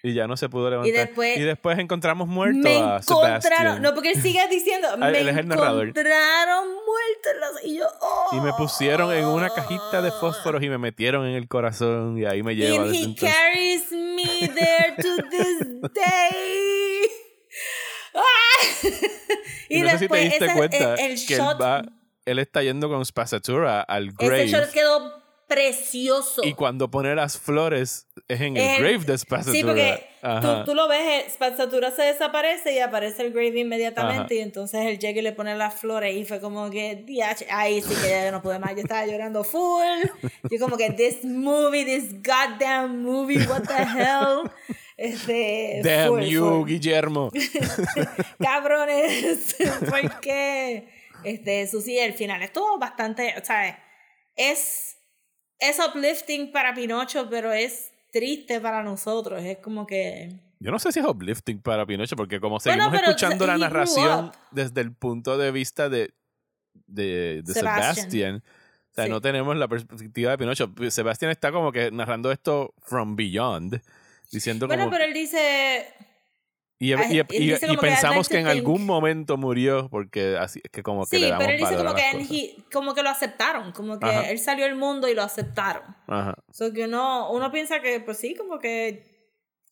Y 0.06 0.14
ya 0.14 0.28
no 0.28 0.36
se 0.36 0.50
pudo 0.50 0.70
levantar. 0.70 0.94
después- 1.08 1.38
y 1.38 1.42
después 1.44 1.80
encontramos 1.80 2.28
muerto 2.28 2.58
me 2.60 2.76
a 2.76 2.98
encontraron, 2.98 3.42
Sebastian. 3.42 3.82
no 3.82 3.94
porque 3.94 4.12
él 4.12 4.22
sigue 4.22 4.46
diciendo, 4.50 4.90
me 4.98 5.18
él 5.18 5.30
es 5.30 5.38
el 5.38 5.48
narrador. 5.48 5.88
encontraron 5.88 6.68
muerto 6.68 7.60
y 7.64 7.78
yo, 7.78 7.86
oh. 8.02 8.30
Y 8.34 8.42
me 8.42 8.52
pusieron 8.54 9.14
en 9.14 9.24
una 9.26 9.50
cajita 9.50 10.02
de 10.02 10.12
fósforos 10.12 10.62
y 10.62 10.68
me 10.70 10.78
metieron 10.78 11.26
en 11.26 11.36
el 11.36 11.48
corazón 11.48 12.18
y 12.18 12.26
ahí 12.26 12.44
me 12.44 12.54
lleva 12.54 12.84
And 12.84 12.94
he 12.94 13.04
entonces. 13.04 13.34
carries 13.34 13.92
me 13.94 14.48
there 14.50 14.96
to 15.02 15.16
this 15.30 15.68
day. 15.94 17.10
Y, 19.70 19.82
no 19.82 19.90
sé 19.90 20.00
si 20.00 20.08
te 20.08 20.18
diste 20.18 20.46
ese- 20.46 20.54
cuenta 20.56 20.96
el, 20.96 21.00
el 21.12 21.26
que 21.26 21.34
él 21.36 21.40
shot, 21.40 21.62
va, 21.62 21.84
él 22.26 22.40
está 22.40 22.62
yendo 22.62 22.90
con 22.90 23.04
Spazzatura 23.06 23.82
al 23.82 24.10
ese 24.10 24.16
grave 24.20 24.48
shot 24.48 24.70
quedó 24.72 25.23
precioso. 25.48 26.42
y 26.44 26.54
cuando 26.54 26.90
pone 26.90 27.14
las 27.16 27.38
flores 27.38 28.08
es 28.28 28.42
en 28.42 28.58
el 28.58 28.64
El- 28.64 28.78
grave 28.82 29.06
de 29.06 29.18
Spazzatura. 29.18 29.54
Sí, 29.58 29.64
porque 29.64 30.04
tú, 30.42 30.64
tú 30.66 30.76
lo 30.76 30.88
ves, 30.88 31.02
eh, 31.02 31.30
Spazzatura 31.30 31.92
se 31.92 32.04
desaparece 32.04 32.74
y 32.74 32.80
aparece 32.80 33.22
el 33.24 33.32
grave 33.34 33.60
inmediatamente 33.60 34.24
Ajá. 34.26 34.34
y 34.34 34.40
entonces 34.40 35.00
llega 35.00 35.20
y 35.20 35.22
le 35.24 35.34
pone 35.34 35.56
las 35.56 35.74
flores 35.76 36.16
y 36.16 36.26
fue 36.26 36.40
como 36.40 36.70
que, 36.70 37.06
ahí 37.50 37.82
sí 37.82 37.94
que 38.02 38.10
ya 38.10 38.32
no 38.32 38.42
pude 38.42 38.60
más, 38.60 38.72
yo 38.76 38.82
estaba 38.82 39.06
llorando 39.06 39.44
full. 39.44 39.84
Yo 40.50 40.60
como 40.60 40.78
que, 40.78 40.92
this 40.92 41.24
movie, 41.24 41.86
this 41.86 42.14
goddamn 42.24 43.02
movie, 43.04 43.46
what 43.48 43.64
the 43.64 43.84
hell. 43.84 44.50
Este, 44.96 45.82
Damn 45.84 46.08
full, 46.10 46.22
you, 46.24 46.46
full. 46.50 46.68
Guillermo. 46.70 47.32
Cabrones, 48.40 49.56
¿por 49.90 50.20
qué? 50.20 50.88
Este, 51.24 51.62
eso 51.62 51.82
sí, 51.82 51.98
el 51.98 52.14
final 52.14 52.42
estuvo 52.44 52.78
bastante, 52.78 53.34
o 53.42 53.44
sea, 53.46 53.82
es, 54.36 54.98
es 55.70 55.80
uplifting 55.80 56.52
para 56.52 56.74
Pinocho, 56.74 57.30
pero 57.30 57.52
es 57.52 57.92
triste 58.12 58.60
para 58.60 58.84
nosotros, 58.84 59.44
es 59.44 59.58
como 59.58 59.88
que... 59.88 60.30
Yo 60.60 60.72
no 60.72 60.80
sé 60.80 60.92
si 60.92 61.00
es 61.00 61.06
uplifting 61.06 61.62
para 61.62 61.86
Pinocho, 61.86 62.16
porque 62.16 62.40
como 62.40 62.60
seguimos 62.60 62.94
escuchando 62.94 63.46
la 63.48 63.58
narración 63.58 64.32
desde 64.52 64.82
el 64.82 64.94
punto 64.94 65.38
de 65.38 65.52
vista 65.52 65.90
de, 65.90 66.14
de, 66.88 67.42
de 67.44 67.54
Sebastian. 67.54 67.96
Sebastian, 67.96 68.36
o 68.36 68.96
sea, 68.96 69.06
Sí. 69.06 69.10
no 69.10 69.22
tenemos 69.22 69.58
la 69.58 69.68
perspectiva 69.68 70.32
de 70.32 70.38
Pinocho. 70.38 70.72
Sebastian 70.90 71.32
está 71.32 71.52
como 71.52 71.72
que 71.72 71.92
narrando 71.92 72.32
esto 72.32 72.76
from 72.84 73.16
beyond, 73.16 73.82
diciendo 74.32 74.68
Bueno, 74.68 74.84
como... 74.84 74.92
pero 74.96 75.06
él 75.06 75.14
dice... 75.14 75.88
y, 76.88 76.90
y- 76.90 77.20
él 77.20 77.26
y- 77.30 77.54
y 77.54 77.58
que, 77.60 77.66
"I'd 77.66 77.80
pensamos 77.80 78.28
que 78.28 78.36
to 78.36 78.40
en 78.40 78.46
think". 78.48 78.58
algún 78.58 78.86
momento 78.86 79.38
murió, 79.38 79.90
porque 79.90 80.38
así 80.38 80.60
es 80.64 80.72
que 80.72 80.84
como 80.84 81.06
que 81.06 81.18
Sí, 81.18 81.22
le 81.22 81.30
damos 81.30 81.46
pero 81.46 81.52
él 81.54 81.60
dice 81.60 81.76
como 81.76 81.96
que, 81.96 82.02
he- 82.12 82.64
como 82.72 82.94
que 82.94 83.04
lo 83.04 83.10
aceptaron, 83.10 83.72
como 83.72 84.00
que 84.00 84.06
Ajá. 84.06 84.30
él 84.30 84.40
salió 84.40 84.66
al 84.66 84.76
mundo 84.76 85.08
y 85.08 85.14
lo 85.14 85.24
aceptaron. 85.24 85.84
Ajá. 86.08 86.36
So 86.52 86.72
que 86.74 86.86
uno, 86.86 87.32
uno 87.32 87.52
piensa 87.52 87.80
que, 87.82 88.00
pues 88.00 88.18
sí, 88.18 88.36
como 88.36 88.60
que... 88.60 89.12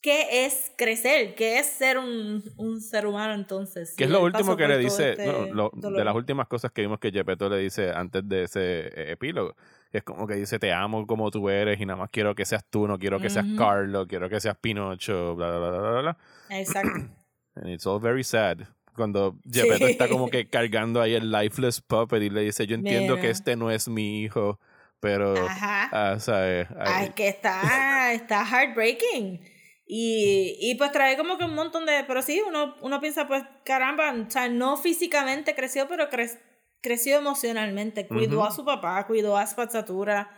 ¿Qué 0.04 0.46
es 0.48 0.72
crecer? 0.80 1.36
¿Qué 1.36 1.60
es 1.60 1.68
ser 1.68 2.00
un, 2.00 2.44
un 2.58 2.82
ser 2.82 3.06
humano 3.06 3.36
entonces? 3.36 3.94
Que 3.96 4.06
es 4.06 4.10
lo 4.10 4.18
él 4.18 4.24
último 4.24 4.58
que 4.58 4.68
le 4.68 4.80
dice, 4.80 5.12
este 5.12 5.28
no, 5.28 5.46
lo- 5.46 5.72
de 5.76 6.04
las 6.04 6.16
últimas 6.16 6.48
cosas 6.48 6.72
que 6.72 6.82
vimos 6.82 6.98
que 7.00 7.12
Gepetto 7.12 7.48
le 7.50 7.58
dice 7.58 7.92
antes 7.92 8.28
de 8.28 8.46
ese 8.46 8.88
eh, 8.88 9.12
epílogo. 9.12 9.56
que 9.92 10.00
Es 10.00 10.04
como 10.04 10.26
que 10.26 10.34
dice, 10.34 10.58
te 10.58 10.74
amo 10.74 11.06
como 11.06 11.30
tú 11.30 11.48
eres 11.50 11.80
y 11.80 11.86
nada 11.86 11.98
más 12.00 12.10
quiero 12.10 12.34
que 12.34 12.46
seas 12.46 12.66
tú, 12.68 12.88
no 12.88 12.98
quiero 12.98 13.20
que 13.20 13.30
seas 13.30 13.46
Ujú. 13.46 13.56
Carlo, 13.58 14.08
quiero 14.08 14.28
que 14.28 14.40
seas 14.40 14.58
Pinocho, 14.58 15.36
bla, 15.36 15.56
bla, 15.60 15.70
bla, 15.70 15.80
bla, 15.80 16.02
bla. 16.02 16.18
Exacto. 16.52 16.90
And 17.56 17.68
it's 17.70 17.86
all 17.86 18.00
very 18.00 18.24
sad. 18.24 18.60
Cuando 18.96 19.38
Gepetto 19.50 19.86
Sí. 19.88 19.92
está 19.94 20.08
como 20.10 20.30
que 20.32 20.48
cargando 20.50 21.02
ahí 21.02 21.14
el 21.16 21.32
lifeless 21.32 21.82
puppet 21.82 22.22
y 22.24 22.30
le 22.30 22.42
dice, 22.42 22.68
yo 22.68 22.76
entiendo 22.76 23.16
que 23.16 23.22
Mira. 23.22 23.32
este 23.32 23.56
no 23.56 23.72
es 23.72 23.88
mi 23.88 24.22
hijo, 24.22 24.60
pero, 25.00 25.34
Ajá. 25.36 25.90
ah, 25.92 26.20
¿sabes? 26.20 26.68
Ay, 26.78 26.94
Ay, 27.06 27.10
que 27.16 27.28
está, 27.28 28.14
está 28.14 28.46
heartbreaking. 28.46 29.42
Y, 29.86 30.58
y 30.62 30.76
pues 30.76 30.92
trae 30.94 31.18
como 31.18 31.38
que 31.38 31.44
un 31.44 31.54
montón 31.56 31.86
de... 31.86 32.04
Pero 32.08 32.22
sí, 32.22 32.42
uno, 32.48 32.76
uno 32.82 33.02
piensa, 33.02 33.28
pues, 33.28 33.44
caramba, 33.66 34.14
o 34.14 34.30
sea, 34.32 34.48
no 34.48 34.78
físicamente 34.78 35.54
creció, 35.56 35.88
pero 35.90 36.10
cre- 36.10 36.40
creció 36.82 37.18
emocionalmente. 37.18 38.08
Cuidó 38.08 38.38
Ujú. 38.40 38.48
a 38.48 38.52
su 38.52 38.64
papá, 38.64 39.06
cuidó 39.08 39.36
a 39.38 39.46
Spazzatura, 39.46 40.30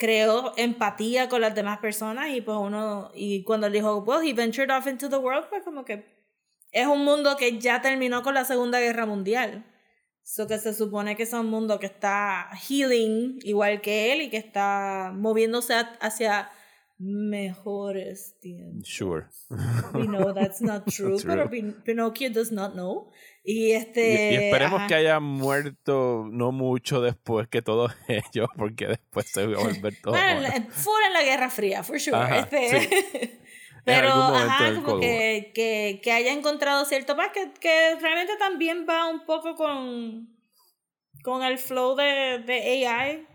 creó 0.00 0.54
empatía 0.56 1.28
con 1.28 1.42
las 1.42 1.54
demás 1.54 1.78
personas 1.78 2.30
y 2.30 2.40
pues 2.40 2.56
uno... 2.58 3.12
Y 3.14 3.44
cuando 3.44 3.66
él 3.66 3.74
dijo, 3.74 3.98
well, 3.98 4.26
he 4.26 4.32
ventured 4.32 4.70
off 4.70 4.86
into 4.86 5.10
the 5.10 5.18
world, 5.18 5.46
pues 5.50 5.62
como 5.62 5.84
que 5.84 6.06
es 6.72 6.86
un 6.86 7.04
mundo 7.04 7.36
que 7.36 7.58
ya 7.58 7.82
terminó 7.82 8.22
con 8.22 8.32
la 8.32 8.46
Segunda 8.46 8.80
Guerra 8.80 9.04
Mundial. 9.04 9.66
So 10.22 10.46
que 10.46 10.58
se 10.58 10.72
supone 10.72 11.16
que 11.16 11.24
es 11.24 11.32
un 11.34 11.50
mundo 11.50 11.78
que 11.78 11.86
está 11.86 12.48
healing 12.66 13.40
igual 13.42 13.82
que 13.82 14.12
él 14.12 14.22
y 14.22 14.30
que 14.30 14.38
está 14.38 15.12
moviéndose 15.14 15.74
hacia 16.00 16.50
mejores 17.00 18.38
tiempos. 18.40 18.86
Sure. 18.86 19.26
We 19.94 20.06
know 20.06 20.34
that's 20.34 20.60
not 20.60 20.84
true, 20.86 21.16
True. 21.18 21.26
pero 21.26 21.48
Pin- 21.50 21.82
Pinocchio 21.82 22.30
does 22.30 22.52
not 22.52 22.74
know. 22.74 23.10
Y 23.42 23.68
Y, 23.68 23.72
este. 23.72 24.32
y 24.32 24.36
esperemos 24.36 24.80
ajá. 24.80 24.86
que 24.88 24.94
haya 24.96 25.18
muerto 25.18 26.26
no 26.30 26.52
mucho 26.52 27.00
después 27.00 27.48
que 27.48 27.62
todos 27.62 27.92
ellos, 28.08 28.48
porque 28.56 28.86
después 28.86 29.26
se 29.30 29.46
va 29.46 29.60
a 29.62 29.64
volver 29.64 29.94
todo. 30.02 30.12
Bueno, 30.12 30.42
fuera 30.70 31.06
en 31.06 31.12
la 31.14 31.22
Guerra 31.22 31.48
Fría, 31.50 31.82
for 31.82 31.98
sure. 31.98 32.16
Ajá, 32.18 32.40
este, 32.40 33.40
Pero, 33.86 34.08
algún 34.12 34.24
momento 34.26 34.52
ajá, 34.52 34.82
como 34.84 35.00
que, 35.00 35.52
que, 35.54 36.00
que 36.02 36.12
haya 36.12 36.32
encontrado 36.34 36.84
cierto 36.84 37.16
paz, 37.16 37.30
que, 37.32 37.50
que 37.58 37.96
realmente 37.98 38.34
también 38.38 38.84
va 38.86 39.08
un 39.08 39.24
poco 39.24 39.54
con, 39.56 40.28
con 41.24 41.42
el 41.42 41.56
flow 41.56 41.96
de, 41.96 42.42
de 42.46 42.86
AI. 42.86 43.26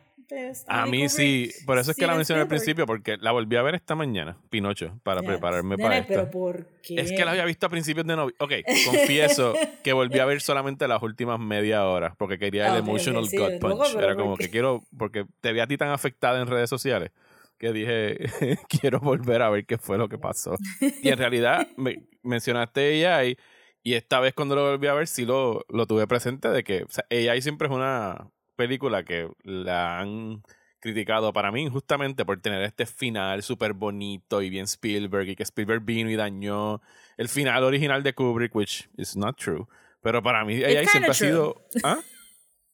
A 0.68 0.85
mí 0.85 1.10
sí, 1.10 1.52
por 1.65 1.77
eso 1.77 1.91
es 1.91 1.97
que 1.97 2.07
la 2.07 2.15
mencioné 2.15 2.41
al 2.41 2.47
principio, 2.47 2.85
porque 2.85 3.18
la 3.18 3.31
volví 3.31 3.56
a 3.56 3.61
ver 3.61 3.76
esta 3.76 3.95
mañana, 3.95 4.38
Pinocho, 4.49 4.99
para 5.03 5.22
prepararme 5.22 5.77
Nene, 5.77 5.84
para 5.84 5.97
esto. 5.97 6.14
pero 6.14 6.30
¿por 6.30 6.68
qué? 6.81 6.95
Es 6.99 7.11
que 7.11 7.26
la 7.26 7.31
había 7.31 7.45
visto 7.45 7.65
a 7.65 7.69
principios 7.69 8.06
de 8.06 8.15
noviembre. 8.15 8.35
Ok, 8.39 8.53
confieso 8.85 9.53
que 9.84 9.93
volví 9.93 10.19
a 10.19 10.26
ver 10.26 10.41
solamente 10.41 10.88
las 10.88 11.02
últimas 11.03 11.39
media 11.39 11.85
hora 11.85 12.15
porque 12.18 12.38
quería 12.38 12.68
el 12.68 12.69
Ah, 12.69 12.73
ok, 12.73 12.81
ok, 12.81 12.88
emotional 12.88 13.27
sí, 13.27 13.38
gut 13.38 13.60
punch. 13.60 13.95
Era 13.95 14.15
¿por 14.15 14.18
como 14.18 14.38
que 14.38 14.49
quiero, 14.49 14.84
porque 14.97 15.26
te 15.41 15.53
vi 15.53 15.60
a 15.60 15.68
ti 15.68 15.77
tan 15.77 15.89
afectada 15.89 16.41
en 16.41 16.47
redes 16.47 16.69
sociales 16.69 17.11
que 17.57 17.72
dije, 17.72 18.18
quiero 18.69 18.99
volver 18.99 19.41
a 19.41 19.49
ver 19.49 19.65
qué 19.65 19.77
fue 19.77 19.97
lo 19.97 20.10
que 20.10 20.18
pasó. 20.18 20.56
Y 21.02 21.10
en 21.10 21.18
realidad 21.18 21.68
me, 21.77 22.03
mencionaste 22.23 23.06
AI 23.06 23.38
y 23.84 23.93
esta 23.93 24.19
vez 24.19 24.34
cuando 24.34 24.56
lo 24.56 24.72
volví 24.72 24.88
a 24.88 24.93
ver 24.93 25.07
sí 25.07 25.26
lo, 25.26 25.64
lo 25.69 25.85
tuve 25.85 26.07
presente 26.07 26.49
de 26.49 26.64
que 26.64 26.84
o 26.84 26.89
sea, 26.89 27.06
AI 27.11 27.41
siempre 27.41 27.68
es 27.68 27.73
una 27.73 28.31
película 28.56 29.03
que 29.03 29.30
la 29.44 29.99
han 29.99 30.41
criticado 30.80 31.34
para 31.34 31.52
mí 31.52 31.64
injustamente 31.64 32.26
por 32.26 32.40
tener 32.41 32.61
este 32.64 32.86
final 32.86 33.41
súper 33.41 33.73
bonito 33.73 34.41
y 34.41 34.49
bien 34.49 34.65
Spielberg 34.65 35.30
y 35.30 35.36
que 35.36 35.44
Spielberg 35.44 35.82
vino 35.82 36.10
y 36.11 36.15
dañó 36.15 36.82
el 37.18 37.27
final 37.27 37.64
original 37.64 38.03
de 38.03 38.14
Kubrick, 38.14 38.53
which 38.56 38.88
is 38.98 39.15
not 39.15 39.38
true. 39.38 39.65
Pero 40.02 40.22
para 40.22 40.45
mí 40.45 40.64
AI 40.64 40.76
kinda 40.76 40.91
siempre 40.91 41.11
ha 41.11 41.14
sido... 41.15 41.65
¿Ah? 41.84 41.98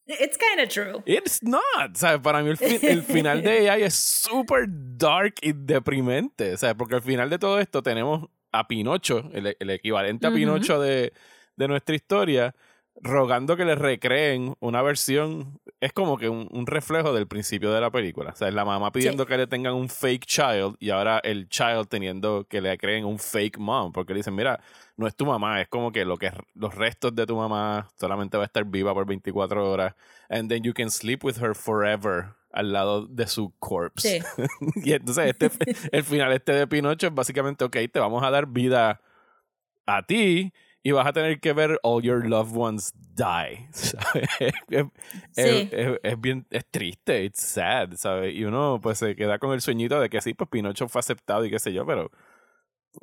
It's 0.08 0.38
kind 0.38 0.60
of 0.60 0.68
true. 0.68 1.02
It's 1.06 1.41
not. 1.41 1.95
¿sabes? 1.95 2.20
Para 2.22 2.41
mí 2.44 2.49
el, 2.49 2.58
fi- 2.58 2.86
el 2.86 3.02
final 3.16 3.41
de 3.41 3.70
AI 3.70 3.84
es 3.84 3.94
súper 3.94 4.66
dark 4.68 5.36
y 5.41 5.53
deprimente. 5.53 6.58
¿sabes? 6.58 6.76
Porque 6.76 6.95
al 6.95 7.02
final 7.02 7.30
de 7.30 7.40
todo 7.40 7.60
esto 7.62 7.82
tenemos 7.82 8.28
a 8.52 8.68
Pinocho, 8.68 9.30
el, 9.34 9.56
el 9.58 9.70
equivalente 9.70 10.28
a. 10.28 10.32
Pinocho 10.34 10.82
de, 10.82 11.14
de 11.56 11.68
nuestra 11.70 11.95
historia, 11.95 12.53
rogando 13.03 13.55
que 13.57 13.65
le 13.65 13.76
recreen 13.76 14.55
una 14.59 14.81
versión. 14.81 15.59
Es 15.80 15.93
como 15.93 16.18
que 16.18 16.30
un, 16.30 16.47
un 16.51 16.68
reflejo 16.68 17.13
del 17.13 17.27
principio 17.27 17.72
de 17.72 17.81
la 17.81 17.89
película. 17.89 18.31
O 18.31 18.35
sea, 18.35 18.51
la 18.51 18.65
mamá 18.65 18.91
pidiendo 18.91 19.23
Sí. 19.23 19.27
que 19.30 19.38
le 19.38 19.47
tengan 19.47 19.73
un 19.73 19.89
fake 19.89 20.26
child 20.26 20.76
y 20.80 20.91
ahora 20.91 21.19
el 21.23 21.49
child 21.49 21.88
teniendo 21.88 22.45
que 22.47 22.61
le 22.61 22.77
creen 22.77 23.05
un 23.05 23.18
fake 23.18 23.57
mom. 23.57 23.91
Porque 23.91 24.13
le 24.13 24.18
dicen, 24.19 24.35
mira, 24.35 24.59
no 24.97 25.07
es 25.07 25.15
tu 25.15 25.26
mamá, 25.26 25.61
es 25.61 25.68
como 25.69 25.91
que, 25.91 26.05
lo 26.05 26.18
que 26.18 26.31
los 26.53 26.76
restos 26.76 27.15
de 27.15 27.26
tu 27.26 27.35
mamá 27.35 27.88
solamente 27.99 28.38
va 28.38 28.43
a 28.43 28.45
estar 28.45 28.65
viva 28.65 28.93
por 28.93 29.05
24 29.07 29.72
horas. 29.72 29.95
And 30.30 30.49
then 30.49 30.63
you 30.63 30.73
can 30.73 30.91
sleep 30.91 31.23
with 31.23 31.38
her 31.41 31.55
forever 31.55 32.35
al 32.53 32.72
lado 32.73 33.07
de 33.07 33.26
su 33.27 33.53
corpse. 33.59 34.22
Sí. 34.22 34.43
y 34.84 34.93
entonces 34.93 35.34
este, 35.39 35.49
el 35.91 36.03
final 36.03 36.31
este 36.34 36.51
de 36.51 36.68
Pinocho 36.68 37.07
es 37.07 37.15
básicamente, 37.15 37.63
ok, 37.63 37.77
te 37.91 37.99
vamos 37.99 38.22
a 38.23 38.30
dar 38.30 38.45
vida 38.45 39.01
a 39.88 40.05
ti 40.05 40.53
y 40.84 40.91
vas 40.91 41.06
a 41.08 41.14
tener 41.14 41.40
que 41.40 41.53
ver 41.53 41.80
all 41.84 42.02
your 42.02 42.26
loved 42.28 42.56
ones 42.56 42.94
die. 43.16 43.68
¿sabes? 43.72 44.28
Es, 44.70 44.86
Sí. 45.32 45.70
es- 45.72 45.99
es 46.02 46.20
bien, 46.22 46.45
es 46.49 46.66
triste, 46.70 47.24
it's 47.24 47.41
sad, 47.41 47.94
¿sabes? 47.95 48.34
Y 48.36 48.44
uno 48.45 48.80
pues 48.82 48.98
se 48.98 49.16
queda 49.16 49.38
con 49.40 49.52
el 49.53 49.62
sueñito 49.62 49.99
de 49.99 50.10
que 50.10 50.22
sí, 50.22 50.34
pues 50.34 50.49
Pinocho 50.49 50.88
fue 50.88 50.99
aceptado 50.99 51.45
y 51.45 51.49
qué 51.49 51.60
sé 51.60 51.72
yo, 51.74 51.86
pero 51.86 52.10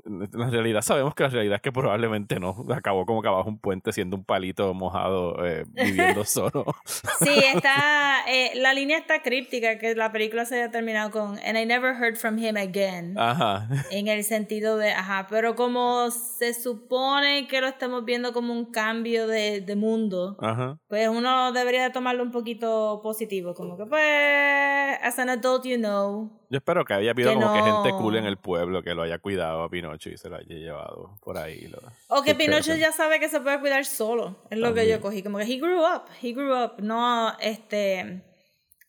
la 0.04 0.50
realidad 0.50 0.82
sabemos 0.82 1.14
que 1.14 1.22
la 1.22 1.28
realidad 1.30 1.56
es 1.56 1.62
que 1.62 1.72
probablemente 1.72 2.38
no. 2.38 2.66
Acabó 2.74 3.06
como 3.06 3.22
que 3.22 3.28
abajo 3.28 3.48
un 3.48 3.58
puente 3.58 3.92
siendo 3.92 4.16
un 4.16 4.24
palito 4.24 4.74
mojado 4.74 5.44
eh, 5.46 5.64
viviendo 5.68 6.24
solo. 6.26 6.66
Sí, 6.84 7.30
está. 7.54 8.24
eh, 8.28 8.52
la 8.56 8.74
línea 8.74 8.98
está 8.98 9.22
críptica, 9.22 9.78
que 9.78 9.94
la 9.94 10.12
película 10.12 10.44
se 10.44 10.56
haya 10.56 10.70
terminado 10.70 11.10
con. 11.10 11.38
And 11.38 11.56
I 11.56 11.64
never 11.64 11.94
heard 11.94 12.16
from 12.16 12.38
him 12.38 12.56
again. 12.56 13.18
Ajá. 13.18 13.68
En 13.90 14.08
el 14.08 14.24
sentido 14.24 14.76
de. 14.76 14.92
Ajá, 14.92 15.26
pero 15.30 15.54
como 15.54 16.10
se 16.10 16.54
supone 16.54 17.46
que 17.48 17.60
lo 17.60 17.68
estamos 17.68 18.04
viendo 18.04 18.32
como 18.32 18.52
un 18.52 18.66
cambio 18.66 19.26
de, 19.26 19.60
de 19.60 19.76
mundo, 19.76 20.36
Ajá. 20.40 20.78
pues 20.88 21.08
uno 21.08 21.52
debería 21.52 21.90
tomarlo 21.92 22.22
un 22.22 22.30
poquito 22.30 23.00
positivo. 23.02 23.54
Como 23.54 23.76
que, 23.76 23.86
pues. 23.86 24.98
As 25.02 25.18
an 25.18 25.28
adult, 25.30 25.64
you 25.64 25.76
know. 25.76 26.30
Yo 26.50 26.56
espero 26.58 26.84
que 26.84 26.94
haya 26.94 27.10
habido 27.10 27.30
Que 27.30 27.34
como 27.36 27.52
que 27.52 27.62
gente 27.62 27.90
no. 27.90 27.98
cool 27.98 28.16
en 28.16 28.24
el 28.24 28.38
pueblo 28.38 28.82
que 28.82 28.94
lo 28.94 29.02
haya 29.02 29.18
cuidado 29.18 29.62
Pinocho 29.80 30.10
y 30.10 30.16
se 30.16 30.28
lo 30.28 30.36
haya 30.36 30.46
llevado 30.54 31.18
por 31.22 31.38
ahí. 31.38 31.68
lo- 31.68 31.78
O 32.08 32.22
que 32.22 32.34
Pinocho 32.34 32.74
ya 32.74 32.92
sabe 32.92 33.20
que 33.20 33.28
se 33.28 33.40
puede 33.40 33.60
cuidar 33.60 33.84
solo. 33.84 34.42
Es 34.50 34.58
lo 34.58 34.74
que 34.74 34.88
yo 34.88 35.00
cogí. 35.00 35.22
Como 35.22 35.38
que 35.38 35.44
he 35.44 35.58
grew 35.58 35.80
up. 35.82 36.02
He 36.22 36.32
grew 36.32 36.54
up. 36.64 36.80
No, 36.82 37.36
este. 37.40 38.22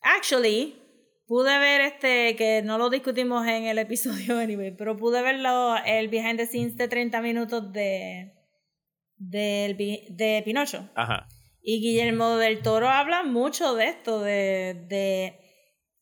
Actually, 0.01 0.75
pude 1.27 1.57
ver 1.59 1.81
este. 1.81 2.35
Que 2.35 2.61
no 2.63 2.77
lo 2.77 2.89
discutimos 2.89 3.45
en 3.47 3.65
el 3.65 3.77
episodio, 3.77 4.37
anyway. 4.39 4.71
Pero 4.71 4.97
pude 4.97 5.21
verlo. 5.21 5.75
El 5.85 6.07
behind 6.07 6.37
the 6.37 6.45
scenes 6.47 6.75
de 6.77 6.87
30 6.87 7.21
minutos 7.21 7.71
de. 7.71 8.33
bi- 9.17 10.05
de 10.09 10.41
Pinocho. 10.45 10.89
Ajá. 10.95 11.27
Y 11.61 11.81
Guillermo 11.81 12.37
del 12.37 12.61
Toro 12.61 12.89
habla 12.89 13.23
mucho 13.23 13.75
de 13.75 13.89
esto. 13.89 14.21
De. 14.21 14.85
de 14.87 15.39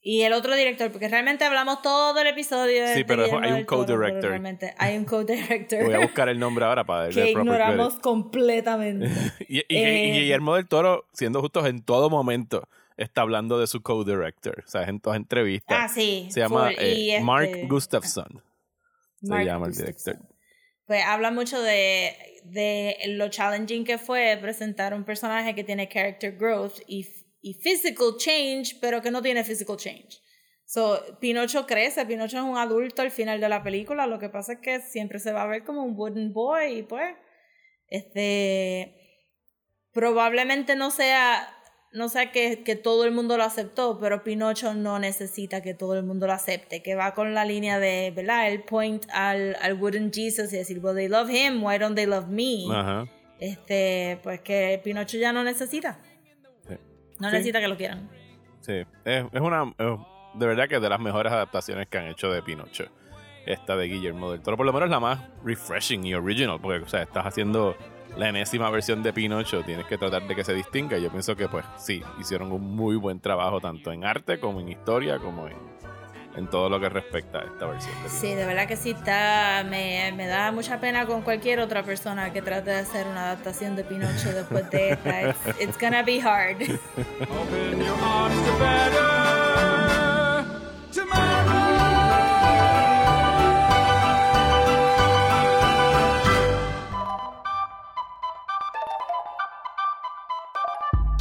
y 0.01 0.21
el 0.21 0.33
otro 0.33 0.55
director, 0.55 0.91
porque 0.91 1.07
realmente 1.09 1.43
hablamos 1.43 1.81
todo 1.81 2.17
el 2.19 2.27
episodio 2.27 2.87
Sí, 2.93 3.03
pero 3.03 3.23
hay 3.41 3.51
un 3.51 3.65
co-director. 3.65 4.29
realmente 4.29 4.73
Hay 4.77 4.95
un 4.97 5.05
co-director 5.05 5.83
Voy 5.83 5.93
a 5.93 5.99
buscar 5.99 6.29
el 6.29 6.39
nombre 6.39 6.63
ahora 6.65 6.83
para 6.85 7.09
que 7.13 7.21
el 7.23 7.29
ignoramos 7.29 7.89
credit. 7.89 8.01
completamente. 8.03 9.07
Y, 9.49 9.57
y- 9.59 9.65
y 9.69 9.77
Eh, 9.77 10.11
Guillermo 10.13 10.55
del 10.55 10.67
Toro, 10.67 11.05
siendo 11.13 11.41
justos 11.41 11.65
en 11.67 11.81
todo 11.83 12.09
momento, 12.09 12.67
está 12.95 13.21
hablando 13.21 13.59
de 13.59 13.67
su 13.67 13.81
co-director. 13.81 14.63
O 14.65 14.69
sea, 14.69 14.83
en 14.83 14.99
todas 14.99 15.17
entrevistas. 15.17 15.77
ah, 15.79 15.87
sí. 15.89 16.27
se 16.31 16.39
llama 16.39 16.71
eh, 16.71 16.93
Y 16.97 17.11
este, 17.11 17.23
Mark 17.23 17.49
Gustafson. 17.67 18.41
Mark 19.21 19.41
se 19.41 19.45
llama 19.45 19.65
el 19.65 19.71
Gustafson. 19.73 20.13
director. 20.13 20.37
Pues 20.85 21.03
habla 21.03 21.31
mucho 21.31 21.61
de, 21.61 22.15
de 22.45 22.95
lo 23.07 23.27
challenging 23.29 23.83
que 23.83 23.97
fue 23.97 24.37
presentar 24.39 24.93
un 24.93 25.03
personaje 25.03 25.53
que 25.53 25.63
tiene 25.65 25.89
character 25.89 26.37
growth 26.37 26.79
y, 26.87 27.05
y 27.41 27.53
physical 27.55 28.15
change, 28.18 28.77
pero 28.81 29.01
que 29.01 29.11
no 29.11 29.22
tiene 29.22 29.43
physical 29.43 29.77
change. 29.77 30.22
So, 30.65 30.99
Pinocho 31.22 31.65
crece, 31.65 32.05
Pinocho 32.05 32.38
es 32.38 32.43
un 32.43 32.57
adulto 32.57 33.01
al 33.01 33.11
final 33.11 33.39
de 33.39 33.47
la 33.47 33.64
película, 33.64 34.05
lo 34.05 34.19
que 34.19 34.27
pasa 34.27 34.53
es 34.53 34.59
que 34.59 34.81
siempre 34.81 35.19
se 35.19 35.31
va 35.31 35.43
a 35.43 35.47
ver 35.47 35.64
como 35.64 35.81
un 35.84 35.95
wooden 35.97 36.34
boy 36.34 36.80
y 36.80 36.84
pues, 36.84 37.15
este, 37.88 38.93
probablemente 39.93 40.76
no 40.76 40.91
sea, 40.91 41.47
no 41.93 42.09
sea 42.09 42.34
que, 42.34 42.64
que 42.64 42.76
todo 42.76 43.05
el 43.05 43.11
mundo 43.11 43.38
lo 43.38 43.45
aceptó, 43.45 43.97
pero 43.97 44.26
Pinocho 44.26 44.73
no 44.73 44.99
necesita 44.99 45.61
que 45.61 45.73
todo 45.73 45.95
el 45.95 46.03
mundo 46.03 46.27
lo 46.27 46.34
acepte, 46.34 46.84
que 46.84 46.95
va 46.95 47.14
con 47.14 47.34
la 47.34 47.45
línea 47.45 47.80
de, 47.80 48.11
¿verdad? 48.14 48.49
El 48.49 48.64
point 48.64 49.05
al, 49.14 49.55
al 49.61 49.81
wooden 49.81 50.11
Jesus 50.11 50.51
y 50.51 50.57
decir, 50.57 50.80
well, 50.80 50.93
they 50.93 51.07
love 51.07 51.30
him, 51.30 51.64
why 51.64 51.77
don't 51.77 51.95
they 51.95 52.05
love 52.05 52.27
me? 52.27 52.65
Este, 53.39 54.19
pues 54.22 54.41
que 54.41 54.81
Pinocho 54.84 55.18
ya 55.18 55.31
no 55.31 55.45
necesita. 55.45 56.01
No 57.19 57.30
Sí. 57.30 57.34
necesita 57.34 57.60
que 57.60 57.68
lo 57.68 57.77
quieran. 57.77 58.10
Sí, 58.61 58.84
es, 59.06 59.26
es 59.31 59.41
una. 59.41 59.64
es 59.77 59.88
de 60.35 60.45
verdad 60.45 60.68
que 60.68 60.76
es 60.76 60.81
de 60.81 60.89
las 60.89 60.99
mejores 60.99 61.31
adaptaciones 61.34 61.88
que 61.88 61.98
han 61.98 62.07
hecho 62.07 62.31
de 62.31 62.41
Pinocho. 62.44 62.85
Esta 63.45 63.76
de 63.77 63.88
Guillermo 63.88 64.31
del 64.31 64.41
Toro. 64.41 64.57
Por 64.57 64.65
lo 64.65 64.73
menos 64.73 64.89
la 64.89 64.99
más 64.99 65.19
refreshing 65.44 66.06
y 66.06 66.14
original. 66.14 66.60
Porque, 66.61 66.84
o 66.84 66.88
sea, 66.88 67.02
estás 67.03 67.26
haciendo 67.26 67.76
la 68.18 68.27
enésima 68.30 68.69
versión 68.69 69.02
de 69.03 69.14
Pinocho. 69.14 69.64
Tienes 69.64 69.85
que 69.85 69.98
tratar 69.98 70.27
de 70.27 70.35
que 70.35 70.44
se 70.44 70.53
distinga. 70.53 70.98
Y 70.98 71.03
yo 71.03 71.10
pienso 71.10 71.35
que, 71.35 71.48
pues, 71.48 71.65
sí, 71.77 72.03
hicieron 72.19 72.52
un 72.52 72.76
muy 72.76 72.98
buen 72.98 73.19
trabajo, 73.22 73.61
tanto 73.61 73.91
en 73.94 74.03
arte 74.03 74.39
como 74.39 74.60
en 74.60 74.68
historia, 74.69 75.18
como 75.18 75.48
en, 75.48 75.56
en 76.38 76.47
todo 76.47 76.69
lo 76.69 76.80
que 76.80 76.88
respecta 76.88 77.39
a 77.39 77.43
esta 77.43 77.65
versión 77.65 77.93
de. 78.03 78.09
Sí, 78.09 78.34
de 78.35 78.45
verdad 78.45 78.68
que 78.68 78.77
sí 78.77 78.91
está. 78.91 79.65
Me, 79.68 80.14
me 80.15 80.27
da 80.27 80.51
mucha 80.51 80.80
pena 80.80 81.05
con 81.05 81.23
cualquier 81.23 81.59
otra 81.59 81.84
persona 81.84 82.31
que 82.31 82.41
trate 82.41 82.69
de 82.69 82.77
hacer 82.77 83.07
una 83.07 83.26
adaptación 83.26 83.76
de 83.76 83.84
Pinocho 83.84 84.31
después 84.31 84.69
de 84.69 84.91
esta. 84.91 85.30
It's, 85.30 85.61
it's 85.61 85.77
gonna 85.77 86.03
be 86.03 86.19
hard. 86.19 86.61
Open 86.61 87.80
your 87.84 87.97
arms 88.03 88.35
to 88.45 88.59
better 88.59 89.86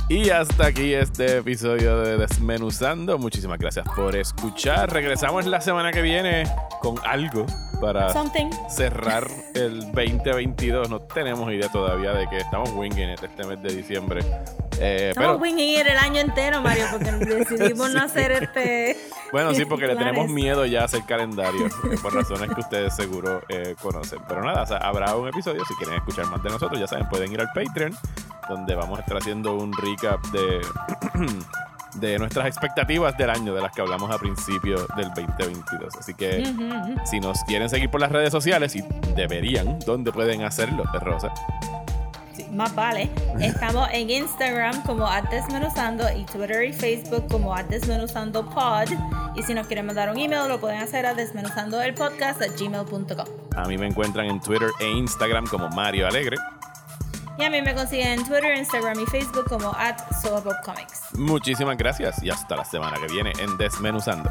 Y 0.09 0.31
hasta 0.31 0.67
aquí 0.67 0.95
este 0.95 1.39
episodio 1.39 1.99
de 1.99 2.17
Desmenuzando. 2.17 3.19
Muchísimas 3.19 3.59
gracias 3.59 3.85
por 3.97 4.15
escuchar. 4.15 4.93
Regresamos 4.93 5.47
la 5.47 5.61
semana 5.61 5.91
que 5.91 6.01
viene 6.01 6.45
con 6.81 6.95
algo 7.05 7.45
para 7.81 8.13
Something. 8.13 8.51
cerrar 8.69 9.27
el 9.55 9.81
2022. 9.93 10.89
No 10.89 11.01
tenemos 11.01 11.53
idea 11.53 11.69
todavía 11.69 12.13
de 12.13 12.29
que 12.29 12.39
estamos 12.39 12.71
winging 12.71 13.11
it 13.11 13.23
este 13.23 13.45
mes 13.45 13.63
de 13.63 13.75
diciembre. 13.75 14.21
Eh, 14.79 15.09
Estamos 15.11 15.39
pero, 15.39 15.43
winging 15.43 15.81
it 15.81 15.87
el 15.87 15.97
año 15.97 16.21
entero, 16.21 16.61
Mario, 16.61 16.85
porque 16.91 17.11
decidimos 17.13 17.93
no 17.93 18.03
hacer 18.03 18.33
este. 18.33 18.97
bueno, 19.33 19.55
sí, 19.55 19.65
porque 19.65 19.87
le 19.87 19.97
tenemos 19.97 20.29
miedo 20.29 20.67
ya 20.67 20.83
a 20.83 20.85
hacer 20.85 21.03
calendario, 21.07 21.67
eh, 21.67 21.97
por 22.03 22.15
razones 22.15 22.51
que 22.55 22.61
ustedes 22.61 22.95
seguro 22.95 23.43
eh, 23.49 23.75
conocen. 23.81 24.19
Pero 24.29 24.43
nada, 24.43 24.63
o 24.63 24.67
sea, 24.67 24.79
habrá 24.79 25.17
un 25.17 25.29
episodio. 25.29 25.65
Si 25.65 25.75
quieren 25.75 25.97
escuchar 25.97 26.27
más 26.27 26.43
de 26.43 26.51
nosotros, 26.51 26.79
ya 26.79 26.87
saben, 26.87 27.09
pueden 27.09 27.33
ir 27.33 27.41
al 27.41 27.51
Patreon, 27.53 27.97
donde 28.49 28.75
vamos 28.75 28.99
a 28.99 29.03
estar 29.03 29.17
haciendo 29.17 29.55
un 29.55 29.73
recap 29.73 30.23
de, 30.27 30.61
de 32.01 32.19
nuestras 32.19 32.47
expectativas 32.47 33.17
del 33.17 33.31
año, 33.31 33.55
de 33.55 33.61
las 33.63 33.73
que 33.73 33.81
hablamos 33.81 34.11
a 34.11 34.19
principio 34.19 34.87
del 34.97 35.09
2022. 35.15 35.97
Así 35.99 36.15
que 36.15 36.45
si 37.05 37.21
nos 37.21 37.43
quieren 37.45 37.69
seguir 37.69 37.91
por 37.91 38.01
las 38.01 38.13
redes 38.13 38.31
sociales, 38.31 38.77
y 38.77 38.83
deberían, 39.15 39.79
¿dónde 39.81 40.13
pueden 40.13 40.43
hacerlo, 40.43 40.85
de 40.93 40.99
Rosa? 40.99 41.33
Sí, 42.35 42.47
más 42.53 42.75
vale. 42.75 43.11
Estamos 43.41 43.89
en 43.93 44.11
Instagram 44.11 44.83
como 44.83 45.09
Desmenuzando 45.31 46.05
y 46.15 46.25
Twitter 46.25 46.65
y 46.65 46.73
Facebook 46.73 47.27
como 47.31 47.55
@desmenuzandopod. 47.55 48.89
Y 49.35 49.43
si 49.43 49.55
nos 49.55 49.67
quieren 49.67 49.87
mandar 49.87 50.11
un 50.11 50.19
email, 50.19 50.49
lo 50.49 50.61
pueden 50.61 50.81
hacer 50.81 51.07
a 51.07 51.15
desmenuzandoelpodcast 51.15 52.43
at 52.43 52.51
gmail.com. 52.59 53.27
A 53.57 53.65
mí 53.67 53.79
me 53.79 53.87
encuentran 53.87 54.27
en 54.27 54.41
Twitter 54.41 54.71
e 54.81 54.91
Instagram 54.91 55.47
como 55.47 55.69
Mario 55.71 56.07
Alegre. 56.07 56.37
Y 57.39 57.45
a 57.45 57.51
mí 57.51 57.61
me 57.61 57.75
consiguen 57.75 58.21
en 58.21 58.27
Twitter, 58.27 58.57
Instagram 58.57 58.99
y 59.01 59.07
Facebook 59.07 59.45
como 59.49 59.75
at. 59.77 59.97
Muchísimas 61.15 61.77
gracias 61.77 62.23
y 62.23 62.31
hasta 62.31 62.57
la 62.57 62.65
semana 62.65 62.97
que 62.99 63.13
viene 63.13 63.33
en 63.39 63.57
Desmenuzando. 63.59 64.31